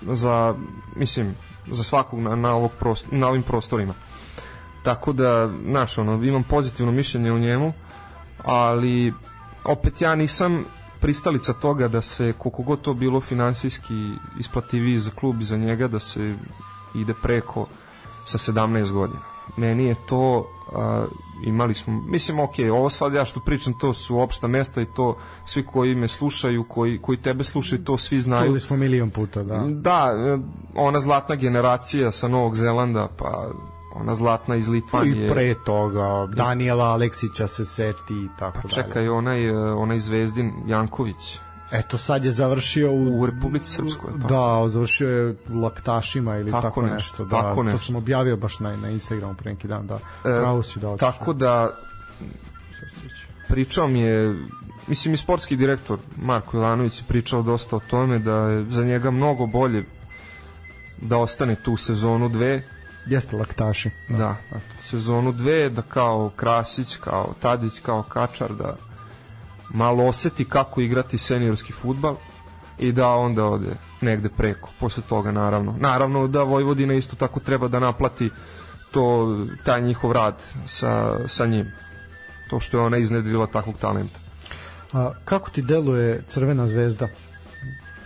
za, 0.02 0.54
mislim, 0.96 1.34
za 1.70 1.84
svakog 1.84 2.20
na, 2.20 2.36
na, 2.36 2.54
ovog 2.54 2.70
prostor, 2.78 3.12
na 3.12 3.28
ovim 3.28 3.42
prostorima. 3.42 3.94
Tako 4.82 5.12
da, 5.12 5.50
znaš, 5.64 5.98
ono, 5.98 6.24
imam 6.24 6.42
pozitivno 6.42 6.92
mišljenje 6.92 7.32
o 7.32 7.38
njemu, 7.38 7.72
ali 8.44 9.12
opet 9.64 10.00
ja 10.00 10.14
nisam 10.14 10.64
pristalica 11.00 11.52
toga 11.52 11.88
da 11.88 12.02
se, 12.02 12.32
koliko 12.38 12.62
god 12.62 12.80
to 12.80 12.94
bilo 12.94 13.20
finansijski 13.20 14.10
isplativiji 14.40 14.98
za 14.98 15.10
klub 15.10 15.40
i 15.40 15.44
za 15.44 15.56
njega, 15.56 15.88
da 15.88 16.00
se 16.00 16.36
ide 16.94 17.14
preko 17.22 17.66
sa 18.26 18.38
17 18.38 18.92
godina. 18.92 19.20
Meni 19.56 19.84
je 19.84 19.96
to 20.08 20.53
a, 20.76 21.04
imali 21.44 21.74
smo, 21.74 22.02
mislim, 22.06 22.40
ok, 22.40 22.54
ovo 22.72 22.90
sad 22.90 23.14
ja 23.14 23.24
što 23.24 23.40
pričam, 23.40 23.78
to 23.78 23.94
su 23.94 24.18
opšta 24.18 24.48
mesta 24.48 24.82
i 24.82 24.86
to 24.96 25.16
svi 25.44 25.66
koji 25.66 25.94
me 25.94 26.08
slušaju, 26.08 26.64
koji, 26.68 26.98
koji 26.98 27.18
tebe 27.18 27.44
slušaju, 27.44 27.84
to 27.84 27.98
svi 27.98 28.20
znaju. 28.20 28.46
Čuli 28.46 28.60
smo 28.60 28.76
milion 28.76 29.10
puta, 29.10 29.42
da. 29.42 29.64
Da, 29.68 30.12
ona 30.74 31.00
zlatna 31.00 31.34
generacija 31.36 32.12
sa 32.12 32.28
Novog 32.28 32.56
Zelanda, 32.56 33.08
pa 33.16 33.50
ona 33.94 34.14
zlatna 34.14 34.56
iz 34.56 34.68
Litvanije. 34.68 35.26
I 35.26 35.30
pre 35.30 35.54
toga, 35.54 36.28
Daniela 36.36 36.84
Aleksića 36.84 37.46
se 37.46 37.64
seti 37.64 38.14
i 38.14 38.28
tako 38.38 38.58
pa 38.62 38.68
čekaj, 38.68 38.94
dalje. 38.94 39.10
onaj, 39.10 39.50
onaj 39.56 39.98
Zvezdin 39.98 40.52
Janković, 40.66 41.38
Eto 41.72 41.98
sad 41.98 42.24
je 42.24 42.30
završio 42.30 42.92
u, 42.92 43.20
u 43.20 43.26
Republici 43.26 43.70
Srpskoj. 43.70 44.12
Tako. 44.12 44.28
Da, 44.28 44.70
završio 44.70 45.08
je 45.08 45.36
u 45.50 45.60
laktašima 45.60 46.36
ili 46.36 46.50
tako, 46.50 46.62
tako 46.62 46.82
nešto. 46.82 46.96
nešto. 46.96 47.24
Da, 47.24 47.42
tako 47.42 47.62
nešto. 47.62 47.78
To 47.78 47.84
sam 47.84 47.96
objavio 47.96 48.36
baš 48.36 48.60
na, 48.60 48.76
na 48.76 48.90
Instagramu 48.90 49.34
pre 49.34 49.52
neki 49.52 49.68
dan. 49.68 49.86
Da, 49.86 49.94
e, 49.94 49.98
pravo 50.22 50.62
si 50.62 50.80
da 50.80 50.90
otišao. 50.90 51.12
Tako 51.12 51.32
da 51.32 51.70
pričao 53.48 53.88
mi 53.88 54.00
je 54.00 54.36
mislim 54.86 55.14
i 55.14 55.16
sportski 55.16 55.56
direktor 55.56 55.98
Marko 56.16 56.56
Ivanović 56.56 57.00
je 57.00 57.04
pričao 57.08 57.42
dosta 57.42 57.76
o 57.76 57.80
tome 57.80 58.18
da 58.18 58.34
je 58.34 58.64
za 58.70 58.84
njega 58.84 59.10
mnogo 59.10 59.46
bolje 59.46 59.84
da 61.00 61.18
ostane 61.18 61.54
tu 61.54 61.76
sezonu 61.76 62.28
dve 62.28 62.62
Jeste 63.06 63.36
laktaši. 63.36 63.90
Da, 64.08 64.16
da 64.16 64.60
sezonu 64.80 65.32
dve, 65.32 65.68
da 65.70 65.82
kao 65.82 66.30
Krasić, 66.36 66.96
kao 66.96 67.34
Tadić, 67.40 67.80
kao 67.80 68.02
Kačar, 68.02 68.54
da 68.54 68.76
malo 69.74 70.04
oseti 70.04 70.44
kako 70.44 70.80
igrati 70.80 71.18
seniorski 71.18 71.72
futbal 71.72 72.16
i 72.78 72.92
da 72.92 73.08
onda 73.08 73.44
ode 73.44 73.70
negde 74.00 74.28
preko 74.28 74.70
posle 74.80 75.02
toga 75.08 75.32
naravno. 75.32 75.74
Naravno 75.80 76.28
da 76.28 76.42
Vojvodina 76.42 76.94
isto 76.94 77.16
tako 77.16 77.40
treba 77.40 77.68
da 77.68 77.80
naplati 77.80 78.30
to 78.90 79.36
taj 79.64 79.82
njihov 79.82 80.12
rad 80.12 80.42
sa, 80.66 81.18
sa 81.26 81.46
njim. 81.46 81.66
To 82.50 82.60
što 82.60 82.78
je 82.78 82.82
ona 82.82 82.96
iznedrila 82.96 83.46
takvog 83.46 83.76
talenta. 83.78 84.18
A, 84.92 85.12
kako 85.24 85.50
ti 85.50 85.62
deluje 85.62 86.22
Crvena 86.28 86.66
zvezda? 86.68 87.08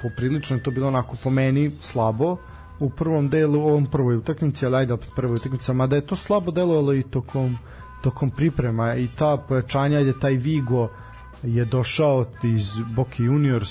Poprilično 0.02 0.56
je 0.56 0.62
to 0.62 0.70
bilo 0.70 0.88
onako 0.88 1.16
po 1.22 1.30
meni 1.30 1.70
slabo 1.82 2.36
u 2.80 2.90
prvom 2.90 3.28
delu, 3.28 3.60
ovom 3.60 3.86
prvoj 3.86 4.16
utakmici, 4.16 4.66
ali 4.66 4.76
ajde 4.76 4.92
opet 4.92 5.08
prvoj 5.16 5.34
utakmici, 5.34 5.72
mada 5.72 5.96
je 5.96 6.06
to 6.06 6.16
slabo 6.16 6.50
delovalo 6.50 6.94
i 6.94 7.02
tokom, 7.02 7.58
tokom 8.02 8.30
priprema 8.30 8.94
i 8.94 9.08
ta 9.18 9.36
pojačanja, 9.36 9.98
je 9.98 10.20
taj 10.20 10.34
Vigo, 10.34 10.88
je 11.42 11.64
došao 11.64 12.26
iz 12.42 12.68
Boki 12.96 13.24
Juniors 13.24 13.68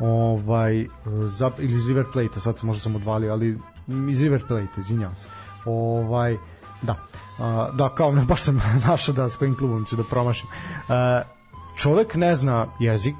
ovaj 0.00 0.86
za, 1.30 1.50
ili 1.58 1.76
iz 1.76 1.88
River 1.88 2.04
Plate 2.12 2.40
sad 2.40 2.58
se 2.58 2.66
možda 2.66 2.82
sam 2.82 2.96
odvalio 2.96 3.32
ali 3.32 3.58
iz 4.10 4.22
River 4.22 4.46
Plate 4.48 4.80
izvinjavam 4.80 5.14
se. 5.14 5.28
Ovaj 5.64 6.36
da 6.82 6.94
da 7.72 7.88
kao 7.94 8.12
ne 8.12 8.24
baš 8.30 8.42
sam 8.42 8.62
našao 8.86 9.14
da 9.14 9.28
s 9.28 9.36
kojim 9.36 9.56
klubom 9.56 9.84
ću 9.84 9.96
da 9.96 10.02
promašim. 10.10 10.48
Čovek 11.76 12.14
ne 12.14 12.36
zna 12.36 12.66
jezik 12.80 13.16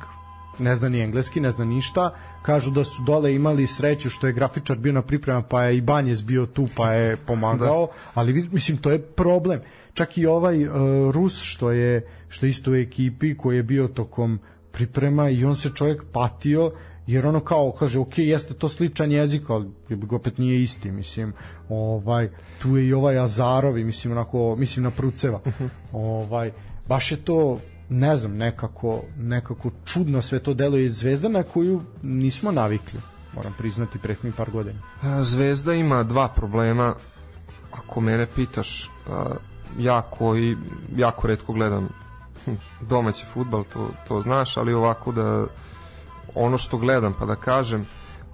ne 0.59 0.75
zna 0.75 0.89
ni 0.89 1.01
engleski, 1.01 1.41
ne 1.41 1.51
zna 1.51 1.65
ništa 1.65 2.11
kažu 2.43 2.71
da 2.71 2.85
su 2.85 3.03
dole 3.03 3.35
imali 3.35 3.67
sreću 3.67 4.11
što 4.11 4.27
je 4.27 4.33
grafičar 4.33 4.77
bio 4.77 4.93
na 4.93 5.03
priprema 5.03 5.43
pa 5.43 5.63
je 5.63 5.77
i 5.77 5.81
Banjez 5.81 6.23
bio 6.23 6.47
tu 6.47 6.69
pa 6.77 6.93
je 6.93 7.17
pomagao 7.17 7.87
da. 7.87 7.93
ali 8.15 8.49
mislim 8.53 8.79
to 8.79 8.91
je 8.91 9.03
problem 9.03 9.61
čak 9.99 10.19
i 10.19 10.27
ovaj 10.27 10.67
uh, 10.67 10.75
Rus 11.15 11.43
što 11.43 11.71
je 11.71 12.07
što 12.29 12.47
isto 12.47 12.71
u 12.71 12.75
ekipi 12.75 13.37
koji 13.37 13.57
je 13.57 13.63
bio 13.63 13.89
tokom 13.89 14.39
priprema 14.73 15.31
i 15.31 15.45
on 15.45 15.57
se 15.57 15.71
čovjek 15.75 16.03
patio 16.13 16.73
jer 17.07 17.27
ono 17.27 17.41
kao 17.41 17.73
kaže 17.73 17.99
ok 17.99 18.19
jeste 18.19 18.55
to 18.55 18.69
sličan 18.69 19.13
jezik 19.13 19.51
ali 19.51 19.71
opet 20.11 20.39
nije 20.39 20.63
isti 20.63 20.91
mislim. 20.91 21.33
Ovaj 21.69 22.31
tu 22.63 22.77
je 22.77 22.87
i 22.87 22.93
ovaj 22.93 23.19
Azarovi 23.19 23.85
mislim 23.85 24.13
onako 24.13 24.57
mislim 24.57 24.85
na 24.85 24.91
Pruceva. 24.91 25.41
Ovaj 25.93 26.53
baš 26.89 27.13
je 27.13 27.17
to 27.17 27.59
ne 27.89 28.17
znam 28.17 28.37
nekako 28.37 29.03
nekako 29.17 29.71
čudno 29.85 30.23
sve 30.23 30.39
to 30.39 30.55
deluje. 30.55 30.91
Zvezda 30.91 31.29
na 31.29 31.43
koju 31.43 31.81
nismo 32.03 32.53
navikli 32.53 33.01
moram 33.35 33.55
priznati 33.59 33.99
prethodnih 33.99 34.35
par 34.37 34.51
godina. 34.51 34.79
Zvezda 35.23 35.75
ima 35.75 36.03
dva 36.03 36.29
problema 36.29 36.95
ako 37.73 38.01
mene 38.01 38.27
pitaš 38.35 38.91
ja 39.79 40.03
koji 40.03 40.57
jako 40.97 41.27
redko 41.27 41.53
gledam 41.53 41.89
domaći 42.91 43.25
futbal 43.35 43.65
to, 43.73 43.91
to 44.09 44.21
znaš 44.21 44.57
ali 44.57 44.75
ovako 44.75 45.13
da 45.13 45.47
ono 46.35 46.59
što 46.59 46.77
gledam 46.77 47.15
pa 47.19 47.25
da 47.27 47.37
kažem 47.37 47.87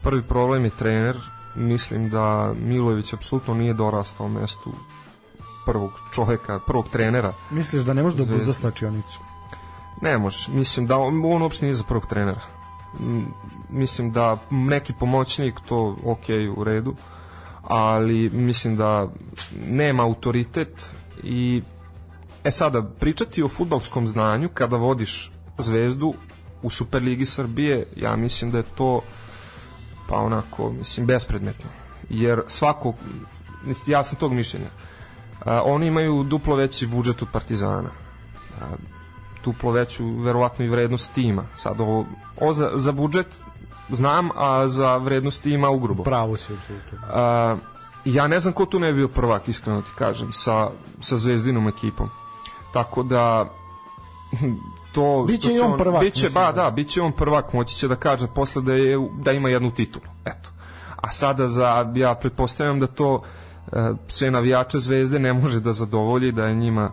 prvi 0.03 0.23
problem 0.23 0.65
je 0.65 0.71
trener 0.71 1.17
mislim 1.55 2.11
da 2.11 2.55
Milojević 2.59 3.13
apsolutno 3.13 3.55
nije 3.55 3.75
dorastao 3.75 4.29
mestu 4.29 4.73
prvog 5.65 5.93
čoveka, 6.13 6.61
prvog 6.67 6.89
trenera. 6.89 7.33
Misliš 7.51 7.83
da 7.83 7.93
ne 7.93 8.03
može 8.03 8.17
da 8.17 8.25
buzda 8.25 8.53
slačionicu? 8.53 9.21
Ne 10.03 10.19
može, 10.19 10.53
mislim 10.53 10.87
da 10.87 10.99
on, 10.99 11.25
on 11.25 11.43
uopšte 11.43 11.65
nije 11.65 11.75
za 11.75 11.85
prvog 11.85 12.07
trenera. 12.07 12.41
Mislim 13.71 14.13
da 14.13 14.39
neki 14.51 14.93
pomoćnik 14.93 15.55
to 15.69 15.97
ok 16.05 16.57
u 16.57 16.65
redu, 16.65 16.95
ali 17.63 18.31
mislim 18.31 18.77
da 18.77 19.09
nema 19.67 20.03
autoritet 20.03 20.95
i 21.23 21.63
e 22.45 22.51
sada 22.51 22.83
pričati 22.83 23.43
o 23.43 23.49
futbalskom 23.49 24.07
znanju 24.09 24.49
kada 24.55 24.77
vodiš 24.77 25.31
zvezdu 25.59 26.15
u 26.63 26.71
Superligi 26.71 27.27
Srbije, 27.27 27.87
ja 27.97 28.17
mislim 28.17 28.51
da 28.51 28.59
je 28.59 28.65
to 28.77 29.01
pa 30.09 30.17
onako, 30.17 30.71
mislim, 30.71 31.07
bespredmetno. 31.07 31.71
Jer 32.09 32.43
svako, 32.47 32.95
ja 33.87 34.05
sam 34.05 34.19
tog 34.19 34.33
mišljenja, 34.33 34.69
a, 35.45 35.63
oni 35.65 35.87
imaju 35.87 36.23
duplo 36.23 36.57
veći 36.57 36.87
budžet 36.87 37.23
od 37.23 37.29
Partizana. 37.33 37.91
A, 38.61 38.65
duplo 39.45 39.71
veću, 39.71 40.17
verovatno 40.17 40.65
i 40.65 40.69
vrednost 40.69 41.15
tima. 41.15 41.45
Sad 41.55 41.81
ovo, 41.81 42.07
o 42.41 42.53
za, 42.53 42.71
za 42.75 42.93
budžet 42.93 43.43
znam, 43.91 44.31
a 44.35 44.69
za 44.69 44.97
vrednost 44.97 45.43
tima 45.43 45.71
ugrubo. 45.71 46.03
Pravo 46.03 46.37
si. 46.37 46.53
A, 47.03 47.57
ja 48.05 48.29
ne 48.29 48.41
znam 48.41 48.55
ko 48.55 48.67
tu 48.67 48.79
ne 48.79 48.93
bi 48.93 48.97
bio 48.97 49.09
prvak, 49.09 49.49
iskreno 49.49 49.83
ti 49.83 49.91
kažem, 49.99 50.33
sa, 50.33 50.71
sa 51.01 51.17
zvezdinom 51.17 51.69
ekipom. 51.69 52.09
Tako 52.73 53.03
da 53.03 53.51
to 54.95 55.25
biće 55.29 55.53
i 55.53 55.61
on 55.61 55.79
prvak. 55.79 56.03
Biće, 56.03 56.31
ba, 56.31 56.53
da, 56.53 56.71
biće 56.71 57.03
on 57.03 57.13
prvak, 57.13 57.53
moći 57.53 57.77
će 57.77 57.89
da 57.89 57.97
kaže 57.97 58.27
posle 58.27 58.63
da, 58.63 58.75
je, 58.75 59.09
da 59.19 59.33
ima 59.33 59.49
jednu 59.49 59.71
titulu. 59.71 60.05
Eto. 60.25 60.51
A 60.97 61.13
sada 61.13 61.49
za, 61.49 61.93
ja 61.95 62.15
pretpostavljam 62.15 62.81
da 62.81 62.87
to 62.87 63.23
e, 63.73 63.93
sve 64.09 64.31
navijače 64.31 64.79
zvezde 64.79 65.19
ne 65.19 65.33
može 65.33 65.61
da 65.61 65.73
zadovolji, 65.73 66.33
da 66.33 66.47
je 66.47 66.55
njima 66.55 66.91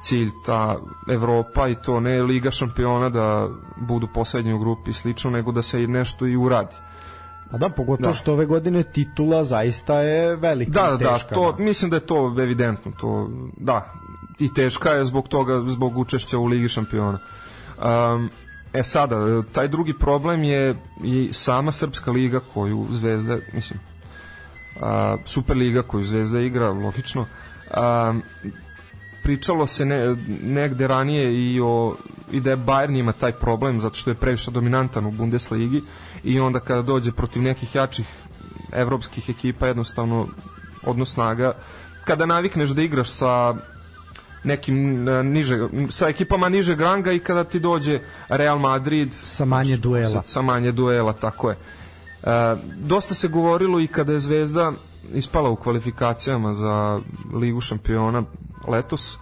cilj 0.00 0.30
ta 0.46 0.76
Evropa 1.10 1.68
i 1.68 1.74
to 1.74 2.00
ne 2.00 2.22
Liga 2.22 2.50
šampiona 2.50 3.08
da 3.08 3.48
budu 3.76 4.08
poslednji 4.14 4.52
u 4.52 4.58
grupi 4.58 4.90
i 4.90 4.94
slično, 4.94 5.30
nego 5.30 5.52
da 5.52 5.62
se 5.62 5.78
nešto 5.78 6.26
i 6.26 6.36
uradi. 6.36 6.76
A 7.50 7.58
da, 7.58 7.68
pogotovo 7.68 8.08
da. 8.08 8.14
što 8.14 8.32
ove 8.32 8.46
godine 8.46 8.82
titula 8.82 9.44
zaista 9.44 10.00
je 10.00 10.36
velika 10.36 10.70
da, 10.70 10.94
i 10.94 11.04
da, 11.04 11.12
teška. 11.12 11.28
Da, 11.28 11.34
to, 11.34 11.52
da. 11.52 11.64
mislim 11.64 11.90
da 11.90 11.96
je 11.96 12.06
to 12.06 12.36
evidentno. 12.38 12.92
To, 13.00 13.30
da, 13.56 13.92
i 14.38 14.54
teška 14.54 14.90
je 14.90 15.04
zbog 15.04 15.28
toga, 15.28 15.62
zbog 15.66 15.98
učešća 15.98 16.38
u 16.38 16.46
Ligi 16.46 16.68
šampiona. 16.68 17.18
Um, 17.78 18.30
e 18.72 18.84
sada, 18.84 19.42
taj 19.52 19.68
drugi 19.68 19.98
problem 19.98 20.44
je 20.44 20.76
i 21.04 21.28
sama 21.32 21.72
Srpska 21.72 22.10
liga 22.10 22.40
koju 22.54 22.86
Zvezda, 22.90 23.38
mislim, 23.52 23.80
uh, 24.76 24.82
Superliga 25.24 25.82
koju 25.82 26.04
Zvezda 26.04 26.40
igra, 26.40 26.70
logično, 26.70 27.26
um, 27.76 28.22
pričalo 29.22 29.66
se 29.66 29.84
ne, 29.84 30.16
negde 30.42 30.86
ranije 30.88 31.52
i 31.52 31.60
o 31.60 31.96
i 32.32 32.40
da 32.40 32.50
je 32.50 32.56
Bayern 32.56 32.98
ima 32.98 33.12
taj 33.12 33.32
problem 33.32 33.80
zato 33.80 33.94
što 33.94 34.10
je 34.10 34.14
previše 34.14 34.50
dominantan 34.50 35.06
u 35.06 35.10
Bundesligi 35.10 35.82
i 36.24 36.40
onda 36.40 36.60
kada 36.60 36.82
dođe 36.82 37.12
protiv 37.12 37.42
nekih 37.42 37.74
jačih 37.74 38.06
evropskih 38.72 39.30
ekipa 39.30 39.66
jednostavno 39.66 40.28
odnos 40.82 41.12
snaga 41.12 41.52
kada 42.04 42.26
navikneš 42.26 42.70
da 42.70 42.82
igraš 42.82 43.10
sa 43.10 43.54
nekim 44.44 45.08
uh, 45.08 45.24
niže 45.24 45.68
sa 45.90 46.08
ekipama 46.08 46.48
niže 46.48 46.76
granga 46.76 47.12
i 47.12 47.18
kada 47.18 47.44
ti 47.44 47.60
dođe 47.60 48.00
Real 48.28 48.58
Madrid 48.58 49.14
sa 49.14 49.44
manje 49.44 49.76
duela. 49.76 50.10
sa, 50.10 50.22
sa 50.26 50.42
manje 50.42 50.72
duela 50.72 51.12
tako 51.12 51.50
je. 51.50 51.56
Uh, 51.56 52.28
dosta 52.76 53.14
se 53.14 53.28
govorilo 53.28 53.80
i 53.80 53.86
kada 53.86 54.12
je 54.12 54.20
Zvezda 54.20 54.72
ispala 55.14 55.50
u 55.50 55.56
kvalifikacijama 55.56 56.54
za 56.54 57.00
Ligu 57.34 57.60
šampiona 57.60 58.22
letos 58.68 59.18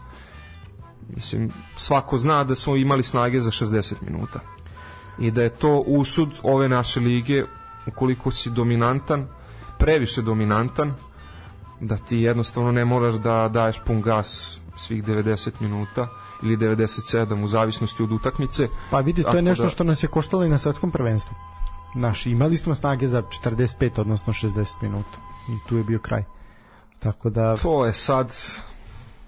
mislim 1.15 1.51
svako 1.77 2.19
zna 2.19 2.45
da 2.45 2.55
smo 2.55 2.77
imali 2.77 3.03
snage 3.03 3.41
za 3.41 3.51
60 3.51 3.95
minuta 4.01 4.56
i 5.19 5.31
da 5.31 5.43
je 5.43 5.51
to 5.51 5.79
usud 5.87 6.29
ove 6.43 6.69
naše 6.69 7.01
lige 7.01 7.45
ukoliko 7.87 8.31
si 8.31 8.51
dominantan 8.51 9.27
previše 9.79 10.23
dominantan 10.23 10.95
da 11.81 11.97
ti 11.97 12.19
jednostavno 12.19 12.73
ne 12.73 12.85
moraš 12.85 13.15
da 13.15 13.49
daješ 13.49 13.81
pun 13.87 14.03
gas 14.03 14.61
svih 14.77 15.05
90 15.05 15.51
minuta 15.61 16.09
ili 16.43 16.57
97 16.57 17.45
u 17.45 17.49
zavisnosti 17.49 18.03
od 18.03 18.13
utakmice. 18.13 18.69
Pa 18.91 19.01
vidi, 19.01 19.23
to 19.23 19.37
je 19.37 19.43
nešto 19.43 19.65
da... 19.65 19.71
što 19.71 19.85
nas 19.85 20.03
je 20.03 20.09
koštalo 20.09 20.45
i 20.45 20.49
na 20.49 20.59
svetskom 20.59 20.91
prvenstvu. 20.91 21.35
Naš, 21.95 22.27
imali 22.27 22.57
smo 22.57 22.75
snage 22.75 23.09
za 23.09 23.23
45, 23.23 24.01
odnosno 24.01 24.33
60 24.33 24.83
minuta. 24.83 25.19
I 25.49 25.69
tu 25.69 25.77
je 25.77 25.85
bio 25.85 25.99
kraj. 25.99 26.25
Tako 26.99 27.31
da... 27.31 27.57
To 27.57 27.87
je 27.87 27.93
sad 27.93 28.33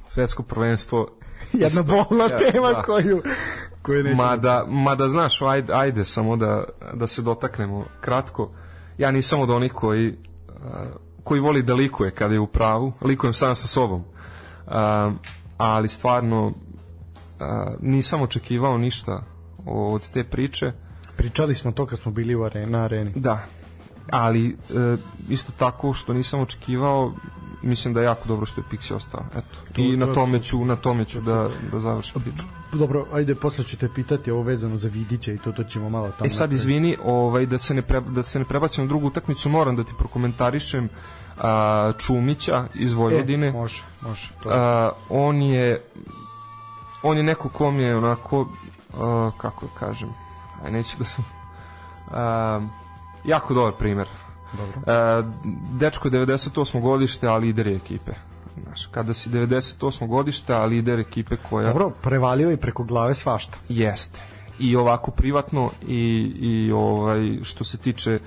svetsko 0.07 0.43
prvenstvo 0.43 1.09
jedna 1.64 1.82
bolna 1.82 2.28
tema 2.28 2.72
da. 2.72 2.82
koju 2.82 3.22
koju 3.82 4.05
nećemo... 4.05 4.24
Mada, 4.24 4.64
mada 4.68 5.09
znaš, 5.09 5.42
ajde, 5.42 5.72
ajde 5.72 6.05
samo 6.05 6.36
da, 6.36 6.64
da 6.94 7.07
se 7.07 7.22
dotaknemo 7.22 7.84
kratko. 8.01 8.51
Ja 8.99 9.11
nisam 9.11 9.40
od 9.40 9.51
onih 9.51 9.72
koji 9.72 10.14
koji 11.24 11.40
voli 11.40 11.62
da 11.62 11.74
likuje 11.74 12.11
kada 12.11 12.34
je 12.34 12.40
u 12.40 12.46
pravu, 12.46 12.92
likujem 13.03 13.34
sam 13.34 13.55
sa 13.55 13.66
sobom. 13.66 14.01
Uh, 14.01 14.72
ali 15.59 15.88
stvarno 15.88 16.46
uh, 16.46 16.55
nisam 17.80 18.22
očekivao 18.22 18.78
ništa 18.78 19.22
od 19.66 20.11
te 20.11 20.24
priče. 20.24 20.72
Pričali 21.16 21.55
smo 21.55 21.72
to 21.72 21.86
kad 21.86 21.99
smo 21.99 22.12
bili 22.12 22.34
u 22.34 22.44
arena, 22.44 22.78
na 22.78 22.84
areni. 22.84 23.12
Da, 23.14 23.44
ali 24.13 24.57
uh, 24.71 24.99
isto 25.29 25.53
tako 25.59 25.93
što 25.93 26.13
nisam 26.13 26.41
očekivao 26.41 27.13
mislim 27.63 27.95
da 27.95 28.01
je 28.01 28.05
jako 28.05 28.29
dobro 28.29 28.47
što 28.47 28.61
je 28.61 28.65
Pixi 28.71 28.95
ostao. 28.95 29.25
Eto. 29.31 29.73
To, 29.73 29.81
I 29.81 29.97
na 29.97 30.15
tome 30.15 30.43
ću, 30.43 30.65
na 30.65 30.77
tome 30.77 31.05
ću 31.05 31.21
da, 31.21 31.49
da 31.73 31.81
završim 31.81 32.23
priču. 32.23 32.43
Dobro, 32.73 33.07
ajde, 33.13 33.35
posle 33.35 33.65
ću 33.65 33.77
te 33.77 33.89
pitati 33.89 34.31
ovo 34.31 34.43
vezano 34.43 34.77
za 34.77 34.89
Vidića 34.89 35.33
i 35.33 35.39
to, 35.39 35.53
to 35.53 35.65
ćemo 35.65 35.91
malo 35.91 36.11
tamo. 36.19 36.27
E 36.27 36.31
sad, 36.31 36.53
izvini, 36.53 36.97
ovaj, 37.05 37.47
da 37.47 37.59
se 37.59 37.75
ne, 37.75 37.83
pre, 37.83 38.01
da 38.01 38.23
se 38.23 38.39
ne 38.39 38.45
prebacim 38.45 38.85
na 38.85 38.89
drugu 38.89 39.07
utakmicu, 39.07 39.49
moram 39.49 39.77
da 39.77 39.85
ti 39.85 39.93
prokomentarišem 39.99 40.89
a, 41.39 41.93
Čumića 41.99 42.67
iz 42.75 42.93
Vojvodine. 42.93 43.47
E, 43.47 43.53
može, 43.53 43.83
može. 44.03 44.33
To 44.43 44.51
je. 44.51 44.57
A, 44.59 44.91
on 45.09 45.43
je 45.43 45.81
on 47.03 47.17
je 47.17 47.23
neko 47.23 47.49
kom 47.49 47.81
je 47.81 47.97
onako 47.97 48.49
a, 48.99 49.31
kako 49.39 49.67
da 49.67 49.73
kažem 49.79 50.09
aj 50.65 50.71
neću 50.71 50.99
da 50.99 51.05
sam 51.05 51.25
a, 52.11 52.61
jako 53.25 53.55
dobar 53.55 53.73
primer 53.79 54.09
Dobro. 54.53 54.81
A, 54.87 55.23
dečko 55.73 56.09
je 56.09 56.12
98. 56.12 56.81
godište, 56.81 57.29
a 57.29 57.37
lider 57.37 57.66
je 57.66 57.77
ekipe. 57.77 58.12
Znaš, 58.62 58.87
kada 58.87 59.14
si 59.14 59.31
98. 59.31 60.07
godište, 60.07 60.55
a 60.55 60.64
lider 60.64 61.01
ekipe 61.01 61.37
koja... 61.51 61.69
Dobro, 61.69 61.91
prevalio 62.03 62.51
i 62.51 62.57
preko 62.57 62.85
glave 62.85 63.14
svašta. 63.14 63.59
Jeste. 63.69 64.21
I 64.59 64.77
ovako 64.77 65.11
privatno 65.11 65.71
i, 65.89 66.33
i 66.41 66.73
ovaj 66.73 67.39
što 67.43 67.64
se 67.64 67.79
tiče 67.79 68.19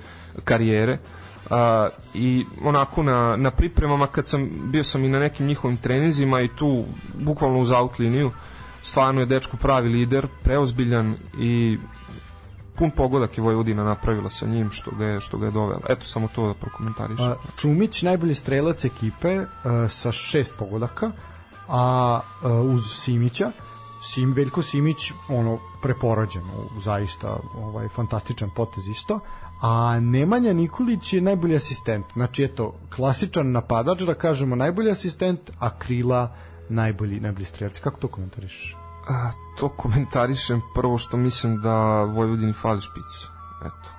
karijere. 0.44 0.98
Uh, 1.44 1.56
i 2.14 2.46
onako 2.64 3.02
na, 3.02 3.36
na 3.36 3.50
pripremama 3.50 4.06
kad 4.06 4.28
sam 4.28 4.50
bio 4.70 4.84
sam 4.84 5.04
i 5.04 5.08
na 5.08 5.18
nekim 5.18 5.46
njihovim 5.46 5.76
treninzima 5.76 6.40
i 6.40 6.48
tu 6.48 6.84
bukvalno 7.14 7.58
uz 7.58 7.70
out 7.70 7.98
liniju 7.98 8.30
stvarno 8.82 9.20
je 9.20 9.26
dečko 9.26 9.56
pravi 9.56 9.88
lider 9.88 10.26
preozbiljan 10.42 11.16
i 11.38 11.78
pun 12.82 12.90
pogodak 12.90 13.38
je 13.38 13.42
Vojvodina 13.42 13.84
napravila 13.84 14.30
sa 14.30 14.46
njim 14.46 14.70
što 14.70 14.90
ga 14.90 15.04
je, 15.04 15.20
što 15.20 15.38
ga 15.38 15.46
je 15.46 15.52
dovela. 15.52 15.80
Eto 15.88 16.06
samo 16.06 16.28
to 16.34 16.46
da 16.46 16.54
prokomentarišem. 16.54 17.34
Čumić 17.56 18.02
najbolji 18.02 18.34
strelac 18.34 18.84
ekipe 18.84 19.38
uh, 19.38 19.46
sa 19.90 20.12
šest 20.12 20.54
pogodaka, 20.58 21.12
a 21.68 22.20
uh, 22.42 22.74
uz 22.74 22.82
Simića 22.94 23.52
Sim, 24.02 24.32
Veljko 24.32 24.62
Simić 24.62 25.12
ono 25.28 25.58
preporađen, 25.82 26.42
zaista 26.84 27.36
ovaj 27.54 27.88
fantastičan 27.88 28.50
potez 28.56 28.88
isto 28.88 29.20
a 29.62 30.00
Nemanja 30.00 30.52
Nikolić 30.52 31.12
je 31.12 31.20
najbolji 31.20 31.56
asistent 31.56 32.06
znači 32.12 32.44
eto, 32.44 32.74
klasičan 32.96 33.52
napadač 33.52 34.00
da 34.00 34.14
kažemo 34.14 34.56
najbolji 34.56 34.90
asistent 34.90 35.50
a 35.58 35.78
Krila 35.78 36.34
najbolji, 36.68 37.20
najbolji 37.20 37.44
strelac 37.44 37.80
kako 37.80 38.00
to 38.00 38.08
komentarišeš? 38.08 38.81
A, 39.08 39.30
to 39.58 39.68
komentarišem 39.68 40.60
prvo 40.74 40.98
što 40.98 41.16
mislim 41.16 41.60
da 41.60 42.02
Vojvodini 42.02 42.52
fali 42.52 42.80
špic. 42.80 43.28
Eto. 43.60 43.90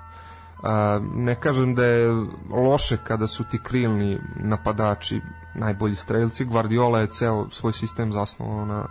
ne 1.16 1.36
kažem 1.36 1.76
da 1.76 1.86
je 1.86 2.10
loše 2.49 2.97
kada 3.04 3.28
su 3.28 3.43
ti 3.51 3.60
krilni 3.64 4.20
napadači 4.36 5.22
najbolji 5.56 5.95
strelci. 5.95 6.45
Guardiola 6.45 6.99
je 6.99 7.08
ceo 7.08 7.47
svoj 7.49 7.74
sistem 7.74 8.12
zasnovao 8.14 8.66
na 8.66 8.86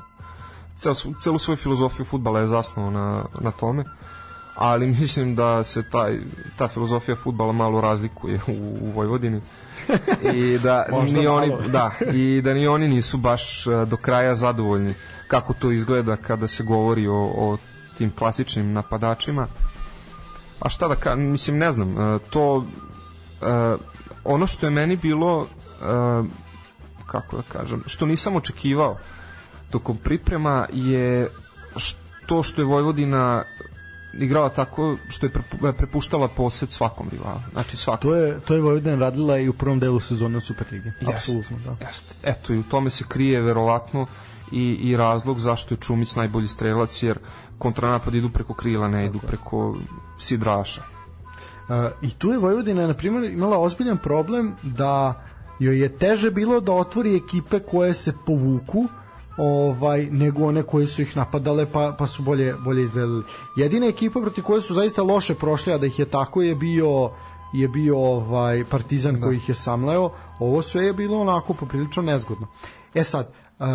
ceo, 0.76 0.94
celu 0.94 1.38
svoju 1.38 1.56
filozofiju 1.56 2.06
futbala 2.06 2.40
je 2.40 2.46
zasnovao 2.46 2.90
na, 2.90 3.24
na 3.40 3.50
tome 3.50 3.84
ali 4.54 4.86
mislim 4.86 5.34
da 5.34 5.64
se 5.64 5.82
taj, 5.90 6.18
ta 6.56 6.68
filozofija 6.68 7.16
futbala 7.16 7.52
malo 7.52 7.80
razlikuje 7.80 8.40
u, 8.46 8.76
u 8.80 8.90
Vojvodini 8.90 9.40
i 10.34 10.58
da 10.58 10.86
ni 11.12 11.26
oni 11.26 11.52
da 11.68 11.90
i 12.12 12.40
da 12.44 12.54
ni 12.54 12.66
oni 12.66 12.88
nisu 12.88 13.18
baš 13.18 13.64
do 13.86 13.96
kraja 13.96 14.34
zadovoljni 14.34 14.94
kako 15.32 15.52
to 15.52 15.70
izgleda 15.70 16.16
kada 16.16 16.48
se 16.48 16.62
govori 16.62 17.06
o, 17.06 17.32
o 17.36 17.56
tim 17.98 18.10
klasičnim 18.18 18.72
napadačima 18.72 19.46
a 20.60 20.68
šta 20.68 20.88
da 20.88 20.94
ka, 20.94 21.16
mislim 21.16 21.58
ne 21.58 21.72
znam 21.72 21.98
e, 21.98 22.18
to 22.30 22.64
e, 23.42 23.76
ono 24.24 24.46
što 24.46 24.66
je 24.66 24.70
meni 24.70 24.96
bilo 24.96 25.46
e, 25.46 25.84
kako 27.06 27.36
da 27.36 27.42
kažem 27.42 27.82
što 27.86 28.06
nisam 28.06 28.36
očekivao 28.36 28.98
tokom 29.70 29.96
priprema 29.96 30.66
je 30.72 31.28
to 32.26 32.42
što 32.42 32.60
je 32.60 32.66
Vojvodina 32.66 33.44
igrala 34.14 34.48
tako 34.48 34.96
što 35.08 35.26
je 35.26 35.32
prepuštala 35.72 36.28
posed 36.28 36.70
svakom 36.70 37.08
rivalu. 37.10 37.40
Znači 37.52 37.76
svakom. 37.76 38.10
To 38.10 38.16
je 38.16 38.40
to 38.40 38.54
je 38.54 38.60
Vojvodina 38.60 38.96
radila 38.96 39.38
i 39.38 39.48
u 39.48 39.52
prvom 39.52 39.78
delu 39.78 40.00
sezone 40.00 40.40
Superlige. 40.40 40.92
Apsolutno, 41.14 41.58
da. 41.64 41.86
Jeste. 41.86 42.14
Eto 42.22 42.52
i 42.52 42.58
u 42.58 42.62
tome 42.62 42.90
se 42.90 43.04
krije 43.08 43.40
verovatno 43.40 44.06
i, 44.52 44.78
i 44.82 44.96
razlog 44.96 45.38
zašto 45.38 45.74
je 45.74 45.78
Čumić 45.78 46.14
najbolji 46.14 46.48
strelac 46.48 47.02
jer 47.02 47.18
kontranapad 47.58 48.14
idu 48.14 48.30
preko 48.30 48.54
krila, 48.54 48.88
ne 48.88 49.06
idu 49.06 49.18
preko 49.26 49.76
sidraša. 50.18 50.82
Uh, 50.82 51.76
I 52.02 52.10
tu 52.10 52.28
je 52.28 52.38
Vojvodina, 52.38 52.86
na 52.86 52.94
primjer, 52.94 53.32
imala 53.32 53.58
ozbiljan 53.58 53.98
problem 53.98 54.52
da 54.62 55.22
joj 55.58 55.78
je 55.82 55.98
teže 55.98 56.30
bilo 56.30 56.60
da 56.60 56.72
otvori 56.72 57.16
ekipe 57.16 57.58
koje 57.58 57.94
se 57.94 58.12
povuku 58.26 58.86
ovaj 59.36 60.08
nego 60.10 60.44
one 60.46 60.62
koje 60.62 60.86
su 60.86 61.02
ih 61.02 61.16
napadale 61.16 61.66
pa, 61.72 61.94
pa 61.98 62.06
su 62.06 62.22
bolje 62.22 62.54
bolje 62.64 62.82
izgledali. 62.82 63.24
Jedina 63.56 63.86
ekipa 63.86 64.20
protiv 64.20 64.44
koje 64.44 64.60
su 64.60 64.74
zaista 64.74 65.02
loše 65.02 65.34
prošle, 65.34 65.74
a 65.74 65.78
da 65.78 65.86
ih 65.86 65.98
je 65.98 66.04
tako 66.04 66.42
je 66.42 66.54
bio 66.54 67.10
je 67.52 67.68
bio 67.68 67.98
ovaj 67.98 68.64
Partizan 68.64 69.14
da. 69.14 69.26
koji 69.26 69.36
ih 69.36 69.48
je 69.48 69.54
samleo. 69.54 70.10
Ovo 70.38 70.62
sve 70.62 70.84
je 70.84 70.92
bilo 70.92 71.20
onako 71.20 71.54
poprilično 71.54 72.02
nezgodno. 72.02 72.46
E 72.94 73.04
sad, 73.04 73.32
Uh, 73.58 73.66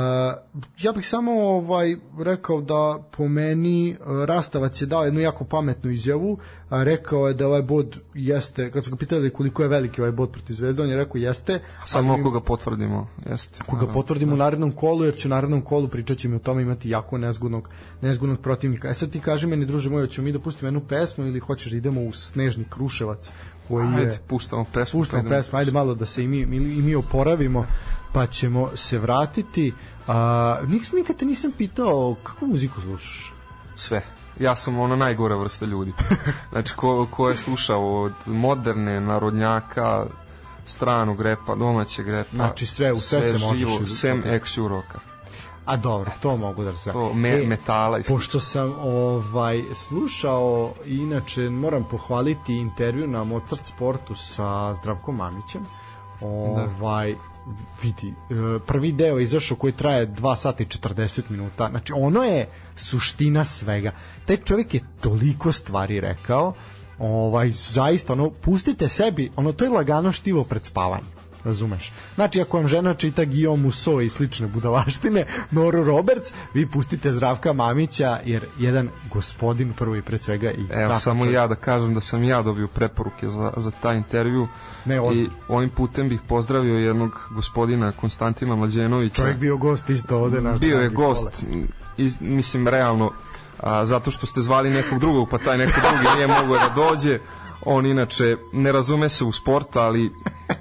ja 0.81 0.91
bih 0.91 1.07
samo 1.07 1.31
ovaj 1.31 1.95
rekao 2.19 2.61
da 2.61 3.03
po 3.11 3.27
meni 3.27 3.95
uh, 3.99 4.25
Rastavac 4.25 4.81
je 4.81 4.85
dao 4.85 5.05
jednu 5.05 5.19
jako 5.19 5.45
pametnu 5.45 5.91
izjavu, 5.91 6.31
uh, 6.31 6.39
rekao 6.69 7.27
je 7.27 7.33
da 7.33 7.47
ovaj 7.47 7.61
bod 7.61 7.97
jeste, 8.13 8.71
kad 8.71 8.83
su 8.83 8.91
ga 8.91 8.97
pitali 8.97 9.29
koliko 9.29 9.63
je 9.63 9.69
veliki 9.69 10.01
ovaj 10.01 10.11
bod 10.11 10.31
protiv 10.31 10.53
Zvezde, 10.53 10.83
on 10.83 10.89
je 10.89 10.97
rekao 10.97 11.19
jeste. 11.19 11.59
Samo 11.85 12.13
ako 12.13 12.31
ga 12.31 12.39
potvrdimo, 12.39 13.07
jeste. 13.29 13.59
Ako 13.61 13.75
ga 13.75 13.87
potvrdimo 13.87 14.33
u 14.33 14.37
narednom 14.37 14.71
kolu, 14.71 15.05
jer 15.05 15.15
će 15.15 15.27
u 15.27 15.29
narednom 15.29 15.61
kolu 15.61 15.87
pričat 15.87 16.17
ćemo 16.17 16.35
o 16.35 16.39
tome 16.39 16.61
imati 16.61 16.89
jako 16.89 17.17
nezgodnog, 17.17 17.69
nezgodnog 18.01 18.39
protivnika. 18.39 18.89
E 18.89 18.93
sad 18.93 19.09
ti 19.09 19.19
kaži 19.19 19.47
meni, 19.47 19.65
druže 19.65 19.89
moj, 19.89 20.07
ćemo 20.07 20.25
mi 20.25 20.31
da 20.31 20.39
pustimo 20.39 20.67
jednu 20.67 20.81
pesmu 20.81 21.25
ili 21.25 21.39
hoćeš 21.39 21.71
da 21.71 21.77
idemo 21.77 22.01
u 22.01 22.11
Snežni 22.11 22.65
Kruševac 22.69 23.31
koji 23.67 23.87
ajde, 23.87 24.01
je... 24.01 24.19
puštamo 24.27 24.65
pesmu. 24.73 24.99
Puštamo 24.99 25.29
pesmu, 25.29 25.59
ajde 25.59 25.71
malo 25.71 25.95
da 25.95 26.05
se 26.05 26.23
i 26.23 26.27
mi, 26.27 26.45
mi, 26.45 26.55
i 26.57 26.81
mi 26.81 26.95
oporavimo 26.95 27.65
pa 28.13 28.27
ćemo 28.27 28.69
se 28.75 28.97
vratiti. 28.97 29.73
A, 30.07 30.59
nikad 30.93 31.15
te 31.15 31.25
nisam 31.25 31.51
pitao 31.57 32.15
kakvu 32.23 32.47
muziku 32.47 32.81
slušaš? 32.81 33.33
Sve. 33.75 34.01
Ja 34.39 34.55
sam 34.55 34.79
ona 34.79 34.95
najgora 34.95 35.35
vrsta 35.35 35.65
ljudi. 35.65 35.93
Znači, 36.51 36.73
ko, 36.75 37.07
ko 37.11 37.29
je 37.29 37.37
slušao 37.37 38.01
od 38.03 38.13
moderne, 38.25 39.01
narodnjaka, 39.01 40.05
stranog 40.65 41.21
repa, 41.21 41.55
domaćeg 41.55 42.09
repa. 42.09 42.35
Znači 42.35 42.65
sve, 42.65 42.91
u 42.91 42.95
sve, 42.95 43.21
sve 43.21 43.31
se 43.31 43.45
možeš. 43.45 43.57
Živo, 43.57 43.87
sem 43.87 44.23
ex 44.25 44.57
roka. 44.57 44.99
A 45.65 45.77
dobro, 45.77 46.11
to 46.19 46.37
mogu 46.37 46.63
da 46.63 46.77
se. 46.77 46.91
To 46.91 47.13
me, 47.13 47.29
e, 47.29 47.47
metala 47.47 47.99
i 47.99 48.03
Pošto 48.03 48.39
sam 48.39 48.75
ovaj 48.79 49.63
slušao 49.75 50.73
inače 50.85 51.49
moram 51.49 51.83
pohvaliti 51.83 52.53
intervju 52.53 53.07
na 53.07 53.23
Mozart 53.23 53.65
Sportu 53.65 54.15
sa 54.15 54.73
Zdravkom 54.73 55.15
Mamićem. 55.15 55.63
Da. 55.63 56.27
Ovaj 56.27 57.13
da 57.13 57.19
vidi, 57.83 58.07
e, 58.07 58.59
prvi 58.67 58.91
deo 58.91 59.19
izašao 59.19 59.57
koji 59.57 59.73
traje 59.73 60.07
2 60.07 60.35
sata 60.35 60.63
i 60.63 60.65
40 60.65 61.21
minuta, 61.29 61.67
znači 61.69 61.93
ono 61.95 62.23
je 62.23 62.49
suština 62.75 63.45
svega. 63.45 63.91
Taj 64.25 64.37
čovjek 64.37 64.73
je 64.73 64.81
toliko 65.01 65.51
stvari 65.51 65.99
rekao, 65.99 66.53
ovaj, 66.99 67.51
zaista, 67.51 68.13
ono, 68.13 68.29
pustite 68.29 68.89
sebi, 68.89 69.31
ono, 69.35 69.51
to 69.51 69.63
je 69.63 69.69
lagano 69.69 70.11
štivo 70.11 70.43
pred 70.43 70.65
spavanjem 70.65 71.16
razumeš? 71.47 71.91
Znači, 72.15 72.41
ako 72.41 72.57
vam 72.57 72.67
žena 72.67 72.93
čita 72.93 73.25
Guillaume 73.25 73.63
Musso 73.63 74.01
i 74.01 74.09
slične 74.09 74.47
budalaštine, 74.47 75.25
Noru 75.51 75.83
Roberts, 75.83 76.33
vi 76.53 76.67
pustite 76.67 77.11
Zdravka 77.11 77.53
Mamića, 77.53 78.19
jer 78.25 78.45
jedan 78.59 78.89
gospodin 79.13 79.73
prvo 79.73 79.95
i 79.95 80.01
pre 80.01 80.17
svega 80.17 80.51
i 80.51 80.65
Evo, 80.71 80.95
samo 80.95 81.23
čovjek. 81.23 81.35
ja 81.35 81.47
da 81.47 81.55
kažem 81.55 81.93
da 81.93 82.01
sam 82.01 82.23
ja 82.23 82.41
dobio 82.41 82.67
preporuke 82.67 83.29
za, 83.29 83.53
za 83.57 83.71
taj 83.71 83.97
intervju 83.97 84.47
ne, 84.85 85.01
od... 85.01 85.15
i 85.15 85.29
ovim 85.47 85.69
putem 85.69 86.09
bih 86.09 86.19
pozdravio 86.27 86.77
jednog 86.77 87.29
gospodina 87.31 87.91
Konstantina 87.91 88.55
Mlađenovića. 88.55 89.15
Čovjek 89.15 89.37
bio 89.37 89.57
gost 89.57 89.89
isto 89.89 90.17
ovde. 90.17 90.41
Naš 90.41 90.59
bio 90.59 90.79
je 90.79 90.89
gost, 90.89 91.43
iz, 91.97 92.21
mislim, 92.21 92.67
realno, 92.67 93.11
a, 93.59 93.85
zato 93.85 94.11
što 94.11 94.25
ste 94.25 94.41
zvali 94.41 94.69
nekog 94.69 94.99
drugog, 94.99 95.29
pa 95.29 95.37
taj 95.37 95.57
neko 95.57 95.81
drugi 95.81 96.15
nije 96.15 96.27
mogao 96.27 96.57
da 96.57 96.73
dođe 96.75 97.19
on 97.65 97.85
inače 97.85 98.37
ne 98.53 98.71
razume 98.71 99.09
se 99.09 99.23
u 99.23 99.31
sport, 99.31 99.75
ali 99.75 100.11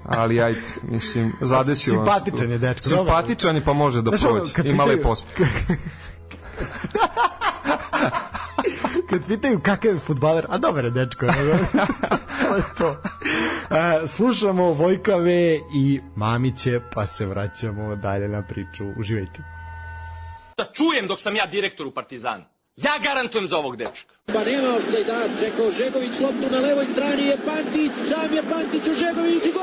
ali 0.05 0.43
ajde, 0.43 0.61
mislim, 0.83 1.33
zadesio 1.41 1.93
Simpatičan 1.93 2.51
je 2.51 2.59
dečko. 2.59 2.89
Simpatičan 2.89 3.57
je 3.57 3.65
pa 3.65 3.73
može 3.73 4.03
da 4.03 4.11
prođe. 4.11 4.69
Ima 4.69 4.85
lep 4.85 5.03
pospeh. 5.03 5.49
kad 9.11 9.27
pitaju 9.27 9.61
kakav 9.61 9.93
je 9.93 9.99
futbaler, 9.99 10.47
a 10.49 10.59
dobar 10.59 10.85
je 10.85 10.91
dečko. 10.91 11.27
to 12.43 12.57
je 12.57 12.63
to. 12.79 12.97
A, 13.71 14.07
slušamo 14.07 14.65
Vojka 14.65 15.17
V 15.17 15.61
i 15.75 16.01
Mamiće, 16.17 16.81
pa 16.95 17.07
se 17.07 17.27
vraćamo 17.27 17.97
dalje 17.97 18.29
na 18.29 18.43
priču. 18.43 18.85
Uživajte. 18.99 19.43
Da 20.57 20.65
čujem 20.73 21.07
dok 21.07 21.21
sam 21.21 21.37
ja 21.37 21.47
direktor 21.47 21.87
u 21.87 21.91
Partizanu. 21.91 22.45
Ja 22.77 22.99
garantujem 23.05 23.49
za 23.49 23.59
ovog 23.59 23.77
dečka. 23.77 24.15
Pa 24.27 24.45
nema 24.45 24.69
offside-a, 24.77 25.29
čekao 25.41 25.71
Žegović 25.71 26.21
loptu 26.21 26.51
na 26.51 26.59
levoj 26.59 26.87
strani 26.93 27.23
je 27.23 27.37
Pantić, 27.45 27.93
sam 28.11 28.33
je 28.35 28.43
Pantić 28.51 28.83
u 28.83 28.95
Žegović 28.95 29.45
i 29.45 29.53
gol! 29.53 29.63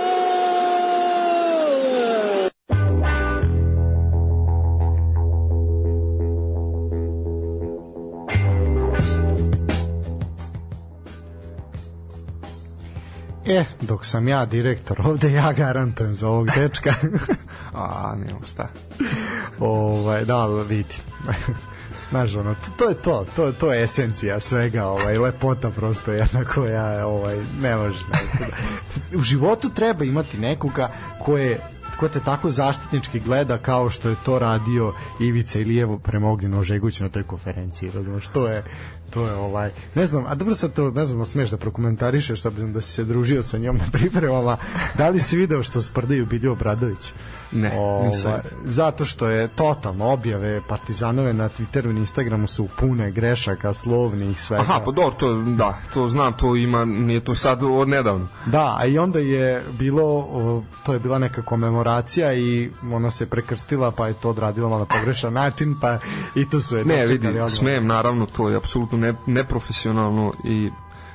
E, 13.45 13.65
dok 13.81 14.05
sam 14.05 14.27
ja 14.27 14.45
direktor 14.45 15.01
ovde, 15.05 15.31
ja 15.31 15.53
garantujem 15.53 16.15
za 16.15 16.29
ovog 16.29 16.49
dečka. 16.55 16.93
A, 17.73 18.15
nema 18.15 18.47
šta. 18.47 18.67
ovaj, 19.59 20.25
da, 20.25 20.45
vidi. 20.45 20.95
Znaš, 22.13 22.35
ono, 22.35 22.55
to, 22.55 22.71
to 22.77 22.89
je 22.89 22.95
to, 22.95 23.25
to, 23.35 23.51
to 23.51 23.73
je 23.73 23.83
esencija 23.83 24.39
svega, 24.39 24.85
ovaj, 24.85 25.17
lepota 25.17 25.69
prosto 25.69 26.11
jedna 26.11 26.45
koja, 26.45 27.07
ovaj, 27.07 27.37
ne 27.61 27.75
može. 27.75 27.99
Ne, 28.09 29.17
u 29.17 29.21
životu 29.21 29.69
treba 29.69 30.05
imati 30.05 30.37
nekoga 30.37 30.91
ko 31.19 31.37
je 31.37 31.59
ko 31.97 32.09
te 32.09 32.19
tako 32.19 32.51
zaštitnički 32.51 33.19
gleda 33.19 33.57
kao 33.57 33.89
što 33.89 34.09
je 34.09 34.15
to 34.25 34.39
radio 34.39 34.93
Ivica 35.19 35.59
Ilijevo 35.59 35.99
prema 35.99 36.29
Ognjenu 36.31 36.59
Ožeguću 36.59 37.03
na 37.03 37.09
toj 37.09 37.23
konferenciji, 37.23 37.91
razumiješ, 37.95 38.27
to 38.27 38.47
je 38.47 38.63
to 39.09 39.27
je 39.27 39.33
ovaj, 39.33 39.71
ne 39.95 40.05
znam, 40.05 40.25
a 40.27 40.35
dobro 40.35 40.55
sad 40.55 40.73
to, 40.73 40.91
ne 40.91 41.05
znam, 41.05 41.25
smeš 41.25 41.49
da 41.49 41.57
prokomentarišeš 41.57 42.41
s 42.41 42.45
obzirom 42.45 42.73
da 42.73 42.81
si 42.81 42.93
se 42.93 43.03
družio 43.03 43.43
sa 43.43 43.57
njom 43.57 43.77
na 43.77 43.85
pripremama, 43.91 44.57
da 44.97 45.09
li 45.09 45.19
si 45.19 45.37
video 45.37 45.63
što 45.63 45.81
sprdaju 45.81 46.25
Bilju 46.25 46.51
Obradović? 46.51 47.13
Ne, 47.53 47.71
nisam. 48.03 48.33
Zato 48.65 49.05
što 49.05 49.27
je 49.27 49.47
totalno 49.47 50.05
objave 50.11 50.61
Partizanove 50.67 51.33
na 51.33 51.49
Twitteru 51.49 51.95
i 51.95 51.99
Instagramu 51.99 52.47
su 52.47 52.67
pune 52.79 53.11
grešaka, 53.11 53.73
slovnih, 53.73 54.41
svega. 54.41 54.61
Aha, 54.63 54.81
pa 54.85 54.91
dobro, 54.91 55.11
to, 55.11 55.35
da, 55.35 55.77
to 55.93 56.07
znam, 56.07 56.33
to 56.33 56.55
ima, 56.55 56.85
nije 56.85 57.19
to 57.19 57.35
sad 57.35 57.63
od 57.63 57.87
nedavno. 57.89 58.27
Da, 58.45 58.75
a 58.79 58.85
i 58.85 58.97
onda 58.97 59.19
je 59.19 59.63
bilo, 59.71 60.63
to 60.85 60.93
je 60.93 60.99
bila 60.99 61.19
neka 61.19 61.41
komemoracija 61.41 62.33
i 62.33 62.69
ona 62.91 63.09
se 63.09 63.25
prekrstila, 63.25 63.91
pa 63.91 64.07
je 64.07 64.13
to 64.13 64.29
odradila 64.29 64.79
na 64.79 64.85
pogrešan 64.85 65.33
način, 65.43 65.75
pa 65.81 65.97
i 66.35 66.49
tu 66.49 66.61
su 66.61 66.77
je 66.77 66.85
Ne, 66.85 67.05
vidi, 67.05 67.27
odmah. 67.27 67.51
smem, 67.51 67.87
naravno, 67.87 68.25
to 68.25 68.49
je 68.49 68.55
apsolutno 68.55 68.97
ne, 68.97 69.13
neprofesionalno 69.25 70.33
i 70.43 70.71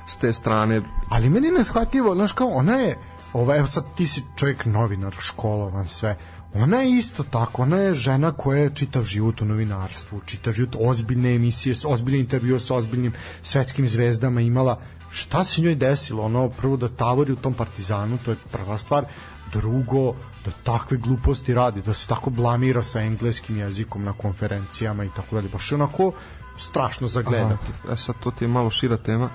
s 0.07 0.17
te 0.17 0.33
strane... 0.33 0.81
Ali 1.09 1.29
meni 1.29 1.51
ne 1.51 1.63
shvatljivo, 1.63 2.15
znaš 2.15 2.31
kao, 2.31 2.47
ona 2.47 2.75
je 2.75 2.97
ova, 3.33 3.57
evo 3.57 3.67
sad 3.67 3.95
ti 3.95 4.07
si 4.07 4.23
čovjek 4.35 4.65
novinar, 4.65 5.15
školovan, 5.19 5.87
sve, 5.87 6.17
ona 6.53 6.77
je 6.77 6.97
isto 6.97 7.23
tako, 7.23 7.61
ona 7.61 7.77
je 7.77 7.93
žena 7.93 8.31
koja 8.31 8.61
je 8.61 8.75
čitav 8.75 9.03
život 9.03 9.41
u 9.41 9.45
novinarstvu, 9.45 10.21
čitav 10.25 10.53
život 10.53 10.75
ozbiljne 10.79 11.35
emisije, 11.35 11.75
ozbiljne 11.85 12.19
intervjue 12.19 12.59
sa 12.59 12.75
ozbiljnim 12.75 13.13
svetskim 13.41 13.87
zvezdama 13.87 14.41
imala, 14.41 14.79
šta 15.09 15.43
se 15.43 15.61
njoj 15.61 15.75
desilo, 15.75 16.23
ono 16.23 16.49
prvo 16.49 16.77
da 16.77 16.87
tavori 16.87 17.31
u 17.31 17.35
tom 17.35 17.53
Partizanu, 17.53 18.17
to 18.25 18.31
je 18.31 18.37
prva 18.51 18.77
stvar, 18.77 19.05
drugo 19.51 20.13
da 20.45 20.51
takve 20.63 20.97
gluposti 20.97 21.53
radi, 21.53 21.81
da 21.81 21.93
se 21.93 22.07
tako 22.07 22.29
blamira 22.29 22.83
sa 22.83 23.01
engleskim 23.01 23.57
jezikom 23.57 24.03
na 24.03 24.13
konferencijama 24.13 25.03
i 25.03 25.09
tako 25.15 25.35
dalje, 25.35 25.49
baš 25.49 25.71
je 25.71 25.75
onako 25.75 26.11
strašno 26.57 27.07
za 27.07 27.21
gledati. 27.21 27.71
Aha, 27.83 27.93
e 27.93 27.97
sad 27.97 28.15
to 28.23 28.31
ti 28.31 28.43
je 28.43 28.47
malo 28.47 28.69
šira 28.69 28.97
tema. 28.97 29.29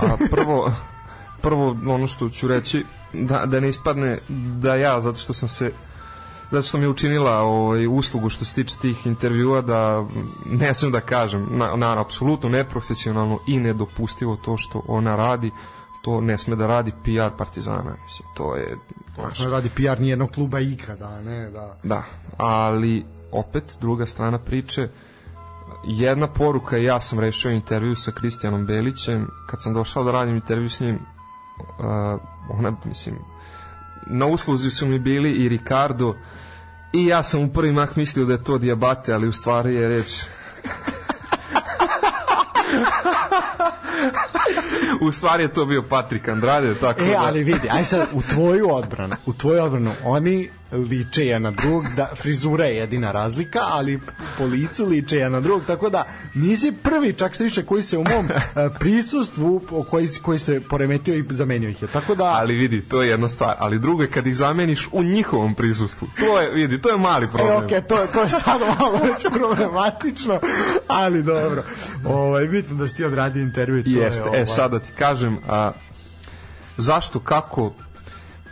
A 0.00 0.16
prvo, 0.30 0.72
prvo 1.42 1.76
ono 1.86 2.06
što 2.06 2.28
ću 2.28 2.48
reći, 2.48 2.84
da, 3.14 3.46
da 3.46 3.60
ne 3.60 3.68
ispadne 3.68 4.18
da 4.60 4.74
ja, 4.74 5.00
zato 5.00 5.18
što 5.18 5.32
sam 5.32 5.48
se 5.48 5.72
zato 6.50 6.62
što 6.62 6.78
mi 6.78 6.84
je 6.84 6.88
učinila 6.88 7.38
ovaj, 7.40 7.86
uslugu 7.86 8.28
što 8.28 8.44
se 8.44 8.54
tiče 8.54 8.76
tih 8.78 9.06
intervjua 9.06 9.60
da 9.60 10.06
ne 10.46 10.74
sam 10.74 10.92
da 10.92 11.00
kažem 11.00 11.48
na, 11.50 11.76
na 11.76 12.00
apsolutno 12.00 12.48
neprofesionalno 12.48 13.38
i 13.48 13.58
nedopustivo 13.58 14.36
to 14.36 14.56
što 14.56 14.82
ona 14.88 15.16
radi 15.16 15.50
to 16.02 16.20
ne 16.20 16.38
sme 16.38 16.56
da 16.56 16.66
radi 16.66 16.92
PR 17.04 17.36
Partizana 17.38 17.96
mislim 18.02 18.28
to 18.36 18.56
je 18.56 18.76
znaš, 19.14 19.38
ne 19.38 19.50
radi 19.50 19.68
PR 19.68 20.00
nijednog 20.00 20.30
kluba 20.30 20.60
ikada 20.60 21.20
ne 21.20 21.50
da. 21.50 21.78
Da 21.82 22.02
ali 22.36 23.04
opet 23.32 23.76
druga 23.80 24.06
strana 24.06 24.38
priče 24.38 24.88
jedna 25.84 26.26
poruka 26.26 26.76
ja 26.76 27.00
sam 27.00 27.20
rešio 27.20 27.50
intervju 27.50 27.96
sa 27.96 28.12
Kristijanom 28.12 28.66
Belićem 28.66 29.28
kad 29.46 29.62
sam 29.62 29.74
došao 29.74 30.04
da 30.04 30.12
radim 30.12 30.34
intervju 30.34 30.70
s 30.70 30.80
njim 30.80 30.98
uh, 31.58 32.20
ona 32.48 32.76
mislim 32.84 33.18
na 34.06 34.26
usluzi 34.26 34.70
su 34.70 34.86
mi 34.86 34.98
bili 34.98 35.32
i 35.32 35.48
Ricardo 35.48 36.16
i 36.92 37.06
ja 37.06 37.22
sam 37.22 37.40
u 37.40 37.52
prvi 37.52 37.72
mah 37.72 37.96
mislio 37.96 38.26
da 38.26 38.32
je 38.32 38.44
to 38.44 38.58
Diabate, 38.58 39.14
ali 39.14 39.28
u 39.28 39.32
stvari 39.32 39.74
je 39.74 39.88
reč 39.88 40.22
u 45.06 45.12
stvari 45.12 45.42
je 45.42 45.52
to 45.52 45.66
bio 45.66 45.82
Patrik 45.82 46.28
Andrade 46.28 46.74
tako 46.74 47.02
e, 47.02 47.08
da... 47.08 47.22
ali 47.26 47.44
vidi, 47.44 47.68
aj 47.70 47.84
sad 47.84 48.08
u 48.12 48.22
tvoju 48.22 48.74
odbranu 48.74 49.16
u 49.26 49.32
tvoju 49.32 49.62
odbranu, 49.62 49.90
oni 50.04 50.50
liče 50.90 51.26
je 51.26 51.40
na 51.40 51.50
drugog, 51.50 51.84
da 51.96 52.10
frizura 52.16 52.64
je 52.64 52.76
jedina 52.76 53.12
razlika, 53.12 53.60
ali 53.72 54.00
po 54.38 54.44
licu 54.44 54.86
liče 54.86 55.16
je 55.16 55.30
na 55.30 55.40
drugog, 55.40 55.62
tako 55.66 55.90
da 55.90 56.04
nisi 56.34 56.72
prvi 56.82 57.12
čak 57.12 57.34
striše 57.34 57.64
koji 57.64 57.82
se 57.82 57.98
u 57.98 58.04
mom 58.04 58.26
e, 58.30 58.68
prisustvu 58.78 59.62
koji, 59.90 60.08
koji 60.22 60.38
se 60.38 60.60
poremetio 60.60 61.14
i 61.14 61.24
zamenio 61.30 61.68
ih 61.68 61.82
je. 61.82 61.88
Tako 61.88 62.14
da 62.14 62.24
Ali 62.24 62.54
vidi, 62.54 62.82
to 62.82 63.02
je 63.02 63.08
jedna 63.08 63.28
stvar, 63.28 63.56
ali 63.58 63.78
drugo 63.78 64.02
je 64.02 64.10
kad 64.10 64.26
ih 64.26 64.36
zameniš 64.36 64.88
u 64.92 65.02
njihovom 65.02 65.54
prisustvu. 65.54 66.08
To 66.18 66.40
je, 66.40 66.50
vidi, 66.50 66.82
to 66.82 66.90
je 66.90 66.98
mali 66.98 67.28
problem. 67.28 67.52
E, 67.52 67.64
okej, 67.64 67.78
okay, 67.78 67.86
to, 67.86 68.06
to 68.12 68.22
je 68.22 68.28
sad 68.28 68.60
malo 68.78 69.00
već 69.02 69.26
problematično, 69.32 70.40
ali 70.88 71.22
dobro. 71.22 71.62
Ovaj, 72.04 72.46
bitno 72.46 72.76
da 72.76 72.88
si 72.88 72.96
ti 72.96 73.04
odradio 73.04 73.42
intervju 73.42 73.82
Jeste, 73.86 74.22
je, 74.22 74.28
ovaj... 74.28 74.42
e 74.42 74.46
sad 74.46 74.70
da 74.70 74.78
ti 74.78 74.92
kažem, 74.98 75.38
a, 75.48 75.72
zašto, 76.76 77.20
kako, 77.20 77.72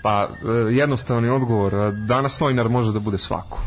Pa 0.02 0.22
e, 0.22 0.74
jednostavni 0.74 1.28
odgovor, 1.28 1.92
danas 1.92 2.40
novinar 2.40 2.68
može 2.68 2.92
da 2.92 2.98
bude 2.98 3.18
svako. 3.18 3.58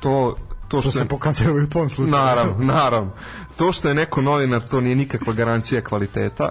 To 0.00 0.36
to 0.70 0.80
što, 0.80 0.90
što 0.90 0.98
se 0.98 1.08
pokazuje 1.08 1.52
u 1.62 1.66
tom 1.66 1.88
slučaju. 1.88 2.10
Naravno, 2.10 2.64
naravno. 2.64 3.10
To 3.56 3.72
što 3.72 3.88
je 3.88 3.94
neko 3.94 4.22
novinar, 4.22 4.62
to 4.62 4.80
nije 4.80 4.96
nikakva 4.96 5.32
garancija 5.32 5.80
kvaliteta. 5.80 6.48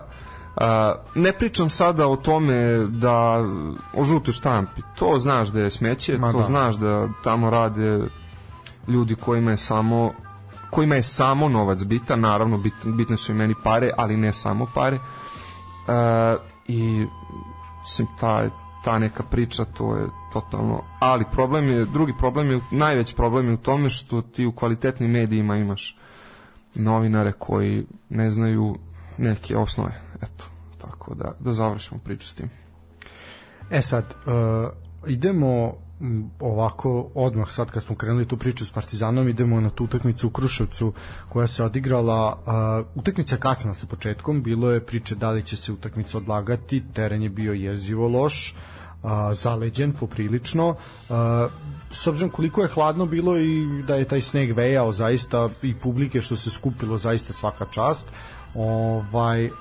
Uh, 0.55 0.63
ne 1.15 1.31
pričam 1.31 1.69
sada 1.69 2.07
o 2.07 2.15
tome 2.15 2.85
da 2.87 3.45
o 3.93 4.03
žutoj 4.03 4.33
štampi. 4.33 4.81
To 4.95 5.19
znaš 5.19 5.47
da 5.47 5.59
je 5.59 5.71
smeće, 5.71 6.17
Ma 6.17 6.31
to 6.31 6.37
da. 6.37 6.43
znaš 6.43 6.75
da 6.75 7.07
tamo 7.23 7.49
rade 7.49 7.99
ljudi 8.87 9.15
kojima 9.15 9.51
je 9.51 9.57
samo 9.57 10.13
kojima 10.69 10.95
je 10.95 11.03
samo 11.03 11.49
novac 11.49 11.83
bitan, 11.83 12.19
naravno 12.19 12.57
bit, 12.57 12.73
bitne 12.85 13.17
su 13.17 13.31
i 13.31 13.35
meni 13.35 13.55
pare, 13.63 13.91
ali 13.97 14.17
ne 14.17 14.33
samo 14.33 14.67
pare. 14.73 14.95
Uh, 14.97 16.41
I 16.67 17.05
sim, 17.85 18.07
taj, 18.19 18.49
ta 18.83 18.99
neka 18.99 19.23
priča, 19.23 19.65
to 19.65 19.95
je 19.95 20.07
totalno, 20.33 20.83
ali 20.99 21.25
problem 21.31 21.69
je, 21.69 21.85
drugi 21.85 22.13
problem 22.19 22.51
je, 22.51 22.59
najveći 22.71 23.15
problem 23.15 23.47
je 23.47 23.53
u 23.53 23.57
tome 23.57 23.89
što 23.89 24.21
ti 24.21 24.45
u 24.45 24.51
kvalitetnim 24.51 25.11
medijima 25.11 25.57
imaš 25.57 25.97
novinare 26.75 27.31
koji 27.31 27.85
ne 28.09 28.31
znaju 28.31 28.75
neke 29.17 29.57
osnove, 29.57 30.01
eto, 30.21 30.45
tako 30.77 31.15
da, 31.15 31.31
da 31.39 31.51
završimo 31.51 31.99
priču 32.03 32.27
s 32.27 32.35
tim. 32.35 32.49
E 33.71 33.81
sad, 33.81 34.03
uh, 34.05 34.71
idemo 35.07 35.73
ovako 36.39 37.09
odmah 37.15 37.51
sad 37.51 37.71
kad 37.71 37.83
smo 37.83 37.95
krenuli 37.95 38.27
tu 38.27 38.37
priču 38.37 38.65
s 38.65 38.71
Partizanom 38.71 39.27
idemo 39.27 39.61
na 39.61 39.69
tu 39.69 39.83
utakmicu 39.83 40.27
u 40.27 40.29
Kruševcu 40.29 40.93
koja 41.29 41.47
se 41.47 41.63
odigrala 41.63 42.37
uh, 42.45 42.87
utakmica 42.95 43.37
kasna 43.37 43.73
sa 43.73 43.87
početkom 43.87 44.43
bilo 44.43 44.71
je 44.71 44.85
priče 44.85 45.15
da 45.15 45.31
li 45.31 45.43
će 45.43 45.57
se 45.57 45.71
utakmica 45.71 46.17
odlagati 46.17 46.83
teren 46.93 47.23
je 47.23 47.29
bio 47.29 47.53
jezivo 47.53 48.07
loš 48.07 48.55
uh, 49.03 49.09
zaleđen 49.33 49.93
poprilično 49.93 50.69
uh, 50.69 51.15
s 51.91 52.07
obzirom 52.07 52.29
koliko 52.29 52.61
je 52.61 52.67
hladno 52.67 53.05
bilo 53.05 53.37
i 53.37 53.83
da 53.87 53.95
je 53.95 54.05
taj 54.05 54.21
sneg 54.21 54.51
vejao 54.51 54.91
zaista 54.91 55.49
i 55.61 55.75
publike 55.75 56.21
što 56.21 56.37
se 56.37 56.49
skupilo 56.49 56.97
zaista 56.97 57.33
svaka 57.33 57.65
čast 57.71 58.07
Ovaj, 58.55 59.45
uh, 59.45 59.51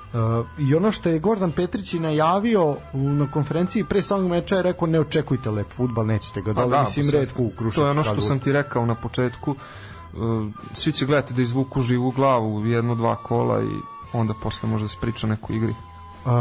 I 0.58 0.74
ono 0.74 0.92
što 0.92 1.08
je 1.08 1.18
Gordon 1.18 1.52
Petrić 1.52 1.94
i 1.94 1.98
najavio 1.98 2.76
na 2.92 3.30
konferenciji 3.30 3.84
pre 3.84 4.02
samog 4.02 4.30
meča 4.30 4.56
je 4.56 4.62
rekao 4.62 4.88
ne 4.88 5.00
očekujte 5.00 5.50
lep 5.50 5.66
futbal, 5.70 6.06
nećete 6.06 6.40
ga 6.40 6.52
dole, 6.52 6.68
da, 6.68 6.82
mislim 6.82 7.10
redko 7.10 7.42
u 7.42 7.50
Kruševcu. 7.50 7.80
To 7.80 7.86
je 7.86 7.90
ono 7.90 8.04
što 8.04 8.20
sam 8.20 8.38
ti 8.38 8.52
rekao 8.52 8.86
na 8.86 8.94
početku, 8.94 9.50
uh, 9.50 10.46
svi 10.74 10.92
će 10.92 11.06
gledati 11.06 11.34
da 11.34 11.42
izvuku 11.42 11.82
živu 11.82 12.10
glavu 12.10 12.66
jedno, 12.66 12.94
dva 12.94 13.16
kola 13.16 13.62
i 13.62 13.76
onda 14.12 14.34
posle 14.42 14.68
možda 14.68 14.88
se 14.88 14.96
priča 15.00 15.26
neko 15.26 15.52
igri. 15.52 15.74
Uh, 16.28 16.34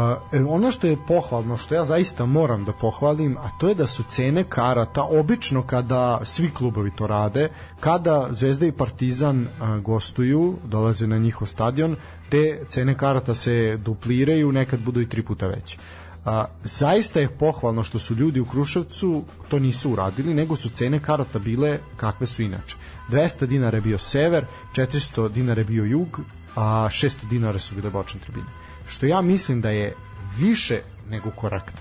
ono 0.48 0.70
što 0.70 0.86
je 0.86 0.96
pohvalno, 1.06 1.56
što 1.56 1.74
ja 1.74 1.84
zaista 1.84 2.26
moram 2.26 2.64
da 2.64 2.72
pohvalim, 2.72 3.36
a 3.36 3.48
to 3.58 3.68
je 3.68 3.74
da 3.74 3.86
su 3.86 4.02
cene 4.02 4.44
karata, 4.44 5.02
obično 5.02 5.62
kada 5.62 6.20
svi 6.24 6.50
klubovi 6.50 6.90
to 6.96 7.06
rade, 7.06 7.48
kada 7.80 8.28
Zvezda 8.30 8.66
i 8.66 8.72
Partizan 8.72 9.40
uh, 9.40 9.80
gostuju, 9.80 10.56
dolaze 10.64 11.06
na 11.06 11.18
njihov 11.18 11.48
stadion, 11.48 11.96
te 12.28 12.64
cene 12.68 12.94
karata 12.98 13.34
se 13.34 13.78
dupliraju, 13.84 14.52
nekad 14.52 14.80
budu 14.80 15.00
i 15.00 15.08
tri 15.08 15.22
puta 15.22 15.46
veće. 15.46 15.78
A, 16.24 16.44
zaista 16.64 17.20
je 17.20 17.36
pohvalno 17.38 17.84
što 17.84 17.98
su 17.98 18.14
ljudi 18.14 18.40
u 18.40 18.44
Kruševcu 18.44 19.24
to 19.48 19.58
nisu 19.58 19.92
uradili, 19.92 20.34
nego 20.34 20.56
su 20.56 20.68
cene 20.68 21.00
karata 21.00 21.38
bile 21.38 21.78
kakve 21.96 22.26
su 22.26 22.42
inače. 22.42 22.76
200 23.10 23.46
dinara 23.46 23.78
je 23.78 23.82
bio 23.82 23.98
sever, 23.98 24.46
400 24.76 25.28
dinara 25.28 25.60
je 25.60 25.64
bio 25.64 25.84
jug, 25.84 26.20
a 26.56 26.88
600 26.90 27.28
dinara 27.30 27.58
su 27.58 27.74
bile 27.74 27.90
bočne 27.90 28.20
tribine 28.20 28.67
što 28.88 29.06
ja 29.06 29.20
mislim 29.20 29.60
da 29.60 29.70
je 29.70 29.94
više 30.38 30.80
nego 31.10 31.30
korektno. 31.30 31.80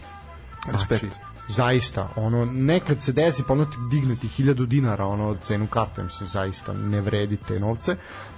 Respekt. 0.71 1.01
Znači, 1.01 1.17
zaista, 1.47 2.09
ono, 2.15 2.45
nekad 2.45 3.03
se 3.03 3.11
desi 3.11 3.43
pa 3.47 3.53
ono 3.53 3.65
ti 3.65 3.77
digne 3.89 4.15
ti 4.15 4.27
hiljadu 4.27 4.65
dinara 4.65 5.05
ono, 5.05 5.29
od 5.29 5.37
cenu 5.41 5.67
karte, 5.67 6.03
mislim, 6.03 6.27
zaista 6.27 6.73
ne 6.73 7.01
vredi 7.01 7.37
te 7.47 7.59
novce, 7.59 7.95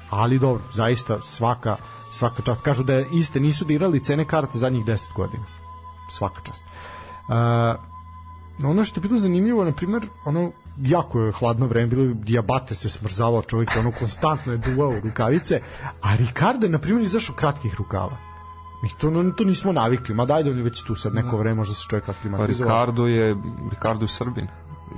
ali 0.09 0.39
dobro, 0.39 0.63
zaista 0.73 1.21
svaka, 1.21 1.77
svaka 2.11 2.41
čast. 2.41 2.61
Kažu 2.61 2.83
da 2.83 2.99
iste 2.99 3.39
nisu 3.39 3.65
dirali 3.65 4.03
cene 4.03 4.25
karte 4.25 4.57
zadnjih 4.57 4.85
10 4.85 5.13
godina. 5.15 5.43
Svaka 6.11 6.41
čast. 6.41 6.65
Uh, 6.65 8.69
ono 8.69 8.85
što 8.85 8.99
je 8.99 9.07
bilo 9.07 9.19
zanimljivo, 9.19 9.65
na 9.65 9.71
primjer, 9.71 10.07
ono, 10.25 10.51
jako 10.77 11.21
je 11.21 11.31
hladno 11.31 11.67
vreme 11.67 11.87
bilo, 11.87 12.13
Diabate 12.13 12.75
se 12.75 12.89
smrzavao 12.89 13.41
čovjek, 13.41 13.69
ono 13.79 13.91
konstantno 13.91 14.51
je 14.51 14.57
duvao 14.57 14.99
rukavice, 15.03 15.61
a 16.01 16.15
Ricardo 16.15 16.65
je, 16.65 16.69
na 16.69 16.79
primjer, 16.79 17.05
izašao 17.05 17.35
kratkih 17.35 17.75
rukava 17.75 18.28
Mi 18.83 18.89
to, 18.97 19.09
no, 19.09 19.31
to 19.31 19.43
nismo 19.43 19.71
navikli, 19.71 20.15
ma 20.15 20.25
daj 20.25 20.43
da 20.43 20.51
on 20.51 20.61
već 20.61 20.83
tu 20.83 20.95
sad 20.95 21.13
neko 21.13 21.31
da. 21.31 21.37
vreme 21.37 21.55
možda 21.55 21.75
se 21.75 21.85
čovjek 21.89 22.09
aklimatizovao. 22.09 22.69
Pa 22.69 22.85
Ricardo 22.85 23.07
je, 23.07 23.35
Ricardo 23.71 24.03
je 24.03 24.07
Srbin. 24.07 24.47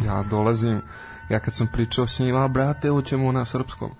Ja 0.05 0.23
dolazim, 0.23 0.81
ja 1.29 1.39
kad 1.39 1.53
sam 1.53 1.67
pričao 1.73 2.07
s 2.07 2.19
njim, 2.19 2.35
a 2.35 2.47
brate, 2.47 2.87
evo 2.87 3.01
ćemo 3.01 3.31
na 3.31 3.45
srpskom. 3.45 3.91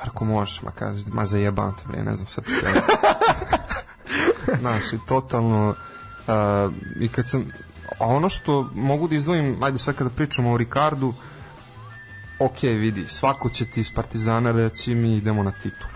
Ako 0.00 0.24
možeš, 0.24 0.62
ma 0.62 0.70
kaže, 0.70 1.04
ma 1.12 1.26
zajebam 1.26 1.76
te, 1.76 1.82
bre, 1.88 2.02
ne 2.02 2.16
znam 2.16 2.28
srpski. 2.28 2.54
Znaš, 4.60 4.92
i 4.92 4.98
totalno, 5.06 5.68
uh, 5.68 6.72
i 7.00 7.08
kad 7.08 7.28
sam, 7.28 7.44
a 7.98 8.06
ono 8.06 8.28
što 8.28 8.70
mogu 8.74 9.08
da 9.08 9.14
izdvojim, 9.14 9.62
ajde 9.62 9.78
sad 9.78 9.94
kada 9.94 10.10
pričamo 10.10 10.52
o 10.52 10.56
Ricardu, 10.56 11.14
ok, 12.38 12.62
vidi, 12.62 13.04
svako 13.08 13.50
će 13.50 13.64
ti 13.64 13.80
iz 13.80 13.94
Partizana 13.94 14.52
reći 14.52 14.94
mi 14.94 15.16
idemo 15.16 15.42
na 15.42 15.52
titul, 15.52 15.88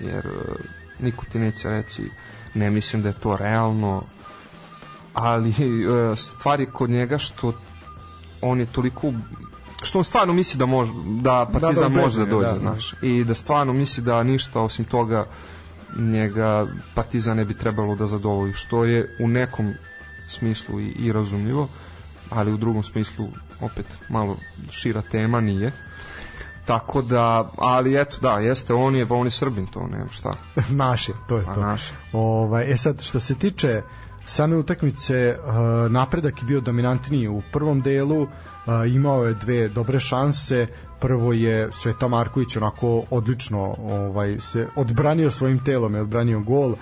jer 0.00 0.26
uh, 0.26 0.56
niko 1.00 1.24
ti 1.24 1.38
neće 1.38 1.68
reći 1.68 2.10
ne 2.56 2.70
mislim 2.70 3.02
da 3.02 3.08
je 3.08 3.20
to 3.20 3.36
realno 3.36 4.02
ali 5.14 5.50
e, 5.50 6.16
stvar 6.16 6.60
je 6.60 6.66
kod 6.66 6.90
njega 6.90 7.18
što 7.18 7.52
on 8.40 8.60
je 8.60 8.66
toliko 8.66 9.12
što 9.82 9.98
on 9.98 10.04
stvarno 10.04 10.32
misli 10.32 10.58
da 10.58 10.66
može 10.66 10.92
da 11.20 11.48
Partizan 11.52 11.92
da, 11.92 11.96
da, 11.96 12.02
može 12.02 12.20
da 12.20 12.26
dođe, 12.26 12.52
da, 12.52 12.58
znaš. 12.58 12.94
I 13.02 13.24
da 13.24 13.34
stvarno 13.34 13.72
misli 13.72 14.02
da 14.02 14.22
ništa 14.22 14.60
osim 14.60 14.84
toga 14.84 15.26
njega 15.96 16.66
Partizan 16.94 17.36
ne 17.36 17.44
bi 17.44 17.54
trebalo 17.54 17.94
da 17.94 18.06
zadovolji, 18.06 18.52
što 18.52 18.84
je 18.84 19.16
u 19.20 19.28
nekom 19.28 19.74
smislu 20.28 20.80
i, 20.80 20.86
i 20.86 21.12
razumljivo, 21.12 21.68
ali 22.30 22.52
u 22.52 22.56
drugom 22.56 22.82
smislu 22.82 23.28
opet 23.60 23.86
malo 24.08 24.36
šira 24.70 25.02
tema 25.02 25.40
nije. 25.40 25.72
Tako 26.66 27.02
da, 27.02 27.50
ali 27.58 28.00
eto, 28.00 28.16
da, 28.20 28.38
jeste, 28.38 28.74
on 28.74 28.96
je, 28.96 29.06
on 29.10 29.26
je 29.26 29.30
Srbin, 29.30 29.66
to 29.66 29.86
nema 29.86 30.08
šta. 30.10 30.32
naš 30.70 31.08
je, 31.08 31.14
to 31.28 31.36
je 31.36 31.44
Pa 31.44 31.54
to. 31.54 31.60
naš. 31.60 31.82
Ovaj, 32.12 32.72
e 32.72 32.76
sad, 32.76 33.02
što 33.02 33.20
se 33.20 33.34
tiče 33.34 33.82
same 34.24 34.56
utakmice, 34.56 35.36
uh, 35.38 35.92
napredak 35.92 36.42
je 36.42 36.46
bio 36.46 36.60
dominantniji 36.60 37.28
u 37.28 37.42
prvom 37.52 37.80
delu, 37.80 38.22
uh, 38.22 38.28
imao 38.94 39.24
je 39.24 39.34
dve 39.34 39.68
dobre 39.68 40.00
šanse, 40.00 40.66
prvo 41.00 41.32
je 41.32 41.68
Sveta 41.72 42.08
Marković 42.08 42.56
onako 42.56 43.02
odlično 43.10 43.76
ovaj 43.78 44.40
se 44.40 44.68
odbranio 44.76 45.30
svojim 45.30 45.64
telom 45.64 45.94
je 45.94 46.00
odbranio 46.00 46.40
gol 46.40 46.74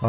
Uh, 0.00 0.06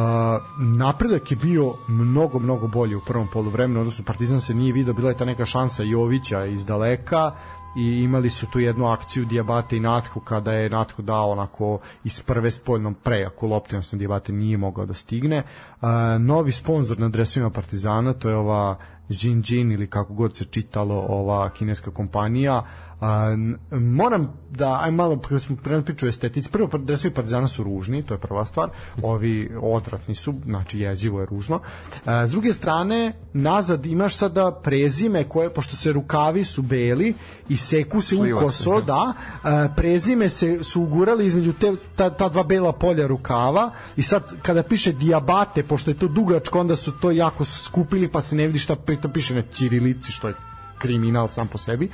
napredak 0.78 1.32
je 1.32 1.38
bio 1.38 1.74
mnogo, 1.88 2.40
mnogo 2.40 2.68
bolji 2.68 2.96
u 2.96 3.02
prvom 3.08 3.28
poluvremenu, 3.34 3.80
odnosno 3.80 4.06
Partizan 4.06 4.42
se 4.42 4.54
nije 4.54 4.74
video, 4.74 4.94
bila 4.94 5.10
je 5.10 5.18
ta 5.18 5.26
neka 5.26 5.46
šansa 5.46 5.84
Jovića 5.84 6.46
iz 6.46 6.66
daleka 6.66 7.32
i 7.76 8.02
imali 8.04 8.30
su 8.30 8.48
tu 8.48 8.60
jednu 8.60 8.86
akciju 8.86 9.26
Diabate 9.26 9.78
i 9.78 9.80
Nathu 9.80 10.20
kada 10.20 10.54
je 10.54 10.70
Nathu 10.70 11.02
dao 11.02 11.32
onako 11.32 11.80
iz 12.04 12.22
prve 12.22 12.52
spoljnom 12.52 12.94
prejako 12.94 13.48
lopte, 13.48 13.76
odnosno 13.76 13.98
Diabate 13.98 14.32
nije 14.32 14.58
mogao 14.58 14.86
da 14.86 14.94
stigne. 14.94 15.44
Uh, 15.82 15.90
novi 16.20 16.52
sponsor 16.52 17.00
na 17.00 17.10
dresovima 17.10 17.50
Partizana, 17.50 18.14
to 18.14 18.30
je 18.30 18.36
ova 18.36 18.76
Jin 19.10 19.44
Jin 19.48 19.72
ili 19.72 19.88
kako 19.88 20.14
god 20.14 20.36
se 20.36 20.46
čitalo 20.46 21.06
ova 21.10 21.50
kineska 21.50 21.92
kompanija 21.92 22.64
a, 23.02 23.36
moram 23.72 24.34
da 24.50 24.80
aj 24.84 24.92
malo 24.92 25.20
kada 25.20 25.40
smo 25.40 25.56
pre 25.56 25.82
priču 25.82 26.08
estetici. 26.08 26.52
Prvo 26.52 26.78
dresovi 26.78 27.14
Partizana 27.14 27.48
su 27.48 27.64
ružni 27.64 28.04
to 28.04 28.14
je 28.14 28.18
prva 28.18 28.46
stvar. 28.46 28.70
Ovi 29.04 29.52
odvratni 29.62 30.16
su 30.16 30.34
znači 30.46 30.80
jezivo 30.80 31.20
je 31.20 31.26
ružno. 31.26 31.60
A, 32.06 32.28
s 32.28 32.32
druge 32.32 32.54
strane 32.54 33.14
nazad 33.34 33.86
imaš 33.86 34.16
sada 34.16 34.52
prezime 34.52 35.24
koje 35.24 35.50
pošto 35.50 35.76
se 35.76 35.92
rukavi 35.92 36.44
su 36.44 36.62
beli 36.62 37.14
i 37.50 37.58
seku 37.58 38.02
se 38.02 38.16
u 38.16 38.18
Sliva 38.18 38.40
se, 38.40 38.46
koso 38.46 38.82
da. 38.82 39.14
a, 39.44 39.68
prezime 39.76 40.30
se 40.30 40.64
su 40.64 40.82
ugurali 40.82 41.26
između 41.26 41.54
te, 41.54 41.72
ta, 41.96 42.10
ta 42.10 42.30
dva 42.30 42.44
bela 42.44 42.72
polja 42.72 43.08
rukava 43.08 43.72
i 43.96 44.02
sad 44.02 44.42
kada 44.42 44.64
piše 44.64 44.92
diabate 44.92 45.64
pošto 45.64 45.92
je 45.92 46.00
to 46.00 46.08
dugačko 46.08 46.60
onda 46.60 46.76
su 46.76 46.92
to 46.92 47.12
jako 47.12 47.46
skupili 47.46 48.08
pa 48.08 48.22
se 48.22 48.36
ne 48.36 48.48
vidi 48.48 48.60
šta 48.60 48.76
to 49.02 49.10
piše 49.10 49.36
na 49.36 49.42
ćirilici 49.42 50.12
što 50.12 50.28
je 50.28 50.34
kriminal 50.82 51.28
sam 51.28 51.48
po 51.48 51.58
sebi. 51.58 51.90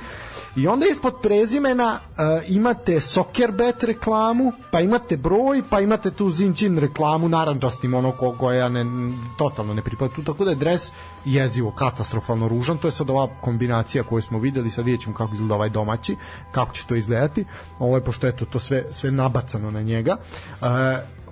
I 0.56 0.66
onda 0.66 0.86
ispod 0.90 1.14
prezimena 1.22 1.98
uh, 2.00 2.50
imate 2.50 3.00
Soccerbet 3.00 3.82
reklamu, 3.82 4.52
pa 4.70 4.80
imate 4.80 5.16
broj, 5.16 5.62
pa 5.70 5.80
imate 5.80 6.10
tu 6.10 6.30
Zinčin 6.30 6.78
reklamu 6.78 7.28
naranđastim 7.28 7.94
ono 7.94 8.12
ko, 8.12 8.32
koja 8.38 8.68
ne, 8.68 8.84
totalno 9.38 9.74
ne 9.74 9.82
pripada 9.82 10.14
tu, 10.14 10.24
tako 10.24 10.44
da 10.44 10.50
je 10.50 10.56
dres 10.56 10.92
jezivo, 11.24 11.70
katastrofalno 11.70 12.48
ružan, 12.48 12.78
to 12.78 12.88
je 12.88 12.92
sad 12.92 13.10
ova 13.10 13.28
kombinacija 13.40 14.04
koju 14.04 14.22
smo 14.22 14.38
videli, 14.38 14.70
sad 14.70 14.84
vidjet 14.84 15.00
ćemo 15.00 15.16
kako 15.16 15.34
izgleda 15.34 15.54
ovaj 15.54 15.68
domaći, 15.68 16.16
kako 16.52 16.74
će 16.74 16.86
to 16.86 16.94
izgledati, 16.94 17.44
ovo 17.78 17.96
je 17.96 18.04
pošto 18.04 18.26
je 18.26 18.36
to, 18.36 18.44
to 18.44 18.60
sve, 18.60 18.84
sve 18.90 19.10
nabacano 19.10 19.70
na 19.70 19.82
njega. 19.82 20.16
Uh, 20.60 20.66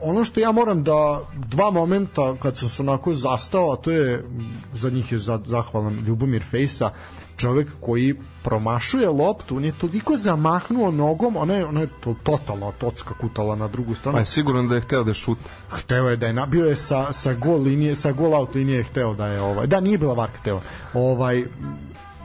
ono 0.01 0.25
što 0.25 0.41
ja 0.41 0.53
moram 0.53 0.85
da 0.85 1.23
dva 1.35 1.71
momenta 1.71 2.35
kad 2.43 2.59
sam 2.59 2.69
se 2.69 2.83
onako 2.83 3.15
zastao, 3.15 3.73
a 3.73 3.77
to 3.77 3.91
je 3.91 4.25
za 4.73 4.91
njih 4.91 5.13
je 5.13 5.19
za, 5.19 5.41
zahvalan 5.47 6.05
Ljubomir 6.07 6.43
Fejsa, 6.51 6.91
čovek 7.37 7.69
koji 7.81 8.15
promašuje 8.43 9.09
loptu, 9.09 9.57
on 9.57 9.65
je 9.65 9.73
toliko 9.79 10.17
zamahnuo 10.17 10.91
nogom, 10.91 11.37
ona 11.37 11.55
je, 11.55 11.67
ona 11.67 11.81
je 11.81 11.89
to, 12.01 12.15
totalno 12.23 12.73
tocka 12.79 13.15
kutala 13.15 13.57
na 13.57 13.69
drugu 13.69 13.95
stranu. 13.95 14.17
Pa 14.17 14.21
je 14.21 14.27
sigurno 14.27 14.63
da 14.63 14.75
je 14.75 14.81
hteo 14.81 15.05
da 15.05 15.15
šutne. 15.15 15.51
Hteo 15.71 16.09
je 16.09 16.17
da 16.17 16.27
je 16.27 16.33
na, 16.33 16.47
bio 16.47 16.67
je 16.67 16.77
sa, 16.77 17.13
sa 17.13 17.35
gol 17.35 17.63
linije, 17.63 17.95
sa 17.95 18.13
gol 18.13 18.35
out 18.35 18.55
linije 18.55 18.85
hteo 18.85 19.15
da 19.15 19.27
je 19.27 19.41
ovaj. 19.41 19.67
Da 19.67 19.81
nije 19.81 19.99
bila 19.99 20.15
varka 20.15 20.39
hteo. 20.39 20.61
Ovaj 20.95 21.45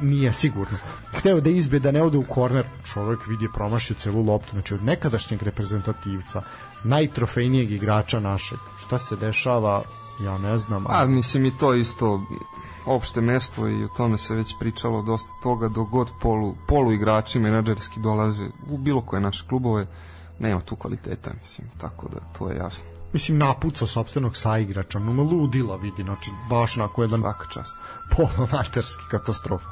nije 0.01 0.34
sigurno. 0.34 0.78
Hteo 1.14 1.41
da 1.41 1.49
izbe 1.49 1.80
da 1.80 1.91
ne 1.91 2.01
ode 2.01 2.18
u 2.18 2.24
korner, 2.24 2.66
čovek 2.93 3.28
vidi 3.28 3.45
je 3.45 3.53
promašio 3.53 3.95
celu 3.95 4.24
loptu, 4.26 4.51
znači 4.51 4.74
od 4.74 4.84
nekadašnjeg 4.84 5.43
reprezentativca, 5.43 6.41
najtrofejnijeg 6.84 7.72
igrača 7.72 8.20
našeg. 8.20 8.59
Šta 8.86 8.99
se 8.99 9.16
dešava, 9.16 9.84
ja 10.24 10.38
ne 10.38 10.57
znam. 10.57 10.86
A 10.88 11.05
mislim 11.05 11.45
i 11.45 11.57
to 11.57 11.74
isto 11.74 12.22
opšte 12.86 13.22
mesto 13.22 13.68
i 13.68 13.84
o 13.84 13.88
tome 13.88 14.18
se 14.18 14.36
već 14.36 14.56
pričalo 14.60 15.02
dosta 15.02 15.30
toga 15.44 15.68
dok 15.68 15.90
god 15.90 16.10
polu, 16.22 16.56
polu 16.68 16.92
igrači 16.92 17.40
menadžerski 17.40 18.00
dolaze 18.00 18.50
u 18.70 18.78
bilo 18.78 19.02
koje 19.02 19.22
naše 19.22 19.48
klubove 19.48 19.88
nema 20.40 20.62
tu 20.62 20.76
kvaliteta 20.76 21.32
mislim 21.42 21.68
tako 21.78 22.08
da 22.10 22.20
to 22.38 22.50
je 22.50 22.58
jasno 22.58 22.92
mislim 23.14 23.38
napucao 23.38 23.88
sopstvenog 23.88 24.38
saigrača, 24.38 25.00
no 25.00 25.24
ludila 25.24 25.76
vidi, 25.76 26.04
znači 26.04 26.32
baš 26.50 26.78
onako 26.78 27.02
jedan 27.02 27.22
svaka 27.22 27.46
čast 27.54 27.76
polomaterski 28.16 29.04
katastrofa. 29.12 29.66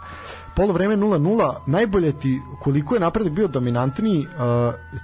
Polo 0.55 0.74
vreme 0.74 0.97
0-0, 0.97 1.55
najbolje 1.66 2.20
ti 2.20 2.41
koliko 2.62 2.95
je 2.95 2.99
napredak 2.99 3.34
bio 3.34 3.47
dominantniji, 3.47 4.20
uh, 4.20 4.28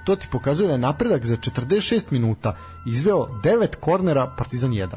to 0.05 0.15
ti 0.15 0.27
pokazuje 0.31 0.67
da 0.67 0.73
je 0.73 0.79
napredak 0.79 1.25
za 1.25 1.35
46 1.35 2.03
minuta 2.09 2.57
izveo 2.85 3.27
9 3.43 3.75
kornera, 3.79 4.33
Partizan 4.37 4.71
1. 4.71 4.87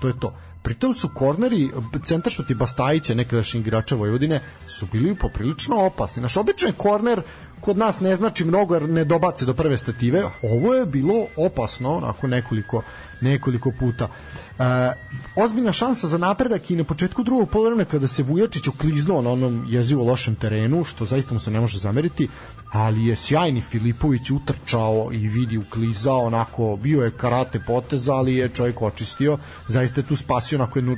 To 0.00 0.08
je 0.08 0.20
to. 0.20 0.32
Pritom 0.66 0.94
su 0.94 1.08
korneri, 1.14 1.70
centaršuti 2.04 2.54
Bastajića, 2.54 3.14
nekadašnjih 3.14 3.60
igrača 3.60 3.94
Vojvodine, 3.94 4.40
su 4.66 4.86
bili 4.92 5.14
poprilično 5.14 5.76
opasni. 5.86 6.22
Naš 6.22 6.36
običan 6.36 6.72
korner 6.72 7.22
kod 7.60 7.78
nas 7.78 8.00
ne 8.00 8.16
znači 8.16 8.44
mnogo 8.44 8.74
jer 8.74 8.88
ne 8.88 9.04
dobace 9.04 9.44
do 9.44 9.54
prve 9.54 9.76
stative. 9.78 10.22
Ovo 10.42 10.74
je 10.74 10.86
bilo 10.86 11.26
opasno, 11.36 11.96
onako 11.96 12.26
nekoliko 12.26 12.82
nekoliko 13.20 13.72
puta. 13.78 14.08
E, 14.58 14.62
ozbiljna 15.36 15.72
šansa 15.72 16.06
za 16.06 16.18
napredak 16.18 16.70
i 16.70 16.76
na 16.76 16.84
početku 16.84 17.22
drugog 17.22 17.50
poluvremena 17.50 17.84
kada 17.84 18.06
se 18.06 18.22
Vujačić 18.22 18.68
ukliznuo 18.68 19.22
na 19.22 19.30
onom 19.30 19.66
jezivo 19.68 20.04
lošem 20.04 20.34
terenu, 20.34 20.84
što 20.84 21.04
zaista 21.04 21.34
mu 21.34 21.40
se 21.40 21.50
ne 21.50 21.60
može 21.60 21.78
zameriti, 21.78 22.28
ali 22.72 23.06
je 23.06 23.16
sjajni 23.16 23.60
Filipović 23.60 24.30
utrčao 24.30 25.08
i 25.12 25.28
vidi 25.28 25.58
uklizao, 25.58 26.24
onako 26.24 26.76
bio 26.82 27.02
je 27.02 27.10
karate 27.10 27.60
poteza, 27.66 28.14
ali 28.14 28.34
je 28.34 28.48
čovjek 28.48 28.82
očistio, 28.82 29.38
zaista 29.68 30.00
je 30.00 30.06
tu 30.06 30.16
spasio 30.16 30.58
onako 30.58 30.78
jednu 30.78 30.96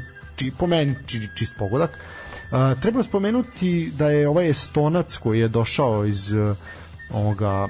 po 0.59 0.67
meni 0.67 0.95
či, 1.07 1.29
čist 1.35 1.55
pogodak. 1.59 1.91
Uh, 1.91 2.81
treba 2.81 3.03
spomenuti 3.03 3.93
da 3.99 4.11
je 4.11 4.29
ovaj 4.29 4.51
Estonac 4.51 5.17
koji 5.17 5.41
je 5.41 5.49
došao 5.49 6.07
iz 6.07 6.33
uh, 6.33 6.57
ovoga 7.11 7.69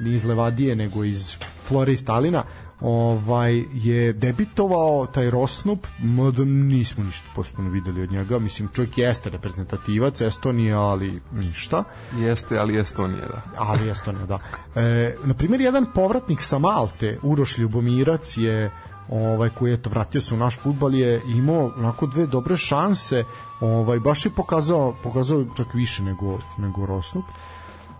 ni 0.00 0.14
iz 0.14 0.24
Levadije 0.24 0.76
nego 0.76 1.04
iz 1.04 1.36
Flore 1.68 1.92
i 1.92 1.96
Stalina 1.96 2.44
ovaj 2.80 3.64
je 3.72 4.12
debitovao 4.12 5.06
taj 5.06 5.30
Rosnup 5.30 5.86
mada 5.98 6.44
nismo 6.44 7.04
ništa 7.04 7.26
posebno 7.34 7.70
videli 7.70 8.02
od 8.02 8.12
njega. 8.12 8.38
Mislim 8.38 8.68
čovjek 8.68 8.98
jeste 8.98 9.30
reprezentativac 9.30 10.20
Estonije 10.20 10.74
ali 10.74 11.20
ništa. 11.32 11.84
Jeste 12.16 12.58
ali 12.58 12.80
Estonija 12.80 13.26
da. 13.26 13.42
Ali 13.56 13.90
Estonija 13.90 14.26
da. 14.26 14.38
E, 14.74 15.16
na 15.24 15.34
primjer 15.34 15.60
jedan 15.60 15.86
povratnik 15.94 16.42
sa 16.42 16.58
Malte 16.58 17.18
Uroš 17.22 17.58
Ljubomirac 17.58 18.36
je 18.36 18.70
ovaj 19.10 19.50
koji 19.50 19.70
je 19.70 19.82
to 19.82 19.90
vratio 19.90 20.20
se 20.20 20.34
u 20.34 20.36
naš 20.36 20.58
fudbal 20.58 20.94
je 20.94 21.20
imao 21.26 21.72
onako 21.76 22.06
dve 22.06 22.26
dobre 22.26 22.56
šanse. 22.56 23.24
Ovaj 23.60 23.98
baš 23.98 24.26
je 24.26 24.30
pokazao 24.30 24.94
pokazao 25.02 25.44
čak 25.56 25.74
više 25.74 26.02
nego 26.02 26.38
nego 26.58 26.86
Rosnup 26.86 27.24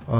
Uh, 0.07 0.14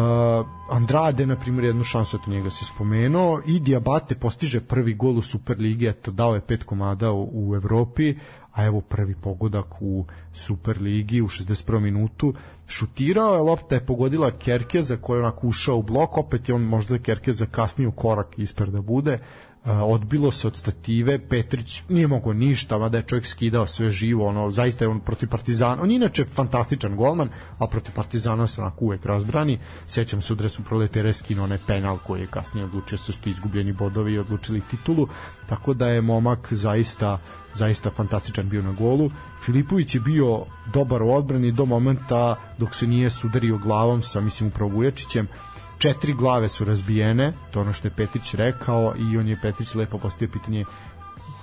Andrade, 0.71 1.27
na 1.27 1.37
primjer, 1.37 1.65
jednu 1.65 1.85
šansu, 1.85 2.17
eto 2.17 2.31
njega 2.31 2.51
se 2.51 2.65
spomenuo, 2.65 3.41
i 3.47 3.61
Diabate 3.61 4.15
postiže 4.15 4.61
prvi 4.61 4.95
gol 4.95 5.19
u 5.19 5.23
Superligi, 5.23 5.89
eto, 5.89 6.11
dao 6.11 6.35
je 6.35 6.41
pet 6.41 6.65
komada 6.65 7.13
u, 7.13 7.31
u 7.33 7.57
Evropi, 7.57 8.15
a 8.53 8.65
evo 8.65 8.81
prvi 8.81 9.15
pogodak 9.15 9.67
u 9.81 10.05
Superligi 10.33 11.21
u 11.21 11.29
61. 11.29 11.81
minutu. 11.81 12.35
Šutirao 12.67 13.35
je, 13.35 13.41
lopta 13.41 13.75
je 13.75 13.87
pogodila 13.87 14.31
Kerkeza 14.31 14.97
koji 14.97 15.19
je 15.19 15.23
onako 15.23 15.47
ušao 15.47 15.77
u 15.77 15.83
blok, 15.83 16.19
opet 16.19 16.49
je 16.49 16.55
on 16.55 16.63
možda 16.63 16.99
Kerkeza 16.99 17.47
kasnio 17.47 17.91
korak 17.91 18.39
ispred 18.39 18.69
da 18.69 18.81
bude, 18.81 19.19
odbilo 19.65 20.31
se 20.31 20.47
od 20.47 20.57
stative, 20.57 21.19
Petrić 21.19 21.83
nije 21.89 22.07
mogao 22.07 22.33
ništa, 22.33 22.79
mada 22.79 22.99
je 22.99 23.05
čovjek 23.05 23.27
skidao 23.27 23.67
sve 23.67 23.91
živo, 23.91 24.27
ono, 24.27 24.51
zaista 24.51 24.85
je 24.85 24.89
on 24.89 25.01
protiv 25.01 25.29
Partizana, 25.29 25.83
on 25.83 25.91
je 25.91 25.97
inače 25.97 26.25
fantastičan 26.25 26.97
golman, 26.97 27.29
a 27.59 27.67
protiv 27.67 27.95
Partizana 27.95 28.47
se 28.47 28.61
onako 28.61 28.85
uvek 28.85 29.07
razbrani, 29.07 29.59
sećam 29.87 30.23
se 30.23 30.33
u 30.33 30.37
dresu 30.37 30.63
proletere 30.63 31.13
skinuo 31.13 31.45
onaj 31.45 31.59
penal 31.67 31.99
koji 32.07 32.21
je 32.21 32.27
kasnije 32.27 32.65
odlučio 32.65 32.99
se 32.99 33.13
su 33.13 33.29
izgubljeni 33.29 33.73
bodovi 33.73 34.13
i 34.13 34.19
odlučili 34.19 34.61
titulu, 34.61 35.09
tako 35.49 35.75
da 35.75 35.89
je 35.89 36.03
momak 36.03 36.49
zaista 36.53 37.19
zaista 37.55 37.91
fantastičan 37.91 38.49
bio 38.49 38.63
na 38.63 38.73
golu. 38.73 39.11
Filipović 39.45 39.95
je 39.95 40.01
bio 40.01 40.45
dobar 40.73 41.03
u 41.03 41.11
odbrani 41.11 41.53
do 41.53 41.65
momenta 41.65 42.37
dok 42.59 42.75
se 42.75 42.87
nije 42.87 43.11
sudario 43.11 43.59
glavom 43.59 44.03
sa, 44.03 44.21
mislim, 44.21 44.49
upravo 44.49 44.71
Vujačićem, 44.71 45.29
četiri 45.81 46.15
glave 46.15 46.49
su 46.49 46.65
razbijene, 46.65 47.33
to 47.51 47.61
ono 47.61 47.73
što 47.73 47.89
je 47.89 47.95
Petić 47.97 48.35
rekao 48.35 48.95
i 48.99 49.19
on 49.19 49.29
je 49.29 49.41
Petić 49.43 49.75
lepo 49.75 49.99
postavio 49.99 50.33
pitanje 50.33 50.65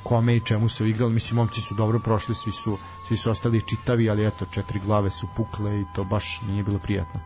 kome 0.04 0.36
i 0.36 0.46
čemu 0.46 0.70
su 0.70 0.86
igrali, 0.86 1.14
mislim 1.14 1.36
momci 1.36 1.62
su 1.62 1.76
dobro 1.76 2.00
prošli, 2.00 2.36
svi 2.36 2.52
su, 2.52 2.78
svi 3.08 3.18
su 3.18 3.32
ostali 3.32 3.62
čitavi, 3.62 4.10
ali 4.10 4.28
eto, 4.28 4.46
četiri 4.52 4.80
glave 4.86 5.10
su 5.10 5.28
pukle 5.36 5.82
i 5.82 5.86
to 5.96 6.04
baš 6.04 6.42
nije 6.48 6.64
bilo 6.64 6.80
prijatno. 6.80 7.20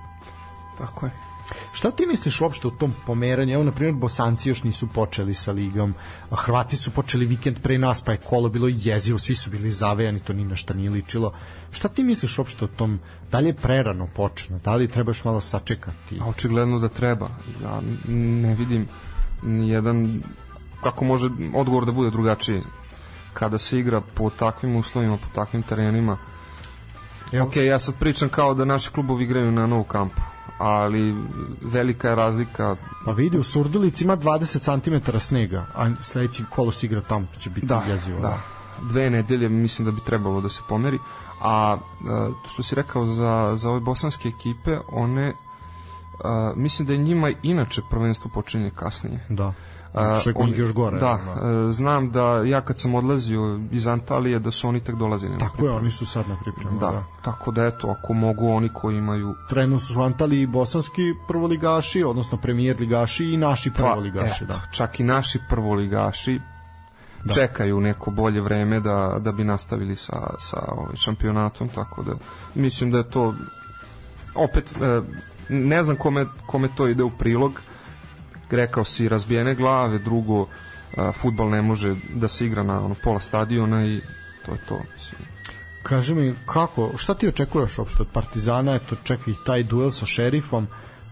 tako 0.77 1.05
je 1.05 1.30
Šta 1.73 1.91
ti 1.91 2.05
misliš 2.05 2.41
uopšte 2.41 2.67
o 2.67 2.71
tom 2.71 2.93
pomeranju? 3.05 3.53
Evo, 3.53 3.63
na 3.63 3.71
primjer, 3.71 3.95
Bosanci 3.95 4.49
još 4.49 4.63
nisu 4.63 4.87
počeli 4.87 5.33
sa 5.33 5.51
ligom, 5.51 5.93
Hrvati 6.31 6.75
su 6.75 6.91
počeli 6.91 7.25
vikend 7.25 7.61
pre 7.61 7.77
nas, 7.77 8.01
pa 8.01 8.11
je 8.11 8.17
kolo 8.17 8.49
bilo 8.49 8.67
jezivo, 8.67 9.19
svi 9.19 9.35
su 9.35 9.49
bili 9.49 9.71
zavejani, 9.71 10.19
to 10.19 10.33
ni 10.33 10.45
na 10.45 10.55
šta 10.55 10.73
nije 10.73 10.89
ličilo. 10.89 11.33
Šta 11.71 11.89
ti 11.89 12.03
misliš 12.03 12.37
uopšte 12.39 12.65
o 12.65 12.67
tom? 12.67 12.99
Da 13.31 13.39
li 13.39 13.47
je 13.47 13.53
prerano 13.53 14.07
počeno? 14.15 14.59
Da 14.59 14.75
li 14.75 14.87
trebaš 14.87 15.23
malo 15.23 15.41
sačekati? 15.41 16.19
A 16.21 16.29
očigledno 16.29 16.79
da 16.79 16.89
treba. 16.89 17.29
Ja 17.63 17.81
ne 18.07 18.55
vidim 18.55 18.87
ni 19.43 19.69
jedan 19.69 20.21
kako 20.83 21.05
može 21.05 21.29
odgovor 21.55 21.85
da 21.85 21.91
bude 21.91 22.11
drugačiji 22.11 22.61
kada 23.33 23.57
se 23.57 23.79
igra 23.79 24.01
po 24.01 24.29
takvim 24.29 24.75
uslovima, 24.75 25.17
po 25.17 25.27
takvim 25.35 25.63
terenima. 25.63 26.17
Evo. 27.31 27.47
Ok, 27.47 27.55
ja 27.55 27.79
sad 27.79 27.95
pričam 27.99 28.29
kao 28.29 28.53
da 28.53 28.65
naši 28.65 28.91
klubovi 28.91 29.23
igraju 29.23 29.51
na 29.51 29.67
novu 29.67 29.83
kampu, 29.83 30.21
ali 30.57 31.15
velika 31.61 32.09
je 32.09 32.15
razlika 32.15 32.75
Pa 33.05 33.11
vidi, 33.11 33.37
u 33.37 33.43
Surdulici 33.43 34.03
ima 34.03 34.17
20 34.17 34.81
cm 34.81 35.17
snega, 35.17 35.65
a 35.75 35.89
sledeći 35.99 36.43
kolo 36.49 36.71
se 36.71 36.85
igra 36.85 37.01
tamo, 37.01 37.27
će 37.39 37.49
biti 37.49 37.67
da, 37.67 37.83
jezivo. 37.87 38.21
da. 38.21 38.37
Dve 38.81 39.09
nedelje 39.09 39.49
mislim 39.49 39.85
da 39.85 39.91
bi 39.91 40.01
trebalo 40.05 40.41
da 40.41 40.49
se 40.49 40.61
pomeri. 40.69 40.99
A 41.41 41.77
e, 41.77 42.31
što 42.47 42.63
si 42.63 42.75
rekao 42.75 43.05
za, 43.05 43.53
za 43.55 43.69
ove 43.69 43.79
bosanske 43.79 44.29
ekipe, 44.29 44.77
one 44.91 45.33
a, 46.23 46.53
mislim 46.55 46.87
da 46.87 46.93
je 46.93 46.99
njima 46.99 47.31
inače 47.43 47.81
prvenstvo 47.89 48.31
počinje 48.33 48.71
kasnije. 48.75 49.25
Da. 49.29 49.53
Što 50.21 50.29
je 50.29 50.45
njih 50.45 50.57
još 50.59 50.73
gore. 50.73 50.99
Da, 50.99 51.19
e, 51.69 51.71
znam 51.71 52.11
da 52.11 52.37
ja 52.37 52.61
kad 52.61 52.79
sam 52.79 52.95
odlazio 52.95 53.59
iz 53.71 53.87
Antalije 53.87 54.39
da 54.39 54.51
su 54.51 54.67
oni 54.67 54.79
tek 54.79 54.95
dolazili. 54.95 55.37
Tako 55.37 55.65
je, 55.65 55.71
oni 55.71 55.91
su 55.91 56.05
sad 56.05 56.29
na 56.29 56.37
pripremu. 56.43 56.79
Da, 56.79 56.91
Da. 56.91 57.03
tako 57.21 57.51
da 57.51 57.65
eto, 57.65 57.87
ako 57.89 58.13
mogu 58.13 58.49
oni 58.49 58.69
koji 58.73 58.97
imaju 58.97 59.35
Trenutno 59.49 59.87
su 59.87 60.01
Antali 60.01 60.41
i 60.41 60.47
bosanski 60.47 61.01
prvoligaši, 61.27 62.03
odnosno 62.03 62.37
premijer 62.37 62.79
ligaši 62.79 63.25
i 63.25 63.37
naši 63.37 63.71
prvoligaši. 63.71 64.43
eto, 64.43 64.53
Da. 64.53 64.61
čak 64.71 64.99
i 64.99 65.03
naši 65.03 65.39
prvoligaši 65.49 66.39
Da. 67.23 67.33
čekaju 67.33 67.79
neko 67.81 68.11
bolje 68.11 68.41
vreme 68.41 68.79
da, 68.79 69.17
da 69.19 69.31
bi 69.31 69.43
nastavili 69.43 69.95
sa, 69.95 70.13
sa 70.39 70.57
ovaj 70.67 70.95
šampionatom, 70.95 71.69
tako 71.69 72.03
da 72.03 72.11
mislim 72.55 72.91
da 72.91 72.97
je 72.97 73.09
to 73.09 73.33
opet 74.35 74.71
e, 74.81 75.01
ne 75.49 75.83
znam 75.83 75.95
kome, 75.95 76.25
kome 76.45 76.67
to 76.77 76.87
ide 76.87 77.03
u 77.03 77.09
prilog 77.09 77.61
rekao 78.55 78.85
si 78.85 79.09
razbijene 79.09 79.55
glave 79.55 79.99
drugo 79.99 80.47
futbal 81.13 81.49
ne 81.49 81.61
može 81.61 81.95
da 82.13 82.27
se 82.27 82.45
igra 82.45 82.63
na 82.63 82.85
ono, 82.85 82.95
pola 83.03 83.19
stadiona 83.19 83.85
i 83.85 84.01
to 84.45 84.51
je 84.51 84.57
to 84.69 84.79
mislim. 84.93 85.21
Kaži 85.83 86.15
mi, 86.15 86.33
kako, 86.45 86.91
šta 86.97 87.13
ti 87.13 87.27
očekuješ 87.27 87.77
uopšte 87.77 88.01
od 88.01 88.07
Partizana? 88.13 88.75
Eto, 88.75 88.95
čeka 89.03 89.31
ih 89.31 89.37
taj 89.45 89.63
duel 89.63 89.91
sa 89.91 90.05
šerifom, 90.05 90.67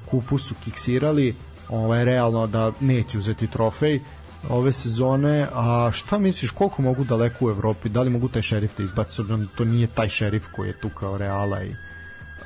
kupu 0.06 0.38
su 0.38 0.56
kiksirali, 0.64 1.36
ovaj, 1.70 2.06
realno 2.06 2.48
da 2.48 2.72
neće 2.80 3.18
uzeti 3.18 3.48
trofej 3.48 4.00
ove 4.50 4.72
sezone, 4.72 5.48
a 5.54 5.92
šta 5.94 6.18
misliš, 6.18 6.52
koliko 6.52 6.82
mogu 6.82 7.04
daleko 7.04 7.46
u 7.46 7.50
Evropi, 7.50 7.90
da 7.90 8.02
li 8.02 8.10
mogu 8.10 8.28
taj 8.28 8.42
šerif 8.42 8.78
da 8.78 8.84
izbaci, 8.84 9.22
obzirom 9.22 9.42
da 9.42 9.48
to 9.58 9.66
nije 9.66 9.88
taj 9.88 10.10
šerif 10.10 10.48
koji 10.56 10.68
je 10.68 10.80
tu 10.80 10.90
kao 10.90 11.18
Reala 11.18 11.64
i 11.64 11.76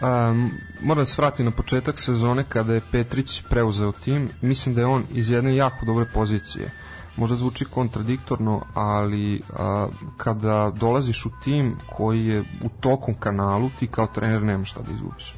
Um, 0.02 0.52
moram 0.82 1.02
da 1.02 1.06
se 1.06 1.22
vratim 1.22 1.45
na 1.45 1.52
početak 1.52 1.99
sezone 1.99 2.44
kada 2.49 2.74
je 2.74 2.82
Petrić 2.91 3.44
preuzeo 3.49 3.91
tim. 3.91 4.30
Mislim 4.41 4.76
da 4.76 4.82
je 4.82 4.88
on 4.88 5.03
iz 5.11 5.30
jedne 5.30 5.56
jako 5.56 5.86
dobre 5.86 6.06
pozicije. 6.14 6.72
Možda 7.15 7.36
zvuči 7.36 7.65
kontradiktorno, 7.65 8.61
ali 8.74 9.41
a, 9.53 9.88
kada 10.18 10.72
dolaziš 10.76 11.26
u 11.26 11.30
tim 11.44 11.76
koji 11.90 12.26
je 12.26 12.41
u 12.41 12.70
tokom 12.80 13.14
kanalu, 13.20 13.70
ti 13.80 13.88
kao 13.88 14.07
trener 14.07 14.41
nemaš 14.41 14.72
šta 14.72 14.82
da 14.82 14.91
izgubiš. 14.91 15.36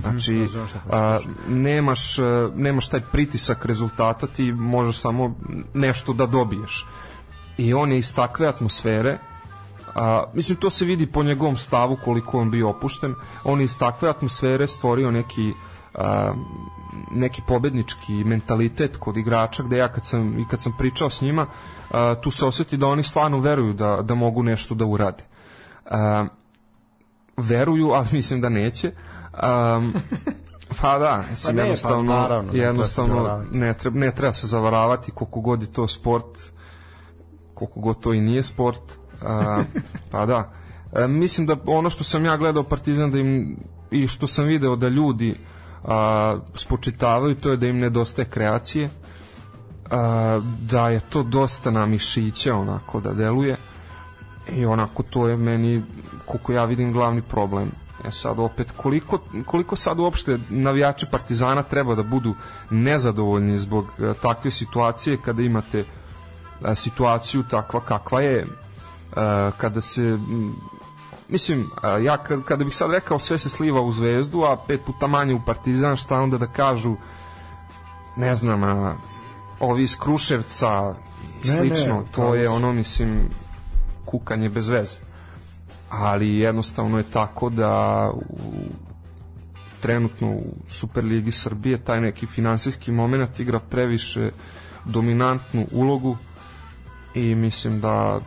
Znači, 0.00 0.46
šta 0.46 0.60
hoćeš 0.60 0.76
a, 0.90 1.18
nemaš, 1.48 2.18
a, 2.18 2.50
nemaš 2.56 2.88
taj 2.88 3.00
pritisak 3.00 3.64
rezultata, 3.64 4.26
ti 4.26 4.52
možeš 4.52 5.00
samo 5.00 5.34
nešto 5.74 6.12
da 6.12 6.26
dobiješ. 6.26 6.86
I 7.58 7.74
on 7.74 7.92
je 7.92 7.98
iz 7.98 8.14
takve 8.14 8.46
atmosfere, 8.46 9.18
A, 9.96 10.24
mislim, 10.34 10.58
to 10.58 10.70
se 10.70 10.84
vidi 10.84 11.06
po 11.06 11.22
njegovom 11.22 11.56
stavu 11.56 11.96
koliko 12.04 12.38
on 12.38 12.50
bio 12.50 12.68
opušten. 12.68 13.14
On 13.44 13.60
iz 13.60 13.78
takve 13.78 14.08
atmosfere 14.08 14.66
stvorio 14.66 15.10
neki 15.10 15.52
a, 15.94 16.32
neki 17.10 17.42
pobednički 17.46 18.24
mentalitet 18.24 18.96
kod 18.96 19.16
igrača 19.16 19.62
gde 19.62 19.76
ja 19.76 19.88
kad 19.88 20.06
sam, 20.06 20.38
i 20.38 20.44
kad 20.50 20.62
sam 20.62 20.74
pričao 20.78 21.10
s 21.10 21.20
njima 21.20 21.46
a, 21.90 22.14
tu 22.14 22.30
se 22.30 22.46
osjeti 22.46 22.76
da 22.76 22.86
oni 22.86 23.02
stvarno 23.02 23.40
veruju 23.40 23.72
da, 23.72 24.02
da 24.02 24.14
mogu 24.14 24.42
nešto 24.42 24.74
da 24.74 24.84
urade. 24.84 25.24
A, 25.90 26.26
veruju, 27.36 27.90
ali 27.90 28.06
mislim 28.18 28.40
da 28.40 28.48
neće. 28.48 28.92
Um, 29.32 29.94
pa 30.80 30.98
da, 30.98 31.24
mislim, 31.30 31.56
Pa 31.56 31.62
ne, 31.62 31.62
pa 31.62 31.66
jednostavno, 31.66 32.02
naravno, 32.02 32.52
ne 32.52 32.58
treba 32.58 32.84
se 32.84 33.00
jednostavno 33.02 33.44
ne, 33.52 33.74
treba, 33.74 33.98
ne 33.98 34.10
treba 34.10 34.32
se 34.32 34.46
zavaravati 34.46 35.10
koliko 35.10 35.40
god 35.40 35.62
je 35.62 35.72
to 35.72 35.88
sport, 35.88 36.38
koliko 37.54 37.80
god 37.80 38.00
to 38.00 38.12
i 38.12 38.20
nije 38.20 38.42
sport. 38.42 38.80
A, 39.22 39.62
pa 40.10 40.26
da. 40.26 40.52
E, 40.92 41.08
mislim 41.08 41.46
da 41.46 41.56
ono 41.66 41.90
što 41.90 42.04
sam 42.04 42.24
ja 42.24 42.36
gledao 42.36 42.62
Partizan 42.62 43.10
da 43.10 43.18
im 43.18 43.56
i 43.90 44.08
što 44.08 44.26
sam 44.26 44.44
video 44.44 44.76
da 44.76 44.88
ljudi 44.88 45.34
a, 45.84 46.36
spočitavaju 46.54 47.34
to 47.34 47.50
je 47.50 47.56
da 47.56 47.66
im 47.66 47.78
nedostaje 47.78 48.28
kreacije 48.28 48.90
a, 49.90 50.40
da 50.60 50.88
je 50.88 51.00
to 51.00 51.22
dosta 51.22 51.70
na 51.70 51.86
mišiće 51.86 52.52
onako 52.52 53.00
da 53.00 53.12
deluje. 53.12 53.56
I 54.52 54.66
onako 54.66 55.02
to 55.02 55.28
je 55.28 55.36
meni 55.36 55.82
koliko 56.26 56.52
ja 56.52 56.64
vidim 56.64 56.92
glavni 56.92 57.22
problem. 57.22 57.70
E 58.04 58.10
sad 58.10 58.38
opet 58.38 58.70
koliko, 58.76 59.18
koliko 59.46 59.76
sad 59.76 59.98
uopšte 59.98 60.38
navijači 60.48 61.06
Partizana 61.10 61.62
treba 61.62 61.94
da 61.94 62.02
budu 62.02 62.34
nezadovoljni 62.70 63.58
zbog 63.58 63.86
e, 63.98 64.14
takve 64.22 64.50
situacije 64.50 65.16
kada 65.24 65.42
imate 65.42 65.84
e, 66.64 66.74
situaciju 66.74 67.42
takva 67.42 67.80
kakva 67.80 68.20
je 68.20 68.46
kada 69.56 69.80
se 69.80 70.18
mislim 71.28 71.70
ja 72.04 72.16
kad, 72.16 72.44
kada 72.44 72.64
bih 72.64 72.76
sad 72.76 72.90
rekao 72.90 73.18
sve 73.18 73.38
se 73.38 73.50
sliva 73.50 73.80
u 73.80 73.92
Zvezdu 73.92 74.42
a 74.42 74.56
pet 74.66 74.80
puta 74.86 75.06
manje 75.06 75.34
u 75.34 75.40
Partizan 75.46 75.96
šta 75.96 76.20
onda 76.20 76.38
da 76.38 76.46
kažu 76.46 76.96
ne 78.16 78.34
znam 78.34 78.64
a, 78.64 78.96
ovi 79.60 79.82
iz 79.82 79.98
Kruševca 79.98 80.94
i 81.44 81.48
Ne, 81.48 81.54
ne, 81.54 81.58
slično 81.58 82.04
to 82.14 82.34
je 82.34 82.48
ono 82.48 82.72
mislim 82.72 83.28
kukanje 84.04 84.48
bez 84.48 84.68
veze. 84.68 84.98
Ali 85.88 86.38
jednostavno 86.38 86.98
je 86.98 87.10
tako 87.10 87.50
da 87.50 88.10
u, 88.14 88.38
trenutno 89.80 90.30
u 90.30 90.42
Superligi 90.68 91.32
Srbije 91.32 91.78
taj 91.78 92.00
neki 92.00 92.26
finansijski 92.26 92.92
moment 92.92 93.40
igra 93.40 93.58
previše 93.58 94.30
dominantnu 94.84 95.66
ulogu 95.72 96.16
i 97.14 97.34
mislim 97.34 97.80
da 97.80 98.20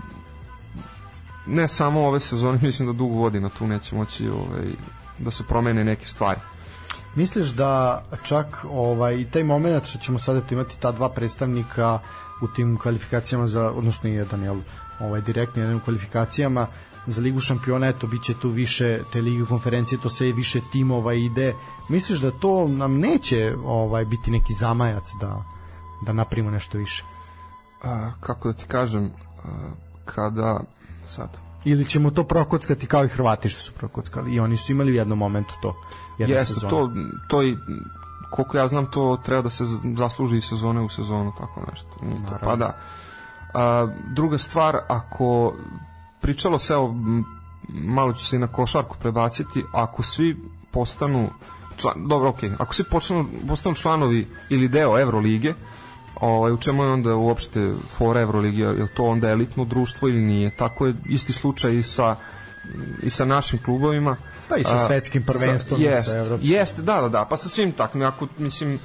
ne 1.49 1.67
samo 1.67 2.07
ove 2.07 2.19
sezone, 2.19 2.59
mislim 2.67 2.87
da 2.87 2.93
dugo 2.93 3.15
godina 3.15 3.49
tu 3.49 3.67
neće 3.67 3.95
moći 3.95 4.29
ovaj, 4.29 4.67
da 5.19 5.31
se 5.31 5.43
promene 5.43 5.83
neke 5.83 6.07
stvari. 6.07 6.39
Misliš 7.15 7.49
da 7.49 8.03
čak 8.23 8.65
ovaj 8.69 9.31
taj 9.31 9.43
momenat 9.43 9.85
što 9.85 9.99
ćemo 9.99 10.19
sada 10.19 10.41
tu 10.41 10.53
imati 10.53 10.79
ta 10.79 10.91
dva 10.91 11.09
predstavnika 11.09 11.99
u 12.41 12.47
tim 12.47 12.77
kvalifikacijama 12.77 13.47
za 13.47 13.71
odnosno 13.71 14.09
i 14.09 14.13
jedan 14.13 14.43
jel 14.43 14.57
ovaj 14.99 15.21
direktni 15.21 15.61
jedan 15.61 15.75
u 15.75 15.79
kvalifikacijama 15.79 16.67
za 17.07 17.21
ligu 17.21 17.39
šampiona 17.39 17.87
eto 17.87 18.07
biće 18.07 18.33
tu 18.41 18.49
više 18.49 19.01
te 19.13 19.21
lige 19.21 19.45
konferencije 19.45 19.99
to 20.01 20.09
sve 20.09 20.31
više 20.31 20.61
timova 20.71 21.13
ide 21.13 21.55
misliš 21.89 22.19
da 22.19 22.31
to 22.31 22.67
nam 22.67 22.99
neće 22.99 23.55
ovaj 23.65 24.05
biti 24.05 24.31
neki 24.31 24.53
zamajac 24.53 25.11
da 25.21 25.43
da 26.05 26.13
napravimo 26.13 26.51
nešto 26.51 26.77
više 26.77 27.03
A, 27.83 28.11
kako 28.19 28.51
da 28.51 28.57
ti 28.57 28.65
kažem, 28.67 29.11
a, 29.43 29.49
kada 30.15 30.59
sad. 31.07 31.37
Ili 31.65 31.85
ćemo 31.85 32.11
to 32.11 32.23
prokockati 32.23 32.87
kao 32.87 33.05
i 33.05 33.07
Hrvati 33.07 33.49
što 33.49 33.61
su 33.61 33.71
prokockali 33.73 34.35
i 34.35 34.39
oni 34.39 34.57
su 34.57 34.71
imali 34.71 34.91
u 34.91 34.95
jednom 34.95 35.19
momentu 35.19 35.53
to 35.61 35.75
jedna 36.17 36.35
Jeste, 36.35 36.53
sezona. 36.53 36.69
to, 36.69 36.91
to 37.27 37.43
i 37.43 37.57
koliko 38.29 38.57
ja 38.57 38.67
znam 38.67 38.85
to 38.85 39.17
treba 39.25 39.41
da 39.41 39.49
se 39.49 39.63
zasluži 39.97 40.37
iz 40.37 40.45
sezone 40.45 40.81
u 40.81 40.89
sezonu 40.89 41.33
tako 41.37 41.61
nešto 41.71 41.89
nije 42.01 42.25
to, 42.25 42.35
pa 42.43 42.55
da. 42.55 42.77
A, 43.53 43.87
druga 44.13 44.37
stvar 44.37 44.77
ako 44.87 45.53
pričalo 46.21 46.59
se 46.59 46.73
evo 46.73 46.95
malo 47.69 48.13
ću 48.13 48.25
se 48.25 48.35
i 48.35 48.39
na 48.39 48.47
košarku 48.47 48.97
prebaciti 48.99 49.63
ako 49.73 50.03
svi 50.03 50.37
postanu 50.71 51.29
član, 51.77 52.07
dobro 52.07 52.29
ok, 52.29 52.39
ako 52.59 52.73
svi 52.73 52.83
počnu, 52.83 53.25
postanu 53.47 53.75
članovi 53.75 54.27
ili 54.49 54.67
deo 54.67 54.99
Evrolige 54.99 55.53
ovaj, 56.15 56.51
u 56.51 56.57
čemu 56.57 56.83
je 56.83 56.91
onda 56.91 57.15
uopšte 57.15 57.73
fora 57.97 58.21
Evrolige, 58.21 58.63
je 58.63 58.87
to 58.93 59.05
onda 59.05 59.29
elitno 59.29 59.65
društvo 59.65 60.09
ili 60.09 60.21
nije, 60.21 60.55
tako 60.57 60.85
je 60.85 60.93
isti 61.05 61.33
slučaj 61.33 61.75
i 61.75 61.83
sa 61.83 62.15
i 63.03 63.09
sa 63.09 63.25
našim 63.25 63.59
klubovima 63.65 64.15
Pa 64.49 64.57
i 64.57 64.63
sa 64.63 64.75
A, 64.75 64.87
svetskim 64.87 65.23
prvenstvom 65.23 65.81
i 65.81 65.83
sa 65.83 65.89
jest, 65.89 66.13
evropskim. 66.13 66.51
Jeste, 66.51 66.81
da, 66.81 67.01
da, 67.01 67.09
da, 67.09 67.25
pa 67.29 67.37
sa 67.37 67.49
svim 67.49 67.71
takvim, 67.71 68.03
ako, 68.03 68.27
mislim, 68.37 68.79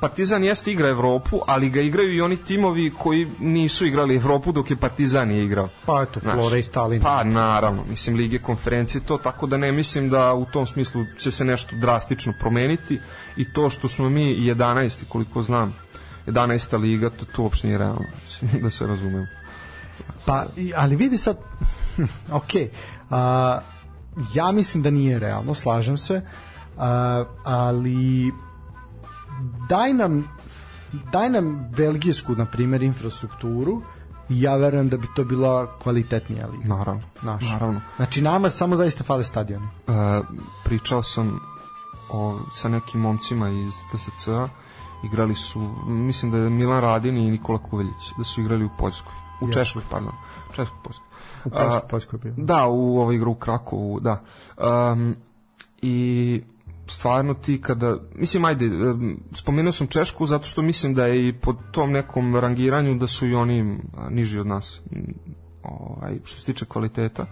Partizan 0.00 0.44
jeste 0.44 0.72
igra 0.72 0.88
Evropu, 0.88 1.40
ali 1.46 1.70
ga 1.70 1.80
igraju 1.80 2.14
i 2.14 2.20
oni 2.20 2.36
timovi 2.36 2.92
koji 2.98 3.30
nisu 3.40 3.86
igrali 3.86 4.16
Evropu 4.16 4.52
dok 4.52 4.70
je 4.70 4.76
Partizan 4.76 5.30
je 5.30 5.44
igrao. 5.44 5.68
Pa 5.86 6.02
eto, 6.02 6.20
Znaš, 6.20 6.34
Flora 6.34 6.56
i 6.56 6.62
Stalin. 6.62 7.00
Pa 7.00 7.24
naravno, 7.24 7.84
mislim 7.88 8.16
Lige 8.16 8.38
konferencije 8.38 9.00
to, 9.06 9.18
tako 9.18 9.46
da 9.46 9.56
ne 9.56 9.72
mislim 9.72 10.08
da 10.08 10.34
u 10.34 10.44
tom 10.44 10.66
smislu 10.66 11.04
će 11.18 11.30
se 11.30 11.44
nešto 11.44 11.76
drastično 11.76 12.32
promeniti 12.40 13.00
i 13.36 13.52
to 13.52 13.70
što 13.70 13.88
smo 13.88 14.10
mi 14.10 14.36
11. 14.36 15.04
koliko 15.08 15.42
znam 15.42 15.74
11. 16.26 16.80
liga, 16.80 17.10
to, 17.10 17.24
to 17.24 17.42
uopšte 17.42 17.66
nije 17.66 17.78
realno, 17.78 18.04
da 18.62 18.70
se 18.70 18.86
razumemo. 18.86 19.26
Pa, 20.26 20.44
ali 20.76 20.96
vidi 20.96 21.18
sad, 21.18 21.38
ok, 22.32 22.50
a, 23.10 23.60
ja 24.34 24.52
mislim 24.52 24.82
da 24.82 24.90
nije 24.90 25.18
realno, 25.18 25.54
slažem 25.54 25.98
se, 25.98 26.22
a, 26.78 27.24
ali 27.44 28.32
daj 29.68 29.92
nam 29.92 30.24
daj 31.12 31.30
nam 31.30 31.70
belgijsku, 31.76 32.34
na 32.34 32.46
primjer, 32.46 32.82
infrastrukturu 32.82 33.82
ja 34.28 34.56
verujem 34.56 34.88
da 34.88 34.96
bi 34.96 35.06
to 35.16 35.24
bila 35.24 35.78
kvalitetnija 35.82 36.46
liga. 36.46 36.68
Naravno, 36.68 37.02
Naša. 37.22 37.46
naravno. 37.46 37.80
Znači, 37.96 38.22
nama 38.22 38.50
samo 38.50 38.76
zaista 38.76 39.04
fale 39.04 39.24
stadioni. 39.24 39.66
E, 39.66 39.90
pričao 40.64 41.02
sam 41.02 41.40
o, 42.10 42.38
sa 42.52 42.68
nekim 42.68 43.00
momcima 43.00 43.48
iz 43.48 43.72
TSC-a 43.92 44.48
igrali 45.04 45.34
su, 45.34 45.60
mislim 45.86 46.32
da 46.32 46.38
je 46.38 46.50
Milan 46.50 46.80
Radin 46.80 47.16
i 47.16 47.30
Nikola 47.30 47.58
Kuveljić 47.58 48.12
da 48.18 48.24
su 48.24 48.40
igrali 48.40 48.64
u 48.64 48.70
Poljskoj 48.78 49.12
u 49.40 49.46
Jesu. 49.46 49.58
Češkoj, 49.58 49.82
pardon 49.90 50.12
Češkoj, 50.56 50.78
Poljskoj 50.84 51.06
U 51.44 51.50
Poljskoj, 51.88 52.18
bilo. 52.18 52.34
Da, 52.38 52.66
u 52.66 53.00
ovoj 53.00 53.14
igru 53.14 53.30
u 53.30 53.34
Krakovu, 53.34 54.00
da. 54.00 54.22
Um, 54.92 55.16
I 55.82 56.42
stvarno 56.86 57.34
ti 57.34 57.60
kada, 57.62 57.96
mislim 58.14 58.44
ajde, 58.44 58.70
spomenuo 59.32 59.72
sam 59.72 59.86
Češku 59.86 60.26
zato 60.26 60.44
što 60.44 60.62
mislim 60.62 60.94
da 60.94 61.06
je 61.06 61.28
i 61.28 61.32
po 61.32 61.52
tom 61.52 61.92
nekom 61.92 62.36
rangiranju 62.36 62.94
da 62.94 63.06
su 63.06 63.26
i 63.26 63.34
oni 63.34 63.78
niži 64.10 64.38
od 64.38 64.46
nas 64.46 64.82
ovaj, 65.62 66.18
što 66.24 66.40
se 66.40 66.46
tiče 66.46 66.66
kvaliteta, 66.66 67.26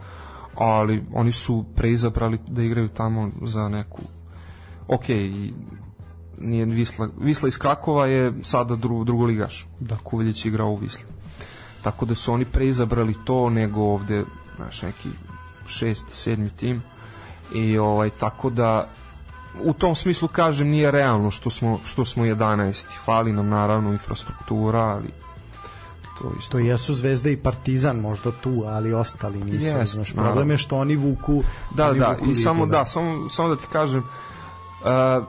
ali 0.56 1.04
oni 1.14 1.32
su 1.32 1.64
preizabrali 1.76 2.38
da 2.48 2.62
igraju 2.62 2.88
tamo 2.88 3.30
za 3.42 3.68
neku 3.68 4.02
ok, 4.88 5.04
nije 6.42 6.64
Visla, 6.64 7.08
Visla 7.20 7.48
iz 7.48 7.58
Krakova 7.58 8.06
je 8.06 8.32
sada 8.42 8.76
dru, 8.76 9.04
drugoligaš, 9.04 9.66
da. 9.80 9.96
Kuveljić 9.96 10.44
igrao 10.44 10.68
u 10.68 10.76
Visli. 10.76 11.04
Tako 11.82 12.06
da 12.06 12.14
su 12.14 12.32
oni 12.32 12.44
preizabrali 12.44 13.14
to 13.24 13.50
nego 13.50 13.80
ovde 13.80 14.24
znaš, 14.56 14.82
neki 14.82 15.08
šesti, 15.66 16.16
sedmi 16.16 16.50
tim. 16.50 16.82
I 17.54 17.78
ovaj, 17.78 18.10
tako 18.10 18.50
da 18.50 18.88
u 19.60 19.72
tom 19.72 19.94
smislu 19.94 20.28
kažem 20.28 20.68
nije 20.68 20.90
realno 20.90 21.30
što 21.30 21.50
smo, 21.50 21.80
što 21.84 22.04
smo 22.04 22.24
11 22.24 22.84
fali 23.04 23.32
nam 23.32 23.48
naravno 23.48 23.92
infrastruktura 23.92 24.80
ali 24.80 25.08
to 26.18 26.32
isto. 26.38 26.52
To 26.52 26.58
jesu 26.58 26.94
Zvezda 26.94 27.30
i 27.30 27.36
Partizan 27.36 27.96
možda 27.96 28.32
tu, 28.32 28.64
ali 28.66 28.94
ostali 28.94 29.44
nisu. 29.44 29.66
Jest, 29.66 29.92
Znaš, 29.92 30.14
naravno. 30.14 30.32
problem 30.32 30.50
je 30.50 30.58
što 30.58 30.76
oni 30.76 30.96
vuku 30.96 31.42
Da, 31.74 31.88
oni 31.88 31.98
da, 31.98 32.08
vuku 32.08 32.30
i 32.30 32.34
samo 32.34 32.66
da, 32.66 32.86
samo, 32.86 33.28
samo 33.28 33.48
da 33.48 33.56
ti 33.56 33.66
kažem 33.72 34.00
uh, 34.00 35.24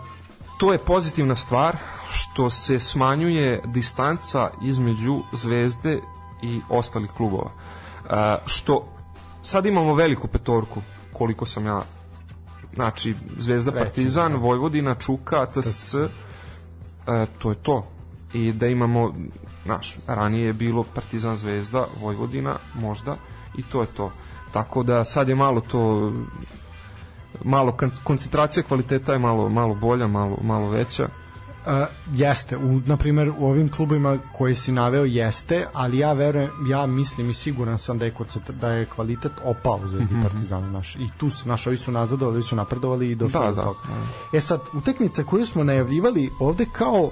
to 0.57 0.71
je 0.71 0.77
pozitivna 0.77 1.35
stvar 1.35 1.77
što 2.11 2.49
se 2.49 2.79
smanjuje 2.79 3.61
distanca 3.65 4.49
između 4.61 5.21
Zvezde 5.31 6.01
i 6.41 6.61
ostalih 6.69 7.11
klubova. 7.11 7.51
Uh, 8.03 8.09
što 8.45 8.87
sad 9.43 9.65
imamo 9.65 9.95
veliku 9.95 10.27
petorku 10.27 10.81
koliko 11.13 11.45
sam 11.45 11.65
ja 11.65 11.81
znači 12.73 13.15
Zvezda 13.37 13.71
Recimo, 13.71 13.85
Partizan, 13.85 14.31
da. 14.31 14.37
Vojvodina, 14.37 14.95
Čuka, 14.95 15.45
TSC 15.45 15.93
uh, 15.93 16.09
to 17.37 17.49
je 17.49 17.55
to 17.55 17.87
i 18.33 18.51
da 18.51 18.67
imamo 18.67 19.13
znaš, 19.65 19.97
ranije 20.07 20.45
je 20.45 20.53
bilo 20.53 20.83
Partizan 20.83 21.35
Zvezda, 21.35 21.85
Vojvodina 22.01 22.55
možda 22.75 23.15
i 23.57 23.63
to 23.63 23.81
je 23.81 23.87
to 23.87 24.11
tako 24.53 24.83
da 24.83 25.03
sad 25.05 25.29
je 25.29 25.35
malo 25.35 25.61
to 25.61 26.13
malo 27.43 27.77
koncentracija 28.03 28.63
kvaliteta 28.63 29.13
je 29.13 29.19
malo 29.19 29.49
malo 29.49 29.75
bolja, 29.75 30.07
malo 30.07 30.37
malo 30.41 30.69
veća. 30.69 31.07
Uh, 31.65 31.71
jeste, 32.13 32.57
u, 32.57 32.81
na 32.85 32.97
primjer 32.97 33.31
u 33.37 33.45
ovim 33.45 33.69
klubima 33.69 34.17
koji 34.33 34.55
si 34.55 34.71
naveo 34.71 35.05
jeste, 35.05 35.67
ali 35.73 35.97
ja 35.97 36.13
verujem, 36.13 36.49
ja 36.69 36.85
mislim 36.85 37.29
i 37.29 37.33
siguran 37.33 37.77
sam 37.77 37.97
da 37.97 38.05
je, 38.05 38.13
da 38.61 38.71
je 38.71 38.85
kvalitet 38.85 39.31
opao 39.43 39.79
u 39.83 39.87
Zvezdi 39.87 40.13
Mhm. 40.15 40.21
Partizanu 40.21 40.71
naš. 40.71 40.95
I 40.95 41.09
tu 41.17 41.29
su, 41.29 41.49
naš, 41.49 41.67
ovi 41.67 41.77
su 41.77 41.91
nazadovali, 41.91 42.35
ovi 42.35 42.43
su 42.43 42.55
napredovali 42.55 43.11
i 43.11 43.15
došli 43.15 43.39
Da, 43.39 43.47
do 43.47 43.55
da, 43.55 43.63
toga. 43.63 43.79
E 44.33 44.41
sad, 44.41 44.59
utakmica 44.73 45.23
koju 45.23 45.45
smo 45.45 45.63
najavljivali 45.63 46.29
ovde 46.39 46.65
kao 46.71 47.11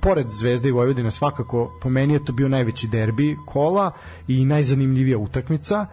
pored 0.00 0.28
Zvezde 0.28 0.68
i 0.68 0.72
Vojvodine 0.72 1.10
svakako 1.10 1.72
po 1.80 1.88
meni 1.88 2.14
je 2.14 2.24
to 2.24 2.32
bio 2.32 2.48
najveći 2.48 2.88
derbi 2.88 3.38
kola 3.46 3.90
i 4.28 4.44
najzanimljivija 4.44 5.18
utakmica 5.18 5.86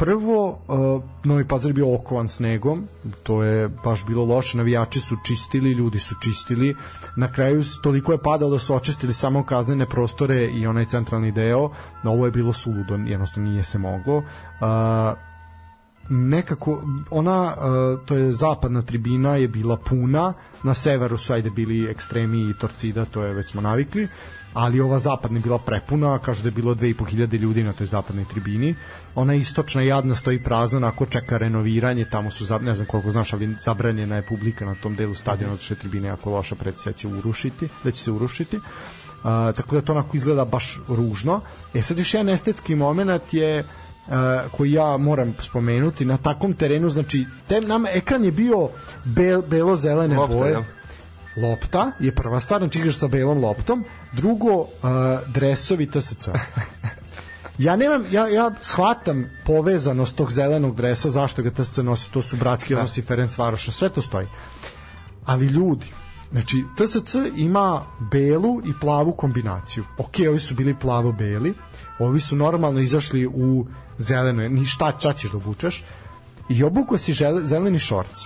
prvo 0.00 0.48
uh, 0.48 1.02
Novi 1.24 1.44
Pazar 1.48 1.70
je 1.70 1.74
bio 1.74 1.94
okovan 1.94 2.28
snegom 2.28 2.86
to 3.22 3.42
je 3.42 3.68
baš 3.68 4.06
bilo 4.06 4.24
loše 4.24 4.58
navijači 4.58 5.00
su 5.00 5.16
čistili, 5.24 5.72
ljudi 5.72 5.98
su 5.98 6.14
čistili. 6.22 6.76
Na 7.16 7.32
kraju 7.32 7.62
toliko 7.82 8.12
je 8.12 8.22
padalo 8.22 8.50
da 8.50 8.58
su 8.58 8.74
očistili 8.74 9.12
samo 9.12 9.44
kaznene 9.44 9.86
prostore 9.86 10.46
i 10.46 10.66
onaj 10.66 10.84
centralni 10.84 11.32
deo 11.32 11.70
ovo 12.04 12.24
je 12.24 12.30
bilo 12.30 12.52
suludo, 12.52 12.94
jednostavno 12.94 13.50
nije 13.50 13.62
se 13.62 13.78
moglo. 13.78 14.16
Uh, 14.16 14.24
nekako 16.08 16.82
ona 17.10 17.54
uh, 17.56 18.06
to 18.06 18.16
je 18.16 18.32
zapadna 18.32 18.82
tribina 18.82 19.36
je 19.36 19.48
bila 19.48 19.76
puna 19.76 20.32
na 20.62 20.74
severu 20.74 21.16
su 21.16 21.32
ajde 21.32 21.50
bili 21.50 21.90
ekstremi 21.90 22.50
i 22.50 22.54
torcida 22.54 23.04
to 23.04 23.22
je 23.22 23.34
već 23.34 23.50
smo 23.50 23.60
navikli 23.60 24.08
ali 24.54 24.80
ova 24.80 24.98
zapadna 24.98 25.38
je 25.38 25.42
bila 25.42 25.58
prepuna 25.58 26.18
kažu 26.18 26.42
da 26.42 26.48
je 26.48 26.52
bilo 26.52 26.74
2500 26.74 27.38
ljudi 27.38 27.62
na 27.62 27.72
toj 27.72 27.86
zapadnoj 27.86 28.24
tribini 28.24 28.74
ona 29.14 29.34
istočna 29.34 29.82
jadna 29.82 30.14
stoji 30.14 30.42
prazna 30.42 30.76
onako 30.76 31.06
čeka 31.06 31.38
renoviranje 31.38 32.04
tamo 32.04 32.30
su 32.30 32.58
ne 32.60 32.74
znam 32.74 32.86
koliko 32.86 33.10
znaš 33.10 33.32
ali 33.32 33.56
zabranjena 33.60 34.16
je 34.16 34.26
publika 34.26 34.64
na 34.64 34.74
tom 34.74 34.96
delu 34.96 35.14
stadiona 35.14 35.52
zato 35.52 35.64
što 35.64 35.74
je 35.74 35.78
tribina 35.78 36.08
jako 36.08 36.30
loša 36.30 36.54
pred 36.54 36.74
da 36.84 36.92
će 36.92 37.08
urušiti 37.08 37.68
da 37.84 37.90
će 37.90 38.02
se 38.02 38.10
urušiti 38.10 38.60
Uh, 39.20 39.26
tako 39.56 39.74
da 39.74 39.82
to 39.82 39.92
onako 39.92 40.16
izgleda 40.16 40.44
baš 40.44 40.80
ružno. 40.88 41.40
E 41.74 41.82
sad 41.82 41.98
još 41.98 42.14
jedan 42.14 42.28
estetski 42.28 42.74
moment 42.74 43.34
je 43.34 43.58
uh, 43.58 44.14
koji 44.52 44.72
ja 44.72 44.96
moram 44.96 45.34
spomenuti 45.38 46.04
na 46.04 46.16
takvom 46.16 46.52
terenu 46.54 46.90
znači 46.90 47.26
te, 47.48 47.60
nam 47.60 47.86
ekran 47.86 48.24
je 48.24 48.32
bio 48.32 48.68
bel, 49.04 49.42
belo-zelene 49.42 50.16
Lopta, 50.16 50.36
boje? 50.36 50.64
Lopta 51.36 51.92
je 52.00 52.14
prva 52.14 52.40
stvar, 52.40 52.60
znači 52.60 52.78
igraš 52.78 52.98
sa 52.98 53.08
belom 53.08 53.44
loptom 53.44 53.84
drugo, 54.12 54.54
uh, 54.60 54.68
dresovi 55.26 55.90
TSC 55.90 56.28
ja 57.58 57.76
nemam, 57.76 58.02
ja, 58.10 58.28
ja 58.28 58.50
shvatam 58.62 59.30
povezanost 59.46 60.16
tog 60.16 60.32
zelenog 60.32 60.76
dresa, 60.76 61.10
zašto 61.10 61.42
ga 61.42 61.50
TSC 61.50 61.76
nosi, 61.76 62.10
to 62.12 62.22
su 62.22 62.36
bratski 62.36 62.74
Da. 62.74 62.80
odnosi 62.80 63.02
Ferenc 63.02 63.38
Varoša, 63.38 63.72
sve 63.72 63.88
to 63.88 64.02
stoji. 64.02 64.26
Ali 65.24 65.46
ljudi, 65.46 65.86
znači 66.32 66.64
TSC 66.76 67.14
ima 67.36 67.86
belu 68.12 68.60
i 68.60 68.72
plavu 68.80 69.12
kombinaciju. 69.12 69.84
Ok, 69.98 70.14
ovi 70.28 70.38
su 70.38 70.54
bili 70.54 70.76
plavo-beli, 70.80 71.54
ovi 71.98 72.20
su 72.20 72.36
normalno 72.36 72.80
izašli 72.80 73.26
u 73.26 73.66
zeleno, 73.98 74.48
ni 74.48 74.64
šta 74.64 74.92
čačiš 74.92 75.30
da 75.30 75.36
obučeš, 75.36 75.84
i 76.48 76.64
obuko 76.64 76.98
si 76.98 77.12
žele, 77.12 77.44
zeleni 77.44 77.78
šorc. 77.78 78.24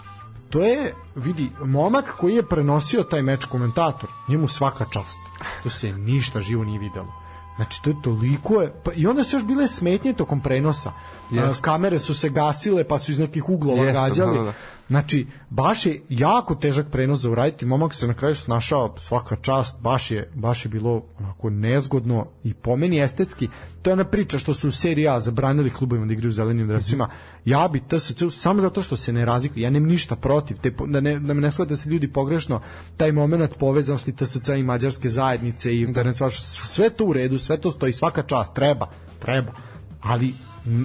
To 0.50 0.64
je, 0.64 0.94
vidi, 1.14 1.50
momak 1.64 2.04
koji 2.16 2.34
je 2.34 2.48
prenosio 2.48 3.02
taj 3.02 3.22
meč 3.22 3.44
komentator, 3.44 4.10
njemu 4.28 4.48
svaka 4.48 4.84
čast. 4.84 5.20
To 5.62 5.70
se 5.70 5.92
ništa 5.92 6.40
živo 6.40 6.64
nije 6.64 6.78
videlo. 6.78 7.24
Znači, 7.56 7.82
to 7.82 7.90
je 7.90 7.96
toliko 8.02 8.62
je... 8.62 8.72
Pa, 8.84 8.92
I 8.94 9.06
onda 9.06 9.24
su 9.24 9.36
još 9.36 9.44
bile 9.44 9.68
smetnje 9.68 10.12
tokom 10.12 10.40
prenosa. 10.40 10.92
Jeste. 11.30 11.62
Kamere 11.62 11.98
su 11.98 12.14
se 12.14 12.28
gasile, 12.28 12.84
pa 12.84 12.98
su 12.98 13.12
iz 13.12 13.18
nekih 13.18 13.48
uglova 13.48 13.84
Jeste, 13.84 14.08
gađali. 14.08 14.38
da, 14.38 14.44
da. 14.44 14.52
Znači, 14.88 15.26
baš 15.50 15.86
je 15.86 16.02
jako 16.08 16.54
težak 16.54 16.86
prenos 16.90 17.20
za 17.20 17.30
uraditi. 17.30 17.66
Momak 17.66 17.94
se 17.94 18.06
na 18.06 18.14
kraju 18.14 18.34
snašao 18.34 18.94
svaka 18.98 19.36
čast, 19.36 19.80
baš 19.80 20.10
je, 20.10 20.30
baš 20.34 20.64
je 20.64 20.68
bilo 20.68 21.02
onako 21.18 21.50
nezgodno 21.50 22.26
i 22.44 22.54
po 22.54 22.76
meni 22.76 23.00
estetski. 23.00 23.48
To 23.82 23.90
je 23.90 23.92
ona 23.92 24.04
priča 24.04 24.38
što 24.38 24.54
su 24.54 24.68
u 24.68 24.70
seriji 24.70 25.08
A 25.08 25.20
zabranili 25.20 25.70
klubovima 25.70 26.06
da 26.06 26.12
igraju 26.12 26.28
u 26.28 26.32
zelenim 26.32 26.68
dresima. 26.68 27.08
Ja 27.44 27.68
bi 27.68 27.80
TSC 27.80 28.22
samo 28.30 28.60
zato 28.60 28.82
što 28.82 28.96
se 28.96 29.12
ne 29.12 29.24
razlikuje. 29.24 29.62
Ja 29.62 29.70
nemam 29.70 29.88
ništa 29.88 30.16
protiv 30.16 30.56
te 30.56 30.72
da 30.86 31.00
ne 31.00 31.20
da 31.20 31.34
me 31.34 31.40
ne 31.40 31.52
shvate 31.52 31.68
da 31.68 31.76
se 31.76 31.88
ljudi 31.88 32.12
pogrešno 32.12 32.60
taj 32.96 33.12
momenat 33.12 33.58
povezanosti 33.58 34.12
TSC 34.12 34.48
i 34.48 34.62
mađarske 34.62 35.10
zajednice 35.10 35.76
i 35.76 35.86
da. 35.86 36.30
sve 36.30 36.90
to 36.90 37.04
u 37.04 37.12
redu, 37.12 37.38
sve 37.38 37.56
to 37.56 37.70
stoji 37.70 37.92
svaka 37.92 38.22
čast, 38.22 38.54
treba, 38.54 38.90
treba. 39.18 39.52
Ali 40.00 40.34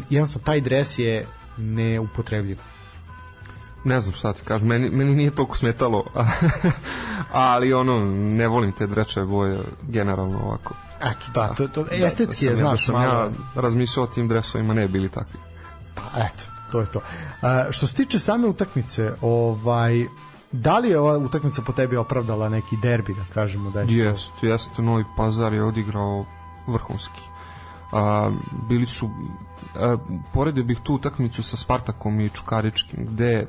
jednostavno 0.10 0.46
taj 0.46 0.62
dres 0.62 1.00
je 1.00 1.26
neupotrebljiv. 1.58 2.58
Ne 3.84 4.02
znam 4.02 4.16
šta 4.16 4.34
ti 4.34 4.42
kažem, 4.44 4.68
meni, 4.68 4.90
meni 4.90 5.16
nije 5.16 5.32
toliko 5.32 5.58
smetalo, 5.58 6.04
ali 7.32 7.74
ono, 7.74 8.00
ne 8.12 8.48
volim 8.48 8.72
te 8.72 8.88
drečeve 8.88 9.26
boje 9.26 9.60
generalno 9.84 10.40
ovako. 10.40 10.74
Eto, 11.02 11.26
da, 11.34 11.48
to, 11.48 11.68
to 11.68 11.86
estetski 11.92 12.36
sam 12.38 12.48
je, 12.48 12.52
ja- 12.52 12.56
znaš, 12.58 12.86
sam 12.86 12.96
malo... 12.96 13.14
ja 13.14 13.30
razmišljao 13.56 14.04
o 14.04 14.08
tim 14.08 14.28
dresovima, 14.28 14.74
ne 14.74 14.88
bili 14.88 15.10
takvi. 15.10 15.40
Pa 15.96 16.02
eto, 16.18 16.44
to 16.72 16.80
je 16.80 16.86
to. 16.86 17.00
A, 17.42 17.66
što 17.72 17.88
se 17.88 17.96
tiče 17.96 18.20
same 18.20 18.48
utakmice, 18.48 19.14
ovaj 19.22 20.06
Da 20.52 20.80
li 20.80 20.90
je 20.90 21.00
ova 21.00 21.18
utakmica 21.18 21.62
po 21.62 21.72
tebi 21.72 21.98
opravdala 21.98 22.50
neki 22.50 22.78
derbi, 22.78 23.14
da 23.14 23.24
kažemo 23.34 23.70
da 23.72 23.80
je 23.82 23.86
to- 23.86 23.92
Jest, 23.94 24.32
jest, 24.42 24.78
Novi 24.78 25.04
Pazar 25.18 25.54
je 25.54 25.64
odigrao 25.64 26.26
vrhunski. 26.68 27.22
A, 27.92 28.32
bili 28.70 28.88
su 28.88 29.10
a, 29.76 29.98
poredio 30.34 30.64
bih 30.64 30.80
tu 30.84 30.94
utakmicu 30.94 31.44
sa 31.44 31.58
Spartakom 31.58 32.20
i 32.20 32.30
Čukaričkim 32.30 33.06
gde 33.06 33.26
je 33.26 33.48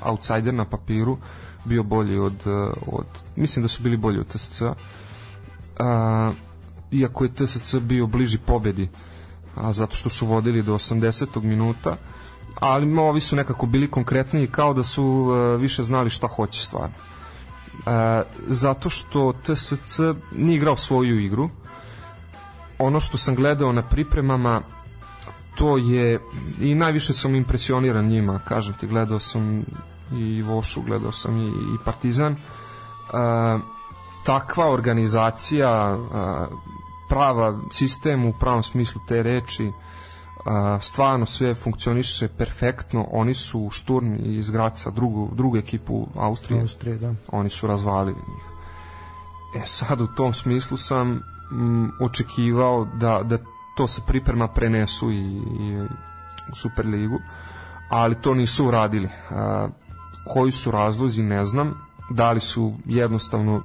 outsider 0.00 0.54
na 0.54 0.64
papiru 0.64 1.18
bio 1.64 1.82
bolji 1.82 2.18
od, 2.18 2.46
a, 2.46 2.72
od 2.86 3.06
mislim 3.36 3.62
da 3.62 3.68
su 3.68 3.82
bili 3.82 3.96
bolji 3.96 4.18
od 4.18 4.26
TSC 4.26 4.62
a, 5.78 6.32
iako 6.90 7.24
je 7.24 7.34
TSC 7.34 7.74
bio 7.74 8.06
bliži 8.06 8.38
pobedi 8.38 8.88
a, 9.56 9.72
zato 9.72 9.96
što 9.96 10.10
su 10.10 10.26
vodili 10.26 10.62
do 10.62 10.74
80. 10.74 11.42
minuta 11.42 11.96
ali 12.60 12.98
ovi 12.98 13.20
su 13.20 13.36
nekako 13.36 13.66
bili 13.66 13.90
konkretniji 13.90 14.46
kao 14.46 14.74
da 14.74 14.84
su 14.84 15.28
a, 15.32 15.56
više 15.56 15.82
znali 15.82 16.10
šta 16.10 16.26
hoće 16.26 16.60
stvarno 16.60 16.94
E, 17.86 18.22
zato 18.48 18.90
što 18.90 19.32
TSC 19.32 20.00
nije 20.32 20.56
igrao 20.56 20.76
svoju 20.76 21.20
igru 21.20 21.50
ono 22.86 23.00
što 23.00 23.18
sam 23.18 23.34
gledao 23.34 23.72
na 23.72 23.82
pripremama 23.82 24.60
to 25.54 25.76
je 25.76 26.20
i 26.60 26.74
najviše 26.74 27.12
sam 27.12 27.34
impresioniran 27.34 28.06
njima 28.06 28.38
kažem 28.38 28.74
ti 28.74 28.86
gledao 28.86 29.20
sam 29.20 29.64
i 30.12 30.42
Vošu 30.42 30.82
gledao 30.82 31.12
sam 31.12 31.40
i, 31.40 31.48
i 31.48 31.78
Partizan 31.84 32.32
e, 32.32 32.38
takva 34.24 34.70
organizacija 34.70 35.96
e, 35.96 35.98
prava 37.08 37.60
sistem 37.70 38.24
u 38.24 38.32
pravom 38.32 38.62
smislu 38.62 39.00
te 39.08 39.22
reči 39.22 39.72
a, 40.44 40.78
stvarno 40.80 41.26
sve 41.26 41.54
funkcioniše 41.54 42.28
perfektno 42.28 43.06
oni 43.10 43.34
su 43.34 43.68
šturm 43.70 44.16
iz 44.24 44.50
Graca 44.50 44.90
drugu, 44.90 45.30
drugu 45.34 45.56
ekipu 45.56 46.06
Austrije 46.16 46.60
Austrije, 46.60 46.96
da. 46.96 47.14
oni 47.28 47.50
su 47.50 47.66
razvalili 47.66 48.16
njih. 48.16 48.44
E 49.62 49.66
sad 49.66 50.00
u 50.00 50.06
tom 50.06 50.34
smislu 50.34 50.76
sam 50.76 51.20
mm, 51.52 51.90
očekivao 52.00 52.84
da, 52.84 53.22
da 53.22 53.38
to 53.76 53.88
se 53.88 54.02
priprema 54.06 54.48
prenesu 54.48 55.10
i, 55.10 55.24
i 55.60 55.86
u 56.52 56.54
Superligu, 56.54 57.20
ali 57.88 58.14
to 58.14 58.34
nisu 58.34 58.66
uradili. 58.66 59.08
A, 59.30 59.68
koji 60.26 60.52
su 60.52 60.70
razlozi, 60.70 61.22
ne 61.22 61.44
znam. 61.44 61.74
Da 62.10 62.32
li 62.32 62.40
su 62.40 62.74
jednostavno 62.84 63.62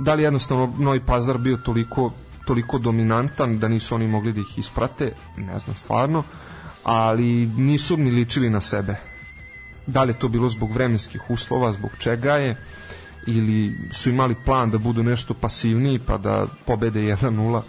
da 0.00 0.14
li 0.14 0.22
jednostavno 0.22 0.72
Novi 0.78 1.00
Pazar 1.00 1.38
bio 1.38 1.56
toliko 1.56 2.12
toliko 2.46 2.78
dominantan 2.78 3.58
da 3.58 3.68
nisu 3.68 3.94
oni 3.94 4.08
mogli 4.08 4.32
da 4.32 4.40
ih 4.40 4.58
isprate, 4.58 5.12
ne 5.36 5.58
znam 5.58 5.76
stvarno, 5.76 6.22
ali 6.84 7.46
nisu 7.46 7.96
ni 7.96 8.10
ličili 8.10 8.50
na 8.50 8.60
sebe. 8.60 8.96
Da 9.86 10.02
li 10.02 10.10
je 10.10 10.18
to 10.18 10.28
bilo 10.28 10.48
zbog 10.48 10.72
vremenskih 10.72 11.30
uslova, 11.30 11.72
zbog 11.72 11.90
čega 11.98 12.34
je, 12.34 12.56
ili 13.26 13.74
su 13.90 14.10
imali 14.10 14.34
plan 14.44 14.70
da 14.70 14.78
budu 14.78 15.02
nešto 15.02 15.34
pasivniji 15.34 15.98
pa 15.98 16.18
da 16.18 16.46
pobede 16.66 17.00
1-0, 17.00 17.62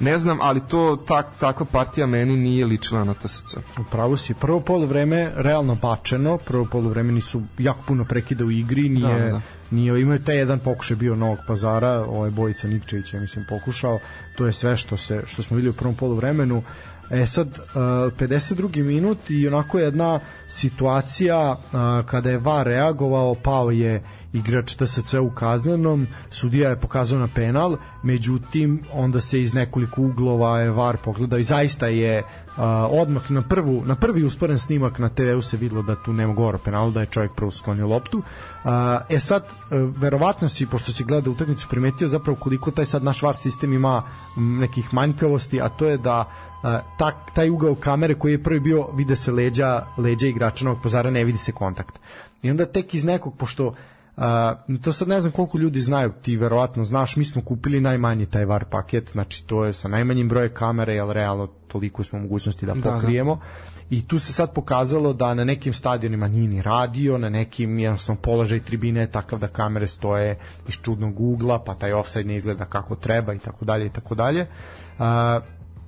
ne 0.00 0.18
znam, 0.18 0.38
ali 0.40 0.60
to 0.68 0.96
tak, 1.06 1.26
takva 1.40 1.66
partija 1.66 2.06
meni 2.06 2.36
nije 2.36 2.64
ličila 2.64 3.04
na 3.04 3.14
TSC. 3.14 3.56
Upravo 3.80 4.16
si. 4.16 4.34
Prvo 4.34 4.60
poluvreme 4.60 5.32
realno 5.36 5.74
bačeno, 5.74 6.38
prvo 6.38 6.66
poluvreme 6.72 7.12
nisu 7.12 7.42
jako 7.58 7.82
puno 7.86 8.04
prekida 8.04 8.44
u 8.44 8.50
igri, 8.50 8.88
nije, 8.88 9.18
Da, 9.18 9.30
da. 9.30 9.40
nije 9.70 10.00
imao 10.00 10.18
taj 10.18 10.36
jedan 10.36 10.58
pokušaj 10.58 10.96
bio 10.96 11.16
Novog 11.16 11.38
Pazara, 11.46 12.04
ovaj 12.08 12.30
Bojica 12.30 12.68
Nikčević 12.68 13.14
je 13.14 13.20
mislim 13.20 13.44
pokušao, 13.48 13.98
to 14.36 14.46
je 14.46 14.52
sve 14.52 14.76
što 14.76 14.96
se 14.96 15.22
što 15.26 15.42
smo 15.42 15.56
videli 15.56 15.70
u 15.70 15.76
prvom 15.76 15.94
poluvremenu. 15.94 16.62
E 17.10 17.26
sad, 17.26 17.48
uh, 17.48 17.54
52. 17.74 18.82
minut 18.82 19.30
i 19.30 19.48
onako 19.48 19.78
jedna 19.78 20.20
situacija 20.48 21.50
uh, 21.50 22.06
kada 22.06 22.30
je 22.30 22.38
VAR 22.38 22.66
reagovao, 22.66 23.34
pao 23.34 23.70
je 23.70 24.02
igrač 24.32 24.74
TSC 24.74 25.14
u 25.14 25.30
kaznenom, 25.30 26.06
sudija 26.30 26.70
je 26.70 26.80
pokazao 26.80 27.18
na 27.18 27.28
penal, 27.34 27.76
međutim 28.02 28.84
onda 28.92 29.20
se 29.20 29.42
iz 29.42 29.54
nekoliko 29.54 30.02
uglova 30.02 30.60
je 30.60 30.70
VAR 30.70 30.96
pogledao 30.96 31.38
i 31.38 31.42
zaista 31.42 31.86
je 31.86 32.18
uh, 32.18 32.62
odmah 32.90 33.30
na 33.30 33.42
prvu 33.42 33.82
na 33.86 33.94
prvi 33.94 34.24
usporen 34.24 34.58
snimak 34.58 34.98
na 34.98 35.08
TV-u 35.08 35.42
se 35.42 35.56
videlo 35.56 35.82
da 35.82 36.02
tu 36.02 36.12
nema 36.12 36.34
govora 36.34 36.56
o 36.56 36.64
penalu, 36.64 36.90
da 36.90 37.00
je 37.00 37.06
čovjek 37.06 37.32
prvo 37.32 37.50
sklonio 37.50 37.86
loptu. 37.86 38.18
Uh, 38.18 38.70
e 39.08 39.20
sad, 39.20 39.42
uh, 39.44 39.96
verovatno 39.96 40.48
si, 40.48 40.66
pošto 40.66 40.92
si 40.92 41.04
gledao 41.04 41.32
utakmicu, 41.32 41.68
primetio 41.68 42.08
zapravo 42.08 42.38
koliko 42.40 42.70
taj 42.70 42.86
sad 42.86 43.04
naš 43.04 43.22
VAR 43.22 43.36
sistem 43.36 43.72
ima 43.72 44.02
nekih 44.36 44.94
manjkavosti, 44.94 45.60
a 45.60 45.68
to 45.68 45.86
je 45.86 45.98
da 45.98 46.24
uh, 46.98 47.08
taj 47.34 47.50
ugao 47.50 47.74
kamere 47.74 48.14
koji 48.14 48.32
je 48.32 48.42
prvi 48.42 48.60
bio, 48.60 48.88
vide 48.94 49.16
se 49.16 49.32
leđa, 49.32 49.86
leđa 49.98 50.26
igrača 50.26 50.64
Novog 50.64 50.82
pazara, 50.82 51.10
ne 51.10 51.24
vidi 51.24 51.38
se 51.38 51.52
kontakt. 51.52 52.00
I 52.42 52.50
onda 52.50 52.66
tek 52.66 52.94
iz 52.94 53.04
nekog, 53.04 53.36
pošto 53.36 53.74
Uh, 54.16 54.24
to 54.82 54.92
sad 54.92 55.08
ne 55.08 55.20
znam 55.20 55.32
koliko 55.32 55.58
ljudi 55.58 55.80
znaju, 55.80 56.12
ti 56.22 56.36
verovatno 56.36 56.84
znaš, 56.84 57.16
mi 57.16 57.24
smo 57.24 57.42
kupili 57.42 57.80
najmanji 57.80 58.26
taj 58.26 58.44
VAR 58.44 58.64
paket, 58.64 59.10
znači 59.12 59.46
to 59.46 59.64
je 59.64 59.72
sa 59.72 59.88
najmanjim 59.88 60.28
brojem 60.28 60.54
kamere, 60.54 60.94
jer 60.94 61.08
realno 61.08 61.46
toliko 61.46 62.04
smo 62.04 62.18
mogućnosti 62.18 62.66
da 62.66 62.74
Da, 62.74 62.80
da. 62.80 62.90
pokrijemo. 62.90 63.40
I 63.90 64.06
tu 64.08 64.18
se 64.18 64.32
sad 64.32 64.54
pokazalo 64.54 65.12
da 65.12 65.34
na 65.34 65.44
nekim 65.44 65.72
stadionima 65.72 66.28
nije 66.28 66.48
ni 66.48 66.62
radio, 66.62 67.18
na 67.18 67.28
nekim 67.28 67.78
jednostavno 67.78 68.20
položaj 68.22 68.60
tribine 68.60 69.00
je 69.00 69.10
takav 69.10 69.38
da 69.38 69.48
kamere 69.48 69.86
stoje 69.86 70.38
iz 70.68 70.74
čudnog 70.74 71.20
ugla, 71.20 71.58
pa 71.58 71.74
taj 71.74 71.92
offside 71.92 72.28
ne 72.28 72.36
izgleda 72.36 72.64
kako 72.64 72.96
treba 72.96 73.34
i 73.34 73.38
tako 73.38 73.64
dalje 73.64 73.86
i 73.86 73.90
tako 73.90 74.14
dalje. 74.14 74.46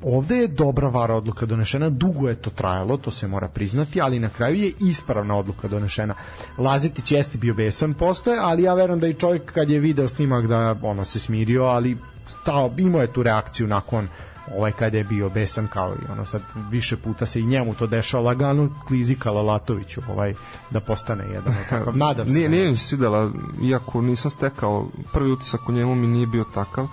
Ovde 0.04 0.36
je 0.36 0.48
dobra 0.48 0.88
vara 0.88 1.14
odluka 1.14 1.46
donešena, 1.46 1.90
dugo 1.90 2.28
je 2.28 2.34
to 2.34 2.50
trajalo, 2.50 2.96
to 2.96 3.10
se 3.10 3.28
mora 3.28 3.48
priznati, 3.48 4.00
ali 4.00 4.18
na 4.18 4.28
kraju 4.28 4.56
je 4.56 4.72
ispravna 4.80 5.36
odluka 5.36 5.68
donešena. 5.68 6.14
Lazetić 6.58 7.12
jeste 7.12 7.38
bio 7.38 7.54
besan 7.54 7.94
posle, 7.94 8.36
ali 8.40 8.62
ja 8.62 8.74
verujem 8.74 9.00
da 9.00 9.06
i 9.06 9.14
čovjek 9.14 9.52
kad 9.52 9.70
je 9.70 9.80
video 9.80 10.08
snimak 10.08 10.46
da 10.46 10.76
ono 10.82 11.04
se 11.04 11.18
smirio, 11.18 11.64
ali 11.64 11.96
stao, 12.26 12.70
imao 12.78 13.00
je 13.00 13.12
tu 13.12 13.22
reakciju 13.22 13.66
nakon 13.66 14.08
ovaj 14.56 14.72
kada 14.72 14.98
je 14.98 15.04
bio 15.04 15.28
besan 15.28 15.68
kao 15.68 15.94
i 15.94 16.12
ono 16.12 16.24
sad 16.24 16.42
više 16.70 16.96
puta 16.96 17.26
se 17.26 17.40
i 17.40 17.46
njemu 17.46 17.74
to 17.74 17.86
dešava 17.86 18.22
lagano 18.22 18.68
klizi 18.88 19.14
Kalalatoviću 19.14 20.00
ovaj 20.08 20.34
da 20.70 20.80
postane 20.80 21.24
jedan 21.32 21.54
takav 21.70 21.96
nadam 22.06 22.28
se 22.28 22.34
Nije, 22.34 22.48
nije 22.48 22.70
mi 22.70 22.76
se 22.76 22.86
svidela, 22.86 23.30
iako 23.62 24.02
nisam 24.02 24.30
stekao, 24.30 24.88
prvi 25.12 25.32
utisak 25.32 25.68
o 25.68 25.72
njemu 25.72 25.94
mi 25.94 26.06
nije 26.06 26.26
bio 26.26 26.44
takav. 26.54 26.86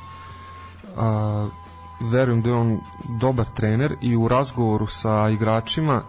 A, 0.97 1.47
verujem 2.11 2.41
da 2.41 2.49
je 2.49 2.55
on 2.55 2.79
dobar 3.19 3.45
trener 3.55 3.95
i 4.01 4.15
u 4.15 4.27
razgovoru 4.27 4.87
sa 4.87 5.29
igračima 5.29 6.01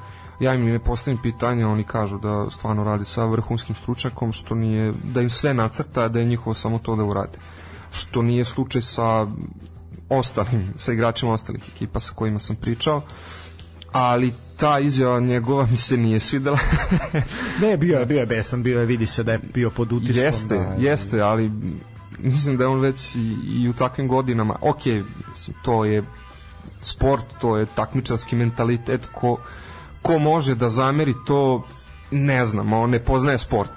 ja 0.43 0.55
im 0.55 0.64
ne 0.64 0.78
postavim 0.78 1.19
pitanje, 1.23 1.66
oni 1.66 1.85
kažu 1.85 2.19
da 2.19 2.51
stvarno 2.51 2.85
radi 2.85 3.05
sa 3.05 3.24
vrhunskim 3.24 3.74
stručnjakom, 3.74 4.32
što 4.32 4.55
nije, 4.55 4.93
da 5.05 5.20
im 5.20 5.31
sve 5.31 5.55
nacrta, 5.55 6.09
da 6.09 6.19
je 6.19 6.27
njihovo 6.27 6.55
samo 6.55 6.78
to 6.78 6.97
da 6.97 7.05
urade. 7.05 7.39
Što 7.93 8.23
nije 8.23 8.44
slučaj 8.44 8.82
sa 8.82 9.27
ostalim, 10.09 10.74
sa 10.77 10.93
igračima 10.93 11.32
ostalih 11.32 11.62
ekipa 11.74 12.01
sa 12.01 12.12
kojima 12.14 12.40
sam 12.40 12.56
pričao, 12.56 13.02
ali 13.93 14.32
ta 14.56 14.78
izjava 14.78 15.20
njegova 15.20 15.66
mi 15.70 15.77
se 15.77 15.97
nije 15.97 16.20
svidela. 16.20 16.59
ne 17.62 17.77
bio 17.77 17.98
je 17.98 18.06
bio 18.06 18.20
je 18.20 18.27
besan 18.27 18.62
bio 18.62 18.81
je 18.81 18.86
vidi 18.86 19.06
se 19.06 19.23
da 19.23 19.32
je 19.32 19.40
bio 19.55 19.70
pod 19.70 19.93
utiskom 19.93 20.24
Jeste, 20.24 20.56
da, 20.56 20.74
jeste, 20.78 21.20
ali 21.20 21.52
mislim 22.18 22.56
da 22.56 22.64
je 22.64 22.68
on 22.68 22.80
već 22.80 23.16
i, 23.16 23.36
i 23.44 23.68
u 23.68 23.72
takvim 23.72 24.09
godinama, 24.09 24.56
ok, 24.60 24.86
mislim, 25.30 25.56
to 25.64 25.84
je 25.84 26.02
sport, 26.80 27.24
to 27.40 27.56
je 27.56 27.66
takmičarski 27.66 28.36
mentalitet, 28.36 29.06
ko, 29.12 29.36
ko 30.02 30.18
može 30.18 30.55
da 30.55 30.68
zameri 30.68 31.14
to, 31.26 31.62
ne 32.10 32.44
znam, 32.44 32.72
on 32.72 32.90
ne 32.90 33.05
poznaje 33.05 33.39
sport. 33.39 33.70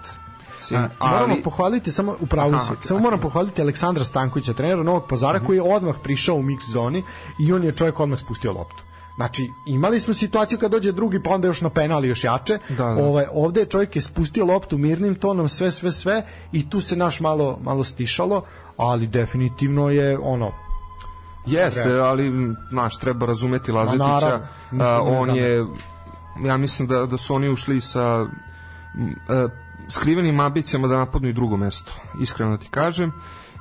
Mislim, 0.60 0.90
A, 1.00 1.12
moramo 1.12 1.36
pohvaliti 1.44 1.92
samo 1.92 2.16
u 2.20 2.26
pravu 2.26 2.54
Aha, 2.54 2.76
Samo 2.82 3.00
moram 3.00 3.20
pohvaliti 3.20 3.62
Aleksandra 3.62 4.04
Stankovića, 4.04 4.54
trenera 4.54 4.84
Novog 4.84 5.04
Pazara 5.10 5.40
koji 5.40 5.58
je 5.58 5.62
odmah 5.62 5.96
prišao 6.04 6.36
u 6.36 6.44
mix 6.44 6.72
zoni 6.72 7.04
i 7.40 7.54
on 7.54 7.64
je 7.64 7.72
čovjek 7.72 8.00
odmah 8.00 8.20
spustio 8.20 8.54
loptu. 8.54 8.85
Znači, 9.16 9.52
imali 9.66 10.00
smo 10.00 10.14
situaciju 10.14 10.60
kad 10.60 10.72
dođe 10.72 10.92
drugi, 10.92 11.24
pa 11.24 11.30
onda 11.30 11.48
još 11.48 11.62
na 11.62 11.70
penal 11.70 12.06
još 12.06 12.24
jače. 12.24 12.60
Da, 12.70 12.76
da. 12.76 12.86
Ovaj, 12.86 13.26
ovde 13.32 13.60
je 13.60 13.66
čovjek 13.66 13.96
je 13.96 14.02
spustio 14.02 14.46
loptu 14.46 14.78
mirnim 14.78 15.16
tonom, 15.16 15.50
sve, 15.50 15.72
sve, 15.72 15.92
sve 15.92 16.26
i 16.52 16.70
tu 16.70 16.82
se 16.82 16.96
naš 16.96 17.20
malo, 17.20 17.60
malo 17.64 17.84
stišalo, 17.84 18.44
ali 18.78 19.08
definitivno 19.08 19.90
je 19.90 20.18
ono, 20.18 20.52
Jeste, 21.46 21.94
ali 22.00 22.28
m, 22.28 22.56
znaš, 22.70 22.98
treba 22.98 23.26
razumeti 23.26 23.72
Lazetića. 23.72 24.08
naravno, 24.08 24.46
niko 24.72 24.86
A, 24.86 25.04
ne 25.04 25.18
on 25.20 25.36
je 25.36 25.66
ja 26.46 26.58
mislim 26.58 26.88
da 26.88 27.06
da 27.06 27.18
su 27.18 27.36
oni 27.36 27.50
ušli 27.50 27.82
sa 27.82 28.26
e, 29.30 29.48
skrivenim 29.90 30.40
ambicijama 30.40 30.88
da 30.88 30.98
napadnu 30.98 31.30
i 31.30 31.34
drugo 31.34 31.58
mesto. 31.58 31.94
Iskreno 32.22 32.52
da 32.52 32.58
ti 32.58 32.68
kažem 32.70 33.12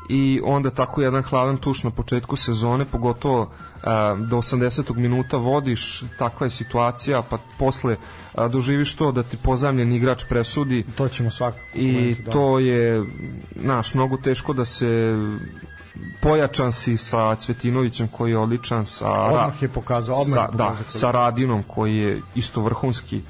i 0.09 0.41
onda 0.45 0.71
tako 0.71 1.03
jedan 1.03 1.23
hladan 1.23 1.57
tuš 1.57 1.83
na 1.83 1.91
početku 1.91 2.37
sezone, 2.37 2.85
pogotovo 2.85 3.51
a, 3.83 4.17
do 4.31 4.37
80. 4.37 4.97
minuta 4.97 5.37
vodiš, 5.37 6.03
takva 6.19 6.47
je 6.47 6.51
situacija, 6.51 7.23
pa 7.31 7.39
posle 7.59 7.97
a, 8.35 8.49
doživiš 8.49 8.97
to 8.97 9.13
da 9.13 9.23
ti 9.23 9.37
pozamljen 9.37 9.93
igrač 9.93 10.25
presudi 10.29 10.85
to 10.97 11.09
ćemo 11.09 11.31
svakako 11.31 11.65
i 11.75 12.17
da. 12.25 12.31
to 12.31 12.59
je 12.59 13.05
naš 13.55 13.95
mnogo 13.95 14.17
teško 14.17 14.53
da 14.53 14.65
se 14.65 15.17
pojačan 16.21 16.73
si 16.73 16.97
sa 16.97 17.37
Cvetinovićem 17.37 18.09
koji 18.09 18.31
je 18.31 18.39
odličan 18.39 18.87
sa 18.87 19.11
Odmah 19.11 19.63
je 19.63 19.69
pokazao, 19.69 20.17
odmah 20.17 20.35
sa, 20.35 20.41
je 20.41 20.57
da, 20.57 20.75
sa 20.89 21.11
Radinom 21.11 21.63
koji 21.63 21.97
je 21.97 22.21
isto 22.35 22.61
vrhunski 22.61 23.21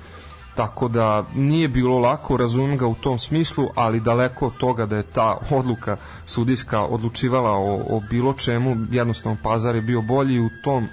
tako 0.54 0.88
da 0.88 1.24
nije 1.34 1.68
bilo 1.68 1.98
lako, 1.98 2.36
razumem 2.36 2.78
ga 2.78 2.86
u 2.86 2.94
tom 2.94 3.18
smislu, 3.18 3.68
ali 3.74 4.00
daleko 4.00 4.46
od 4.46 4.56
toga 4.56 4.86
da 4.86 4.96
je 4.96 5.02
ta 5.02 5.38
odluka 5.50 5.96
sudijska 6.26 6.82
odlučivala 6.82 7.50
o, 7.50 7.74
o 7.90 8.00
bilo 8.10 8.32
čemu, 8.32 8.76
jednostavno 8.90 9.38
Pazar 9.42 9.74
je 9.74 9.80
bio 9.80 10.02
bolji 10.02 10.40
u 10.40 10.50
tom 10.64 10.88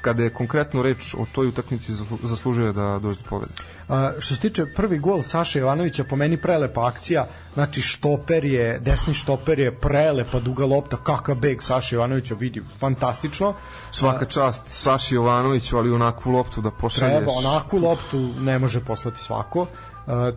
kada 0.00 0.22
je 0.22 0.30
konkretno 0.30 0.82
reč 0.82 1.14
o 1.14 1.26
toj 1.32 1.46
utakmici 1.46 1.92
zaslužuje 2.22 2.72
da 2.72 2.98
dođe 3.02 3.20
do 3.20 3.28
pobede. 3.28 3.52
A, 3.88 4.10
što 4.18 4.34
se 4.34 4.40
tiče 4.40 4.64
prvi 4.76 4.98
gol 4.98 5.22
Saša 5.22 5.58
Jovanovića, 5.58 6.04
po 6.04 6.16
meni 6.16 6.36
prelepa 6.36 6.86
akcija, 6.86 7.26
znači 7.54 7.80
štoper 7.82 8.44
je, 8.44 8.78
desni 8.78 9.14
štoper 9.14 9.58
je 9.58 9.74
prelepa 9.74 10.40
duga 10.40 10.66
lopta, 10.66 10.96
kakav 10.96 11.34
beg 11.34 11.62
Saša 11.62 11.96
Jovanovića 11.96 12.34
vidi, 12.34 12.62
fantastično. 12.80 13.54
Svaka 13.90 14.24
čast 14.24 14.64
Saši 14.66 15.14
Jovanoviću, 15.14 15.76
ali 15.78 15.92
onakvu 15.92 16.30
loptu 16.30 16.60
da 16.60 16.70
pošalješ. 16.70 17.16
Treba, 17.16 17.32
onakvu 17.32 17.78
loptu 17.78 18.18
ne 18.40 18.58
može 18.58 18.80
poslati 18.80 19.18
svako. 19.20 19.60
Uh, 19.60 19.68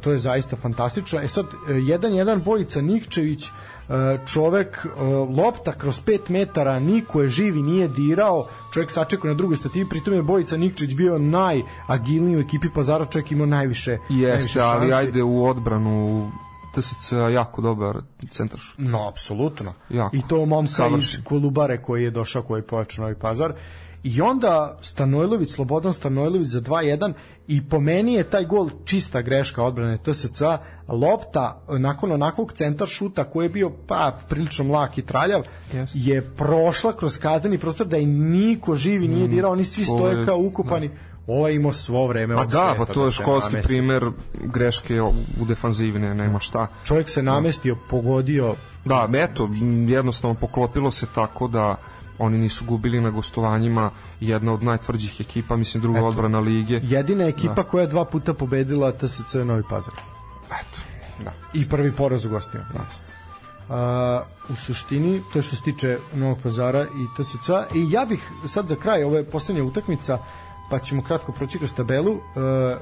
to 0.02 0.12
je 0.12 0.20
zaista 0.20 0.56
fantastično. 0.56 1.20
E 1.20 1.28
sad, 1.28 1.46
jedan 1.88 2.14
jedan 2.14 2.42
Bojica 2.44 2.82
Nikčević, 2.82 3.44
čovek 4.26 4.88
lopta 5.38 5.72
kroz 5.72 6.02
5 6.06 6.20
metara 6.30 6.80
niko 6.80 7.22
je 7.22 7.30
živi 7.30 7.62
nije 7.62 7.88
dirao 7.88 8.48
čovek 8.74 8.92
sačekao 8.92 9.28
na 9.28 9.34
drugoj 9.34 9.58
stativi 9.58 9.90
pritom 9.90 10.14
je 10.14 10.24
Bojica 10.24 10.58
Nikčić 10.58 10.94
bio 10.96 11.18
najagilniji 11.18 12.38
u 12.38 12.40
ekipi 12.40 12.68
Pazara 12.76 13.06
čovek 13.06 13.32
imao 13.32 13.46
najviše 13.46 13.98
jeste 14.10 14.28
najviše 14.30 14.62
ali 14.62 14.94
ajde 14.94 15.24
u 15.24 15.46
odbranu 15.46 16.32
TSC 16.76 17.12
jako 17.34 17.62
dobar 17.62 17.98
centar 18.30 18.60
šut. 18.60 18.76
No, 18.78 19.08
apsolutno. 19.08 19.74
Jako. 19.90 20.16
I 20.16 20.22
to 20.28 20.46
momka 20.46 20.72
Savršen. 20.72 21.20
iz 21.20 21.26
Kolubare 21.26 21.78
koji 21.78 22.04
je 22.04 22.12
došao, 22.12 22.42
koji 22.42 22.60
je 22.60 22.68
pojačao 22.68 23.04
Novi 23.04 23.16
Pazar. 23.16 23.54
I 24.04 24.22
onda 24.22 24.78
Stanojlović, 24.82 25.50
Slobodan 25.50 25.94
Stanojlović 25.94 26.48
za 26.48 26.62
2-1 26.62 27.14
i 27.48 27.62
po 27.64 27.80
meni 27.80 28.14
je 28.14 28.24
taj 28.24 28.46
gol 28.46 28.70
čista 28.86 29.22
greška 29.22 29.64
odbrane 29.64 29.98
TSC 29.98 30.42
lopta 30.88 31.62
nakon 31.70 32.12
onakvog 32.12 32.54
centar 32.54 32.88
šuta 32.88 33.24
koji 33.24 33.46
je 33.46 33.50
bio 33.50 33.72
pa 33.88 34.18
prilično 34.30 34.66
mlak 34.66 34.98
i 34.98 35.02
traljav 35.02 35.42
Jeste. 35.74 36.00
je 36.00 36.22
prošla 36.22 36.94
kroz 36.94 37.18
kazneni 37.18 37.58
prostor 37.58 37.88
da 37.88 37.98
i 37.98 38.06
niko 38.06 38.76
živi 38.76 39.08
nije 39.08 39.28
dirao, 39.28 39.52
oni 39.52 39.66
svi 39.66 39.86
to 39.86 39.98
stoje 39.98 40.16
je- 40.16 40.26
kao 40.26 40.38
ukopani. 40.38 40.90
Ovo 41.28 41.48
je 41.48 41.56
imao 41.56 41.74
svo 41.74 42.08
vreme 42.08 42.36
Pa 42.36 42.46
da, 42.46 42.76
pa 42.78 42.86
to 42.86 43.06
je 43.06 43.12
se 43.12 43.22
školski 43.22 43.52
namesti. 43.52 43.68
primer 43.68 44.06
greške 44.36 45.02
u 45.02 45.12
defanzivi, 45.40 46.00
ne, 46.00 46.16
nema 46.16 46.40
šta. 46.40 46.68
Čovjek 46.86 47.10
se 47.10 47.24
namestio, 47.24 47.78
pogodio 47.90 48.56
Da, 48.86 49.08
eto, 49.14 49.50
jednostavno 49.88 50.36
poklopilo 50.36 50.92
se 50.92 51.06
tako 51.16 51.48
da 51.48 51.76
oni 52.22 52.38
nisu 52.38 52.66
gubili 52.66 53.02
na 53.02 53.10
gostovanjima 53.10 53.92
jedna 54.20 54.54
od 54.54 54.64
najtvrđih 54.64 55.22
ekipa, 55.22 55.56
mislim 55.56 55.82
druga 55.82 56.00
Eto. 56.00 56.08
odbrana 56.08 56.40
lige. 56.40 56.80
jedina 56.84 57.24
ekipa 57.24 57.64
koja 57.64 57.82
je 57.82 57.88
dva 57.88 58.06
puta 58.06 58.34
pobedila 58.34 58.92
TSC 58.92 59.34
Novi 59.34 59.64
Pazar. 59.70 59.94
Eto, 60.46 60.80
da. 61.24 61.32
I 61.54 61.70
prvi 61.70 61.92
poraz 61.92 62.26
u 62.26 62.30
gostima. 62.30 62.66
A, 63.70 64.24
u 64.50 64.56
suštini, 64.56 65.22
to 65.34 65.40
je 65.40 65.44
što 65.44 65.56
se 65.56 65.64
tiče 65.64 66.00
Novog 66.14 66.38
pazara 66.44 66.84
i 66.84 67.24
TSC. 67.24 67.50
I 67.76 67.92
ja 67.92 68.06
bih 68.06 68.32
sad 68.48 68.68
za 68.68 68.76
kraj 68.76 69.04
ove 69.04 69.24
poslednje 69.24 69.62
utakmica, 69.62 70.20
pa 70.70 70.80
ćemo 70.80 71.04
kratko 71.04 71.32
proći 71.32 71.58
kroz 71.58 71.74
tabelu, 71.74 72.12
uh, 72.12 72.22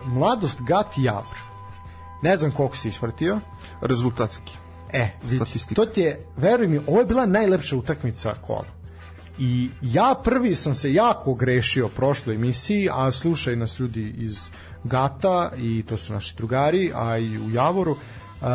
Mladost 0.05 0.61
Gat 0.61 0.87
Jabr. 0.97 1.37
Ne 2.21 2.37
znam 2.37 2.51
koliko 2.51 2.75
si 2.75 2.87
isprtio. 2.87 3.39
Rezultatski. 3.81 4.57
E, 4.93 5.09
vidi, 5.23 5.45
to 5.75 5.85
ti 5.85 6.01
je, 6.01 6.25
veruj 6.37 6.67
mi, 6.67 6.79
ovo 6.87 6.99
je 6.99 7.05
bila 7.05 7.25
najlepša 7.25 7.75
utakmica 7.75 8.33
kola. 8.41 8.78
I 9.39 9.69
ja 9.81 10.15
prvi 10.23 10.55
sam 10.55 10.75
se 10.75 10.93
jako 10.93 11.33
grešio 11.33 11.87
prošloj 11.87 12.35
emisiji, 12.35 12.89
a 12.93 13.11
slušaj 13.11 13.55
nas 13.55 13.79
ljudi 13.79 14.13
iz 14.17 14.39
Gata 14.83 15.51
i 15.57 15.83
to 15.89 15.97
su 15.97 16.13
naši 16.13 16.35
drugari, 16.35 16.91
a 16.95 17.17
i 17.17 17.37
u 17.37 17.49
Javoru. 17.49 17.91
Uh, 17.91 18.47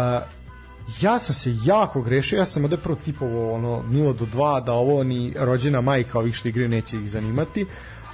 ja 1.01 1.19
sam 1.19 1.35
se 1.35 1.57
jako 1.65 2.03
grešio, 2.03 2.39
ja 2.39 2.45
sam 2.45 2.65
ovde 2.65 2.77
prvo 2.77 2.99
tipovo 3.05 3.55
ono 3.55 3.83
0 3.91 4.17
do 4.17 4.27
2, 4.27 4.65
da 4.65 4.73
ovo 4.73 5.05
ni 5.05 5.35
rođena 5.39 5.81
majka 5.81 6.19
ovih 6.19 6.35
što 6.35 6.49
igraju 6.49 6.69
neće 6.69 6.97
ih 6.97 7.11
zanimati, 7.11 7.67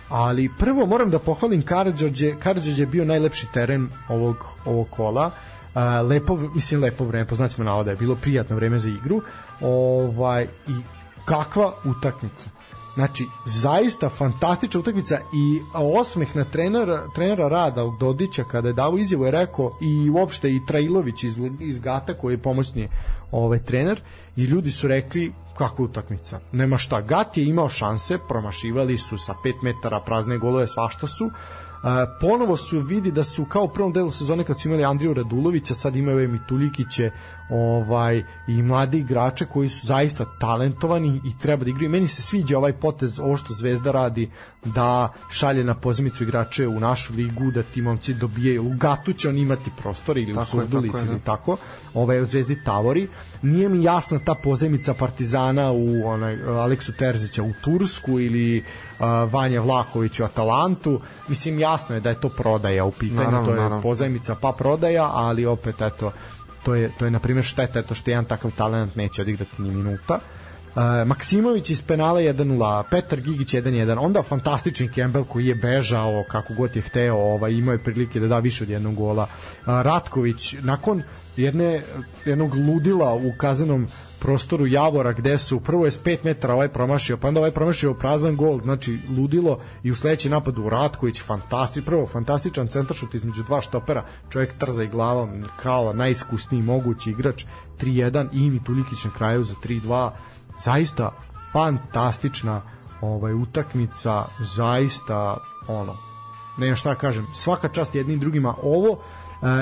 ali 0.08 0.50
prvo 0.58 0.86
moram 0.86 1.10
da 1.10 1.18
pohvalim 1.18 1.62
Karadžođe, 1.62 2.34
Karadžođe 2.38 2.82
je 2.82 2.86
bio 2.86 3.04
najlepši 3.04 3.46
teren 3.52 3.88
ovog, 4.08 4.36
ovog 4.64 4.90
kola, 4.90 5.30
Uh, 5.74 6.08
lepo, 6.08 6.36
mislim 6.54 6.82
lepo 6.82 7.04
vreme, 7.04 7.26
po 7.26 7.34
znacima 7.34 7.64
navoda 7.64 7.90
je 7.90 7.96
bilo 7.96 8.16
prijatno 8.16 8.56
vreme 8.56 8.78
za 8.78 8.88
igru. 8.88 9.22
Ovaj, 9.60 10.44
i 10.44 10.72
kakva 11.24 11.72
utakmica 11.84 12.50
Znači, 12.94 13.26
zaista 13.44 14.08
fantastična 14.08 14.80
utakmica 14.80 15.18
i 15.18 15.60
osmeh 15.74 16.36
na 16.36 16.44
trenera, 16.44 17.06
trenera 17.14 17.48
Rada 17.48 17.84
od 17.84 17.98
Dodića 17.98 18.44
kada 18.44 18.68
je 18.68 18.74
davo 18.74 18.98
izjavu 18.98 19.24
je 19.24 19.30
rekao 19.30 19.70
i 19.80 20.10
uopšte 20.10 20.50
i 20.50 20.60
Trailović 20.66 21.24
iz, 21.24 21.38
iz 21.60 21.78
Gata 21.78 22.14
koji 22.14 22.34
je 22.34 22.42
pomoćni 22.42 22.88
ovaj, 23.30 23.58
trener 23.58 24.00
i 24.36 24.42
ljudi 24.42 24.70
su 24.70 24.88
rekli 24.88 25.32
kakva 25.58 25.84
utakmica. 25.84 26.40
Nema 26.52 26.78
šta, 26.78 27.00
Gat 27.00 27.36
je 27.36 27.44
imao 27.44 27.68
šanse, 27.68 28.18
promašivali 28.28 28.98
su 28.98 29.18
sa 29.18 29.34
5 29.44 29.54
metara 29.62 30.00
prazne 30.00 30.38
golove, 30.38 30.66
svašta 30.66 31.06
su. 31.06 31.30
Ponovo 32.20 32.56
su 32.56 32.80
vidi 32.80 33.10
da 33.12 33.24
su 33.24 33.44
kao 33.44 33.64
u 33.64 33.68
prvom 33.68 33.92
delu 33.92 34.10
sezone 34.10 34.44
kad 34.44 34.60
su 34.60 34.68
imali 34.68 34.84
Andriju 34.84 35.14
Radulovića, 35.14 35.74
sad 35.74 35.96
imaju 35.96 36.16
ove 36.16 36.28
Mituljikiće 36.28 37.10
ovaj, 37.50 38.24
i 38.48 38.62
mlade 38.62 38.98
igrače 38.98 39.46
koji 39.46 39.68
su 39.68 39.86
zaista 39.86 40.24
talentovani 40.38 41.20
i 41.24 41.38
treba 41.38 41.64
da 41.64 41.70
igraju. 41.70 41.90
Meni 41.90 42.08
se 42.08 42.22
sviđa 42.22 42.58
ovaj 42.58 42.72
potez, 42.72 43.20
ovo 43.20 43.36
što 43.36 43.54
Zvezda 43.54 43.92
radi, 43.92 44.30
da 44.64 45.12
šalje 45.30 45.64
na 45.64 45.74
pozemicu 45.74 46.22
igrače 46.22 46.68
u 46.68 46.80
našu 46.80 47.14
ligu, 47.14 47.50
da 47.50 47.62
ti 47.62 47.82
momci 47.82 48.14
dobijaju, 48.14 48.66
u 48.66 48.76
Gatu 48.76 49.12
će 49.12 49.28
on 49.28 49.38
imati 49.38 49.70
prostor 49.78 50.18
ili 50.18 50.34
Tako 50.34 50.42
u 50.42 50.44
Surdulici 50.44 51.06
ili 51.06 51.18
da. 51.18 51.24
tako, 51.24 51.56
ovaj 51.94 52.20
u 52.22 52.26
Zvezdi 52.26 52.64
Tavori. 52.64 53.08
Nije 53.42 53.68
mi 53.68 53.84
jasna 53.84 54.18
ta 54.18 54.34
pozemica 54.34 54.94
Partizana 54.94 55.72
u 55.72 56.06
onaj 56.06 56.42
Aleksu 56.42 56.92
Terzića 56.92 57.42
u 57.42 57.52
Tursku 57.64 58.20
ili 58.20 58.64
uh, 59.00 59.32
Vanja 59.32 59.60
Vlahović 59.60 60.20
u 60.20 60.24
Atalantu. 60.24 61.00
Mislim 61.28 61.58
jasno 61.58 61.94
je 61.94 62.00
da 62.00 62.08
je 62.08 62.20
to 62.20 62.28
prodaja 62.28 62.84
u 62.84 62.90
pitanju, 62.92 63.30
Naravno, 63.30 63.46
to 63.46 63.50
je 63.50 63.56
naravno. 63.60 63.82
pozajmica 63.82 64.34
pa 64.40 64.52
prodaja, 64.52 65.10
ali 65.12 65.46
opet 65.46 65.80
eto 65.80 66.12
to 66.62 66.74
je 66.74 66.90
to 66.98 67.04
je 67.04 67.10
na 67.10 67.18
primjer 67.18 67.44
šteta 67.44 67.78
eto 67.78 67.94
što 67.94 68.10
jedan 68.10 68.24
takav 68.24 68.50
talent 68.50 68.96
neće 68.96 69.22
odigrati 69.22 69.62
ni 69.62 69.70
minuta. 69.70 70.18
Uh, 70.70 70.82
Maksimović 71.06 71.70
iz 71.70 71.82
penala 71.82 72.20
1-0, 72.20 72.82
Petar 72.90 73.20
Gigić 73.20 73.54
1-1, 73.54 73.98
onda 74.00 74.22
fantastični 74.22 74.92
Kembel 74.92 75.24
koji 75.24 75.46
je 75.46 75.54
bežao 75.54 76.24
kako 76.28 76.54
god 76.54 76.76
je 76.76 76.82
hteo, 76.82 77.14
ovaj, 77.16 77.52
imao 77.52 77.72
je 77.72 77.78
prilike 77.78 78.20
da 78.20 78.26
da 78.28 78.38
više 78.38 78.64
od 78.64 78.70
jednog 78.70 78.94
gola. 78.94 79.22
Uh, 79.22 79.66
Ratković, 79.66 80.54
nakon 80.62 81.02
jedne, 81.36 81.82
jednog 82.24 82.54
ludila 82.54 83.14
u 83.14 83.32
kaznenom 83.36 83.86
prostoru 84.20 84.66
Javora 84.66 85.12
gde 85.12 85.38
su 85.38 85.60
prvo 85.60 85.84
je 85.84 85.90
s 85.90 86.02
5 86.02 86.18
metara 86.24 86.54
ovaj 86.54 86.68
promašio, 86.68 87.16
pa 87.16 87.28
onda 87.28 87.40
ovaj 87.40 87.50
promašio 87.50 87.94
prazan 87.94 88.36
gol, 88.36 88.60
znači 88.60 88.98
ludilo 89.16 89.60
i 89.82 89.90
u 89.90 89.94
sledeći 89.94 90.28
napadu 90.28 90.68
Ratković 90.68 91.22
fantastič, 91.22 91.84
prvo 91.84 92.06
fantastičan 92.06 92.68
centaršut 92.68 93.14
između 93.14 93.42
dva 93.42 93.60
štopera, 93.60 94.04
čovjek 94.30 94.58
trza 94.58 94.82
i 94.82 94.88
glavom 94.88 95.44
kao 95.62 95.92
najiskusniji 95.92 96.62
mogući 96.62 97.10
igrač 97.10 97.44
3-1 97.80 98.28
i 98.32 98.50
Mitulikić 98.50 99.04
na 99.04 99.10
kraju 99.10 99.44
za 99.44 99.54
3-2 99.64 100.10
zaista 100.64 101.12
fantastična 101.52 102.62
ovaj 103.00 103.34
utakmica 103.34 104.24
zaista 104.56 105.36
ono 105.68 106.10
ne 106.60 106.66
znam 106.66 106.76
šta 106.76 106.94
kažem 106.94 107.26
svaka 107.34 107.68
čast 107.68 107.94
jednim 107.94 108.20
drugima. 108.20 108.54
Ovo 108.62 108.90
uh, 108.90 108.98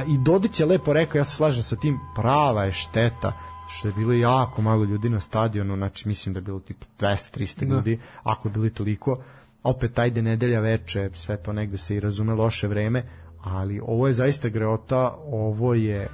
i 0.06 0.18
Dodić 0.18 0.60
je 0.60 0.66
lepo 0.66 0.92
rekao 0.92 1.18
ja 1.18 1.24
se 1.24 1.36
slažem 1.36 1.62
sa 1.62 1.76
tim 1.76 1.98
prava 2.14 2.64
je 2.64 2.72
šteta 2.72 3.32
što 3.68 3.88
je 3.88 3.94
bilo 3.96 4.12
jako 4.12 4.62
malo 4.62 4.84
ljudi 4.84 5.08
na 5.08 5.20
stadionu 5.20 5.76
znači 5.76 6.08
mislim 6.08 6.32
da 6.32 6.38
je 6.38 6.42
bilo 6.42 6.60
tipa 6.60 6.86
200-300 7.00 7.64
Da. 7.64 7.74
ljudi 7.74 7.98
ako 8.22 8.48
je 8.48 8.52
bili 8.52 8.70
toliko. 8.70 9.22
Opet 9.62 9.98
ajde 9.98 10.22
nedelja 10.22 10.60
veče 10.60 11.10
sve 11.14 11.36
to 11.36 11.52
negde 11.52 11.78
se 11.78 11.96
i 11.96 12.00
razume 12.00 12.34
loše 12.34 12.68
vreme 12.68 13.04
ali 13.42 13.80
ovo 13.82 14.06
je 14.06 14.12
zaista 14.12 14.48
greota 14.48 15.16
ovo 15.26 15.74
je 15.74 16.08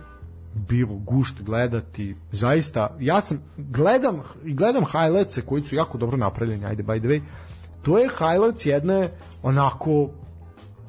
bilo 0.55 0.95
gušt 0.95 1.43
gledati. 1.43 2.17
Zaista 2.33 2.97
ja 3.01 3.21
sam 3.21 3.43
gledam 3.57 4.23
gledam 4.45 4.85
highlights 4.85 5.39
koji 5.47 5.63
su 5.63 5.77
jako 5.77 5.99
dobro 5.99 6.17
napravljeni 6.17 6.67
ajde 6.67 6.83
by 6.83 6.99
the 6.99 7.09
way. 7.09 7.21
To 7.83 7.99
je 7.99 8.09
highlights 8.09 8.67
jedne 8.67 9.09
onako 9.43 10.11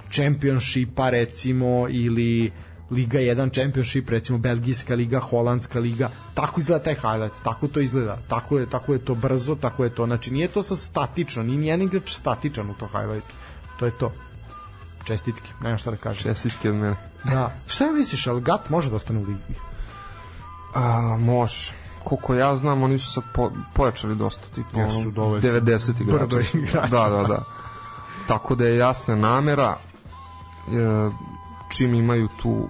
čempionšipa 0.10 1.10
recimo 1.10 1.88
ili 1.90 2.52
Liga 2.95 3.19
1 3.19 3.53
Championship, 3.53 4.09
recimo 4.09 4.38
Belgijska 4.38 4.95
liga, 4.95 5.19
Holandska 5.19 5.80
liga, 5.80 6.09
tako 6.34 6.59
izgleda 6.59 6.84
taj 6.84 6.95
highlight, 6.95 7.43
tako 7.43 7.67
to 7.67 7.80
izgleda, 7.80 8.17
tako 8.27 8.59
je, 8.59 8.69
tako 8.69 8.93
je 8.93 8.99
to 9.05 9.15
brzo, 9.15 9.55
tako 9.55 9.84
je 9.84 9.89
to, 9.89 10.05
znači 10.05 10.31
nije 10.31 10.47
to 10.47 10.63
sa 10.63 10.76
statično, 10.76 11.43
nije 11.43 11.57
nijedan 11.57 11.81
igrač 11.81 12.15
statičan 12.15 12.69
u 12.69 12.73
to 12.73 12.88
highlightu, 12.88 13.34
to 13.80 13.85
je 13.85 13.91
to. 13.91 14.11
Čestitke, 15.03 15.49
nema 15.61 15.77
šta 15.77 15.91
da 15.91 15.97
kažem. 15.97 16.23
Čestitke 16.23 16.69
od 16.69 16.76
mene. 16.76 16.95
Da. 17.23 17.55
Šta 17.67 17.91
misliš, 17.91 18.27
ali 18.27 18.41
Gat 18.41 18.69
može 18.69 18.89
da 18.89 18.95
ostane 18.95 19.19
u 19.19 19.23
ligi? 19.23 19.55
A, 20.73 21.17
može. 21.19 21.73
Koliko 22.03 22.35
ja 22.35 22.55
znam, 22.55 22.84
oni 22.84 22.99
su 22.99 23.11
sad 23.11 23.23
po, 23.34 23.51
pojačali 23.73 24.15
dosta, 24.15 24.43
tipa 24.55 24.69
dole 25.11 25.41
su 25.41 25.47
90 25.47 26.01
igrača. 26.01 26.57
igrača. 26.57 26.88
Da, 26.88 27.09
da, 27.09 27.23
da. 27.27 27.43
Tako 28.27 28.55
da 28.55 28.65
je 28.65 28.77
jasna 28.77 29.15
namera. 29.15 29.77
E, 30.67 31.09
čim 31.69 31.93
imaju 31.93 32.27
tu 32.41 32.69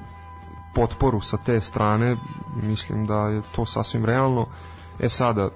potporu 0.76 1.22
sa 1.22 1.38
te 1.38 1.62
strane, 1.62 2.16
mislim 2.64 3.08
da 3.08 3.28
je 3.28 3.42
to 3.56 3.66
sasvim 3.66 4.06
realno. 4.06 4.46
E 5.00 5.10
sada, 5.10 5.50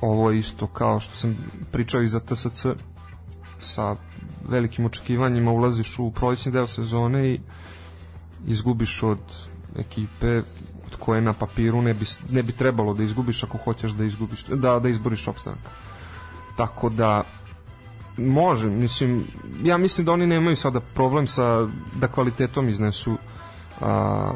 ovo 0.00 0.30
je 0.30 0.38
isto 0.38 0.66
kao 0.66 1.00
što 1.00 1.14
sam 1.14 1.36
pričao 1.72 2.02
i 2.02 2.08
za 2.08 2.20
TSC, 2.20 2.66
sa 3.60 3.96
velikim 4.48 4.86
očekivanjima 4.86 5.50
ulaziš 5.50 5.98
u 5.98 6.10
prolećni 6.10 6.52
deo 6.52 6.66
sezone 6.66 7.28
i 7.28 7.40
izgubiš 8.46 9.02
od 9.02 9.18
ekipe 9.78 10.38
od 10.86 10.96
koje 10.98 11.20
na 11.20 11.32
papiru 11.32 11.82
ne 11.82 11.94
bi, 11.94 12.04
ne 12.30 12.42
bi 12.42 12.52
trebalo 12.52 12.94
da 12.94 13.02
izgubiš 13.02 13.44
ako 13.44 13.58
hoćeš 13.58 13.92
da 13.92 14.04
izgubiš 14.04 14.44
da, 14.46 14.78
da 14.78 14.88
izboriš 14.88 15.28
opstanak 15.28 15.58
tako 16.56 16.88
da 16.88 17.24
može, 18.16 18.70
mislim 18.70 19.26
ja 19.64 19.78
mislim 19.78 20.04
da 20.04 20.12
oni 20.12 20.26
nemaju 20.26 20.56
sada 20.56 20.80
problem 20.80 21.26
sa 21.26 21.68
da 21.94 22.08
kvalitetom 22.08 22.68
iznesu 22.68 23.16
a, 23.80 24.32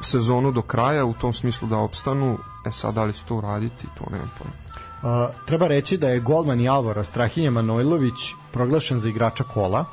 sezonu 0.00 0.52
do 0.52 0.62
kraja 0.62 1.04
u 1.04 1.14
tom 1.14 1.32
smislu 1.32 1.68
da 1.68 1.78
opstanu 1.78 2.38
e 2.66 2.72
sad 2.72 2.94
da 2.94 3.04
li 3.04 3.12
će 3.12 3.24
to 3.24 3.34
uraditi 3.36 3.86
to 3.98 4.04
nemam 4.10 4.30
pojma 4.38 4.66
Uh, 5.02 5.34
treba 5.44 5.66
reći 5.66 5.96
da 5.96 6.08
je 6.08 6.20
golman 6.20 6.60
Javora 6.60 7.04
Strahinja 7.04 7.50
Manojlović 7.50 8.34
proglašen 8.52 8.98
za 8.98 9.08
igrača 9.08 9.44
kola. 9.44 9.84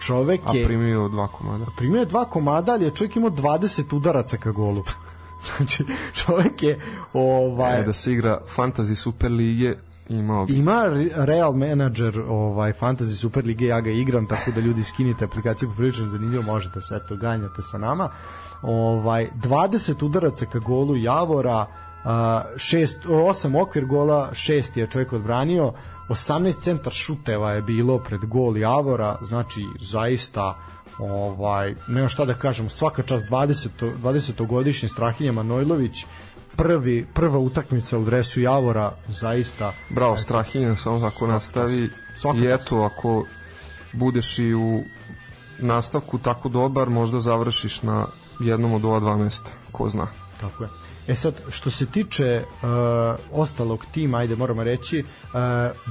Čovek 0.00 0.40
a 0.46 0.56
je 0.56 0.66
primio 0.66 1.08
dva 1.08 1.26
komada 1.26 1.64
primio 1.76 1.98
je 1.98 2.06
dva 2.06 2.24
komada, 2.24 2.72
ali 2.72 2.84
je 2.84 2.90
čovjek 2.90 3.16
imao 3.16 3.30
20 3.30 3.96
udaraca 3.96 4.36
ka 4.36 4.50
golu. 4.50 4.84
znači, 5.56 5.84
čovjek 6.14 6.62
je 6.62 6.80
ovaj 7.12 7.80
e, 7.80 7.84
da 7.84 7.92
se 7.92 8.12
igra 8.12 8.40
fantasy 8.56 8.94
super 8.94 9.30
lige 9.30 9.74
imao 10.08 10.46
bi 10.46 10.56
ima 10.56 10.84
Re- 10.86 11.24
Real 11.24 11.52
Manager 11.52 12.20
ovaj 12.28 12.72
Fantasy 12.72 13.16
Super 13.16 13.46
Lige 13.46 13.66
ja 13.66 13.80
ga 13.80 13.90
igram 13.90 14.26
tako 14.26 14.50
da 14.50 14.60
ljudi 14.60 14.82
skinite 14.82 15.24
aplikaciju 15.24 15.68
poprilično 15.68 16.08
zanimljivo 16.08 16.42
možete 16.42 16.80
se 16.80 16.96
eto 16.96 17.16
ganjate 17.16 17.62
sa 17.62 17.78
nama. 17.78 18.10
Ovaj 18.62 19.30
20 19.34 20.04
udaraca 20.04 20.46
ka 20.46 20.58
golu 20.58 20.96
Javora 20.96 21.66
a, 22.04 22.42
šest, 22.56 22.98
osam 23.06 23.54
okvir 23.56 23.84
gola, 23.86 24.30
šest 24.34 24.76
je 24.76 24.86
čovjek 24.90 25.12
odbranio, 25.12 25.72
18 26.08 26.62
centar 26.62 26.92
šuteva 26.92 27.52
je 27.52 27.62
bilo 27.62 27.98
pred 27.98 28.20
gol 28.20 28.56
Javora, 28.56 29.18
znači 29.22 29.60
zaista 29.80 30.54
ovaj 30.98 31.74
nema 31.88 32.08
šta 32.08 32.24
da 32.24 32.34
kažem, 32.34 32.68
svaka 32.68 33.02
čast 33.02 33.26
20 33.28 33.68
20 34.02 34.46
godišnji 34.46 34.88
Strahinja 34.88 35.32
Manojlović 35.32 36.06
prvi 36.58 37.06
prva 37.14 37.38
utakmica 37.38 37.98
u 37.98 38.04
dresu 38.04 38.40
Javora 38.40 38.92
zaista 39.08 39.72
Bravo, 39.90 40.16
Strahinjan 40.16 40.76
samo 40.76 41.06
ako 41.06 41.26
nastavi 41.26 41.90
Svaka 42.16 42.38
i 42.38 42.46
eto, 42.46 42.82
ako 42.82 43.24
budeš 43.92 44.38
i 44.38 44.54
u 44.54 44.82
nastavku 45.58 46.18
tako 46.18 46.48
dobar, 46.48 46.90
možda 46.90 47.20
završiš 47.20 47.82
na 47.82 48.06
jednom 48.40 48.72
od 48.72 48.84
ova 48.84 49.00
dva 49.00 49.16
mesta, 49.16 49.50
ko 49.72 49.88
zna. 49.88 50.06
Tako 50.40 50.62
je. 50.62 50.68
E 51.08 51.14
sad, 51.14 51.34
što 51.50 51.70
se 51.70 51.86
tiče 51.86 52.42
uh, 52.42 52.68
ostalog 53.32 53.84
tima, 53.92 54.18
ajde 54.18 54.36
moramo 54.36 54.64
reći, 54.64 55.04
uh, 55.04 55.40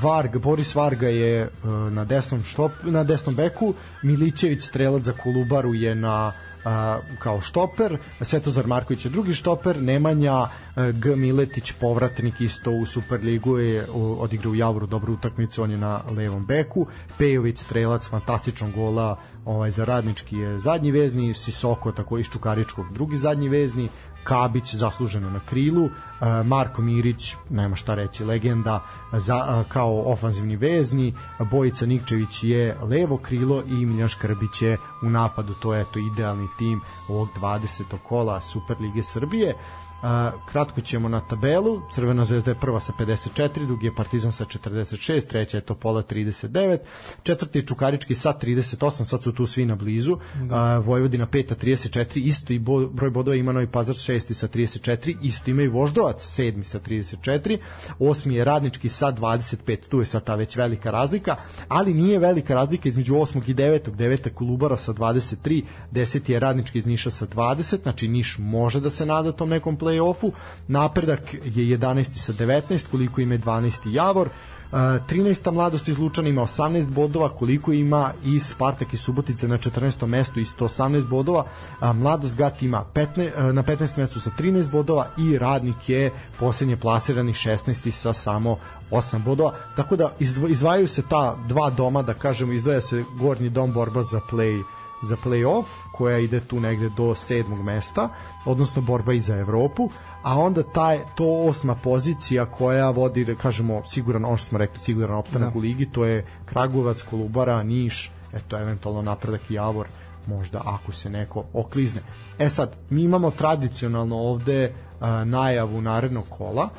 Varg, 0.03 0.37
Boris 0.37 0.75
Varga 0.75 1.07
je 1.07 1.43
uh, 1.43 1.69
na 1.69 2.05
desnom 2.05 2.43
štop, 2.43 2.71
na 2.83 3.03
desnom 3.03 3.35
beku, 3.35 3.73
Milićević 4.03 4.61
strelac 4.63 5.03
za 5.03 5.13
Kolubaru 5.13 5.73
je 5.73 5.95
na 5.95 6.31
a, 6.67 6.99
kao 7.19 7.41
štoper, 7.41 7.97
Svetozar 8.21 8.67
Marković 8.67 9.05
je 9.05 9.11
drugi 9.11 9.33
štoper, 9.33 9.81
Nemanja 9.81 10.33
a, 10.33 10.49
G. 10.91 11.15
Miletić 11.15 11.71
povratnik 11.71 12.41
isto 12.41 12.71
u 12.71 12.85
Superligu 12.85 13.57
je 13.57 13.85
odigrao 14.19 14.51
u 14.51 14.55
Javoru 14.55 14.87
dobru 14.87 15.13
utakmicu, 15.13 15.63
on 15.63 15.71
je 15.71 15.77
na 15.77 16.01
levom 16.11 16.45
beku, 16.45 16.87
Pejović 17.17 17.59
strelac 17.59 18.09
fantastičnog 18.09 18.71
gola 18.71 19.17
ovaj 19.47 19.71
za 19.71 19.85
radnički 19.85 20.37
je 20.37 20.59
zadnji 20.59 20.91
vezni, 20.91 21.33
Sisoko 21.33 21.91
tako 21.91 22.17
iz 22.17 22.25
Čukaričkog 22.25 22.93
drugi 22.93 23.15
zadnji 23.15 23.49
vezni, 23.49 23.89
Kabić 24.27 24.75
zasluženo 24.75 25.29
na 25.29 25.39
krilu, 25.39 25.85
e, 25.85 26.43
Marko 26.43 26.81
Mirić, 26.81 27.35
nema 27.49 27.75
šta 27.75 27.95
reći, 27.95 28.25
legenda 28.25 28.83
za, 29.11 29.63
e, 29.65 29.69
kao 29.69 30.11
ofanzivni 30.11 30.55
vezni, 30.55 31.13
Bojica 31.51 31.85
Nikčević 31.85 32.43
je 32.43 32.77
levo 32.81 33.17
krilo 33.17 33.63
i 33.67 33.85
Miljan 33.85 34.09
Škrbić 34.09 34.61
je 34.61 34.77
u 35.01 35.09
napadu, 35.09 35.53
to 35.53 35.73
je 35.73 35.85
to 35.93 35.99
idealni 35.99 36.47
tim 36.57 36.81
ovog 37.09 37.29
20. 37.41 37.83
kola 38.03 38.41
Superlige 38.41 39.03
Srbije. 39.03 39.55
A, 40.01 40.31
kratko 40.51 40.81
ćemo 40.81 41.09
na 41.09 41.19
tabelu. 41.19 41.81
Crvena 41.95 42.23
zvezda 42.23 42.51
je 42.51 42.55
prva 42.55 42.79
sa 42.79 42.93
54, 42.99 43.65
drugi 43.65 43.85
je 43.85 43.95
Partizan 43.95 44.31
sa 44.31 44.45
46, 44.45 45.27
treća 45.27 45.57
je 45.57 45.61
Topola 45.61 46.03
39, 46.03 46.77
četvrti 47.23 47.59
je 47.59 47.65
Čukarički 47.65 48.15
sa 48.15 48.33
38, 48.43 49.05
sad 49.05 49.23
su 49.23 49.31
tu 49.31 49.45
svi 49.45 49.65
na 49.65 49.75
blizu. 49.75 50.17
A, 50.51 50.77
Vojvodina 50.77 51.25
peta 51.25 51.55
34, 51.55 52.19
isto 52.19 52.53
i 52.53 52.59
bo, 52.59 52.87
broj 52.87 53.09
bodova 53.09 53.35
ima 53.35 53.51
Novi 53.51 53.67
Pazar 53.67 53.95
šesti 53.95 54.33
sa 54.33 54.47
34, 54.47 55.17
isto 55.21 55.51
ima 55.51 55.61
i 55.61 55.67
Voždovac 55.67 56.23
sedmi 56.23 56.63
sa 56.63 56.79
34, 56.79 57.57
osmi 57.99 58.35
je 58.35 58.45
Radnički 58.45 58.89
sa 58.89 59.11
25, 59.11 59.77
tu 59.89 59.99
je 59.99 60.05
sad 60.05 60.23
ta 60.23 60.35
već 60.35 60.55
velika 60.55 60.91
razlika, 60.91 61.35
ali 61.67 61.93
nije 61.93 62.19
velika 62.19 62.53
razlika 62.53 62.89
između 62.89 63.15
osmog 63.15 63.49
i 63.49 63.53
devetog, 63.53 63.95
deveta 63.95 64.29
Kolubara 64.29 64.77
sa 64.77 64.93
23, 64.93 65.63
deseti 65.91 66.33
je 66.33 66.39
Radnički 66.39 66.77
iz 66.77 66.85
Niša 66.85 67.11
sa 67.11 67.27
20, 67.27 67.81
znači 67.83 68.07
Niš 68.07 68.35
može 68.39 68.79
da 68.79 68.89
se 68.89 69.05
nada 69.05 69.31
tom 69.31 69.49
nekom 69.49 69.77
play-offu, 69.87 70.31
napredak 70.67 71.33
je 71.33 71.77
11. 71.77 72.03
sa 72.13 72.33
19, 72.33 72.87
koliko 72.91 73.21
ima 73.21 73.37
12. 73.37 73.93
Javor, 73.93 74.29
Uh, 74.71 74.77
13. 75.07 75.51
mladost 75.51 75.87
iz 75.87 75.97
Lučana 75.97 76.29
ima 76.29 76.41
18 76.41 76.89
bodova, 76.89 77.29
koliko 77.29 77.71
ima 77.73 78.13
i 78.23 78.39
Spartak 78.39 78.93
iz 78.93 78.99
Subotice 78.99 79.47
na 79.47 79.57
14. 79.57 80.05
mestu 80.07 80.39
isto 80.39 80.65
18 80.67 81.07
bodova, 81.07 81.45
a 81.79 81.93
mladost 81.93 82.37
Gat 82.37 82.61
ima 82.61 82.85
15, 82.93 83.47
uh, 83.47 83.55
na 83.55 83.63
15. 83.63 83.97
mestu 83.97 84.19
sa 84.19 84.29
13 84.39 84.71
bodova 84.71 85.07
i 85.17 85.37
Radnik 85.37 85.89
je 85.89 86.11
posljednje 86.39 86.77
plasirani 86.77 87.33
16. 87.33 87.91
sa 87.91 88.13
samo 88.13 88.57
8 88.91 89.23
bodova, 89.23 89.53
tako 89.75 89.95
da 89.95 90.13
izdvajaju 90.49 90.87
se 90.87 91.01
ta 91.09 91.35
dva 91.47 91.69
doma, 91.69 92.01
da 92.01 92.13
kažemo, 92.13 92.53
izdvaja 92.53 92.81
se 92.81 93.03
gornji 93.19 93.49
dom 93.49 93.73
borba 93.73 94.03
za 94.03 94.19
play 94.31 94.63
za 95.01 95.15
play-off 95.15 95.65
koja 95.91 96.17
ide 96.17 96.39
tu 96.39 96.59
negde 96.59 96.89
do 96.89 97.15
sedmog 97.15 97.63
mesta, 97.63 98.09
odnosno 98.47 98.81
borba 98.81 99.13
i 99.13 99.19
za 99.19 99.35
Evropu, 99.35 99.89
a 100.23 100.39
onda 100.39 100.63
taj 100.63 100.99
to 101.15 101.45
osma 101.47 101.75
pozicija 101.75 102.45
koja 102.45 102.89
vodi 102.89 103.25
da 103.25 103.35
kažemo 103.35 103.85
siguran 103.85 104.25
ono 104.25 104.37
što 104.37 104.47
smo 104.47 104.57
rekli 104.57 104.79
siguran 104.79 105.17
opstanak 105.17 105.53
da. 105.53 105.59
u 105.59 105.61
ligi 105.61 105.91
to 105.91 106.05
je 106.05 106.25
Kragujevac, 106.45 107.01
Kolubara, 107.01 107.63
Niš, 107.63 108.11
eto 108.33 108.59
eventualno 108.59 109.01
napredak 109.01 109.51
i 109.51 109.53
Javor 109.53 109.87
možda 110.27 110.61
ako 110.65 110.91
se 110.91 111.09
neko 111.09 111.43
oklizne. 111.53 112.01
E 112.39 112.49
sad, 112.49 112.75
mi 112.89 113.03
imamo 113.03 113.31
tradicionalno 113.31 114.15
ovde 114.15 114.71
a, 114.99 115.23
najavu 115.23 115.81
narednog 115.81 116.25
kola, 116.29 116.69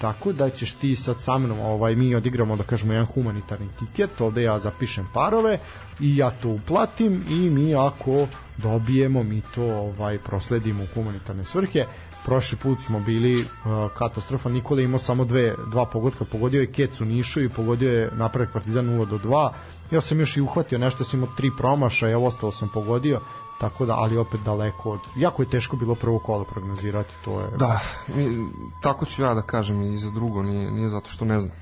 tako 0.00 0.32
da 0.32 0.50
ćeš 0.50 0.72
ti 0.72 0.96
sad 0.96 1.20
sa 1.20 1.38
mnom, 1.38 1.60
ovaj, 1.60 1.96
mi 1.96 2.14
odigramo 2.14 2.56
da 2.56 2.62
kažemo 2.62 2.92
jedan 2.92 3.06
humanitarni 3.06 3.68
tiket, 3.78 4.20
ovde 4.20 4.42
ja 4.42 4.58
zapišem 4.58 5.06
parove 5.14 5.58
i 6.00 6.16
ja 6.16 6.30
to 6.30 6.48
uplatim 6.48 7.24
i 7.28 7.50
mi 7.50 7.74
ako 7.74 8.26
dobijemo, 8.56 9.22
mi 9.22 9.42
to 9.54 9.62
ovaj 9.62 10.18
prosledimo 10.18 10.82
u 10.82 10.86
humanitarne 10.94 11.44
svrhe. 11.44 11.86
Prošli 12.24 12.58
put 12.58 12.78
smo 12.86 13.00
bili 13.00 13.40
uh, 13.40 13.46
katastrofa, 13.94 14.48
Nikola 14.48 14.80
imao 14.80 14.98
samo 14.98 15.24
dve, 15.24 15.54
dva 15.70 15.86
pogodka, 15.86 16.24
pogodio 16.24 16.60
je 16.60 16.72
Kec 16.72 17.00
u 17.00 17.04
Nišu 17.04 17.42
i 17.42 17.48
pogodio 17.48 17.92
je 17.92 18.10
napravak 18.16 18.52
Partizan 18.52 18.86
0 18.86 19.06
do 19.06 19.18
2. 19.18 19.50
Ja 19.90 20.00
sam 20.00 20.20
još 20.20 20.36
i 20.36 20.40
uhvatio 20.40 20.78
nešto, 20.78 21.04
sam 21.04 21.20
imao 21.20 21.34
tri 21.36 21.50
promašaja, 21.58 22.18
ostalo 22.18 22.52
sam 22.52 22.68
pogodio, 22.74 23.20
tako 23.60 23.86
da, 23.86 23.94
ali 23.94 24.16
opet 24.16 24.40
daleko 24.40 24.90
od... 24.90 25.00
Jako 25.16 25.42
je 25.42 25.48
teško 25.48 25.76
bilo 25.76 25.94
prvo 25.94 26.18
kolo 26.18 26.44
prognozirati, 26.44 27.10
to 27.24 27.40
je... 27.40 27.46
Da, 27.56 27.80
mi, 28.14 28.48
tako 28.82 29.06
ću 29.06 29.22
ja 29.22 29.34
da 29.34 29.42
kažem 29.42 29.82
i 29.82 29.98
za 29.98 30.10
drugo, 30.10 30.42
nije, 30.42 30.70
nije 30.70 30.88
zato 30.88 31.10
što 31.10 31.24
ne 31.24 31.40
znam. 31.40 31.52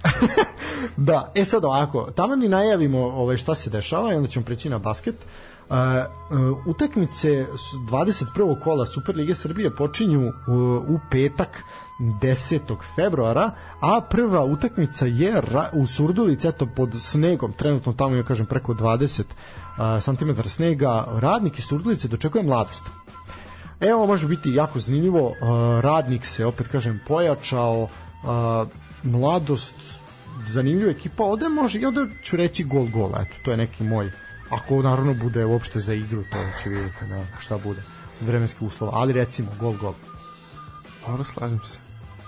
da, 0.97 1.33
e 1.35 1.45
sad 1.45 1.65
ovako, 1.65 2.09
tamo 2.17 2.37
ni 2.37 2.49
najavimo 2.49 2.99
ovaj, 2.99 3.37
šta 3.37 3.55
se 3.55 3.71
dešava 3.71 4.13
i 4.13 4.17
onda 4.17 4.29
ćemo 4.29 4.45
preći 4.45 4.71
na 4.71 4.79
basket. 4.79 5.15
Uh, 5.69 5.77
uh, 5.77 6.67
utakmice 6.67 7.47
21. 7.91 8.61
kola 8.61 8.87
Superlige 8.87 9.35
Srbije 9.35 9.77
počinju 9.77 10.29
uh, 10.29 10.35
u 10.89 10.99
petak 11.11 11.63
10. 12.01 12.77
februara, 12.97 13.51
a 13.81 14.01
prva 14.11 14.45
utakmica 14.45 15.07
je 15.07 15.43
u 15.73 15.87
Surdulici, 15.87 16.49
eto 16.49 16.67
pod 16.77 16.91
snegom, 17.01 17.53
trenutno 17.53 17.93
tamo 17.93 18.17
je 18.17 18.25
kažem 18.25 18.47
preko 18.47 18.75
20 18.75 19.21
uh, 19.21 19.27
cm 20.01 20.49
snega, 20.49 21.05
radnik 21.19 21.59
iz 21.59 21.65
Surdulice 21.65 22.09
dočekuje 22.09 22.45
mladost. 22.45 22.85
Evo 23.81 24.07
može 24.07 24.29
biti 24.29 24.55
jako 24.55 24.79
zanimljivo, 24.81 25.33
radnik 25.81 26.27
se 26.27 26.47
opet 26.47 26.69
kažem 26.69 27.01
pojačao, 27.09 27.89
mladost 29.03 29.75
zanimljiva 30.47 30.91
ekipa, 30.91 31.25
ovde 31.25 31.49
može, 31.49 31.79
i 31.79 31.87
ovde 31.87 32.07
ću 32.23 32.37
reći 32.37 32.65
gol 32.65 32.87
gola, 32.87 33.23
eto, 33.23 33.35
to 33.45 33.51
je 33.51 33.57
neki 33.57 33.85
moj 33.85 34.13
ako 34.51 34.83
naravno 34.83 35.15
bude 35.15 35.45
uopšte 35.45 35.81
za 35.81 35.95
igru, 35.95 36.23
to 36.33 36.39
će 36.63 36.69
vidjeti 36.69 37.07
da, 37.09 37.25
šta 37.39 37.59
bude 37.59 37.83
vremenski 38.21 38.65
uslova, 38.65 38.93
ali 38.95 39.13
recimo 39.13 39.51
gol 39.61 39.73
gol. 39.73 39.95
Dobro, 41.07 41.25
slažem 41.25 41.61
se. 41.65 41.79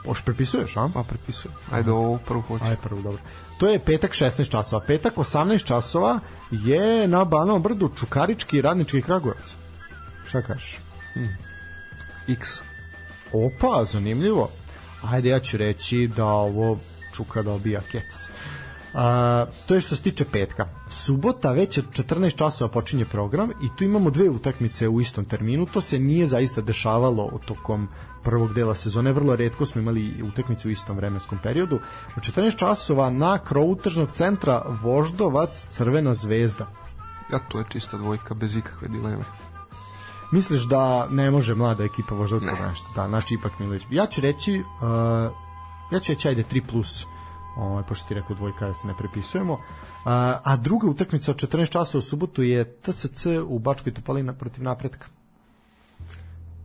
Oš 0.07 0.25
prepisuješ, 0.25 0.77
a? 0.77 0.89
Pa 0.95 1.03
prepisujem. 1.03 1.55
Ajde, 1.71 1.91
ovo 1.91 2.19
prvo 2.19 2.41
hoću. 2.41 2.65
Ajde, 2.65 2.77
prvo, 2.83 3.03
dobro. 3.03 3.23
To 3.59 3.69
je 3.69 3.79
petak 3.79 4.13
16 4.13 4.51
časova. 4.51 4.85
Petak 4.87 5.17
18 5.17 5.65
časova 5.65 6.21
je 6.51 7.09
na 7.09 7.25
Banovom 7.25 7.63
brdu 7.63 7.91
Čukarički 7.97 8.57
i 8.57 8.63
Radnički 8.63 9.03
Kragujevac. 9.03 9.55
Šta 10.29 10.43
kažeš? 10.43 10.79
X. 12.29 12.63
Opa, 13.33 13.85
zanimljivo. 13.85 14.51
Ajde, 15.03 15.29
ja 15.29 15.41
ću 15.41 15.57
reći 15.57 16.11
da 16.17 16.27
ovo 16.27 16.79
Čuka 17.17 17.43
dobija 17.43 17.81
kec. 17.93 18.29
A, 18.95 19.47
to 19.67 19.75
je 19.75 19.81
što 19.81 19.97
se 19.97 20.03
tiče 20.03 20.25
petka. 20.25 20.69
Subota 20.91 21.53
već 21.53 21.79
od 21.79 21.85
14 21.93 22.37
časova 22.37 22.71
počinje 22.71 23.05
program 23.05 23.51
i 23.51 23.69
tu 23.79 23.85
imamo 23.85 24.11
dve 24.11 24.29
utakmice 24.29 24.89
u 24.89 25.01
istom 25.01 25.25
terminu. 25.25 25.67
To 25.67 25.81
se 25.81 25.99
nije 25.99 26.27
zaista 26.27 26.61
dešavalo 26.61 27.41
tokom 27.47 27.89
prvog 28.25 28.55
dela 28.55 28.75
sezone. 28.75 29.13
Vrlo 29.13 29.37
redko 29.37 29.67
smo 29.67 29.81
imali 29.81 30.23
utakmicu 30.23 30.69
u 30.69 30.71
istom 30.71 30.97
vremenskom 30.97 31.39
periodu. 31.43 31.81
U 32.17 32.21
14 32.21 32.57
časova 32.57 33.11
na 33.11 33.39
krovu 33.39 33.77
tržnog 33.77 34.13
centra 34.13 34.63
Voždovac 34.83 35.67
Crvena 35.71 36.15
zvezda. 36.15 36.67
Ja, 37.33 37.39
to 37.49 37.59
je 37.59 37.65
čista 37.69 37.97
dvojka, 37.97 38.35
bez 38.35 38.57
ikakve 38.57 38.89
dileme. 38.89 39.25
Misliš 40.33 40.63
da 40.63 41.07
ne 41.11 41.31
može 41.31 41.55
mlada 41.55 41.85
ekipa 41.85 42.15
Voždovca 42.15 42.53
ne. 42.53 42.69
nešto? 42.69 42.87
Da, 42.95 43.09
znači 43.09 43.35
ipak 43.35 43.59
Milović. 43.59 43.83
Ja 43.91 44.07
ću 44.07 44.21
reći, 44.21 44.59
uh, 44.61 45.33
ja 45.93 45.99
ću 46.01 46.13
reći 46.13 46.29
ajde 46.29 46.45
3 46.53 46.63
plus, 46.71 47.05
ovaj, 47.57 47.83
pošto 47.83 48.09
ti 48.09 48.15
rekao 48.15 48.37
dvojka 48.37 48.67
da 48.67 48.75
se 48.75 48.87
ne 48.87 48.95
prepisujemo. 48.99 49.53
Uh, 49.53 49.59
a 50.45 50.57
druga 50.57 50.89
utakmica 50.89 51.31
od 51.31 51.37
14 51.37 51.71
časa 51.71 51.99
u 51.99 52.01
subotu 52.01 52.43
je 52.43 52.81
TSC 52.81 53.27
u 53.47 53.59
Bačkoj 53.59 53.95
Topali 53.95 54.33
protiv 54.39 54.65
napretka. 54.65 55.07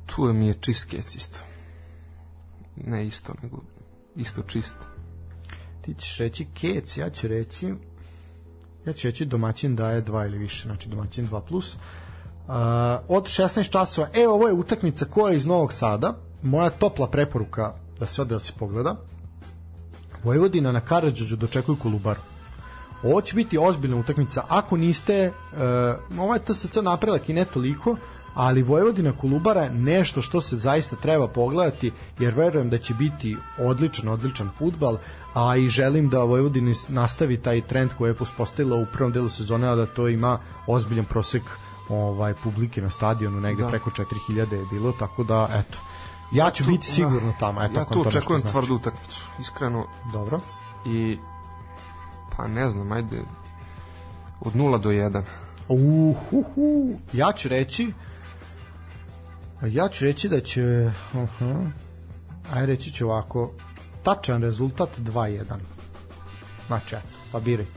Tu 0.05 0.33
mi 0.33 0.47
je 0.47 0.53
čist 0.53 0.89
kec 0.89 1.15
isto. 1.15 1.39
Ne 2.75 3.07
isto, 3.07 3.33
nego 3.43 3.57
isto 4.15 4.41
čist. 4.41 4.75
Ti 5.81 5.93
ćeš 5.93 6.17
reći 6.17 6.47
kec, 6.53 6.97
ja 6.97 7.09
ću 7.09 7.27
reći 7.27 7.73
ja 8.85 8.93
ću 8.93 9.07
reći 9.07 9.25
domaćin 9.25 9.75
daje 9.75 10.03
2 10.03 10.25
ili 10.25 10.37
više, 10.37 10.67
znači 10.67 10.89
domaćin 10.89 11.27
2 11.27 11.41
plus. 11.41 11.73
Uh, 11.73 11.79
od 13.07 13.23
16 13.23 13.71
časova, 13.71 14.07
e 14.13 14.27
ovo 14.27 14.47
je 14.47 14.53
utakmica 14.53 15.05
koja 15.05 15.31
je 15.31 15.37
iz 15.37 15.45
Novog 15.45 15.73
Sada, 15.73 16.17
moja 16.41 16.69
topla 16.69 17.07
preporuka 17.07 17.73
da 17.99 18.05
se 18.05 18.21
ode 18.21 18.33
da 18.33 18.39
se 18.39 18.53
pogleda. 18.59 18.95
Vojvodina 20.23 20.71
na 20.71 20.81
Karadžođu 20.81 21.35
dočekuju 21.35 21.75
Kolubaru. 21.75 22.19
Ovo 23.03 23.21
će 23.21 23.35
biti 23.35 23.57
ozbiljna 23.57 23.97
utakmica. 23.97 24.43
Ako 24.49 24.77
niste, 24.77 25.31
uh, 26.11 26.19
ovaj 26.19 26.39
TSC 26.39 26.75
napredak 26.81 27.29
i 27.29 27.33
ne 27.33 27.45
toliko, 27.45 27.95
ali 28.33 28.63
Vojvodina 28.63 29.11
Kolubara 29.11 29.69
nešto 29.69 30.21
što 30.21 30.41
se 30.41 30.57
zaista 30.57 30.95
treba 30.95 31.27
pogledati, 31.27 31.91
jer 32.19 32.33
verujem 32.33 32.69
da 32.69 32.77
će 32.77 32.93
biti 32.93 33.37
odličan, 33.57 34.09
odličan 34.09 34.49
futbal, 34.57 34.97
a 35.33 35.55
i 35.55 35.67
želim 35.67 36.09
da 36.09 36.23
Vojvodina 36.23 36.73
nastavi 36.89 37.37
taj 37.37 37.61
trend 37.61 37.89
koji 37.97 38.09
je 38.09 38.15
uspostavila 38.19 38.77
u 38.77 38.85
prvom 38.93 39.11
delu 39.11 39.29
sezone, 39.29 39.67
a 39.67 39.75
da 39.75 39.85
to 39.85 40.07
ima 40.07 40.39
ozbiljan 40.67 41.05
prosek 41.05 41.43
ovaj 41.89 42.33
publike 42.33 42.81
na 42.81 42.89
stadionu, 42.89 43.41
negde 43.41 43.63
da. 43.63 43.69
preko 43.69 43.89
4000 43.89 44.53
je 44.53 44.65
bilo, 44.71 44.91
tako 44.91 45.23
da 45.23 45.47
eto. 45.51 45.77
Ja 46.31 46.51
ću 46.51 46.63
ja 46.63 46.65
tu, 46.65 46.71
biti 46.71 46.87
sigurno 46.87 47.31
da, 47.31 47.37
tamo, 47.37 47.63
eto. 47.63 47.79
Ja 47.79 47.85
tu 47.85 48.01
očekujem 48.01 48.41
znači. 48.41 48.51
tvrdu 48.51 48.75
utakmicu, 48.75 49.25
iskreno. 49.39 49.85
Dobro. 50.13 50.39
I 50.85 51.17
pa 52.37 52.47
ne 52.47 52.69
znam, 52.69 52.91
ajde 52.91 53.21
od 54.41 54.53
0 54.53 54.81
do 54.81 54.89
1. 54.89 55.23
Uhuhu, 55.67 56.99
ja 57.13 57.31
ću 57.31 57.49
reći 57.49 57.93
ja 59.67 59.87
ću 59.87 60.05
reći 60.05 60.29
da 60.29 60.39
će 60.39 60.91
uh 61.13 61.29
-huh, 61.39 61.71
aj 62.53 62.65
reći 62.65 62.91
ću 62.91 63.05
ovako 63.05 63.53
tačan 64.03 64.41
rezultat 64.41 64.89
2-1 64.99 65.43
znači 66.67 66.95
pa 67.31 67.39
birajte 67.39 67.71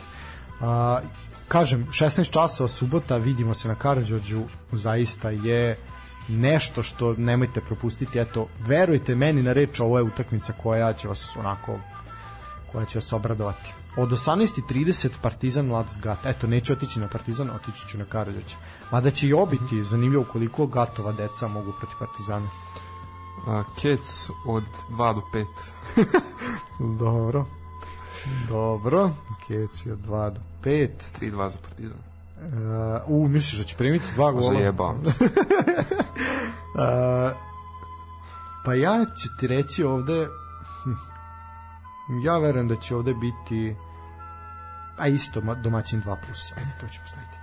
uh, 0.60 0.66
kažem 1.48 1.86
16 1.90 2.30
časova 2.30 2.68
subota 2.68 3.16
vidimo 3.16 3.54
se 3.54 3.68
na 3.68 3.74
Karadžorđu 3.74 4.42
zaista 4.72 5.30
je 5.30 5.76
nešto 6.28 6.82
što 6.82 7.14
nemojte 7.18 7.60
propustiti 7.60 8.18
eto 8.18 8.48
verujte 8.58 9.14
meni 9.14 9.42
na 9.42 9.52
reč 9.52 9.80
ovo 9.80 9.98
je 9.98 10.04
utakmica 10.04 10.52
koja 10.52 10.92
će 10.92 11.08
vas 11.08 11.36
onako 11.36 11.78
koja 12.72 12.86
će 12.86 12.98
vas 12.98 13.12
obradovati. 13.12 13.74
Od 13.96 14.10
18.30 14.10 15.08
Partizan 15.22 15.66
Mlad 15.66 15.86
Gat 16.02 16.26
eto 16.26 16.46
neću 16.46 16.72
otići 16.72 17.00
na 17.00 17.08
Partizan 17.08 17.50
otići 17.50 17.88
ću 17.88 17.98
na 17.98 18.04
Karadžorđu 18.04 18.56
mada 18.92 19.10
će 19.10 19.28
i 19.28 19.32
obiti 19.32 19.84
zanimljivo 19.84 20.24
koliko 20.32 20.66
Gatova 20.66 21.12
deca 21.12 21.48
mogu 21.48 21.72
protiv 21.72 21.96
Partizana 21.98 22.48
A, 23.46 23.62
Kec 23.80 24.30
od 24.46 24.64
2 24.90 25.14
do 25.14 25.22
5 25.32 25.46
dobro 27.04 27.46
dobro 28.48 29.10
Kec 29.46 29.86
je 29.86 29.92
od 29.92 29.98
2 29.98 30.30
do 30.30 30.40
5. 30.66 30.88
3-2 31.20 31.48
za 31.48 31.58
Partizan. 31.58 31.98
Uh, 32.36 33.02
u, 33.06 33.28
misliš 33.28 33.58
da 33.58 33.64
će 33.64 33.76
primiti 33.76 34.04
dva 34.14 34.32
gola? 34.32 34.52
Zajebam. 34.52 34.96
uh, 35.04 35.12
pa 38.64 38.74
ja 38.74 39.04
ću 39.04 39.28
ti 39.40 39.46
reći 39.46 39.84
ovde 39.84 40.28
hm, 40.82 40.92
ja 42.24 42.38
verujem 42.38 42.68
da 42.68 42.76
će 42.76 42.96
ovde 42.96 43.14
biti 43.14 43.76
a 44.98 45.08
isto 45.08 45.40
domaćin 45.40 46.02
2 46.02 46.16
plus 46.26 46.52
ajde 46.56 46.72
to 46.80 46.88
ćemo 46.88 47.06
staviti 47.06 47.36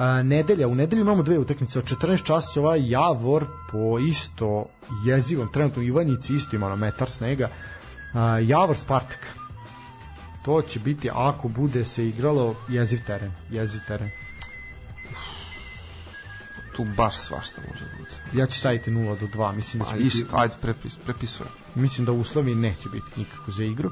a, 0.00 0.22
nedelja, 0.22 0.68
u 0.68 0.74
nedelju 0.74 1.02
imamo 1.02 1.22
dve 1.22 1.38
utakmice 1.38 1.78
od 1.78 1.84
14 1.84 2.24
časova 2.24 2.76
Javor 2.76 3.46
po 3.72 3.98
isto 3.98 4.66
jezivom 5.04 5.52
trenutno 5.52 5.82
Ivanjici 5.82 6.34
isto 6.34 6.56
ima 6.56 6.76
metar 6.76 7.10
snega 7.10 7.48
a, 8.14 8.38
Javor 8.38 8.76
Spartak 8.76 9.26
to 10.44 10.62
će 10.62 10.80
biti 10.80 11.10
ako 11.12 11.48
bude 11.48 11.84
se 11.84 12.08
igralo 12.08 12.54
jeziv 12.68 13.00
teren, 13.06 13.32
jeziv 13.50 13.80
teren. 13.86 14.10
Tu 16.76 16.86
baš 16.96 17.16
svašta 17.16 17.62
može 17.72 17.84
biti. 17.98 18.38
Ja 18.38 18.46
ću 18.46 18.58
staviti 18.58 18.90
0 18.90 19.20
do 19.20 19.26
2, 19.26 19.52
mislim 19.52 19.78
da 19.78 19.84
će 19.84 19.90
pa, 19.90 19.96
biti... 19.96 20.18
Isto, 20.18 20.36
ajde, 20.36 20.54
prepis, 20.62 20.96
prepisujem. 20.96 21.52
Mislim 21.74 22.06
da 22.06 22.12
uslovi 22.12 22.54
neće 22.54 22.88
biti 22.88 23.06
nikako 23.16 23.50
za 23.50 23.64
igru. 23.64 23.90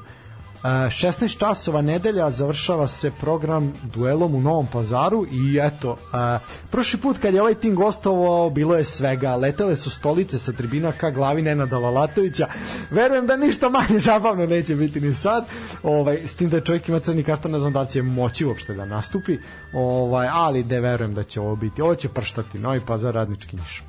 16 0.63 1.37
časova 1.37 1.81
nedelja 1.81 2.31
završava 2.31 2.87
se 2.87 3.11
program 3.19 3.73
duelom 3.93 4.35
u 4.35 4.41
Novom 4.41 4.67
Pazaru 4.67 5.25
i 5.31 5.59
eto, 5.61 5.97
a, 6.13 6.39
prošli 6.71 6.99
put 6.99 7.17
kad 7.17 7.33
je 7.33 7.41
ovaj 7.41 7.55
tim 7.55 7.75
gostovao 7.75 8.49
bilo 8.49 8.75
je 8.75 8.83
svega, 8.83 9.35
letele 9.35 9.75
su 9.75 9.89
stolice 9.89 10.39
sa 10.39 10.51
tribina 10.51 10.91
ka 10.91 11.11
glavi 11.11 11.41
Nenada 11.41 11.79
Lalatovića. 11.79 12.47
Verujem 12.91 13.27
da 13.27 13.37
ništa 13.37 13.69
manje 13.69 13.99
zabavno 13.99 14.45
neće 14.45 14.75
biti 14.75 15.01
ni 15.01 15.13
sad. 15.13 15.45
Ovaj, 15.83 16.27
s 16.27 16.35
tim 16.35 16.49
da 16.49 16.61
čovjek 16.61 16.89
ima 16.89 16.99
crni 16.99 17.23
karton 17.23 17.51
ne 17.51 17.59
znam 17.59 17.73
da 17.73 17.85
će 17.85 18.01
moći 18.01 18.45
uopšte 18.45 18.73
da 18.73 18.85
nastupi. 18.85 19.37
Ovaj, 19.73 20.27
ali 20.31 20.63
da 20.63 20.79
verujem 20.79 21.13
da 21.13 21.23
će 21.23 21.41
ovo 21.41 21.55
biti. 21.55 21.81
Ovo 21.81 21.95
će 21.95 22.09
prštati, 22.09 22.59
Novi 22.59 22.85
Pazar 22.85 23.13
radnički 23.13 23.55
niš. 23.55 23.83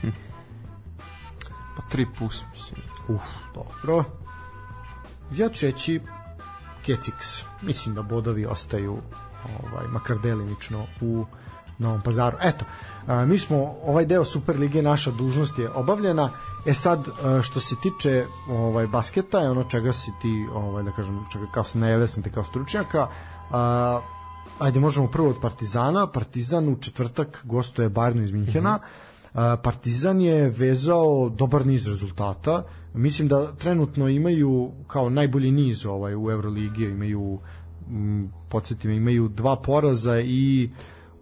Hm. 0.00 0.08
pa 1.76 1.96
3 1.96 2.06
plus 2.18 2.42
mislim. 2.54 2.80
Uf, 3.08 3.22
dobro 3.54 4.17
ja 5.32 5.48
ću 5.48 5.66
reći 5.66 6.00
Kecix. 6.86 7.44
Mislim 7.62 7.94
da 7.94 8.02
bodovi 8.02 8.46
ostaju 8.46 8.98
ovaj, 9.62 9.86
makar 9.88 10.18
delimično 10.18 10.86
u 11.00 11.24
Novom 11.78 12.02
pazaru. 12.02 12.36
Eto, 12.42 12.64
a, 13.06 13.24
mi 13.24 13.38
smo 13.38 13.74
ovaj 13.84 14.06
deo 14.06 14.24
Superlige, 14.24 14.82
naša 14.82 15.10
dužnost 15.10 15.58
je 15.58 15.70
obavljena. 15.70 16.30
E 16.66 16.74
sad, 16.74 17.08
a, 17.22 17.42
što 17.42 17.60
se 17.60 17.74
tiče 17.82 18.24
ovaj 18.50 18.86
basketa, 18.86 19.38
je 19.38 19.50
ono 19.50 19.64
čega 19.64 19.92
si 19.92 20.10
ti, 20.22 20.46
ovaj, 20.54 20.82
da 20.82 20.92
kažem, 20.92 21.24
čega 21.32 21.46
kao 21.54 21.64
se 21.64 21.78
najavio 21.78 22.06
te 22.06 22.30
kao 22.30 22.44
stručnjaka, 22.44 23.08
a, 23.50 24.00
ajde 24.58 24.80
možemo 24.80 25.08
prvo 25.08 25.28
od 25.28 25.40
Partizana. 25.42 26.06
Partizan 26.06 26.68
u 26.68 26.76
četvrtak 26.80 27.40
gostuje 27.44 27.90
Bayernu 27.90 28.24
iz 28.24 28.32
Minhena. 28.32 28.76
Mm 28.76 28.80
-hmm. 28.80 29.07
Partizan 29.62 30.20
je 30.20 30.50
vezao 30.50 31.28
dobar 31.28 31.66
niz 31.66 31.86
rezultata 31.86 32.64
Mislim 32.94 33.28
da 33.28 33.52
trenutno 33.52 34.08
imaju 34.08 34.72
kao 34.86 35.10
najbolji 35.10 35.50
niz 35.50 35.86
ovaj 35.86 36.14
u 36.14 36.30
Euroligi, 36.30 36.84
imaju 36.84 37.38
podsjetim, 38.48 38.90
imaju 38.90 39.28
dva 39.28 39.56
poraza 39.56 40.20
i 40.20 40.70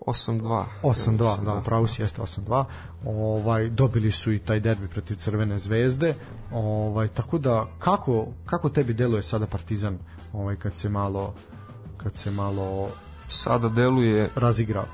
8-2. 0.01 0.64
8-2, 0.82 1.44
da, 1.44 1.62
pravo 1.64 1.86
si 1.86 2.02
jeste 2.02 2.22
8-2. 2.22 2.64
Ovaj 3.05 3.68
dobili 3.68 4.10
su 4.10 4.32
i 4.32 4.38
taj 4.38 4.60
derbi 4.60 4.88
protiv 4.88 5.16
Crvene 5.16 5.59
zvezde. 5.59 6.14
Ovaj 6.52 7.09
tako 7.09 7.38
da 7.38 7.66
kako 7.78 8.26
kako 8.47 8.68
tebi 8.68 8.94
deluje 8.94 9.22
sada 9.22 9.47
Partizan 9.47 9.98
ovaj 10.32 10.56
kad 10.56 10.76
se 10.76 10.88
malo 10.88 11.34
kad 11.97 12.16
se 12.16 12.30
malo 12.30 12.88
sada 13.28 13.68
deluje 13.68 14.28
razigrao 14.34 14.86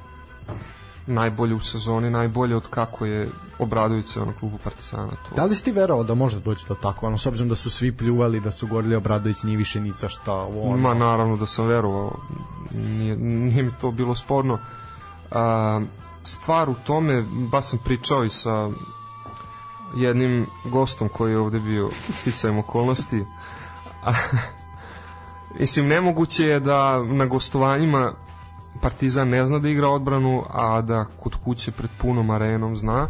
najbolje 1.07 1.55
u 1.55 1.61
sezoni, 1.61 2.11
najbolje 2.11 2.57
od 2.57 2.66
kako 2.70 3.07
je 3.07 3.29
Obradović 3.59 4.07
se 4.07 4.20
ono 4.20 4.33
klubu 4.41 4.59
Partizana. 4.65 5.09
To. 5.09 5.35
Da 5.37 5.45
li 5.45 5.57
si 5.57 5.65
ti 5.65 5.73
verovao 5.73 6.05
da 6.05 6.15
može 6.15 6.41
doći 6.41 6.65
do 6.69 6.74
tako, 6.74 7.07
ono, 7.07 7.19
s 7.19 7.27
obzirom 7.27 7.49
da 7.49 7.55
su 7.55 7.70
svi 7.70 7.97
pljuvali, 7.97 8.41
da 8.41 8.51
su 8.51 8.66
govorili 8.66 8.97
Obradović 8.97 9.43
nije 9.43 9.57
više 9.57 9.81
nica 9.81 10.09
šta, 10.09 10.35
ono. 10.35 10.77
Ma 10.77 10.95
naravno 10.95 11.37
da 11.37 11.47
sam 11.47 11.66
verovao, 11.66 12.12
nije, 12.70 13.16
nije 13.16 13.62
mi 13.62 13.70
to 13.81 13.91
bilo 13.91 14.15
sporno. 14.15 14.59
A, 15.31 15.81
stvar 16.24 16.70
u 16.70 16.74
tome, 16.74 17.24
baš 17.51 17.65
sam 17.65 17.79
pričao 17.85 18.24
i 18.24 18.31
sa 18.31 18.70
jednim 19.97 20.47
gostom 20.65 21.09
koji 21.09 21.31
je 21.31 21.39
ovde 21.39 21.61
bio 21.61 21.91
sticajem 22.15 22.59
okolnosti. 22.59 23.24
A, 24.05 24.12
mislim, 25.61 25.87
nemoguće 25.87 26.47
je 26.47 26.61
da 26.61 27.03
na 27.03 27.27
gostovanjima 27.27 28.12
Partizan 28.81 29.28
ne 29.28 29.47
zna 29.47 29.59
da 29.59 29.69
igra 29.69 29.89
odbranu, 29.89 30.44
a 30.51 30.81
da 30.81 31.05
kod 31.20 31.35
kuće 31.44 31.70
pred 31.70 31.90
punom 31.99 32.31
arenom 32.31 32.77
zna, 32.77 33.09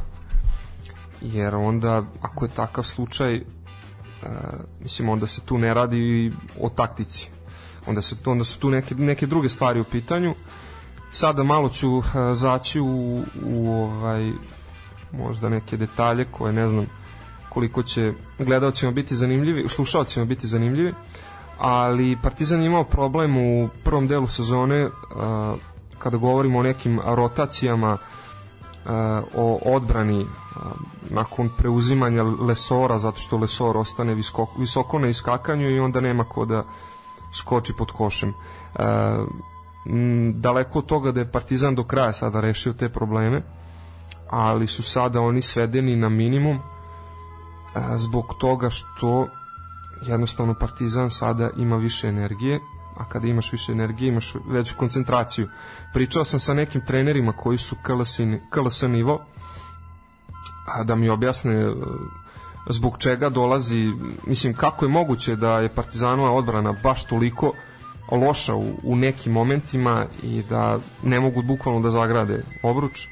jer 1.20 1.54
onda, 1.54 2.02
ako 2.22 2.44
je 2.44 2.48
takav 2.48 2.84
slučaj, 2.84 3.36
uh, 3.36 4.28
mislim, 4.80 5.08
onda 5.08 5.26
se 5.26 5.40
tu 5.40 5.58
ne 5.58 5.74
radi 5.74 6.32
o 6.60 6.68
taktici. 6.68 7.30
Onda, 7.86 8.02
se, 8.02 8.16
onda 8.24 8.44
su 8.44 8.58
tu 8.58 8.70
neke, 8.70 8.94
neke 8.94 9.26
druge 9.26 9.48
stvari 9.48 9.80
u 9.80 9.84
pitanju. 9.84 10.34
Sada 11.10 11.42
malo 11.42 11.68
ću 11.68 11.96
uh, 11.96 12.04
zaći 12.32 12.80
u, 12.80 13.24
u 13.46 13.70
ovaj, 13.70 14.32
možda 15.12 15.48
neke 15.48 15.76
detalje 15.76 16.24
koje 16.24 16.52
ne 16.52 16.68
znam 16.68 16.86
koliko 17.48 17.82
će 17.82 18.12
gledalcima 18.38 18.92
biti 18.92 19.16
zanimljivi, 19.16 19.68
slušalcima 19.68 20.24
biti 20.24 20.46
zanimljivi, 20.46 20.94
ali 21.62 22.16
Partizan 22.22 22.60
je 22.60 22.66
imao 22.66 22.84
problem 22.84 23.36
u 23.36 23.68
prvom 23.84 24.08
delu 24.08 24.26
sezone 24.26 24.86
uh, 24.86 24.92
kada 25.98 26.16
govorimo 26.16 26.58
o 26.58 26.62
nekim 26.62 27.00
rotacijama 27.04 27.92
uh, 27.92 28.90
o 29.34 29.58
odbrani 29.64 30.20
uh, 30.20 30.26
nakon 31.10 31.50
preuzimanja 31.58 32.22
Lesora 32.22 32.98
zato 32.98 33.18
što 33.18 33.36
Lesor 33.36 33.76
ostane 33.76 34.14
visoko, 34.14 34.48
visoko 34.58 34.98
na 34.98 35.08
iskakanju 35.08 35.70
i 35.70 35.80
onda 35.80 36.00
nema 36.00 36.24
ko 36.24 36.44
da 36.44 36.64
skoči 37.34 37.72
pod 37.72 37.92
košem. 37.92 38.34
Daleko 40.34 40.78
od 40.78 40.86
toga 40.86 41.12
da 41.12 41.20
je 41.20 41.32
Partizan 41.32 41.74
do 41.74 41.84
kraja 41.84 42.12
sada 42.12 42.40
rešio 42.40 42.72
te 42.72 42.88
probleme, 42.88 43.42
ali 44.30 44.66
su 44.66 44.82
sada 44.82 45.20
oni 45.20 45.42
svedeni 45.42 45.96
na 45.96 46.08
minimum 46.08 46.58
zbog 47.96 48.34
toga 48.38 48.70
što 48.70 49.26
jednostavno 50.06 50.54
Partizan 50.54 51.10
sada 51.10 51.50
ima 51.56 51.76
više 51.76 52.08
energije, 52.08 52.60
a 52.96 53.08
kada 53.08 53.26
imaš 53.26 53.52
više 53.52 53.72
energije 53.72 54.08
imaš 54.08 54.34
veću 54.46 54.74
koncentraciju. 54.76 55.48
Pričao 55.94 56.24
sam 56.24 56.40
sa 56.40 56.54
nekim 56.54 56.80
trenerima 56.86 57.32
koji 57.32 57.58
su 57.58 57.76
KLS, 58.50 58.82
nivo 58.82 59.24
a 60.66 60.84
da 60.84 60.94
mi 60.94 61.08
objasne 61.08 61.54
e, 61.54 61.72
zbog 62.68 62.98
čega 62.98 63.28
dolazi, 63.28 63.92
mislim 64.26 64.54
kako 64.54 64.84
je 64.84 64.88
moguće 64.88 65.36
da 65.36 65.60
je 65.60 65.68
Partizanova 65.68 66.30
odbrana 66.32 66.74
baš 66.82 67.04
toliko 67.04 67.52
loša 68.12 68.54
u, 68.54 68.74
u 68.82 68.96
nekim 68.96 69.32
momentima 69.32 70.06
i 70.22 70.42
da 70.48 70.78
ne 71.02 71.20
mogu 71.20 71.42
bukvalno 71.42 71.80
da 71.80 71.90
zagrade 71.90 72.42
obruč 72.62 73.08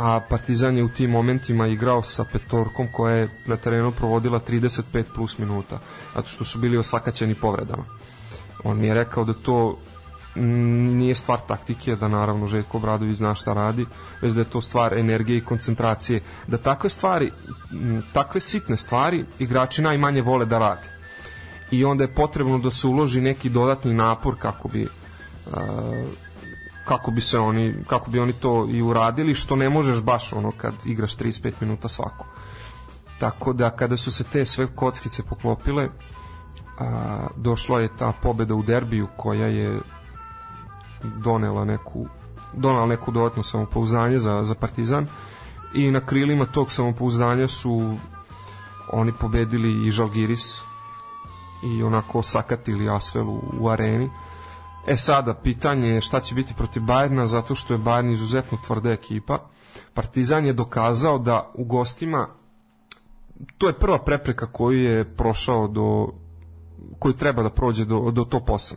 a 0.00 0.20
Partizan 0.28 0.76
je 0.76 0.84
u 0.84 0.88
tim 0.88 1.10
momentima 1.10 1.66
igrao 1.66 2.02
sa 2.02 2.24
petorkom 2.24 2.88
koja 2.92 3.14
je 3.14 3.28
na 3.46 3.56
terenu 3.56 3.92
provodila 3.92 4.40
35 4.40 5.04
plus 5.14 5.38
minuta, 5.38 5.78
zato 6.14 6.28
što 6.28 6.44
su 6.44 6.58
bili 6.58 6.76
osakaćeni 6.78 7.34
povredama. 7.34 7.84
On 8.64 8.78
mi 8.78 8.86
je 8.86 8.94
rekao 8.94 9.24
da 9.24 9.32
to 9.32 9.78
nije 10.34 11.14
stvar 11.14 11.38
taktike, 11.48 11.96
da 11.96 12.08
naravno 12.08 12.46
Željko 12.46 12.78
Bradović 12.78 13.16
zna 13.16 13.34
šta 13.34 13.52
radi, 13.52 13.86
već 14.22 14.32
da 14.34 14.40
je 14.40 14.50
to 14.50 14.60
stvar 14.60 14.98
energije 14.98 15.38
i 15.38 15.44
koncentracije, 15.44 16.20
da 16.46 16.58
takve 16.58 16.90
stvari, 16.90 17.30
takve 18.12 18.40
sitne 18.40 18.76
stvari 18.76 19.24
igrači 19.38 19.82
najmanje 19.82 20.22
vole 20.22 20.46
da 20.46 20.58
rade. 20.58 20.88
I 21.70 21.84
onda 21.84 22.04
je 22.04 22.14
potrebno 22.14 22.58
da 22.58 22.70
se 22.70 22.86
uloži 22.86 23.20
neki 23.20 23.48
dodatni 23.48 23.94
napor 23.94 24.34
kako 24.38 24.68
bi 24.68 24.82
uh, 24.86 25.52
kako 26.90 27.10
bi 27.10 27.20
se 27.20 27.38
oni 27.38 27.74
kako 27.86 28.10
bi 28.10 28.20
oni 28.20 28.32
to 28.32 28.66
i 28.70 28.82
uradili 28.82 29.34
što 29.34 29.56
ne 29.56 29.68
možeš 29.68 30.02
baš 30.02 30.32
ono 30.32 30.52
kad 30.56 30.74
igraš 30.84 31.16
35 31.16 31.52
minuta 31.60 31.88
svako. 31.88 32.26
Tako 33.18 33.52
da 33.52 33.70
kada 33.70 33.96
su 33.96 34.12
se 34.12 34.24
te 34.24 34.46
sve 34.46 34.66
kockice 34.66 35.22
poklopile 35.22 35.88
a, 36.78 37.26
došla 37.36 37.80
je 37.80 37.96
ta 37.96 38.12
pobeda 38.22 38.54
u 38.54 38.62
derbiju 38.62 39.08
koja 39.16 39.46
je 39.46 39.80
donela 41.02 41.64
neku 41.64 42.06
donala 42.52 42.86
neku 42.86 43.10
dodatno 43.10 43.42
samopouzdanje 43.42 44.18
za, 44.18 44.42
za 44.42 44.54
Partizan 44.54 45.06
i 45.74 45.90
na 45.90 46.00
krilima 46.00 46.46
tog 46.46 46.72
samopouzdanja 46.72 47.48
su 47.48 47.96
oni 48.92 49.12
pobedili 49.12 49.86
i 49.86 49.90
Žalgiris 49.90 50.62
i 51.62 51.82
onako 51.82 52.22
sakatili 52.22 52.90
Asvel 52.90 53.28
u, 53.60 53.68
areni 53.68 54.10
E 54.86 54.96
sada, 54.96 55.34
pitanje 55.34 55.88
je 55.88 56.00
šta 56.00 56.20
će 56.20 56.34
biti 56.34 56.54
protiv 56.54 56.82
Bajerna, 56.82 57.26
zato 57.26 57.54
što 57.54 57.74
je 57.74 57.78
Bajerna 57.78 58.12
izuzetno 58.12 58.58
tvrda 58.66 58.90
ekipa. 58.90 59.38
Partizan 59.94 60.46
je 60.46 60.52
dokazao 60.52 61.18
da 61.18 61.50
u 61.54 61.64
gostima, 61.64 62.28
to 63.58 63.66
je 63.66 63.72
prva 63.72 63.98
prepreka 63.98 64.46
koju 64.46 64.82
je 64.82 65.04
prošao 65.16 65.68
do, 65.68 66.08
koju 66.98 67.12
treba 67.12 67.42
da 67.42 67.50
prođe 67.50 67.84
do, 67.84 68.10
do 68.10 68.24
top 68.24 68.48
8. 68.48 68.74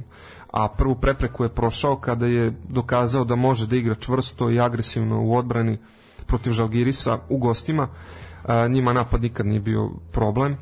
A 0.51 0.67
prvu 0.67 0.95
prepreku 0.95 1.43
je 1.43 1.49
prošao 1.49 1.95
kada 1.95 2.25
je 2.25 2.53
dokazao 2.69 3.23
da 3.23 3.35
može 3.35 3.67
da 3.67 3.75
igra 3.75 3.95
čvrsto 3.95 4.49
i 4.49 4.59
agresivno 4.59 5.21
u 5.21 5.35
odbrani 5.35 5.77
protiv 6.25 6.51
Žalgirisa 6.51 7.19
u 7.29 7.37
gostima. 7.37 7.87
A, 8.45 8.67
njima 8.67 8.93
napad 8.93 9.21
nikad 9.21 9.45
nije 9.45 9.59
bio 9.59 9.89
problem. 10.11 10.57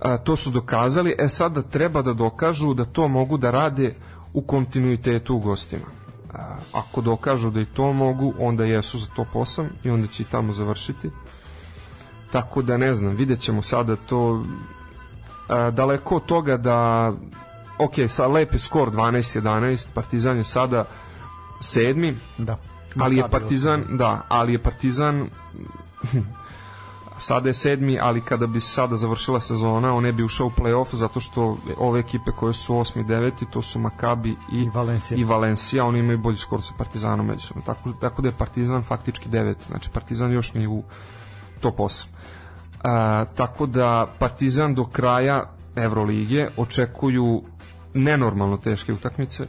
A, 0.00 0.16
to 0.16 0.36
su 0.36 0.50
dokazali. 0.50 1.14
E 1.18 1.28
sada 1.28 1.62
treba 1.62 2.02
da 2.02 2.12
dokažu 2.12 2.74
da 2.74 2.84
to 2.84 3.08
mogu 3.08 3.36
da 3.36 3.50
rade 3.50 3.94
u 4.34 4.42
kontinuitetu 4.42 5.36
u 5.36 5.40
gostima. 5.40 5.86
Ako 6.72 7.00
dokažu 7.00 7.50
da 7.50 7.60
i 7.60 7.64
to 7.64 7.92
mogu, 7.92 8.34
onda 8.38 8.64
jesu 8.64 8.98
za 8.98 9.06
top 9.16 9.28
8 9.34 9.66
i 9.84 9.90
onda 9.90 10.06
će 10.06 10.22
i 10.22 10.26
tamo 10.26 10.52
završiti. 10.52 11.10
Tako 12.32 12.62
da 12.62 12.76
ne 12.76 12.94
znam, 12.94 13.14
vidjet 13.16 13.40
ćemo 13.40 13.62
sada 13.62 13.96
to 13.96 14.44
daleko 15.72 16.16
od 16.16 16.24
toga 16.26 16.56
da 16.56 17.12
ok, 17.78 17.92
sa 18.08 18.26
lepi 18.26 18.58
skor 18.58 18.90
12-11, 18.90 19.88
Partizan 19.94 20.36
je 20.36 20.44
sada 20.44 20.84
sedmi, 21.60 22.16
da. 22.38 22.56
ali 22.96 23.16
je 23.16 23.28
Partizan, 23.28 23.84
da, 23.90 24.26
ali 24.28 24.52
je 24.52 24.58
Partizan 24.58 25.28
sada 27.22 27.48
je 27.48 27.54
sedmi, 27.54 27.98
ali 28.00 28.20
kada 28.20 28.46
bi 28.46 28.60
se 28.60 28.72
sada 28.72 28.96
završila 28.96 29.40
sezona, 29.40 29.94
on 29.94 30.02
ne 30.02 30.12
bi 30.12 30.22
ušao 30.22 30.46
u 30.46 30.50
play-off 30.50 30.94
zato 30.94 31.20
što 31.20 31.56
ove 31.78 32.00
ekipe 32.00 32.30
koje 32.38 32.52
su 32.52 32.74
8. 32.74 33.00
i 33.00 33.04
9. 33.04 33.50
to 33.50 33.62
su 33.62 33.78
Makabi 33.78 34.30
i, 34.30 34.58
I 34.58 34.70
Valencija. 34.74 35.18
i 35.18 35.24
Valencija, 35.24 35.84
oni 35.84 35.98
imaju 35.98 36.18
bolji 36.18 36.36
skor 36.36 36.62
sa 36.62 36.74
Partizanom 36.78 37.26
međusobno. 37.26 37.62
Tako, 37.62 37.92
tako 38.00 38.22
da 38.22 38.28
je 38.28 38.32
Partizan 38.38 38.82
faktički 38.82 39.28
9, 39.28 39.54
znači 39.68 39.90
Partizan 39.90 40.32
još 40.32 40.54
nije 40.54 40.68
u 40.68 40.82
top 41.60 41.76
8. 41.76 42.06
A, 42.84 43.24
tako 43.34 43.66
da 43.66 44.14
Partizan 44.18 44.74
do 44.74 44.84
kraja 44.84 45.44
Evrolige 45.76 46.48
očekuju 46.56 47.42
nenormalno 47.94 48.56
teške 48.56 48.92
utakmice 48.92 49.46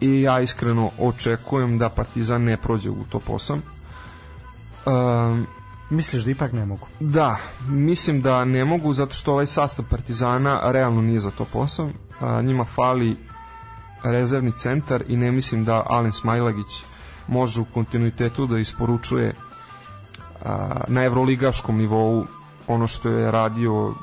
i 0.00 0.22
ja 0.22 0.40
iskreno 0.40 0.90
očekujem 0.98 1.78
da 1.78 1.88
Partizan 1.88 2.44
ne 2.44 2.56
prođe 2.56 2.90
u 2.90 3.04
top 3.10 3.22
8. 3.28 3.60
Um, 4.86 5.46
Misliš 5.90 6.24
da 6.24 6.30
ipak 6.30 6.52
ne 6.52 6.66
mogu? 6.66 6.86
Da, 7.00 7.36
mislim 7.68 8.22
da 8.22 8.44
ne 8.44 8.64
mogu 8.64 8.92
zato 8.92 9.14
što 9.14 9.32
ovaj 9.32 9.46
sastav 9.46 9.84
Partizana 9.90 10.72
realno 10.72 11.02
nije 11.02 11.20
za 11.20 11.30
top 11.30 11.48
8. 11.52 11.90
A, 12.20 12.42
njima 12.42 12.64
fali 12.64 13.16
rezervni 14.02 14.52
centar 14.52 15.04
i 15.08 15.16
ne 15.16 15.32
mislim 15.32 15.64
da 15.64 15.82
Alen 15.86 16.12
Smajlagić 16.12 16.84
može 17.28 17.60
u 17.60 17.64
kontinuitetu 17.74 18.46
da 18.46 18.58
isporučuje 18.58 19.34
a, 20.44 20.80
na 20.88 21.04
evroligaškom 21.04 21.76
nivou 21.76 22.24
ono 22.66 22.86
što 22.86 23.08
je 23.08 23.30
radio 23.30 23.88
a, 23.88 23.94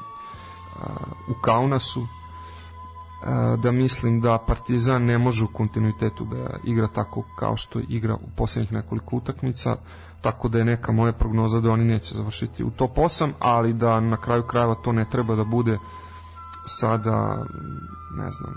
u 1.29 1.41
Kaunasu 1.41 2.07
da 3.57 3.71
mislim 3.71 4.21
da 4.21 4.37
Partizan 4.37 5.05
ne 5.05 5.17
može 5.17 5.43
u 5.43 5.47
kontinuitetu 5.47 6.25
da 6.25 6.57
igra 6.63 6.87
tako 6.87 7.23
kao 7.39 7.57
što 7.57 7.79
igra 7.89 8.15
u 8.15 8.29
poslednjih 8.35 8.71
nekoliko 8.71 9.15
utakmica 9.15 9.75
tako 10.23 10.47
da 10.47 10.57
je 10.57 10.65
neka 10.65 10.91
moja 10.91 11.13
prognoza 11.13 11.59
da 11.59 11.71
oni 11.71 11.85
neće 11.85 12.15
završiti 12.15 12.63
u 12.63 12.71
top 12.71 12.97
8, 12.97 13.31
ali 13.39 13.73
da 13.73 13.99
na 13.99 14.17
kraju 14.17 14.43
krajeva 14.43 14.75
to 14.75 14.91
ne 14.91 15.05
treba 15.09 15.35
da 15.35 15.43
bude 15.43 15.77
sada, 16.65 17.45
ne 18.11 18.31
znam, 18.31 18.53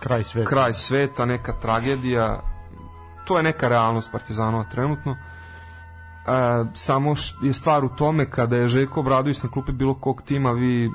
kraj 0.00 0.24
sveta, 0.24 0.50
kraj 0.50 0.74
sveta 0.74 1.24
neka 1.26 1.52
tragedija, 1.52 2.40
to 3.24 3.36
je 3.36 3.42
neka 3.42 3.68
realnost 3.68 4.12
Partizanova 4.12 4.64
trenutno. 4.64 5.12
E, 5.12 5.18
samo 6.74 7.14
je 7.42 7.54
stvar 7.54 7.84
u 7.84 7.88
tome 7.88 8.30
kada 8.30 8.56
je 8.56 8.68
Željko 8.68 9.02
Bradović 9.02 9.42
na 9.42 9.50
klupi 9.50 9.72
bilo 9.72 9.94
kog 9.94 10.22
tima 10.22 10.52
vi 10.52 10.90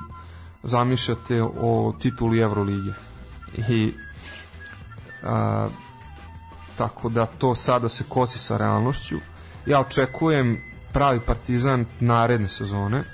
zamišljate 0.62 1.42
o 1.42 1.94
tituli 1.98 2.40
Evrolige. 2.40 2.92
I 3.68 3.94
a, 5.22 5.68
tako 6.76 7.08
da 7.08 7.26
to 7.26 7.54
sada 7.54 7.88
se 7.88 8.04
kosi 8.08 8.38
sa 8.38 8.56
realnošću 8.56 9.18
ja 9.66 9.80
očekujem 9.80 10.58
pravi 10.92 11.20
partizan 11.20 11.86
naredne 12.00 12.48
sezone. 12.48 13.04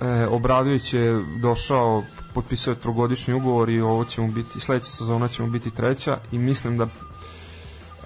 E, 0.00 0.26
Obradović 0.26 0.94
je 0.94 1.24
došao, 1.40 2.02
potpisao 2.34 2.72
je 2.72 2.80
trogodišnji 2.80 3.34
ugovor 3.34 3.68
i 3.68 3.80
ovo 3.80 4.04
će 4.04 4.20
mu 4.20 4.28
biti, 4.28 4.60
sledeća 4.60 4.86
sezona 4.86 5.28
će 5.28 5.42
mu 5.42 5.48
biti 5.50 5.70
treća 5.70 6.18
i 6.32 6.38
mislim 6.38 6.78
da 6.78 6.86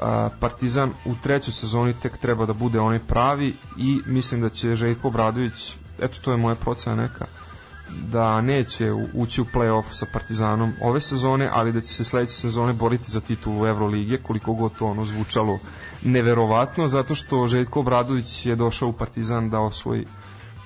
a, 0.00 0.28
Partizan 0.40 0.92
u 1.04 1.14
trećoj 1.22 1.52
sezoni 1.52 1.94
tek 2.02 2.18
treba 2.18 2.46
da 2.46 2.52
bude 2.52 2.80
onaj 2.80 2.98
pravi 2.98 3.56
i 3.78 4.00
mislim 4.06 4.40
da 4.40 4.48
će 4.48 4.74
Željko 4.74 5.08
Obradović, 5.08 5.74
eto 6.00 6.18
to 6.24 6.30
je 6.30 6.36
moja 6.36 6.54
procena 6.54 6.96
neka, 6.96 7.26
da 7.88 8.40
neće 8.40 8.92
ući 9.14 9.40
u 9.40 9.44
play-off 9.44 9.84
sa 9.92 10.06
Partizanom 10.12 10.72
ove 10.82 11.00
sezone, 11.00 11.50
ali 11.52 11.72
da 11.72 11.80
će 11.80 11.94
se 11.94 12.04
sledeće 12.04 12.32
sezone 12.32 12.72
boriti 12.72 13.10
za 13.10 13.20
titulu 13.20 13.66
Evrolige, 13.66 14.18
koliko 14.18 14.52
god 14.52 14.78
to 14.78 14.86
ono 14.86 15.04
zvučalo 15.04 15.58
neverovatno, 16.02 16.88
zato 16.88 17.14
što 17.14 17.48
Željko 17.48 17.80
Obradović 17.80 18.46
je 18.46 18.56
došao 18.56 18.88
u 18.88 18.92
Partizan 18.92 19.50
da 19.50 19.60
osvoji 19.60 20.06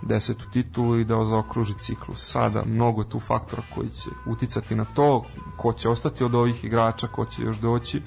desetu 0.02 0.50
titulu 0.52 0.98
i 0.98 1.04
da 1.04 1.24
zaokruži 1.24 1.74
ciklus. 1.78 2.30
Sada 2.30 2.62
mnogo 2.66 3.02
je 3.02 3.08
tu 3.08 3.20
faktora 3.20 3.62
koji 3.74 3.88
će 3.88 4.10
uticati 4.26 4.74
na 4.74 4.84
to, 4.84 5.24
ko 5.56 5.72
će 5.72 5.88
ostati 5.88 6.24
od 6.24 6.34
ovih 6.34 6.64
igrača, 6.64 7.06
ko 7.06 7.24
će 7.24 7.42
još 7.42 7.56
doći, 7.56 8.02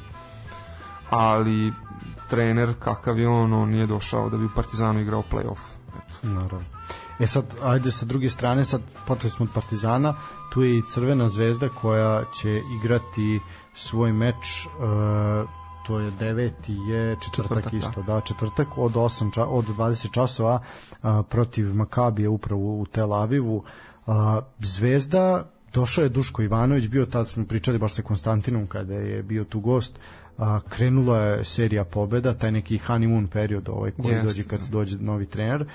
ali 1.10 1.74
trener 2.30 2.74
kakav 2.80 3.20
je 3.20 3.28
on, 3.28 3.54
on 3.54 3.70
nije 3.70 3.88
došao 3.88 4.30
da 4.30 4.38
bi 4.38 4.46
u 4.46 4.54
Partizanu 4.56 5.00
igrao 5.00 5.24
play-off. 5.32 5.60
Eto. 5.90 6.28
Naravno. 6.28 6.66
E 7.20 7.28
sad, 7.28 7.46
ajde 7.64 7.92
sa 7.92 8.06
druge 8.06 8.30
strane, 8.30 8.66
sad 8.66 8.82
počeli 9.08 9.32
smo 9.32 9.46
od 9.46 9.52
Partizana, 9.54 10.16
tu 10.54 10.64
je 10.64 10.78
i 10.78 10.82
Crvena 10.94 11.30
zvezda 11.30 11.70
koja 11.70 12.24
će 12.42 12.62
igrati 12.80 13.40
svoj 13.76 14.14
meč 14.14 14.66
uh, 14.66 15.50
to 15.88 16.00
je 16.00 16.12
deveti 16.12 16.74
je 16.74 17.16
četvrtak, 17.16 17.34
četvrtak 17.36 17.74
isto, 17.74 18.02
da. 18.02 18.14
da, 18.14 18.22
četvrtak 18.22 18.68
od 18.78 18.94
8 18.94 19.34
ča, 19.34 19.46
od 19.46 19.66
20 19.66 20.12
časova 20.12 20.62
a, 21.02 21.24
protiv 21.24 21.76
Makabije 21.76 22.30
upravo 22.30 22.80
u 22.80 22.86
Tel 22.86 23.14
Avivu. 23.14 23.64
A, 24.08 24.42
Zvezda 24.60 25.50
došao 25.74 26.04
je 26.04 26.10
Duško 26.10 26.42
Ivanović, 26.42 26.88
bio 26.88 27.06
tad 27.06 27.30
smo 27.30 27.46
pričali 27.46 27.78
baš 27.78 27.94
sa 27.94 28.02
Konstantinom 28.02 28.68
kada 28.68 28.94
je 28.94 29.24
bio 29.24 29.44
tu 29.44 29.60
gost. 29.60 30.00
A, 30.38 30.60
krenula 30.70 31.18
je 31.20 31.46
serija 31.46 31.84
pobeda, 31.84 32.34
taj 32.34 32.52
neki 32.52 32.80
honeymoon 32.88 33.28
period 33.28 33.70
ovaj 33.70 33.92
koji 33.92 34.14
Jest, 34.14 34.26
dođe 34.26 34.44
kad 34.44 34.60
da. 34.60 34.68
dođe 34.72 34.98
novi 34.98 35.26
trener. 35.26 35.66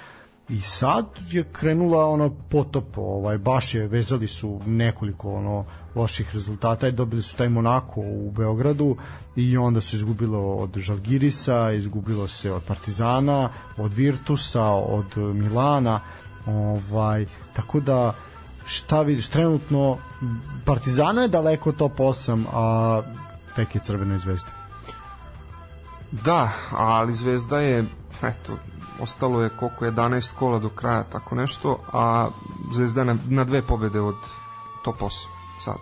I 0.49 0.61
sad 0.61 1.07
je 1.31 1.45
krenula 1.53 2.07
ono 2.07 2.31
potop, 2.51 2.99
ovaj 2.99 3.39
baš 3.39 3.75
je 3.75 3.89
vezali 3.89 4.29
su 4.29 4.61
nekoliko 4.67 5.33
ono 5.33 5.65
loših 5.95 6.35
rezultata 6.35 6.89
i 6.89 6.93
dobili 6.93 7.23
su 7.23 7.37
taj 7.37 7.49
Monako 7.49 8.01
u 8.01 8.31
Beogradu 8.31 8.97
i 9.37 9.57
onda 9.57 9.81
su 9.81 9.97
izgubilo 9.97 10.55
od 10.55 10.77
Žalgirisa, 10.77 11.73
izgubilo 11.73 12.29
se 12.29 12.53
od 12.53 12.63
Partizana, 12.63 13.49
od 13.77 13.93
Virtusa, 13.93 14.65
od 14.65 15.17
Milana, 15.17 16.01
ovaj 16.47 17.27
tako 17.53 17.81
da 17.81 18.13
šta 18.65 19.03
vidiš 19.03 19.29
trenutno 19.29 19.99
Partizana 20.65 21.23
je 21.23 21.29
daleko 21.29 21.73
top 21.73 21.99
8, 21.99 22.45
a 22.53 23.03
tek 23.57 23.75
je 23.75 23.81
Crvenoj 23.81 24.19
zvezdi. 24.19 24.51
Da, 26.13 26.53
ali 26.71 27.15
Zvezda 27.15 27.59
je 27.59 27.85
eto, 28.23 28.59
ostalo 29.01 29.43
je 29.43 29.51
koliko 29.51 29.85
11 29.85 30.35
kola 30.35 30.59
do 30.59 30.69
kraja, 30.69 31.03
tako 31.05 31.35
nešto, 31.35 31.79
a 31.93 32.29
Zvezda 32.73 33.05
na, 33.05 33.17
na 33.29 33.45
dve 33.45 33.63
pobede 33.63 34.01
od 34.01 34.17
top 34.85 35.01
8 35.01 35.27
sad. 35.61 35.77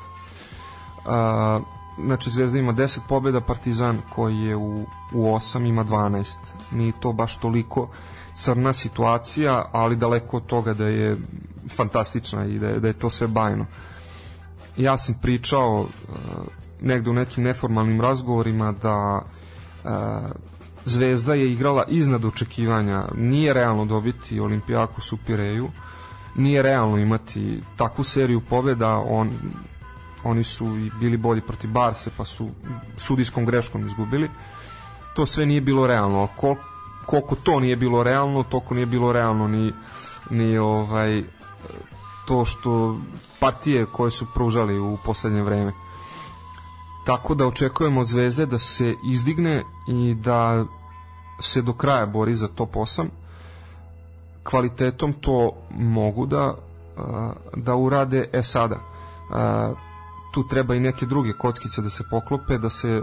A, 1.06 1.60
znači 2.04 2.30
Zvezda 2.30 2.58
ima 2.58 2.72
10 2.72 2.98
pobeda, 3.08 3.40
Partizan 3.40 3.98
koji 4.14 4.38
je 4.38 4.56
u, 4.56 4.82
u 5.12 5.34
8 5.34 5.68
ima 5.68 5.84
12. 5.84 6.36
Nije 6.72 6.92
to 7.00 7.12
baš 7.12 7.36
toliko 7.36 7.88
crna 8.34 8.72
situacija, 8.72 9.64
ali 9.72 9.96
daleko 9.96 10.36
od 10.36 10.46
toga 10.46 10.74
da 10.74 10.86
je 10.86 11.16
fantastična 11.76 12.44
i 12.44 12.58
da 12.58 12.68
je, 12.68 12.80
da 12.80 12.88
je 12.88 12.98
to 12.98 13.10
sve 13.10 13.26
bajno. 13.26 13.66
Ja 14.76 14.98
sam 14.98 15.14
pričao 15.22 15.80
uh, 15.80 15.88
negde 16.80 17.10
u 17.10 17.14
nekim 17.14 17.44
neformalnim 17.44 18.00
razgovorima 18.00 18.72
da 18.72 19.22
uh, 19.84 19.90
Zvezda 20.86 21.34
je 21.34 21.52
igrala 21.52 21.84
iznad 21.88 22.24
očekivanja. 22.24 23.04
Nije 23.14 23.52
realno 23.52 23.84
dobiti 23.84 24.40
Olimpijaku 24.40 25.00
u 25.12 25.16
Pireju. 25.26 25.68
Nije 26.36 26.62
realno 26.62 26.98
imati 26.98 27.62
takvu 27.76 28.04
seriju 28.04 28.40
pobjeda. 28.40 28.88
On, 29.08 29.30
oni 30.24 30.44
su 30.44 30.76
i 30.78 30.90
bili 31.00 31.16
bolji 31.16 31.40
protiv 31.40 31.70
Barse, 31.70 32.10
pa 32.16 32.24
su 32.24 32.50
sudijskom 32.96 33.46
greškom 33.46 33.86
izgubili. 33.86 34.30
To 35.16 35.26
sve 35.26 35.46
nije 35.46 35.60
bilo 35.60 35.86
realno. 35.86 36.28
Kol, 36.36 36.56
koliko 37.06 37.34
to 37.34 37.60
nije 37.60 37.76
bilo 37.76 38.02
realno, 38.02 38.42
toliko 38.42 38.74
nije 38.74 38.86
bilo 38.86 39.12
realno 39.12 39.48
ni, 39.48 39.72
ni 40.30 40.58
ovaj, 40.58 41.22
to 42.26 42.44
što 42.44 43.00
partije 43.40 43.86
koje 43.86 44.10
su 44.10 44.26
pružali 44.34 44.78
u 44.78 44.98
poslednje 45.04 45.42
vreme. 45.42 45.72
Tako 47.06 47.34
da 47.34 47.46
očekujemo 47.46 48.00
od 48.00 48.06
Zvezde 48.06 48.46
da 48.46 48.58
se 48.58 48.94
izdigne 49.04 49.62
i 49.88 50.14
da 50.14 50.64
se 51.40 51.62
do 51.62 51.72
kraja 51.72 52.06
bori 52.06 52.34
za 52.34 52.48
top 52.48 52.74
8 52.74 53.06
kvalitetom 54.44 55.12
to 55.12 55.52
mogu 55.70 56.26
da 56.26 56.54
da 57.56 57.74
urade. 57.74 58.28
E 58.32 58.42
sada 58.42 58.76
tu 60.34 60.48
treba 60.48 60.74
i 60.74 60.80
neke 60.80 61.06
druge 61.06 61.32
kockice 61.32 61.82
da 61.82 61.90
se 61.90 62.04
poklope 62.10 62.58
da 62.58 62.70
se 62.70 63.02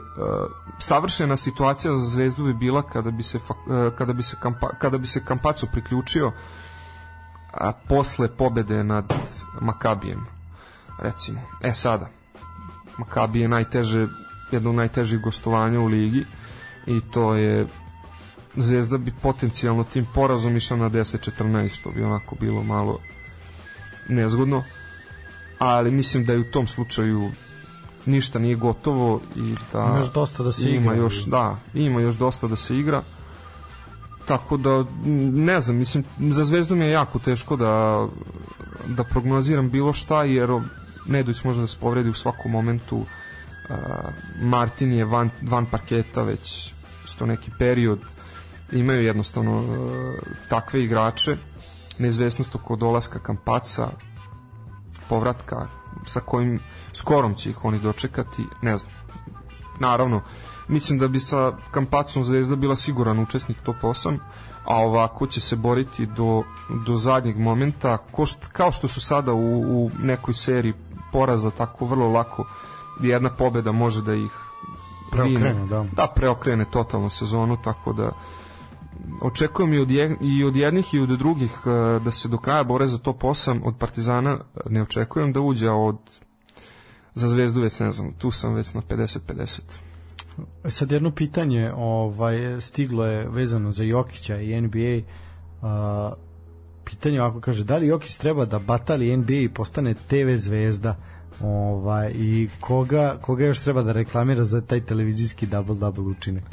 savršena 0.79 1.37
situacija 1.37 1.95
za 1.95 2.07
Zvezdu 2.07 2.43
bi 2.43 2.53
bila 2.53 2.81
kada 2.81 3.11
bi 3.11 3.23
se 3.23 3.39
kada 3.97 4.13
bi 4.13 4.23
se 4.23 4.37
kampa, 4.39 4.69
kada 4.79 4.97
bi 4.97 5.07
se 5.07 5.25
Kampacu 5.25 5.67
priključio 5.71 6.31
a 7.53 7.71
posle 7.89 8.27
pobede 8.27 8.83
nad 8.83 9.13
Makabijem 9.61 10.25
recimo. 10.99 11.39
E 11.61 11.73
sada 11.73 12.22
Makabi 12.97 13.39
je 13.39 13.47
najteže 13.47 14.07
jedno 14.51 14.69
od 14.69 14.75
najtežih 14.75 15.19
gostovanja 15.21 15.79
u 15.79 15.85
ligi 15.85 16.25
i 16.87 17.01
to 17.11 17.35
je 17.35 17.67
Zvezda 18.55 18.97
bi 18.97 19.13
potencijalno 19.21 19.83
tim 19.83 20.07
porazom 20.13 20.57
išla 20.57 20.77
na 20.77 20.89
10-14, 20.89 21.69
što 21.69 21.89
bi 21.89 22.03
onako 22.03 22.35
bilo 22.39 22.63
malo 22.63 22.99
nezgodno. 24.09 24.63
Ali 25.59 25.91
mislim 25.91 26.25
da 26.25 26.33
je 26.33 26.39
u 26.39 26.51
tom 26.51 26.67
slučaju 26.67 27.31
ništa 28.05 28.39
nije 28.39 28.55
gotovo 28.55 29.21
i 29.35 29.55
da 29.73 29.79
ima 29.79 29.97
još 29.97 30.13
dosta 30.13 30.43
da 30.43 30.51
se 30.51 30.69
ima 30.69 30.91
igra. 30.91 31.03
još 31.03 31.25
da 31.25 31.57
ima 31.73 32.01
još 32.01 32.15
dosta 32.15 32.47
da 32.47 32.55
se 32.55 32.77
igra 32.77 33.01
tako 34.25 34.57
da 34.57 34.85
ne 35.33 35.59
znam 35.59 35.77
mislim 35.77 36.03
za 36.19 36.43
Zvezdu 36.43 36.75
mi 36.75 36.85
je 36.85 36.91
jako 36.91 37.19
teško 37.19 37.55
da 37.55 38.05
da 38.87 39.03
prognoziram 39.03 39.69
bilo 39.69 39.93
šta 39.93 40.23
jer 40.23 40.49
Nedović 41.05 41.43
može 41.43 41.61
da 41.61 41.67
se 41.67 41.77
povredi 41.79 42.09
u 42.09 42.13
svakom 42.13 42.51
momentu 42.51 43.05
Martin 44.41 44.93
je 44.93 45.05
van, 45.05 45.29
van 45.41 45.65
parketa 45.65 46.23
već 46.23 46.73
sto 47.05 47.25
neki 47.25 47.51
period 47.59 47.99
imaju 48.71 49.03
jednostavno 49.03 49.63
takve 50.49 50.83
igrače 50.83 51.37
neizvesnost 51.99 52.55
oko 52.55 52.75
dolaska 52.75 53.19
Kampaca 53.19 53.89
povratka 55.09 55.67
sa 56.05 56.19
kojim 56.19 56.59
skorom 56.93 57.35
će 57.35 57.49
ih 57.49 57.65
oni 57.65 57.79
dočekati 57.79 58.43
ne 58.61 58.77
znam. 58.77 58.93
Naravno 59.79 60.21
mislim 60.67 60.99
da 60.99 61.07
bi 61.07 61.19
sa 61.19 61.57
Kampacom 61.71 62.23
Zvezda 62.23 62.55
bila 62.55 62.75
siguran 62.75 63.19
učesnik 63.19 63.57
top 63.63 63.75
8 63.81 64.17
a 64.65 64.75
ovako 64.75 65.27
će 65.27 65.41
se 65.41 65.55
boriti 65.55 66.05
do, 66.05 66.43
do 66.85 66.95
zadnjeg 66.95 67.37
momenta 67.37 67.97
ko 67.97 68.25
kao 68.51 68.71
što 68.71 68.87
su 68.87 69.01
sada 69.01 69.33
u, 69.33 69.61
u 69.61 69.91
nekoj 69.99 70.33
seriji 70.33 70.73
poraza 71.13 71.51
tako 71.51 71.85
vrlo 71.85 72.09
lako 72.09 72.45
jedna 72.99 73.29
pobeda 73.29 73.71
može 73.71 74.01
da 74.01 74.13
ih 74.13 74.31
preokrene, 75.11 75.65
da. 75.65 75.85
da 75.95 76.07
preokrene 76.15 76.65
totalno 76.65 77.09
sezonu 77.09 77.57
tako 77.63 77.93
da 77.93 78.11
očekujem 79.21 79.73
i 79.73 79.79
od, 79.79 79.91
je, 79.91 80.17
i 80.21 80.43
od 80.43 80.55
jednih 80.55 80.93
i 80.93 80.99
od 80.99 81.09
drugih 81.09 81.51
e, 81.65 81.99
da 81.99 82.11
se 82.11 82.27
do 82.29 82.37
kraja 82.37 82.63
bore 82.63 82.87
za 82.87 82.97
top 82.97 83.21
8 83.21 83.61
od 83.63 83.75
Partizana 83.77 84.37
ne 84.69 84.81
očekujem 84.81 85.33
da 85.33 85.41
uđe 85.41 85.69
od 85.69 85.97
za 87.13 87.27
Zvezdu 87.27 87.61
već 87.61 87.79
ne 87.79 87.91
znam 87.91 88.13
tu 88.13 88.31
sam 88.31 88.53
već 88.53 88.73
na 88.73 88.81
50-50 88.81 89.59
e, 90.63 90.69
Sad 90.69 90.91
jedno 90.91 91.11
pitanje 91.11 91.71
ovaj, 91.75 92.61
stiglo 92.61 93.05
je 93.05 93.29
vezano 93.29 93.71
za 93.71 93.83
Jokića 93.83 94.37
i 94.37 94.61
NBA 94.61 94.99
uh, 95.61 96.13
pitanje 96.85 97.21
ovako 97.21 97.41
kaže 97.41 97.63
da 97.63 97.77
li 97.77 97.87
Jokić 97.87 98.17
treba 98.17 98.45
da 98.45 98.59
batali 98.59 99.17
NBA 99.17 99.33
i 99.33 99.49
postane 99.49 99.93
TV 99.93 100.35
zvezda 100.35 100.95
ovaj, 101.41 102.11
i 102.15 102.49
koga, 102.59 103.17
koga 103.21 103.45
još 103.45 103.59
treba 103.59 103.83
da 103.83 103.91
reklamira 103.91 104.43
za 104.43 104.61
taj 104.61 104.81
televizijski 104.81 105.47
double-double 105.47 106.11
učinak 106.11 106.43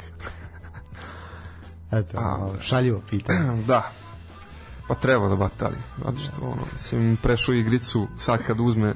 Eto, 1.91 2.17
A, 2.17 2.49
šaljivo 2.61 3.01
pitanje. 3.09 3.63
Da. 3.67 3.91
Pa 4.87 4.95
treba 4.95 5.27
da 5.27 5.35
batali. 5.35 5.75
Zato 5.97 6.17
što, 6.17 6.41
ono, 6.41 6.65
mislim, 6.73 7.17
prešao 7.21 7.55
igricu 7.55 8.07
sad 8.17 8.43
kad 8.43 8.59
uzme 8.59 8.93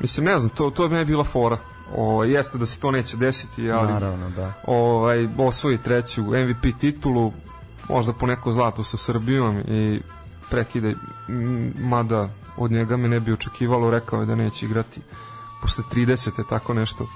Mislim, 0.00 0.26
ne 0.26 0.38
znam, 0.38 0.50
to, 0.50 0.70
to 0.70 0.88
ne 0.88 1.04
bila 1.04 1.24
fora. 1.24 1.58
O, 1.96 2.24
jeste 2.24 2.58
da 2.58 2.66
se 2.66 2.80
to 2.80 2.90
neće 2.90 3.16
desiti, 3.16 3.70
ali 3.70 3.92
Naravno, 3.92 4.30
da. 4.30 4.52
ovaj, 4.66 5.28
osvoji 5.38 5.78
treću 5.78 6.22
MVP 6.22 6.78
titulu, 6.80 7.32
možda 7.88 8.12
po 8.12 8.26
neko 8.26 8.52
zlato 8.52 8.84
sa 8.84 8.96
Srbijom 8.96 9.58
i 9.58 10.00
prekide, 10.50 10.94
mada 11.78 12.28
od 12.56 12.70
njega 12.70 12.96
me 12.96 13.08
ne 13.08 13.20
bi 13.20 13.32
očekivalo, 13.32 13.90
rekao 13.90 14.20
je 14.20 14.26
da 14.26 14.34
neće 14.34 14.66
igrati 14.66 15.00
posle 15.62 15.84
30. 15.92 16.48
tako 16.48 16.74
nešto, 16.74 17.06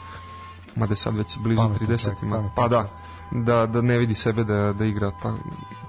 mada 0.77 0.93
je 0.93 0.97
sad 0.97 1.17
već 1.17 1.39
blizu 1.39 1.63
pametan 1.63 1.87
30. 1.87 2.05
Čak, 2.05 2.15
pa 2.57 2.69
da, 2.69 2.87
da, 3.31 3.67
da 3.67 3.81
ne 3.81 3.99
vidi 3.99 4.15
sebe 4.15 4.45
da, 4.45 4.73
da 4.73 4.85
igra 4.85 5.11
ta, 5.23 5.35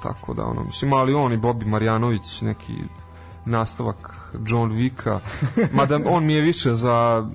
tako 0.04 0.34
da 0.34 0.44
ono 0.44 0.64
mislim 0.64 0.94
ali 0.94 1.14
on 1.14 1.34
i 1.34 1.38
Bobi 1.38 1.66
Marjanović 1.66 2.42
neki 2.42 2.74
nastavak 3.46 4.32
John 4.46 4.72
Vicka, 4.72 5.20
mada 5.78 6.00
on 6.06 6.26
mi 6.26 6.34
je 6.34 6.42
više 6.42 6.74
za 6.74 7.28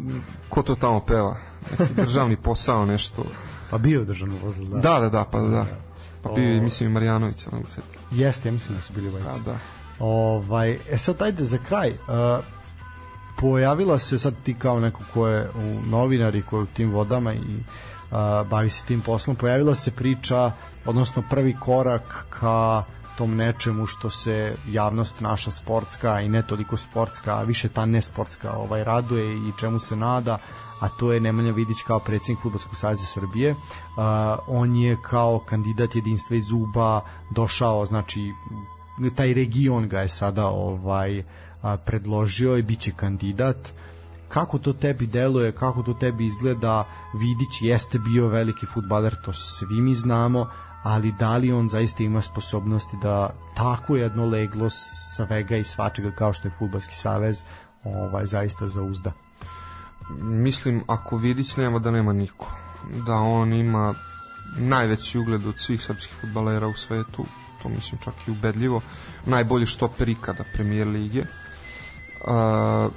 ko 0.49 0.63
to 0.63 0.75
tamo 0.75 1.01
peva, 1.01 1.37
neki 1.79 1.95
državni 1.95 2.37
posao, 2.37 2.87
nešto. 2.87 3.25
Pa 3.71 3.79
bio 3.79 4.05
državno 4.05 4.35
vozilo, 4.45 4.69
da. 4.69 4.79
Da, 4.79 5.01
da, 5.01 5.09
da, 5.09 5.25
pa 5.25 5.41
da. 5.41 5.67
Pa 6.23 6.33
bio 6.33 6.45
je, 6.45 6.61
mislim, 6.61 6.91
i 6.91 6.93
Marjanović, 6.93 7.47
ali 7.53 7.65
se 7.65 7.81
Jeste, 8.11 8.49
ja 8.49 8.53
mislim 8.53 8.77
da 8.77 8.83
su 8.83 8.93
bili 8.93 9.09
obojica. 9.09 9.41
Da, 9.45 9.53
da. 9.53 9.59
Ovaj, 9.99 10.79
e 10.91 10.99
sad 10.99 11.23
ajde 11.23 11.45
za 11.45 11.59
kraj. 11.59 11.91
Uh, 11.91 12.45
pojavila 13.41 13.99
se 13.99 14.19
sad 14.19 14.35
ti 14.43 14.55
kao 14.55 14.81
neko 14.81 15.01
ko 15.15 15.29
je 15.29 15.51
u 15.51 15.81
novinari, 15.91 16.43
ko 16.43 16.57
je 16.57 16.63
u 16.63 16.67
tim 16.67 16.91
vodama 16.91 17.35
i 17.35 17.39
uh, 17.39 18.49
bavi 18.49 18.71
se 18.71 18.85
tim 18.85 19.01
poslom, 19.01 19.37
pojavila 19.37 19.75
se 19.75 19.91
priča, 19.91 20.53
odnosno 20.85 21.23
prvi 21.31 21.57
korak 21.61 22.27
ka 22.31 22.85
tom 23.19 23.37
nečemu 23.37 23.87
što 23.87 24.11
se 24.11 24.57
javnost 24.69 25.21
naša 25.21 25.51
sportska 25.51 26.21
i 26.21 26.29
ne 26.29 26.43
toliko 26.43 26.77
sportska, 26.77 27.39
a 27.39 27.43
više 27.43 27.69
ta 27.69 27.87
nesportska 27.87 28.53
ovaj, 28.53 28.85
raduje 28.85 29.35
i 29.35 29.53
čemu 29.61 29.79
se 29.79 29.97
nada, 29.97 30.39
a 30.81 30.89
to 30.89 31.13
je 31.13 31.21
Nemanja 31.21 31.53
Vidić 31.53 31.77
kao 31.87 31.99
predsjednik 31.99 32.43
Futbolskog 32.43 32.77
saveza 32.77 33.05
Srbije. 33.05 33.51
Uh, 33.51 33.57
on 34.47 34.77
je 34.77 34.97
kao 35.03 35.39
kandidat 35.39 35.95
jedinstva 35.95 36.37
iz 36.37 36.45
Zuba 36.45 37.01
došao, 37.31 37.87
znači 37.87 38.33
taj 39.17 39.35
region 39.35 39.89
ga 39.89 40.01
je 40.01 40.09
sada 40.09 40.47
ovaj 40.47 41.23
a, 41.63 41.77
predložio 41.77 42.57
i 42.57 42.63
biće 42.63 42.93
kandidat. 42.97 43.73
Kako 44.29 44.59
to 44.59 44.73
tebi 44.73 45.07
deluje, 45.07 45.53
kako 45.53 45.83
to 45.83 45.95
tebi 45.95 46.27
izgleda? 46.27 46.85
Vidić 47.15 47.63
jeste 47.63 47.99
bio 47.99 48.29
veliki 48.29 48.67
futbaler, 48.67 49.15
to 49.25 49.33
svi 49.33 49.81
mi 49.81 49.95
znamo 49.95 50.47
ali 50.89 51.13
da 51.19 51.37
li 51.37 51.53
on 51.53 51.69
zaista 51.69 52.03
ima 52.03 52.23
sposobnosti 52.23 52.97
da 53.03 53.31
tako 53.57 53.97
jedno 53.97 54.27
leglo 54.27 54.71
svega 55.17 55.57
i 55.57 55.65
svačega 55.65 56.11
kao 56.11 56.33
što 56.33 56.49
je 56.49 56.53
Futbalski 56.59 56.95
savez 56.95 57.43
ovaj, 57.85 58.27
zaista 58.27 58.69
zauzda? 58.69 59.13
Mislim, 60.21 60.85
ako 60.87 61.17
Vidić 61.17 61.57
nema, 61.57 61.79
da 61.79 61.91
nema 61.91 62.13
niko. 62.13 62.53
Da 63.07 63.15
on 63.15 63.53
ima 63.53 63.95
najveći 64.59 65.19
ugled 65.19 65.47
od 65.47 65.55
svih 65.59 65.83
srpskih 65.83 66.15
futbalera 66.21 66.67
u 66.67 66.75
svetu, 66.75 67.25
to 67.67 67.75
mislim 67.75 68.01
čak 68.05 68.15
i 68.27 68.31
ubedljivo, 68.31 68.81
najbolji 69.27 69.67
štoper 69.67 70.09
ikada 70.09 70.45
premijer 70.53 70.87
lige. 70.87 71.21
Uh, 71.21 72.93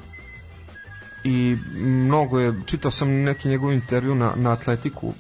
I 1.24 1.58
mnogo 1.76 2.40
je, 2.40 2.54
čitao 2.66 2.92
sam 2.92 3.10
neki 3.10 3.48
njegov 3.48 3.74
intervju 3.74 4.16
na, 4.16 4.34
na 4.36 4.52
atletiku, 4.52 5.14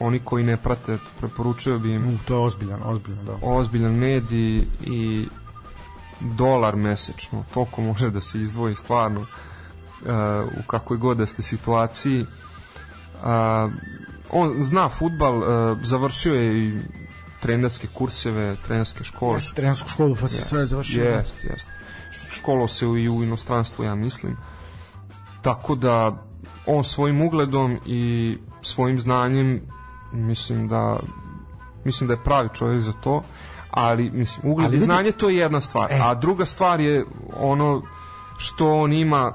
oni 0.00 0.18
koji 0.18 0.44
ne 0.44 0.56
prate, 0.56 0.98
preporučuju 1.20 1.78
bi 1.78 1.92
im 1.92 2.18
to 2.24 2.34
je 2.34 2.40
ozbiljan, 2.40 2.80
ozbiljan, 2.84 3.24
da. 3.24 3.36
ozbiljan 3.42 3.94
medij 3.94 4.64
i 4.86 5.28
dolar 6.20 6.76
mesečno, 6.76 7.44
toliko 7.54 7.82
može 7.82 8.10
da 8.10 8.20
se 8.20 8.40
izdvoji 8.40 8.76
stvarno 8.76 9.20
uh, 9.20 9.26
u 10.58 10.66
kakoj 10.66 10.96
god 10.96 11.16
da 11.16 11.26
ste 11.26 11.42
situaciji. 11.42 12.22
Uh, 12.22 13.72
on 14.30 14.64
zna 14.64 14.88
futbal, 14.88 15.38
uh, 15.38 15.78
završio 15.82 16.34
je 16.34 16.64
i 16.64 16.78
trenerske 17.44 17.88
kurseve, 17.94 18.56
trenerske 18.66 19.04
škole. 19.04 19.36
Jeste, 19.36 19.54
trenersku 19.54 19.88
školu 19.88 20.16
pa 20.20 20.28
se 20.28 20.36
Jest, 20.36 20.48
sve 20.48 20.66
završio. 20.66 21.04
Jest, 21.04 21.44
jest. 21.44 21.68
Školao 22.30 22.68
se 22.68 22.86
i 22.86 23.08
u 23.08 23.22
inostranstvu, 23.22 23.84
ja 23.84 23.94
mislim. 23.94 24.36
Tako 25.42 25.74
da 25.74 26.24
on 26.66 26.84
svojim 26.84 27.22
ugledom 27.22 27.78
i 27.86 28.38
svojim 28.62 28.98
znanjem 28.98 29.60
mislim 30.12 30.68
da 30.68 31.00
mislim 31.84 32.08
da 32.08 32.14
je 32.14 32.22
pravi 32.24 32.48
čovjek 32.54 32.80
za 32.80 32.92
to, 32.92 33.22
ali 33.70 34.10
mislim 34.10 34.52
ugled 34.52 34.68
Ali 34.68 34.76
i 34.76 34.80
znanje 34.80 35.12
to 35.12 35.28
je 35.28 35.36
jedna 35.36 35.60
stvar, 35.60 35.92
E. 35.92 35.98
a 36.02 36.14
druga 36.14 36.46
stvar 36.46 36.80
je 36.80 37.04
ono 37.36 37.82
što 38.38 38.76
on 38.76 38.92
ima 38.92 39.32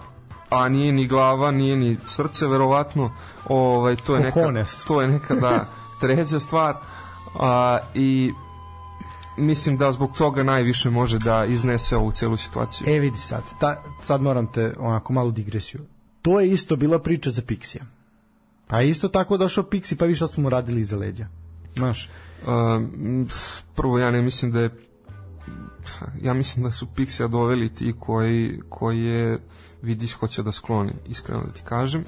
a 0.50 0.70
nije 0.70 0.94
ni 0.94 1.08
glava, 1.08 1.52
nije 1.52 1.76
ni 1.76 1.98
srce 2.08 2.48
verovatno, 2.48 3.12
ovaj 3.46 3.96
to 3.96 4.16
je 4.16 4.22
neka 4.22 4.66
to 4.88 5.02
je 5.02 5.08
neka 5.08 5.36
da 5.36 5.66
treća 6.02 6.40
stvar. 6.40 6.76
A, 7.40 7.80
i 7.94 8.34
mislim 9.38 9.78
da 9.78 9.92
zbog 9.92 10.18
toga 10.18 10.44
najviše 10.44 10.90
može 10.90 11.20
da 11.20 11.46
iznese 11.46 11.98
ovu 11.98 12.12
celu 12.12 12.38
situaciju. 12.38 12.88
E 12.90 13.00
vidi 13.00 13.18
sad, 13.18 13.44
ta, 13.60 13.84
sad 14.04 14.22
moram 14.22 14.52
te 14.52 14.76
onako 14.80 15.14
malu 15.14 15.32
digresiju. 15.32 15.82
To 16.22 16.40
je 16.40 16.52
isto 16.52 16.76
bila 16.76 17.00
priča 17.00 17.32
za 17.32 17.42
Pixija. 17.42 17.82
Pa 18.68 18.82
isto 18.82 19.08
tako 19.08 19.38
došao 19.38 19.64
Pixi 19.64 19.96
pa 19.96 20.06
više 20.06 20.28
su 20.28 20.42
mu 20.42 20.50
radili 20.50 20.82
iza 20.82 20.98
leđa. 20.98 21.28
Znaš, 21.76 22.10
Um, 22.48 23.28
prvo 23.76 24.00
ja 24.00 24.12
ne 24.12 24.22
mislim 24.22 24.52
da 24.52 24.60
je 24.60 24.70
ja 26.22 26.34
mislim 26.34 26.64
da 26.64 26.72
su 26.72 26.88
Pixija 26.96 27.28
doveli 27.28 27.74
ti 27.76 27.96
koji, 28.00 28.60
koji 28.70 29.04
je 29.04 29.40
vidiš 29.82 30.14
hoće 30.14 30.44
da 30.44 30.52
skloni, 30.52 30.94
iskreno 31.08 31.42
da 31.46 31.52
ti 31.52 31.62
kažem. 31.64 32.04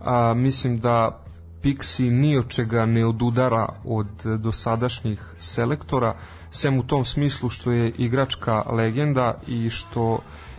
A, 0.00 0.34
mislim 0.34 0.78
da 0.80 1.24
Pixi 1.66 2.10
ni 2.10 2.36
od 2.38 2.48
čega 2.48 2.86
ne 2.86 3.06
odudara 3.06 3.68
od 3.84 4.06
dosadašnjih 4.38 5.20
selektora, 5.38 6.14
sem 6.50 6.78
u 6.78 6.82
tom 6.82 7.04
smislu 7.04 7.50
što 7.50 7.72
je 7.72 7.90
igračka 7.98 8.62
legenda 8.70 9.34
i 9.46 9.70
što 9.70 10.18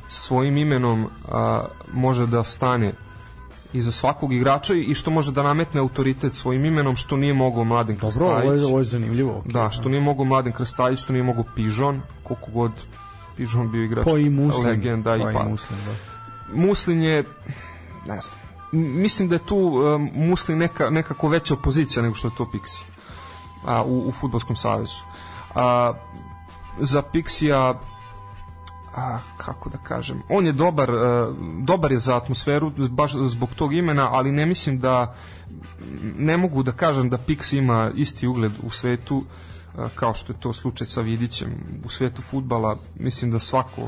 svojim 0.09 0.57
imenom 0.57 1.07
a, 1.27 1.65
može 1.93 2.27
da 2.27 2.43
stane 2.43 2.93
iza 3.73 3.91
svakog 3.91 4.33
igrača 4.33 4.73
i 4.73 4.95
što 4.95 5.11
može 5.11 5.31
da 5.31 5.43
nametne 5.43 5.79
autoritet 5.79 6.33
svojim 6.33 6.65
imenom 6.65 6.95
što 6.95 7.17
nije 7.17 7.33
mogao 7.33 7.63
Mladen 7.63 7.97
dobro, 7.97 8.25
ovo 8.25 8.35
je, 8.35 8.41
Krstajić. 8.41 8.63
ovo 8.63 8.79
je 8.79 8.85
zanimljivo. 8.85 9.43
Okay. 9.45 9.51
Da, 9.51 9.69
što 9.71 9.89
nije 9.89 10.01
mogao 10.01 10.25
Mladen 10.25 10.53
Krstajić, 10.53 10.99
što 10.99 11.13
nije 11.13 11.23
mogao 11.23 11.43
Pižon, 11.55 12.01
koliko 12.23 12.51
god 12.51 12.71
Pižon 13.37 13.71
bio 13.71 13.83
igrač 13.83 14.05
Pa 14.05 14.17
i 14.17 14.29
Muslim. 14.29 14.65
legenda 14.65 15.15
i 15.15 15.19
pa 15.19 15.31
pa. 15.33 15.45
i 15.45 15.49
Muslim, 15.49 15.79
da. 15.85 15.93
Muslin 16.61 17.03
je 17.03 17.23
ne 18.07 18.21
znam, 18.21 18.46
mislim 18.71 19.29
da 19.29 19.35
je 19.35 19.45
tu 19.45 19.57
um, 19.57 20.09
Muslin 20.15 20.57
neka, 20.57 20.89
nekako 20.89 21.27
veća 21.27 21.53
opozicija 21.53 22.03
nego 22.03 22.15
što 22.15 22.27
je 22.27 22.35
to 22.37 22.45
Pixi 22.53 22.83
a, 23.65 23.83
u, 23.83 24.07
u 24.07 24.11
futbolskom 24.11 24.55
savezu. 24.55 25.01
A, 25.55 25.93
za 26.79 27.01
Pixija 27.13 27.73
a, 28.95 29.17
kako 29.37 29.69
da 29.69 29.77
kažem, 29.77 30.21
on 30.29 30.45
je 30.45 30.51
dobar, 30.51 30.91
uh, 30.91 31.35
dobar 31.61 31.91
je 31.91 31.99
za 31.99 32.17
atmosferu 32.17 32.71
baš 32.89 33.13
zbog 33.13 33.49
tog 33.55 33.73
imena, 33.73 34.09
ali 34.11 34.31
ne 34.31 34.45
mislim 34.45 34.79
da 34.79 35.15
ne 36.01 36.37
mogu 36.37 36.63
da 36.63 36.71
kažem 36.71 37.09
da 37.09 37.17
Pix 37.17 37.57
ima 37.57 37.91
isti 37.95 38.27
ugled 38.27 38.51
u 38.63 38.69
svetu 38.69 39.17
uh, 39.17 39.23
kao 39.95 40.13
što 40.13 40.33
je 40.33 40.39
to 40.39 40.53
slučaj 40.53 40.87
sa 40.87 41.01
Vidićem 41.01 41.51
u 41.85 41.89
svetu 41.89 42.21
futbala, 42.21 42.77
mislim 42.95 43.31
da 43.31 43.39
svako 43.39 43.81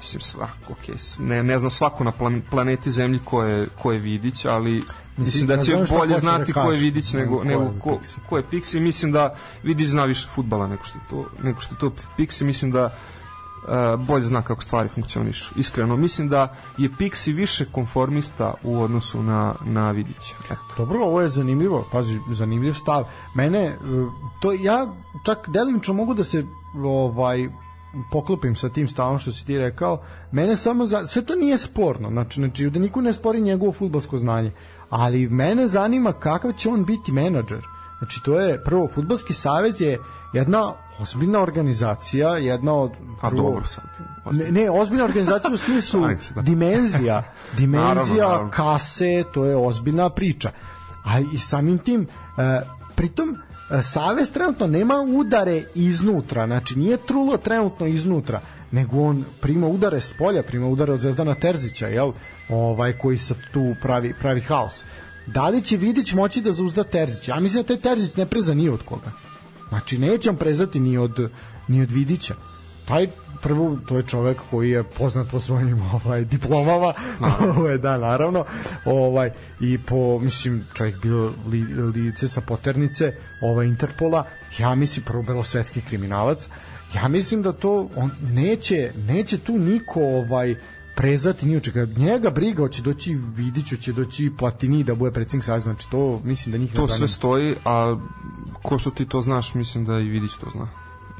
mislim 0.00 0.20
svako, 0.20 0.74
okay, 0.74 1.20
ne, 1.20 1.42
ne 1.42 1.58
zna 1.58 1.70
svako 1.70 2.04
na 2.04 2.12
plan, 2.12 2.42
planeti 2.50 2.90
Zemlji 2.90 3.20
ko 3.24 3.42
je, 3.42 3.68
ko 3.82 3.92
je 3.92 3.98
Vidić, 3.98 4.44
ali 4.44 4.82
mislim 5.16 5.46
da 5.46 5.56
će 5.56 5.62
znam 5.62 5.98
bolje 5.98 6.12
da 6.12 6.18
znati 6.18 6.52
ko 6.52 6.72
je 6.72 6.78
Vidić 6.78 7.12
nego, 7.12 7.44
nego 7.44 7.70
ko 7.80 7.98
ko 8.28 8.36
je 8.36 8.44
Pixi, 8.50 8.80
mislim 8.80 9.12
da 9.12 9.34
Vidić 9.62 9.88
zna 9.88 10.04
više 10.04 10.28
futbala 10.34 10.66
nego 10.66 10.84
što 10.84 10.98
je 10.98 11.04
to, 11.10 11.30
nego 11.42 11.60
što 11.60 11.74
je 11.74 11.78
to 11.78 11.92
Pixi, 12.18 12.44
mislim 12.44 12.70
da 12.70 12.84
uh, 12.84 14.06
bolje 14.06 14.24
zna 14.24 14.42
kako 14.42 14.62
stvari 14.62 14.88
funkcionišu. 14.88 15.54
Iskreno, 15.56 15.96
mislim 15.96 16.28
da 16.28 16.54
je 16.78 16.90
Pixi 16.90 17.34
više 17.34 17.64
konformista 17.72 18.54
u 18.62 18.82
odnosu 18.82 19.22
na, 19.22 19.54
na 19.64 19.90
Vidića. 19.90 20.34
Eto. 20.44 20.74
Dobro, 20.76 21.04
ovo 21.04 21.20
je 21.20 21.28
zanimljivo, 21.28 21.88
pazi, 21.92 22.18
zanimljiv 22.30 22.72
stav. 22.72 23.04
Mene, 23.34 23.64
e, 23.64 23.76
to 24.40 24.52
ja 24.52 24.94
čak 25.24 25.48
delimično 25.48 25.94
mogu 25.94 26.14
da 26.14 26.24
se 26.24 26.44
ovaj 26.84 27.48
poklopim 28.10 28.56
sa 28.56 28.68
tim 28.68 28.88
stavom 28.88 29.18
što 29.18 29.32
si 29.32 29.46
ti 29.46 29.58
rekao. 29.58 30.02
Mene 30.32 30.56
samo 30.56 30.86
za, 30.86 31.06
sve 31.06 31.22
to 31.22 31.34
nije 31.34 31.58
sporno, 31.58 32.10
znači, 32.10 32.40
znači 32.40 32.66
da 32.66 32.78
niko 32.78 33.00
ne 33.00 33.12
spori 33.12 33.40
njegovo 33.40 33.72
fudbalsko 33.72 34.18
znanje, 34.18 34.52
ali 34.90 35.28
mene 35.28 35.68
zanima 35.68 36.12
kakav 36.12 36.52
će 36.52 36.68
on 36.68 36.84
biti 36.84 37.12
menadžer. 37.12 37.66
Znači 37.98 38.20
to 38.24 38.40
je 38.40 38.64
prvo 38.64 38.88
fudbalski 38.88 39.34
savez 39.34 39.80
je 39.80 39.98
jedna 40.32 40.72
ozbiljna 41.00 41.40
organizacija, 41.40 42.28
jedna 42.30 42.74
od 42.74 42.90
Pa 43.20 43.28
prvo- 43.30 43.42
dobro 43.42 43.66
sad. 43.66 43.84
Ne, 44.32 44.50
ne, 44.52 44.70
ozbiljna 44.70 45.04
organizacija 45.04 45.50
u 45.52 45.56
smislu 45.66 46.00
da. 46.34 46.42
dimenzija, 46.42 47.22
dimenzija 47.56 47.88
Naravno, 47.88 48.14
naravno. 48.16 48.50
kase, 48.50 49.24
to 49.34 49.44
je 49.44 49.56
ozbiljna 49.58 50.10
priča. 50.10 50.50
A 51.04 51.20
i 51.22 51.38
samim 51.38 51.78
tim, 51.78 52.06
e, 52.38 52.60
pritom, 53.00 53.36
e, 53.70 53.82
Savez 53.82 54.30
trenutno 54.30 54.66
nema 54.66 54.94
udare 55.00 55.62
iznutra, 55.74 56.46
znači 56.46 56.78
nije 56.78 56.96
trulo 57.06 57.36
trenutno 57.36 57.86
iznutra, 57.86 58.40
nego 58.70 59.02
on 59.02 59.24
prima 59.40 59.66
udare 59.66 60.00
s 60.00 60.12
polja, 60.18 60.42
prima 60.42 60.66
udare 60.66 60.92
od 60.92 61.00
Zvezdana 61.00 61.34
Terzića, 61.34 61.88
jel? 61.88 62.12
Ovaj, 62.48 62.92
koji 62.98 63.18
sad 63.18 63.36
tu 63.52 63.74
pravi, 63.82 64.14
pravi 64.20 64.40
haos. 64.40 64.84
Da 65.26 65.48
li 65.48 65.62
će 65.62 65.76
Vidić 65.76 66.12
moći 66.12 66.40
da 66.40 66.52
zauzda 66.52 66.84
Terzića? 66.84 67.32
Ja 67.32 67.40
mislim 67.40 67.62
da 67.62 67.66
taj 67.66 67.76
Terzić 67.76 68.16
ne 68.16 68.26
preza 68.26 68.54
ni 68.54 68.68
od 68.68 68.82
koga. 68.84 69.12
Znači 69.68 69.98
neće 69.98 70.30
on 70.30 70.36
prezati 70.36 70.80
ni 70.80 70.98
od, 70.98 71.30
ni 71.68 71.82
od 71.82 71.90
Vidića. 71.90 72.34
Taj 72.84 73.08
prvo 73.42 73.76
to 73.88 73.96
je 73.96 74.02
čovek 74.02 74.38
koji 74.50 74.70
je 74.70 74.82
poznat 74.82 75.30
po 75.30 75.40
svojim 75.40 75.82
ovaj 76.04 76.24
diplomama. 76.24 76.92
Ovaj 77.56 77.78
da 77.78 77.98
naravno. 77.98 78.44
Ovaj 78.84 79.30
i 79.60 79.78
po 79.78 80.18
mislim 80.18 80.64
čovjek 80.74 81.02
bio 81.02 81.32
li, 81.46 81.64
lice 81.74 82.28
sa 82.28 82.40
poternice 82.40 83.14
ovaj 83.42 83.66
Interpola 83.66 84.24
ja 84.58 84.74
mislim 84.74 85.04
prvo 85.04 85.22
belosvetski 85.22 85.80
kriminalac. 85.80 86.48
Ja 86.94 87.08
mislim 87.08 87.42
da 87.42 87.52
to 87.52 87.88
on 87.96 88.10
neće 88.22 88.92
neće 88.96 89.38
tu 89.38 89.58
niko 89.58 90.00
ovaj 90.00 90.56
prezati 90.96 91.46
ni 91.46 91.60
čega. 91.60 91.86
Njega 91.96 92.30
briga, 92.30 92.62
hoće 92.62 92.82
doći 92.82 93.18
Vidić, 93.36 93.80
će 93.80 93.92
doći 93.92 94.32
Platini 94.38 94.84
da 94.84 94.94
bude 94.94 95.10
predsjednik 95.10 95.44
saveza, 95.44 95.64
znači 95.64 95.90
to 95.90 96.20
mislim 96.24 96.52
da 96.52 96.58
njih 96.58 96.72
To 96.72 96.88
sve 96.88 97.08
stoji, 97.08 97.54
a 97.64 97.96
ko 98.62 98.78
što 98.78 98.90
ti 98.90 99.06
to 99.06 99.20
znaš, 99.20 99.54
mislim 99.54 99.84
da 99.84 99.98
i 99.98 100.08
Vidić 100.08 100.30
to 100.40 100.50
zna. 100.50 100.68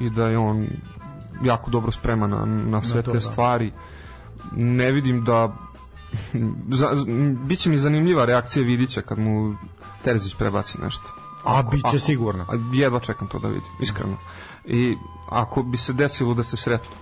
I 0.00 0.10
da 0.10 0.26
je 0.26 0.38
on 0.38 0.68
jako 1.44 1.70
dobro 1.70 1.90
spreman 1.90 2.30
na, 2.30 2.44
na 2.44 2.82
sve 2.82 2.96
na 2.96 3.02
to, 3.02 3.10
te 3.12 3.16
da. 3.16 3.20
stvari. 3.20 3.72
Ne 4.52 4.92
vidim 4.92 5.24
da 5.24 5.56
za, 6.78 6.88
biće 7.44 7.70
mi 7.70 7.78
zanimljiva 7.78 8.24
reakcija 8.24 8.64
Vidića 8.64 9.02
kad 9.02 9.18
mu 9.18 9.54
Terzić 10.02 10.34
prebaci 10.34 10.78
nešto. 10.82 11.10
A 11.44 11.60
ako, 11.60 11.70
biće 11.70 11.86
ako, 11.86 11.98
sigurno. 11.98 12.46
Jedva 12.72 13.00
čekam 13.00 13.28
to 13.28 13.38
da 13.38 13.48
vidim, 13.48 13.70
iskreno. 13.80 14.16
I 14.64 14.96
ako 15.28 15.62
bi 15.62 15.76
se 15.76 15.92
desilo 15.92 16.34
da 16.34 16.42
se 16.42 16.56
sretnu 16.56 16.96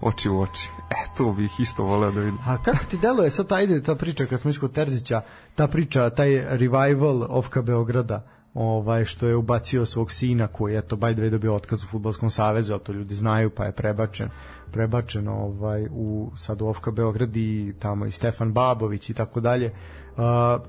oči 0.00 0.28
u 0.28 0.40
oči. 0.40 0.70
E, 0.90 1.16
to 1.16 1.32
bih 1.32 1.60
isto 1.60 1.82
voleo 1.82 2.10
da 2.10 2.20
vidim. 2.20 2.38
A 2.46 2.62
kako 2.62 2.84
ti 2.90 2.98
deluje 2.98 3.30
sad 3.30 3.48
ta 3.48 3.60
ide 3.60 3.82
ta 3.82 3.94
priča 3.94 4.26
kad 4.26 4.40
smo 4.40 4.50
išli 4.50 4.72
Terzića, 4.72 5.22
ta 5.54 5.68
priča, 5.68 6.10
taj 6.10 6.56
revival 6.56 7.26
Ofka 7.28 7.62
Beograda, 7.62 8.26
ovaj 8.54 9.04
što 9.04 9.26
je 9.26 9.36
ubacio 9.36 9.86
svog 9.86 10.12
sina 10.12 10.46
koji 10.46 10.74
je 10.74 10.82
to 10.82 10.96
by 10.96 11.12
the 11.12 11.22
way 11.22 11.30
dobio 11.30 11.54
otkaz 11.54 11.84
u 11.84 11.86
fudbalskom 11.86 12.30
savezu, 12.30 12.74
a 12.74 12.78
to 12.78 12.92
ljudi 12.92 13.14
znaju, 13.14 13.50
pa 13.50 13.64
je 13.64 13.72
prebačen 13.72 14.28
prebačen 14.74 15.28
ovaj 15.28 15.86
u 15.90 16.30
sad 16.36 16.62
u 16.62 16.66
Ofka 16.66 16.90
Beograd 16.90 17.36
i 17.36 17.74
tamo 17.78 18.06
i 18.06 18.10
Stefan 18.10 18.52
Babović 18.52 19.10
i 19.10 19.14
tako 19.14 19.40
dalje. 19.40 19.72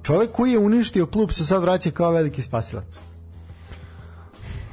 Čovek 0.03 0.31
koji 0.31 0.51
je 0.51 0.59
uništio 0.59 1.05
klub 1.05 1.31
se 1.31 1.45
sad 1.45 1.61
vraća 1.61 1.91
kao 1.91 2.11
veliki 2.11 2.41
spasilac. 2.41 2.99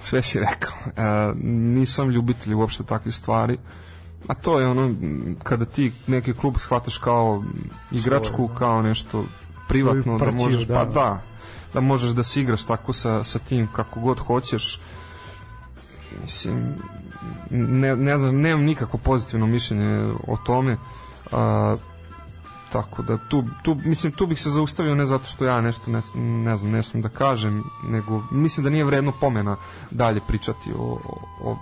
Sve 0.03 0.23
si 0.23 0.39
rekao. 0.39 0.73
E, 0.87 1.33
nisam 1.45 2.11
ljubitelj 2.11 2.55
uopšte 2.55 2.85
takvih 2.85 3.15
stvari. 3.15 3.59
A 4.29 4.35
to 4.35 4.61
je 4.61 4.69
ono, 4.69 4.95
kada 5.43 5.65
ti 5.65 5.93
neki 6.07 6.33
klub 6.33 6.55
shvataš 6.59 6.99
kao 6.99 7.45
igračku, 7.91 8.49
da. 8.49 8.55
kao 8.55 8.83
nešto 8.83 9.25
privatno, 9.69 10.19
da 10.19 10.31
možeš, 10.31 10.67
da, 10.67 10.75
pa 10.75 10.85
da, 10.85 11.23
da 11.75 11.81
možeš 11.81 12.11
da 12.11 12.23
se 12.23 12.41
igraš 12.41 12.65
tako 12.65 12.93
sa, 12.93 13.25
sa 13.25 13.39
tim 13.39 13.69
kako 13.73 14.01
god 14.01 14.19
hoćeš. 14.19 14.81
Mislim, 16.23 16.75
ne, 17.51 17.97
ne 17.97 18.19
znam, 18.19 18.41
nemam 18.41 18.65
nikako 18.65 18.99
pozitivno 18.99 19.47
mišljenje 19.47 20.13
o 20.29 20.37
tome. 20.37 20.77
A, 21.33 21.77
tako 22.73 23.03
da 23.03 23.19
tu, 23.29 23.45
tu, 23.63 23.77
mislim, 23.85 24.13
tu 24.13 24.27
bih 24.27 24.41
se 24.41 24.51
zaustavio 24.51 24.95
ne 24.95 25.07
zato 25.07 25.25
što 25.25 25.45
ja 25.45 25.61
nešto 25.61 25.91
ne, 25.91 26.01
ne 26.15 26.57
znam, 26.57 26.71
ne 26.71 26.83
znam 26.83 27.03
da 27.03 27.09
kažem, 27.09 27.65
nego 27.85 28.23
mislim 28.31 28.65
da 28.65 28.71
nije 28.71 28.85
vredno 28.85 29.13
pomena 29.21 29.57
dalje 29.91 30.21
pričati 30.21 30.73
o, 30.79 30.99
o, 31.41 31.57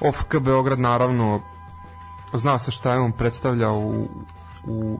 o 0.00 0.12
FK 0.12 0.36
Beograd 0.40 0.78
naravno 0.78 1.40
zna 2.32 2.58
se 2.58 2.70
šta 2.70 2.92
je 2.92 3.00
on 3.00 3.12
predstavljao 3.12 3.78
u, 3.78 4.08
u 4.66 4.98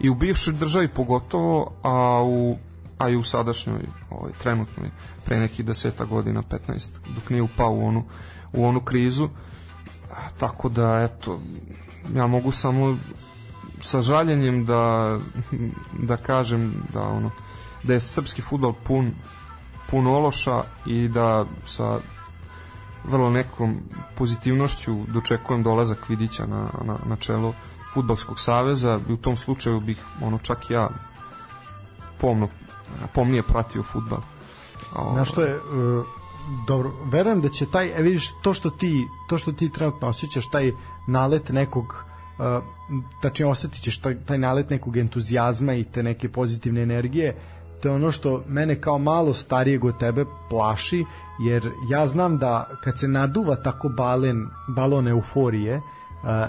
i 0.00 0.10
u 0.10 0.14
bivšoj 0.14 0.54
državi 0.54 0.88
pogotovo, 0.88 1.72
a 1.82 2.22
u 2.22 2.56
a 2.98 3.08
i 3.08 3.16
u 3.16 3.24
sadašnjoj, 3.24 3.80
ovaj, 4.10 4.32
trenutnoj, 4.42 4.90
pre 5.24 5.40
nekih 5.40 5.66
deseta 5.66 6.04
godina, 6.04 6.42
15, 6.42 6.88
dok 7.14 7.30
nije 7.30 7.42
upao 7.42 7.72
u 7.72 7.86
onu, 7.86 8.04
u 8.52 8.66
onu 8.66 8.80
krizu. 8.80 9.28
Tako 10.38 10.68
da, 10.68 11.02
eto, 11.02 11.40
ja 12.14 12.26
mogu 12.26 12.52
samo 12.52 12.96
sa 13.80 14.02
žaljenjem 14.02 14.64
da, 14.64 15.16
da 16.08 16.16
kažem 16.16 16.74
da 16.92 17.00
ono 17.00 17.30
da 17.82 17.92
je 17.92 18.00
srpski 18.00 18.42
futbol 18.42 18.72
pun 18.84 19.12
pun 19.90 20.06
ološa 20.06 20.62
i 20.86 21.08
da 21.08 21.44
sa 21.66 21.98
vrlo 23.04 23.30
nekom 23.30 23.76
pozitivnošću 24.16 24.96
dočekujem 25.08 25.62
dolazak 25.62 26.08
Vidića 26.08 26.46
na, 26.46 26.70
na, 26.84 26.98
na 27.06 27.16
čelo 27.16 27.54
futbalskog 27.94 28.40
saveza 28.40 29.00
i 29.08 29.12
u 29.12 29.16
tom 29.16 29.36
slučaju 29.36 29.80
bih 29.80 30.04
ono 30.22 30.38
čak 30.38 30.70
ja 30.70 30.88
pomno 32.20 32.48
pomnije 33.14 33.42
pratio 33.42 33.82
futbal. 33.82 34.20
Na 35.16 35.24
što 35.24 35.42
je 35.42 35.56
uh, 35.56 36.04
dobro, 36.66 36.92
verujem 37.04 37.40
da 37.40 37.48
će 37.48 37.66
taj, 37.66 37.98
e 37.98 38.02
vidiš, 38.02 38.30
to 38.42 38.54
što 38.54 38.70
ti, 38.70 39.06
to 39.28 39.38
što 39.38 39.52
ti 39.52 39.72
trenutno 39.72 40.08
osjećaš, 40.08 40.50
taj 40.50 40.72
nalet 41.06 41.48
nekog 41.48 41.84
uh, 41.84 42.64
tačnije 43.22 43.48
osetit 43.48 43.82
ćeš 43.82 43.98
taj, 43.98 44.24
taj 44.24 44.38
nalet 44.38 44.70
nekog 44.70 44.96
entuzijazma 44.96 45.74
i 45.74 45.84
te 45.84 46.02
neke 46.02 46.28
pozitivne 46.28 46.82
energije 46.82 47.36
to 47.84 47.88
je 47.88 47.94
ono 47.94 48.12
što 48.12 48.42
mene 48.48 48.80
kao 48.80 48.98
malo 48.98 49.34
starijeg 49.34 49.84
od 49.84 49.98
tebe 49.98 50.24
plaši 50.50 51.04
jer 51.40 51.70
ja 51.88 52.06
znam 52.06 52.38
da 52.38 52.68
kad 52.84 52.98
se 52.98 53.08
naduva 53.08 53.56
tako 53.56 53.88
balen, 53.88 54.48
balon 54.68 55.08
euforije, 55.08 55.76
uh, 55.76 55.82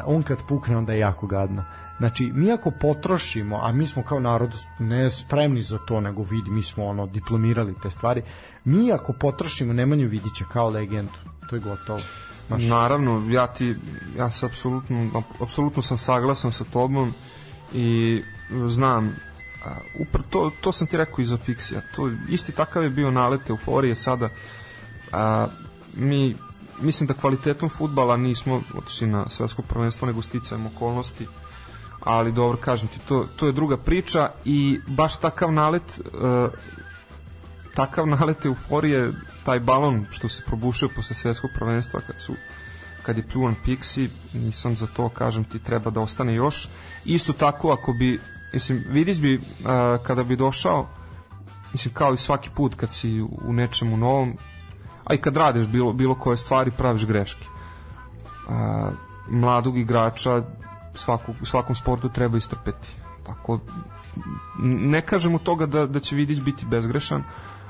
on 0.05 0.23
kad 0.23 0.37
pukne 0.47 0.77
onda 0.77 0.93
je 0.93 0.99
jako 0.99 1.27
gadno. 1.27 1.63
Znači, 1.97 2.31
mi 2.33 2.51
ako 2.51 2.71
potrošimo, 2.71 3.59
a 3.63 3.71
mi 3.71 3.87
smo 3.87 4.03
kao 4.03 4.19
narod 4.19 4.53
ne 4.79 5.09
spremni 5.09 5.61
za 5.61 5.77
to, 5.77 6.01
nego 6.01 6.23
vidi, 6.23 6.49
mi 6.49 6.63
smo 6.63 6.85
ono 6.85 7.07
diplomirali 7.07 7.75
te 7.83 7.91
stvari, 7.91 8.21
mi 8.63 8.91
ako 8.91 9.13
potrošimo 9.13 9.73
Nemanju 9.73 10.07
Vidića 10.07 10.45
kao 10.53 10.69
legendu, 10.69 11.19
to 11.49 11.55
je 11.55 11.59
gotovo. 11.59 11.99
Znaš. 12.47 12.63
Naravno, 12.63 13.31
ja 13.31 13.47
ti, 13.47 13.75
ja 14.17 14.31
sam 14.31 14.49
apsolutno, 14.49 15.23
apsolutno 15.41 15.81
sam 15.81 15.97
saglasan 15.97 16.51
sa 16.51 16.63
tobom 16.63 17.13
i 17.73 18.21
znam 18.67 19.15
upr 19.99 20.19
to, 20.29 20.51
to 20.61 20.71
sam 20.71 20.87
ti 20.87 20.97
rekao 20.97 21.21
iza 21.21 21.37
Pixija 21.37 21.81
to 21.95 22.11
isti 22.29 22.51
takav 22.51 22.83
je 22.83 22.89
bio 22.89 23.11
nalet 23.11 23.49
euforije 23.49 23.95
sada 23.95 24.29
a, 25.11 25.47
mi 25.95 26.35
mislim 26.81 27.07
da 27.07 27.13
kvalitetom 27.13 27.69
futbala 27.69 28.17
nismo 28.17 28.61
otišli 28.77 29.07
na 29.07 29.29
svetsko 29.29 29.61
prvenstvo 29.61 30.07
nego 30.07 30.21
sticajem 30.21 30.65
okolnosti 30.65 31.27
ali 32.05 32.31
dobro 32.31 32.57
kažem 32.57 32.87
ti 32.87 32.99
to, 33.07 33.25
to 33.35 33.45
je 33.45 33.51
druga 33.51 33.77
priča 33.77 34.29
i 34.45 34.79
baš 34.87 35.17
takav 35.17 35.51
nalet 35.51 36.01
uh, 36.13 36.49
takav 37.73 38.07
nalet 38.07 38.45
euforije 38.45 39.11
taj 39.43 39.59
balon 39.59 40.05
što 40.11 40.29
se 40.29 40.43
probušio 40.45 40.89
posle 40.95 41.15
svetskog 41.15 41.49
prvenstva 41.55 41.99
kad 42.07 42.21
su 42.21 42.33
kad 43.03 43.17
je 43.17 43.27
pljuvan 43.27 43.55
Pixi 43.65 44.09
nisam 44.33 44.75
za 44.75 44.87
to 44.87 45.09
kažem 45.09 45.43
ti 45.43 45.59
treba 45.59 45.89
da 45.89 45.99
ostane 45.99 46.35
još. 46.35 46.67
Isto 47.05 47.33
tako 47.33 47.71
ako 47.71 47.93
bi 47.93 48.19
mislim 48.53 48.83
vidiš 48.89 49.19
bi 49.19 49.35
uh, 49.35 49.43
kada 50.03 50.23
bi 50.23 50.35
došao 50.35 50.87
mislim 51.71 51.93
kao 51.93 52.13
i 52.13 52.17
svaki 52.17 52.49
put 52.49 52.75
kad 52.75 52.93
si 52.93 53.21
u 53.21 53.53
nečemu 53.53 53.97
novom 53.97 54.37
a 55.05 55.13
i 55.13 55.17
kad 55.17 55.37
radiš 55.37 55.67
bilo, 55.67 55.93
bilo 55.93 56.15
koje 56.15 56.37
stvari 56.37 56.71
praviš 56.71 57.05
greške. 57.05 57.45
A, 58.49 58.91
mladog 59.29 59.77
igrača 59.77 60.43
svaku, 60.99 61.33
u 61.41 61.45
svakom 61.45 61.75
sportu 61.75 62.09
treba 62.09 62.37
istrpeti 62.37 62.87
tako 63.25 63.59
ne 64.63 65.01
kažem 65.01 65.35
od 65.35 65.43
toga 65.43 65.65
da, 65.65 65.85
da 65.85 65.99
će 65.99 66.15
Vidić 66.15 66.39
biti 66.39 66.65
bezgrešan 66.65 67.23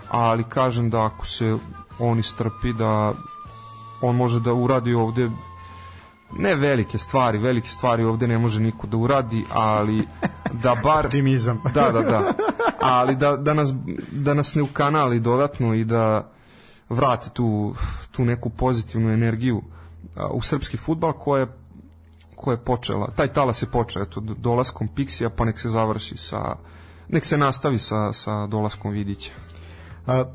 ali 0.09 0.43
kažem 0.43 0.89
da 0.89 1.05
ako 1.05 1.25
se 1.25 1.57
on 1.99 2.19
istrpi 2.19 2.73
da 2.73 3.13
on 4.01 4.15
može 4.15 4.39
da 4.39 4.53
uradi 4.53 4.93
ovde 4.93 5.29
ne 6.37 6.55
velike 6.55 6.97
stvari, 6.97 7.37
velike 7.37 7.69
stvari 7.69 8.03
ovde 8.03 8.27
ne 8.27 8.37
može 8.37 8.59
niko 8.59 8.87
da 8.87 8.97
uradi, 8.97 9.45
ali 9.51 10.07
da 10.51 10.75
bar 10.83 11.05
optimizam. 11.05 11.61
Da, 11.73 11.91
da, 11.91 12.01
da. 12.01 12.33
Ali 12.81 13.15
da, 13.15 13.37
da 13.37 13.53
nas 13.53 13.73
da 14.11 14.33
nas 14.33 14.55
ne 14.55 14.61
ukanali 14.61 15.19
dodatno 15.19 15.73
i 15.73 15.83
da 15.83 16.31
vrati 16.89 17.29
tu, 17.33 17.75
tu 18.11 18.25
neku 18.25 18.49
pozitivnu 18.49 19.13
energiju 19.13 19.61
u 20.31 20.41
srpski 20.41 20.77
futbal 20.77 21.13
koja 21.13 21.39
je 21.39 21.57
koja 22.45 22.53
je 22.53 22.65
počela, 22.65 23.11
taj 23.15 23.27
talas 23.33 23.61
je 23.61 23.67
počeo 23.67 24.03
eto, 24.03 24.21
dolaskom 24.21 24.89
Pixija, 24.95 25.29
pa 25.29 25.45
nek 25.45 25.59
se 25.59 25.69
završi 25.69 26.17
sa 26.17 26.55
nek 27.07 27.25
se 27.25 27.37
nastavi 27.37 27.79
sa, 27.79 28.13
sa 28.13 28.47
dolaskom 28.47 28.91
Vidića. 28.91 29.31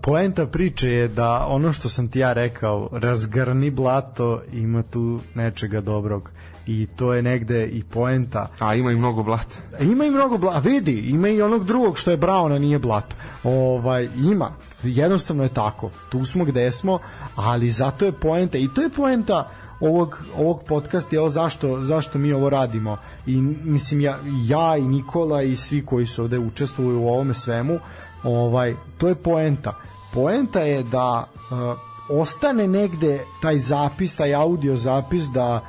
Poenta 0.03 0.47
priče 0.47 0.89
je 0.89 1.09
da 1.09 1.47
ono 1.49 1.73
što 1.73 1.89
sam 1.89 2.09
ti 2.09 2.19
ja 2.19 2.33
rekao, 2.33 2.89
razgrni 2.93 3.71
blato, 3.71 4.43
ima 4.53 4.83
tu 4.83 5.21
nečega 5.35 5.81
dobrog 5.81 6.31
i 6.67 6.87
to 6.97 7.15
je 7.15 7.23
negde 7.23 7.67
i 7.67 7.85
poenta. 7.85 8.49
A 8.59 8.75
ima 8.75 8.93
i 8.93 8.97
mnogo 8.97 9.23
blata. 9.23 9.57
Ima 9.81 10.05
i 10.05 10.11
mnogo 10.11 10.39
blata. 10.39 10.59
Vidi, 10.59 10.93
ima 10.93 11.29
i 11.29 11.43
onog 11.43 11.65
drugog 11.65 11.99
što 11.99 12.11
je 12.11 12.17
Brauna 12.17 12.59
nije 12.59 12.79
blato. 12.79 13.17
Ovaj 13.45 14.09
ima. 14.17 14.51
Jednostavno 14.83 15.43
je 15.43 15.49
tako. 15.55 15.91
Tu 16.09 16.25
smo 16.25 16.45
gde 16.45 16.73
smo, 16.73 16.99
ali 17.35 17.71
zato 17.71 18.05
je 18.05 18.13
poenta 18.13 18.59
i 18.59 18.69
to 18.75 18.83
je 18.83 18.91
poenta 18.91 19.51
ovog 19.81 20.19
ovog 20.37 20.63
podcasta 20.69 21.17
je 21.17 21.31
zašto 21.31 21.85
zašto 21.85 22.19
mi 22.19 22.33
ovo 22.33 22.51
radimo? 22.51 22.97
I 23.27 23.41
mislim 23.65 24.01
ja 24.01 24.19
ja 24.47 24.77
i 24.77 24.83
Nikola 24.83 25.43
i 25.43 25.57
svi 25.57 25.87
koji 25.87 26.07
su 26.07 26.23
ovde 26.23 26.39
učestvuju 26.39 27.01
u 27.01 27.09
ovome 27.09 27.35
svemu 27.35 27.79
ovaj 28.23 28.75
to 28.99 29.09
je 29.09 29.15
poenta. 29.15 29.75
Poenta 30.13 30.61
je 30.61 30.83
da 30.83 31.27
uh, 31.51 32.19
ostane 32.21 32.69
negde 32.69 33.25
taj 33.43 33.59
zapis 33.59 34.17
taj 34.17 34.35
audio 34.35 34.77
zapis 34.77 35.25
da 35.25 35.61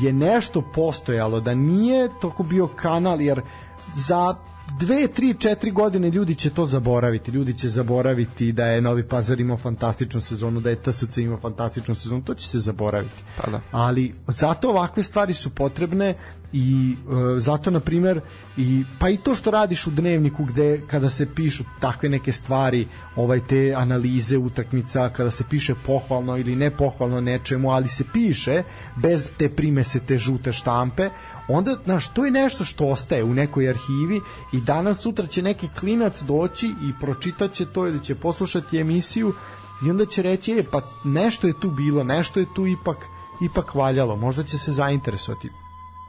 je 0.00 0.12
nešto 0.12 0.62
postojalo, 0.74 1.40
da 1.40 1.54
nije 1.54 2.08
toko 2.20 2.42
bio 2.42 2.66
kanal, 2.66 3.20
jer 3.20 3.42
za 3.94 4.34
dve, 4.78 5.08
tri, 5.08 5.34
četiri 5.34 5.70
godine 5.70 6.10
ljudi 6.10 6.34
će 6.34 6.50
to 6.50 6.66
zaboraviti. 6.66 7.30
Ljudi 7.30 7.58
će 7.58 7.68
zaboraviti 7.68 8.52
da 8.52 8.66
je 8.66 8.80
Novi 8.80 9.08
Pazar 9.08 9.40
imao 9.40 9.56
fantastičnu 9.56 10.20
sezonu, 10.20 10.60
da 10.60 10.70
je 10.70 10.76
TSC 10.76 11.16
imao 11.16 11.38
fantastičnu 11.40 11.94
sezonu, 11.94 12.22
to 12.22 12.34
će 12.34 12.48
se 12.48 12.58
zaboraviti. 12.58 13.18
Pa 13.36 13.50
da. 13.50 13.60
Ali 13.70 14.14
zato 14.26 14.70
ovakve 14.70 15.02
stvari 15.02 15.34
su 15.34 15.50
potrebne 15.50 16.14
i 16.52 16.96
e, 17.36 17.40
zato 17.40 17.70
na 17.70 17.80
primer 17.80 18.20
i 18.56 18.84
pa 18.98 19.08
i 19.08 19.16
to 19.16 19.34
što 19.34 19.50
radiš 19.50 19.86
u 19.86 19.90
dnevniku 19.90 20.44
gde 20.44 20.80
kada 20.86 21.10
se 21.10 21.34
pišu 21.34 21.64
takve 21.80 22.08
neke 22.08 22.32
stvari, 22.32 22.86
ovaj 23.16 23.40
te 23.48 23.74
analize 23.76 24.38
utakmica, 24.38 25.08
kada 25.08 25.30
se 25.30 25.44
piše 25.50 25.74
pohvalno 25.86 26.36
ili 26.36 26.56
ne 26.56 26.70
pohvalno 26.70 27.20
nečemu, 27.20 27.70
ali 27.70 27.88
se 27.88 28.04
piše 28.12 28.62
bez 28.96 29.30
te 29.38 29.48
primese 29.48 30.00
te 30.00 30.18
žute 30.18 30.52
štampe, 30.52 31.10
onda, 31.48 31.76
znaš, 31.84 32.08
to 32.14 32.24
je 32.24 32.30
nešto 32.30 32.64
što 32.64 32.86
ostaje 32.86 33.24
u 33.24 33.34
nekoj 33.34 33.68
arhivi 33.68 34.20
i 34.52 34.60
danas 34.60 35.00
sutra 35.00 35.26
će 35.26 35.42
neki 35.42 35.68
klinac 35.80 36.22
doći 36.22 36.66
i 36.66 36.92
pročitaće 37.00 37.66
to 37.66 37.86
ili 37.86 38.04
će 38.04 38.14
poslušati 38.14 38.78
emisiju 38.80 39.34
i 39.86 39.90
onda 39.90 40.06
će 40.06 40.22
reći, 40.22 40.52
e, 40.52 40.64
pa 40.72 40.80
nešto 41.04 41.46
je 41.46 41.60
tu 41.60 41.70
bilo, 41.70 42.04
nešto 42.04 42.40
je 42.40 42.46
tu 42.54 42.66
ipak 42.66 42.96
ipak 43.44 43.74
valjalo, 43.74 44.16
možda 44.16 44.42
će 44.42 44.58
se 44.58 44.72
zainteresovati 44.72 45.50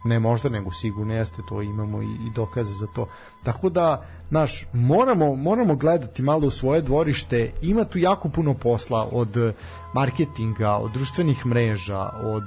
ne 0.03 0.19
možda, 0.19 0.49
nego 0.49 0.71
sigurno 0.71 1.13
jeste, 1.13 1.41
to 1.49 1.61
imamo 1.61 2.01
i, 2.01 2.05
i 2.05 2.29
dokaze 2.35 2.73
za 2.73 2.87
to. 2.87 3.07
Tako 3.43 3.69
da, 3.69 4.05
znaš, 4.29 4.65
moramo, 4.73 5.35
moramo 5.35 5.75
gledati 5.75 6.21
malo 6.21 6.47
u 6.47 6.51
svoje 6.51 6.81
dvorište, 6.81 7.51
ima 7.61 7.83
tu 7.83 7.97
jako 7.97 8.29
puno 8.29 8.53
posla 8.53 9.09
od 9.11 9.53
marketinga, 9.93 10.69
od 10.69 10.91
društvenih 10.91 11.45
mreža, 11.45 12.09
od 12.23 12.43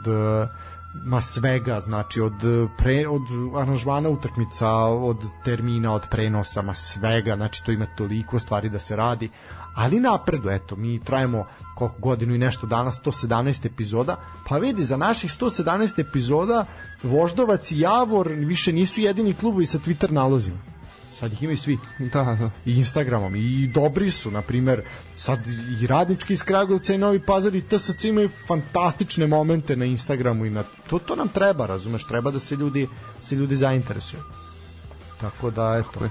ma 1.05 1.21
svega, 1.21 1.81
znači 1.81 2.21
od 2.21 2.33
pre 2.79 3.09
od 3.09 3.23
aranžmana 3.57 4.09
utakmica, 4.09 4.69
od 4.85 5.25
termina, 5.45 5.93
od 5.93 6.07
prenosa, 6.11 6.63
ma 6.63 6.75
svega, 6.75 7.37
znači 7.37 7.65
to 7.65 7.73
ima 7.73 7.87
toliko 7.97 8.39
stvari 8.39 8.69
da 8.69 8.79
se 8.79 8.97
radi, 8.97 9.31
ali 9.75 10.01
napredu, 10.01 10.51
eto, 10.51 10.77
mi 10.77 11.05
trajemo 11.05 11.47
koliko 11.75 11.99
godinu 11.99 12.35
i 12.35 12.39
nešto 12.39 12.67
danas, 12.67 13.01
117 13.05 13.67
epizoda, 13.67 14.17
pa 14.49 14.59
vidi, 14.59 14.85
za 14.85 14.97
naših 14.97 15.31
117 15.41 16.01
epizoda 16.01 16.65
Voždovac 17.03 17.73
i 17.73 17.81
Javor 17.81 18.29
više 18.29 18.73
nisu 18.73 19.01
jedini 19.01 19.35
klubovi 19.35 19.67
sa 19.67 19.79
Twitter 19.79 20.11
nalozima 20.11 20.76
sad 21.21 21.33
ih 21.33 21.43
imaju 21.43 21.57
svi. 21.57 21.79
Da, 21.99 22.25
da. 22.25 22.51
I 22.65 22.79
Instagramom. 22.79 23.37
I 23.37 23.67
dobri 23.67 24.11
su, 24.11 24.31
na 24.31 24.43
primer, 24.43 24.83
sad 25.17 25.39
i 25.83 25.87
radnički 25.87 26.33
iz 26.33 26.43
Kragovca 26.43 26.95
i 26.95 26.99
Novi 26.99 27.21
Pazar 27.21 27.55
i 27.55 27.61
TSC 27.61 28.05
imaju 28.05 28.29
fantastične 28.29 29.27
momente 29.27 29.77
na 29.77 29.85
Instagramu 29.85 30.47
i 30.47 30.51
na 30.51 30.65
to, 30.91 30.99
to 30.99 31.17
nam 31.17 31.29
treba, 31.29 31.67
razumeš, 31.67 32.05
treba 32.05 32.31
da 32.31 32.39
se 32.39 32.57
ljudi, 32.57 32.89
se 33.23 33.35
ljudi 33.35 33.57
zainteresuju. 33.57 34.23
Tako 35.21 35.51
da, 35.51 35.83
eto. 35.85 36.09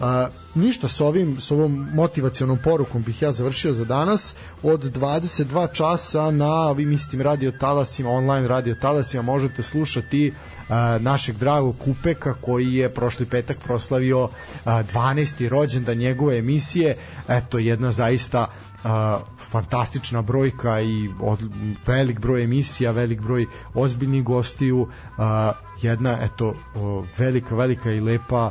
A, 0.00 0.28
ništa 0.54 0.88
s 0.88 1.00
ovim 1.00 1.40
s 1.40 1.50
ovom 1.50 1.88
motivacionom 1.94 2.58
porukom 2.64 3.02
bih 3.02 3.22
ja 3.22 3.32
završio 3.32 3.72
za 3.72 3.84
danas 3.84 4.34
od 4.62 4.84
22 4.96 5.72
časa 5.72 6.30
na 6.30 6.72
vi 6.72 6.86
mislim 6.86 7.22
radio 7.22 7.52
talasima 7.52 8.10
online 8.10 8.48
radio 8.48 8.74
talasima 8.74 9.22
možete 9.22 9.62
slušati 9.62 10.32
a, 10.68 10.98
našeg 11.00 11.36
dragog 11.36 11.74
Kupeka 11.84 12.34
koji 12.40 12.74
je 12.74 12.94
prošli 12.94 13.26
petak 13.26 13.58
proslavio 13.64 14.28
a, 14.64 14.82
12. 14.82 15.48
rođendan 15.48 15.98
njegove 15.98 16.38
emisije 16.38 16.96
eto 17.28 17.58
jedna 17.58 17.90
zaista 17.90 18.46
a, 18.84 19.20
fantastična 19.50 20.22
brojka 20.22 20.80
i 20.80 21.10
od, 21.20 21.38
velik 21.86 22.20
broj 22.20 22.44
emisija, 22.44 22.90
velik 22.90 23.20
broj 23.20 23.46
ozbiljnih 23.74 24.24
gostiju, 24.24 24.88
a, 25.18 25.52
jedna 25.82 26.18
eto 26.22 26.54
o, 26.74 27.04
velika 27.18 27.54
velika 27.54 27.90
i 27.90 28.00
lepa 28.00 28.50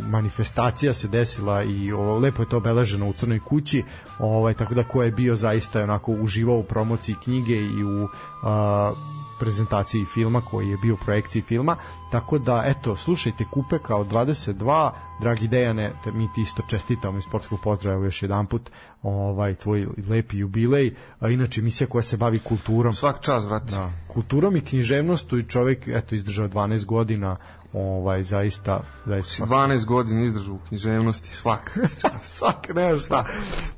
manifestacija 0.00 0.92
se 0.92 1.08
desila 1.08 1.62
i 1.62 1.92
ovo, 1.92 2.18
lepo 2.18 2.42
je 2.42 2.48
to 2.48 2.56
obeleženo 2.56 3.08
u 3.08 3.12
Crnoj 3.12 3.40
kući 3.40 3.84
ovaj, 4.18 4.54
tako 4.54 4.74
da 4.74 4.82
ko 4.82 5.02
je 5.02 5.10
bio 5.10 5.36
zaista 5.36 5.82
onako 5.82 6.12
uživao 6.12 6.58
u 6.58 6.64
promociji 6.64 7.16
knjige 7.24 7.56
i 7.56 7.84
u 7.84 8.08
a, 8.42 8.92
prezentaciji 9.40 10.04
filma 10.04 10.40
koji 10.40 10.68
je 10.68 10.76
bio 10.76 10.94
u 10.94 11.04
projekciji 11.04 11.42
filma. 11.42 11.76
Tako 12.10 12.38
da 12.38 12.62
eto 12.66 12.96
slušajte 12.96 13.44
Kupe 13.50 13.78
kao 13.78 14.04
22 14.04 14.90
dragi 15.20 15.48
Dejane 15.48 15.92
mi 16.14 16.28
ti 16.34 16.40
isto 16.40 16.62
čestitamo 16.68 17.18
iz 17.18 17.24
sportskog 17.24 17.60
pozdrava 17.60 18.04
još 18.04 18.22
jedan 18.22 18.46
put 18.46 18.70
ovaj 19.02 19.54
tvoj 19.54 19.86
lepi 20.08 20.38
jubilej. 20.38 20.94
A 21.20 21.28
inače 21.28 21.60
emisija 21.60 21.86
koja 21.86 22.02
se 22.02 22.16
bavi 22.16 22.38
kulturom. 22.38 22.94
Svak 22.94 23.20
čas 23.20 23.46
brate. 23.46 23.72
Da, 23.74 23.90
kulturom 24.08 24.56
i 24.56 24.64
književnostu 24.64 25.38
i 25.38 25.42
čovjek 25.48 25.88
eto 25.88 26.14
izdržao 26.14 26.48
12 26.48 26.84
godina 26.84 27.36
ovaj 27.72 28.22
zaista 28.22 28.80
zaista 29.06 29.44
12 29.44 29.84
godina 29.84 30.22
izdržu 30.22 30.54
u 30.54 30.58
književnosti 30.68 31.28
svak 31.28 31.78
svak 32.38 32.74
ne 32.74 32.98
šta 32.98 33.24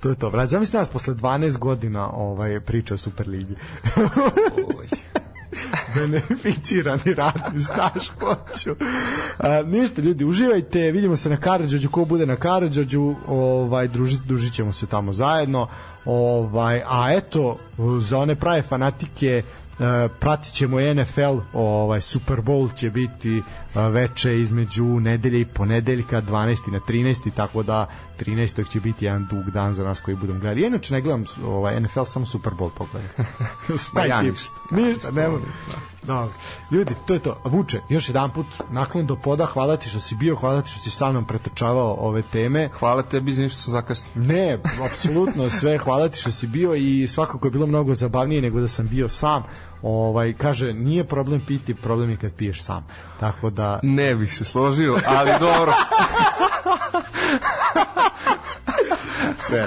to 0.01 0.09
je 0.09 0.15
to 0.15 0.31
brate 0.31 0.51
zamisli 0.51 0.79
nas 0.79 0.89
posle 0.89 1.15
12 1.15 1.59
godina 1.59 2.11
ovaj 2.11 2.61
priča 2.61 2.95
o 2.95 2.99
Superligi 2.99 3.55
beneficirani 5.95 7.15
radni 7.15 7.61
staž 7.61 8.09
hoću. 8.21 8.85
A, 9.39 9.63
ništa 9.63 10.03
ljudi, 10.03 10.25
uživajte, 10.25 10.91
vidimo 10.91 11.17
se 11.17 11.31
na 11.31 11.37
Karadžođu, 11.37 11.91
ko 11.91 12.05
bude 12.05 12.27
na 12.27 12.37
Karadžođu, 12.37 13.15
ovaj 13.29 13.89
družit, 13.89 14.21
družit 14.21 14.55
ćemo 14.55 14.73
se 14.73 14.87
tamo 14.87 15.13
zajedno. 15.13 15.67
Ovaj, 16.05 16.83
a 16.87 17.13
eto, 17.13 17.57
za 18.01 18.19
one 18.19 18.35
prave 18.35 18.63
fanatike 18.63 19.43
E, 19.83 20.09
pratit 20.21 20.55
ćemo 20.55 20.81
NFL, 20.81 21.39
ovaj 21.53 22.01
Super 22.01 22.37
Bowl 22.37 22.75
će 22.75 22.91
biti 22.91 23.43
veče 23.75 24.41
između 24.41 24.85
nedelje 24.85 25.41
i 25.41 25.45
ponedeljka 25.45 26.23
12. 26.23 26.73
na 26.73 26.81
13. 26.81 27.35
tako 27.37 27.63
da 27.63 27.87
13. 28.21 28.71
će 28.73 28.81
biti 28.81 29.05
jedan 29.05 29.27
dug 29.31 29.51
dan 29.51 29.75
za 29.75 29.85
nas 29.85 30.01
koji 30.01 30.17
budemo 30.17 30.41
gledali. 30.41 30.67
Inače 30.67 30.95
ne 30.95 31.01
gledam 31.01 31.25
ovaj 31.45 31.81
NFL 31.81 32.05
samo 32.05 32.27
Super 32.27 32.53
Bowl 32.53 32.71
pogledam. 32.71 33.11
Ma 33.95 34.05
ja 34.05 34.23
ništa. 34.23 34.55
Ništa, 34.71 35.11
ne 35.11 35.29
mogu. 35.29 35.47
Dobro. 36.03 36.33
Ljudi, 36.71 36.95
to 37.07 37.15
je 37.15 37.21
to. 37.21 37.41
Vuče, 37.45 37.81
još 37.89 38.09
jedan 38.09 38.31
put 38.31 38.47
naklon 38.71 39.07
do 39.07 39.17
poda, 39.17 39.47
hvala 39.47 39.77
ti 39.77 39.89
što 39.89 40.01
si 40.01 40.15
bio, 40.15 40.37
hvala 40.37 40.63
ti 40.63 40.71
što 40.71 40.81
si 40.81 40.91
sa 40.91 41.11
mnom 41.11 41.25
pretrčavao 41.25 41.97
ove 41.99 42.23
teme. 42.23 42.69
Hvala 42.79 43.03
tebi 43.03 43.33
za 43.33 43.49
što 43.49 43.61
sam 43.61 43.73
zakasnio. 43.73 44.25
Ne, 44.27 44.59
apsolutno 44.85 45.51
sve, 45.51 45.79
hvala 45.79 46.09
ti 46.09 46.19
što 46.19 46.31
si 46.31 46.47
bio 46.47 46.75
i 46.75 47.07
svakako 47.09 47.47
je 47.47 47.51
bilo 47.51 47.67
mnogo 47.67 47.95
zabavnije 47.95 48.43
nego 48.43 48.61
da 48.61 48.69
sam 48.69 48.89
bio 48.89 49.09
sam 49.09 49.43
ovaj 49.83 50.33
kaže 50.33 50.73
nije 50.73 51.05
problem 51.05 51.41
piti, 51.47 51.75
problem 51.75 52.11
je 52.11 52.17
kad 52.17 52.33
piješ 52.35 52.63
sam. 52.63 52.87
Tako 53.21 53.51
da 53.51 53.81
ne 53.83 54.15
bih 54.15 54.35
se 54.35 54.45
složio, 54.45 54.99
ali 55.07 55.31
dobro. 55.41 55.73
Sve 59.47 59.67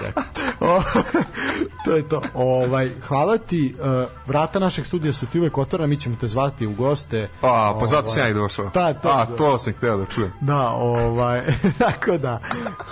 to 1.85 1.95
je 1.95 2.09
to. 2.09 2.21
Ovaj, 2.33 2.91
hvala 3.07 3.37
ti. 3.37 3.75
Uh, 3.79 3.85
vrata 4.25 4.59
našeg 4.59 4.85
studija 4.85 5.13
su 5.13 5.25
ti 5.25 5.39
uvek 5.39 5.57
otvorena, 5.57 5.87
mi 5.87 5.97
ćemo 5.97 6.15
te 6.21 6.27
zvati 6.27 6.67
u 6.67 6.73
goste. 6.73 7.29
A, 7.41 7.77
pa 7.79 7.85
zato 7.85 8.07
sam 8.07 8.23
ja 8.23 8.29
i 8.29 8.33
došao. 8.33 8.69
Da, 8.73 8.93
to, 8.93 9.09
A, 9.09 9.25
to 9.25 9.57
sam 9.57 9.73
hteo 9.73 9.97
da 9.97 10.05
čujem. 10.05 10.31
Da, 10.41 10.69
ovaj, 10.69 11.41
tako 11.79 12.17
da, 12.17 12.39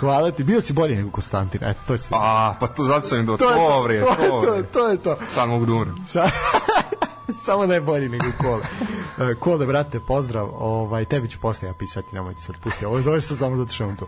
hvala 0.00 0.30
ti. 0.30 0.44
Bio 0.44 0.60
si 0.60 0.72
bolji 0.72 0.96
nego 0.96 1.10
Konstantin, 1.10 1.64
eto, 1.64 1.80
to 1.86 1.96
će 1.96 2.02
se... 2.02 2.14
A, 2.18 2.54
pa 2.60 2.66
to 2.66 2.84
zato 2.84 3.06
sam 3.06 3.18
im 3.18 3.26
do 3.26 3.36
to, 3.36 3.44
to, 3.44 3.88
to, 4.00 4.14
to, 4.14 4.46
to, 4.46 4.62
to 4.72 4.88
je 4.88 4.96
to. 4.96 5.16
Sad 5.34 5.48
mogu 5.48 5.66
da 5.66 5.72
umrem. 5.72 5.94
Samo 7.46 7.66
da 7.66 7.74
je 7.74 7.80
bolji 7.80 8.08
nego 8.08 8.24
Kole. 8.38 8.62
Uh, 9.30 9.38
Kole, 9.38 9.66
brate, 9.66 10.00
pozdrav. 10.00 10.50
Ovaj, 10.54 11.04
tebi 11.04 11.28
ću 11.28 11.38
posle 11.40 11.68
ja 11.68 11.74
pisati, 11.74 12.14
nemojte 12.14 12.40
sad 12.40 12.56
pusti. 12.62 12.86
Ovo 12.86 13.00
zove 13.00 13.20
se 13.20 13.36
samo 13.36 13.56
zato 13.56 13.72
što 13.72 13.92
tu. 13.98 14.06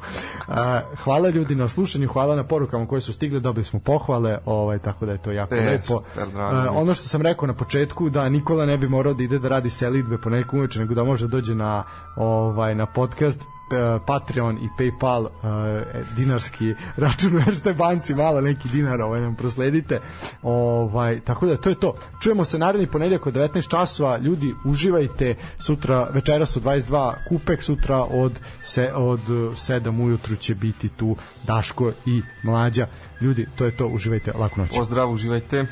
Uh, 0.48 0.54
hvala 1.04 1.28
ljudi 1.28 1.54
na 1.54 1.68
slušanju, 1.68 2.08
hvala 2.08 2.36
na 2.36 2.44
porukama 2.44 2.86
koje 2.86 3.00
su 3.00 3.12
stigle, 3.12 3.40
dobili 3.40 3.64
smo 3.64 3.80
pohvale, 3.80 4.38
ovaj, 4.44 4.78
tako 4.78 5.06
da 5.06 5.12
je 5.12 5.18
to 5.18 5.32
jako 5.32 5.54
e, 5.54 5.70
lepo. 5.70 5.94
Uh, 5.94 6.02
ono 6.70 6.94
što 6.94 7.08
sam 7.08 7.22
rekao 7.22 7.46
na 7.46 7.54
početku, 7.54 8.10
da 8.10 8.28
Nikola 8.28 8.66
ne 8.66 8.78
bi 8.78 8.88
morao 8.88 9.14
da 9.14 9.22
ide 9.22 9.38
da 9.38 9.48
radi 9.48 9.70
selitbe 9.70 10.18
po 10.18 10.30
nekom 10.30 10.58
uveče, 10.58 10.78
nego 10.78 10.94
da 10.94 11.04
može 11.04 11.26
da 11.26 11.30
dođe 11.30 11.54
na, 11.54 11.84
ovaj, 12.16 12.74
na 12.74 12.86
podcast, 12.86 13.42
Patreon 14.06 14.58
i 14.58 14.68
PayPal 14.78 15.22
uh, 15.22 15.30
dinarski 16.16 16.74
račun 16.96 17.36
u 17.36 17.38
Erste 17.38 17.74
banci, 17.74 18.14
malo 18.14 18.40
neki 18.40 18.68
dinar 18.68 19.00
ovaj 19.00 19.20
nam 19.20 19.34
prosledite. 19.34 20.00
Ovaj 20.42 21.20
tako 21.20 21.46
da 21.46 21.56
to 21.56 21.68
je 21.68 21.80
to. 21.80 21.94
Čujemo 22.22 22.44
se 22.44 22.58
naredni 22.58 22.86
ponedeljak 22.86 23.26
od 23.26 23.34
19 23.34 23.68
časova. 23.68 24.18
Ljudi 24.18 24.54
uživajte 24.64 25.34
sutra 25.58 26.08
večeras 26.12 26.56
od 26.56 26.62
22 26.62 27.14
kupek 27.28 27.62
sutra 27.62 28.04
od 28.04 28.32
se 28.62 28.92
od 28.94 29.20
7 29.28 30.04
ujutru 30.04 30.36
će 30.36 30.54
biti 30.54 30.88
tu 30.88 31.16
Daško 31.46 31.92
i 32.06 32.22
Mlađa. 32.42 32.86
Ljudi, 33.20 33.46
to 33.56 33.64
je 33.64 33.76
to. 33.76 33.86
Uživajte. 33.86 34.32
Laku 34.32 34.60
noć. 34.60 34.70
Pozdrav, 34.76 35.10
uživajte. 35.10 35.66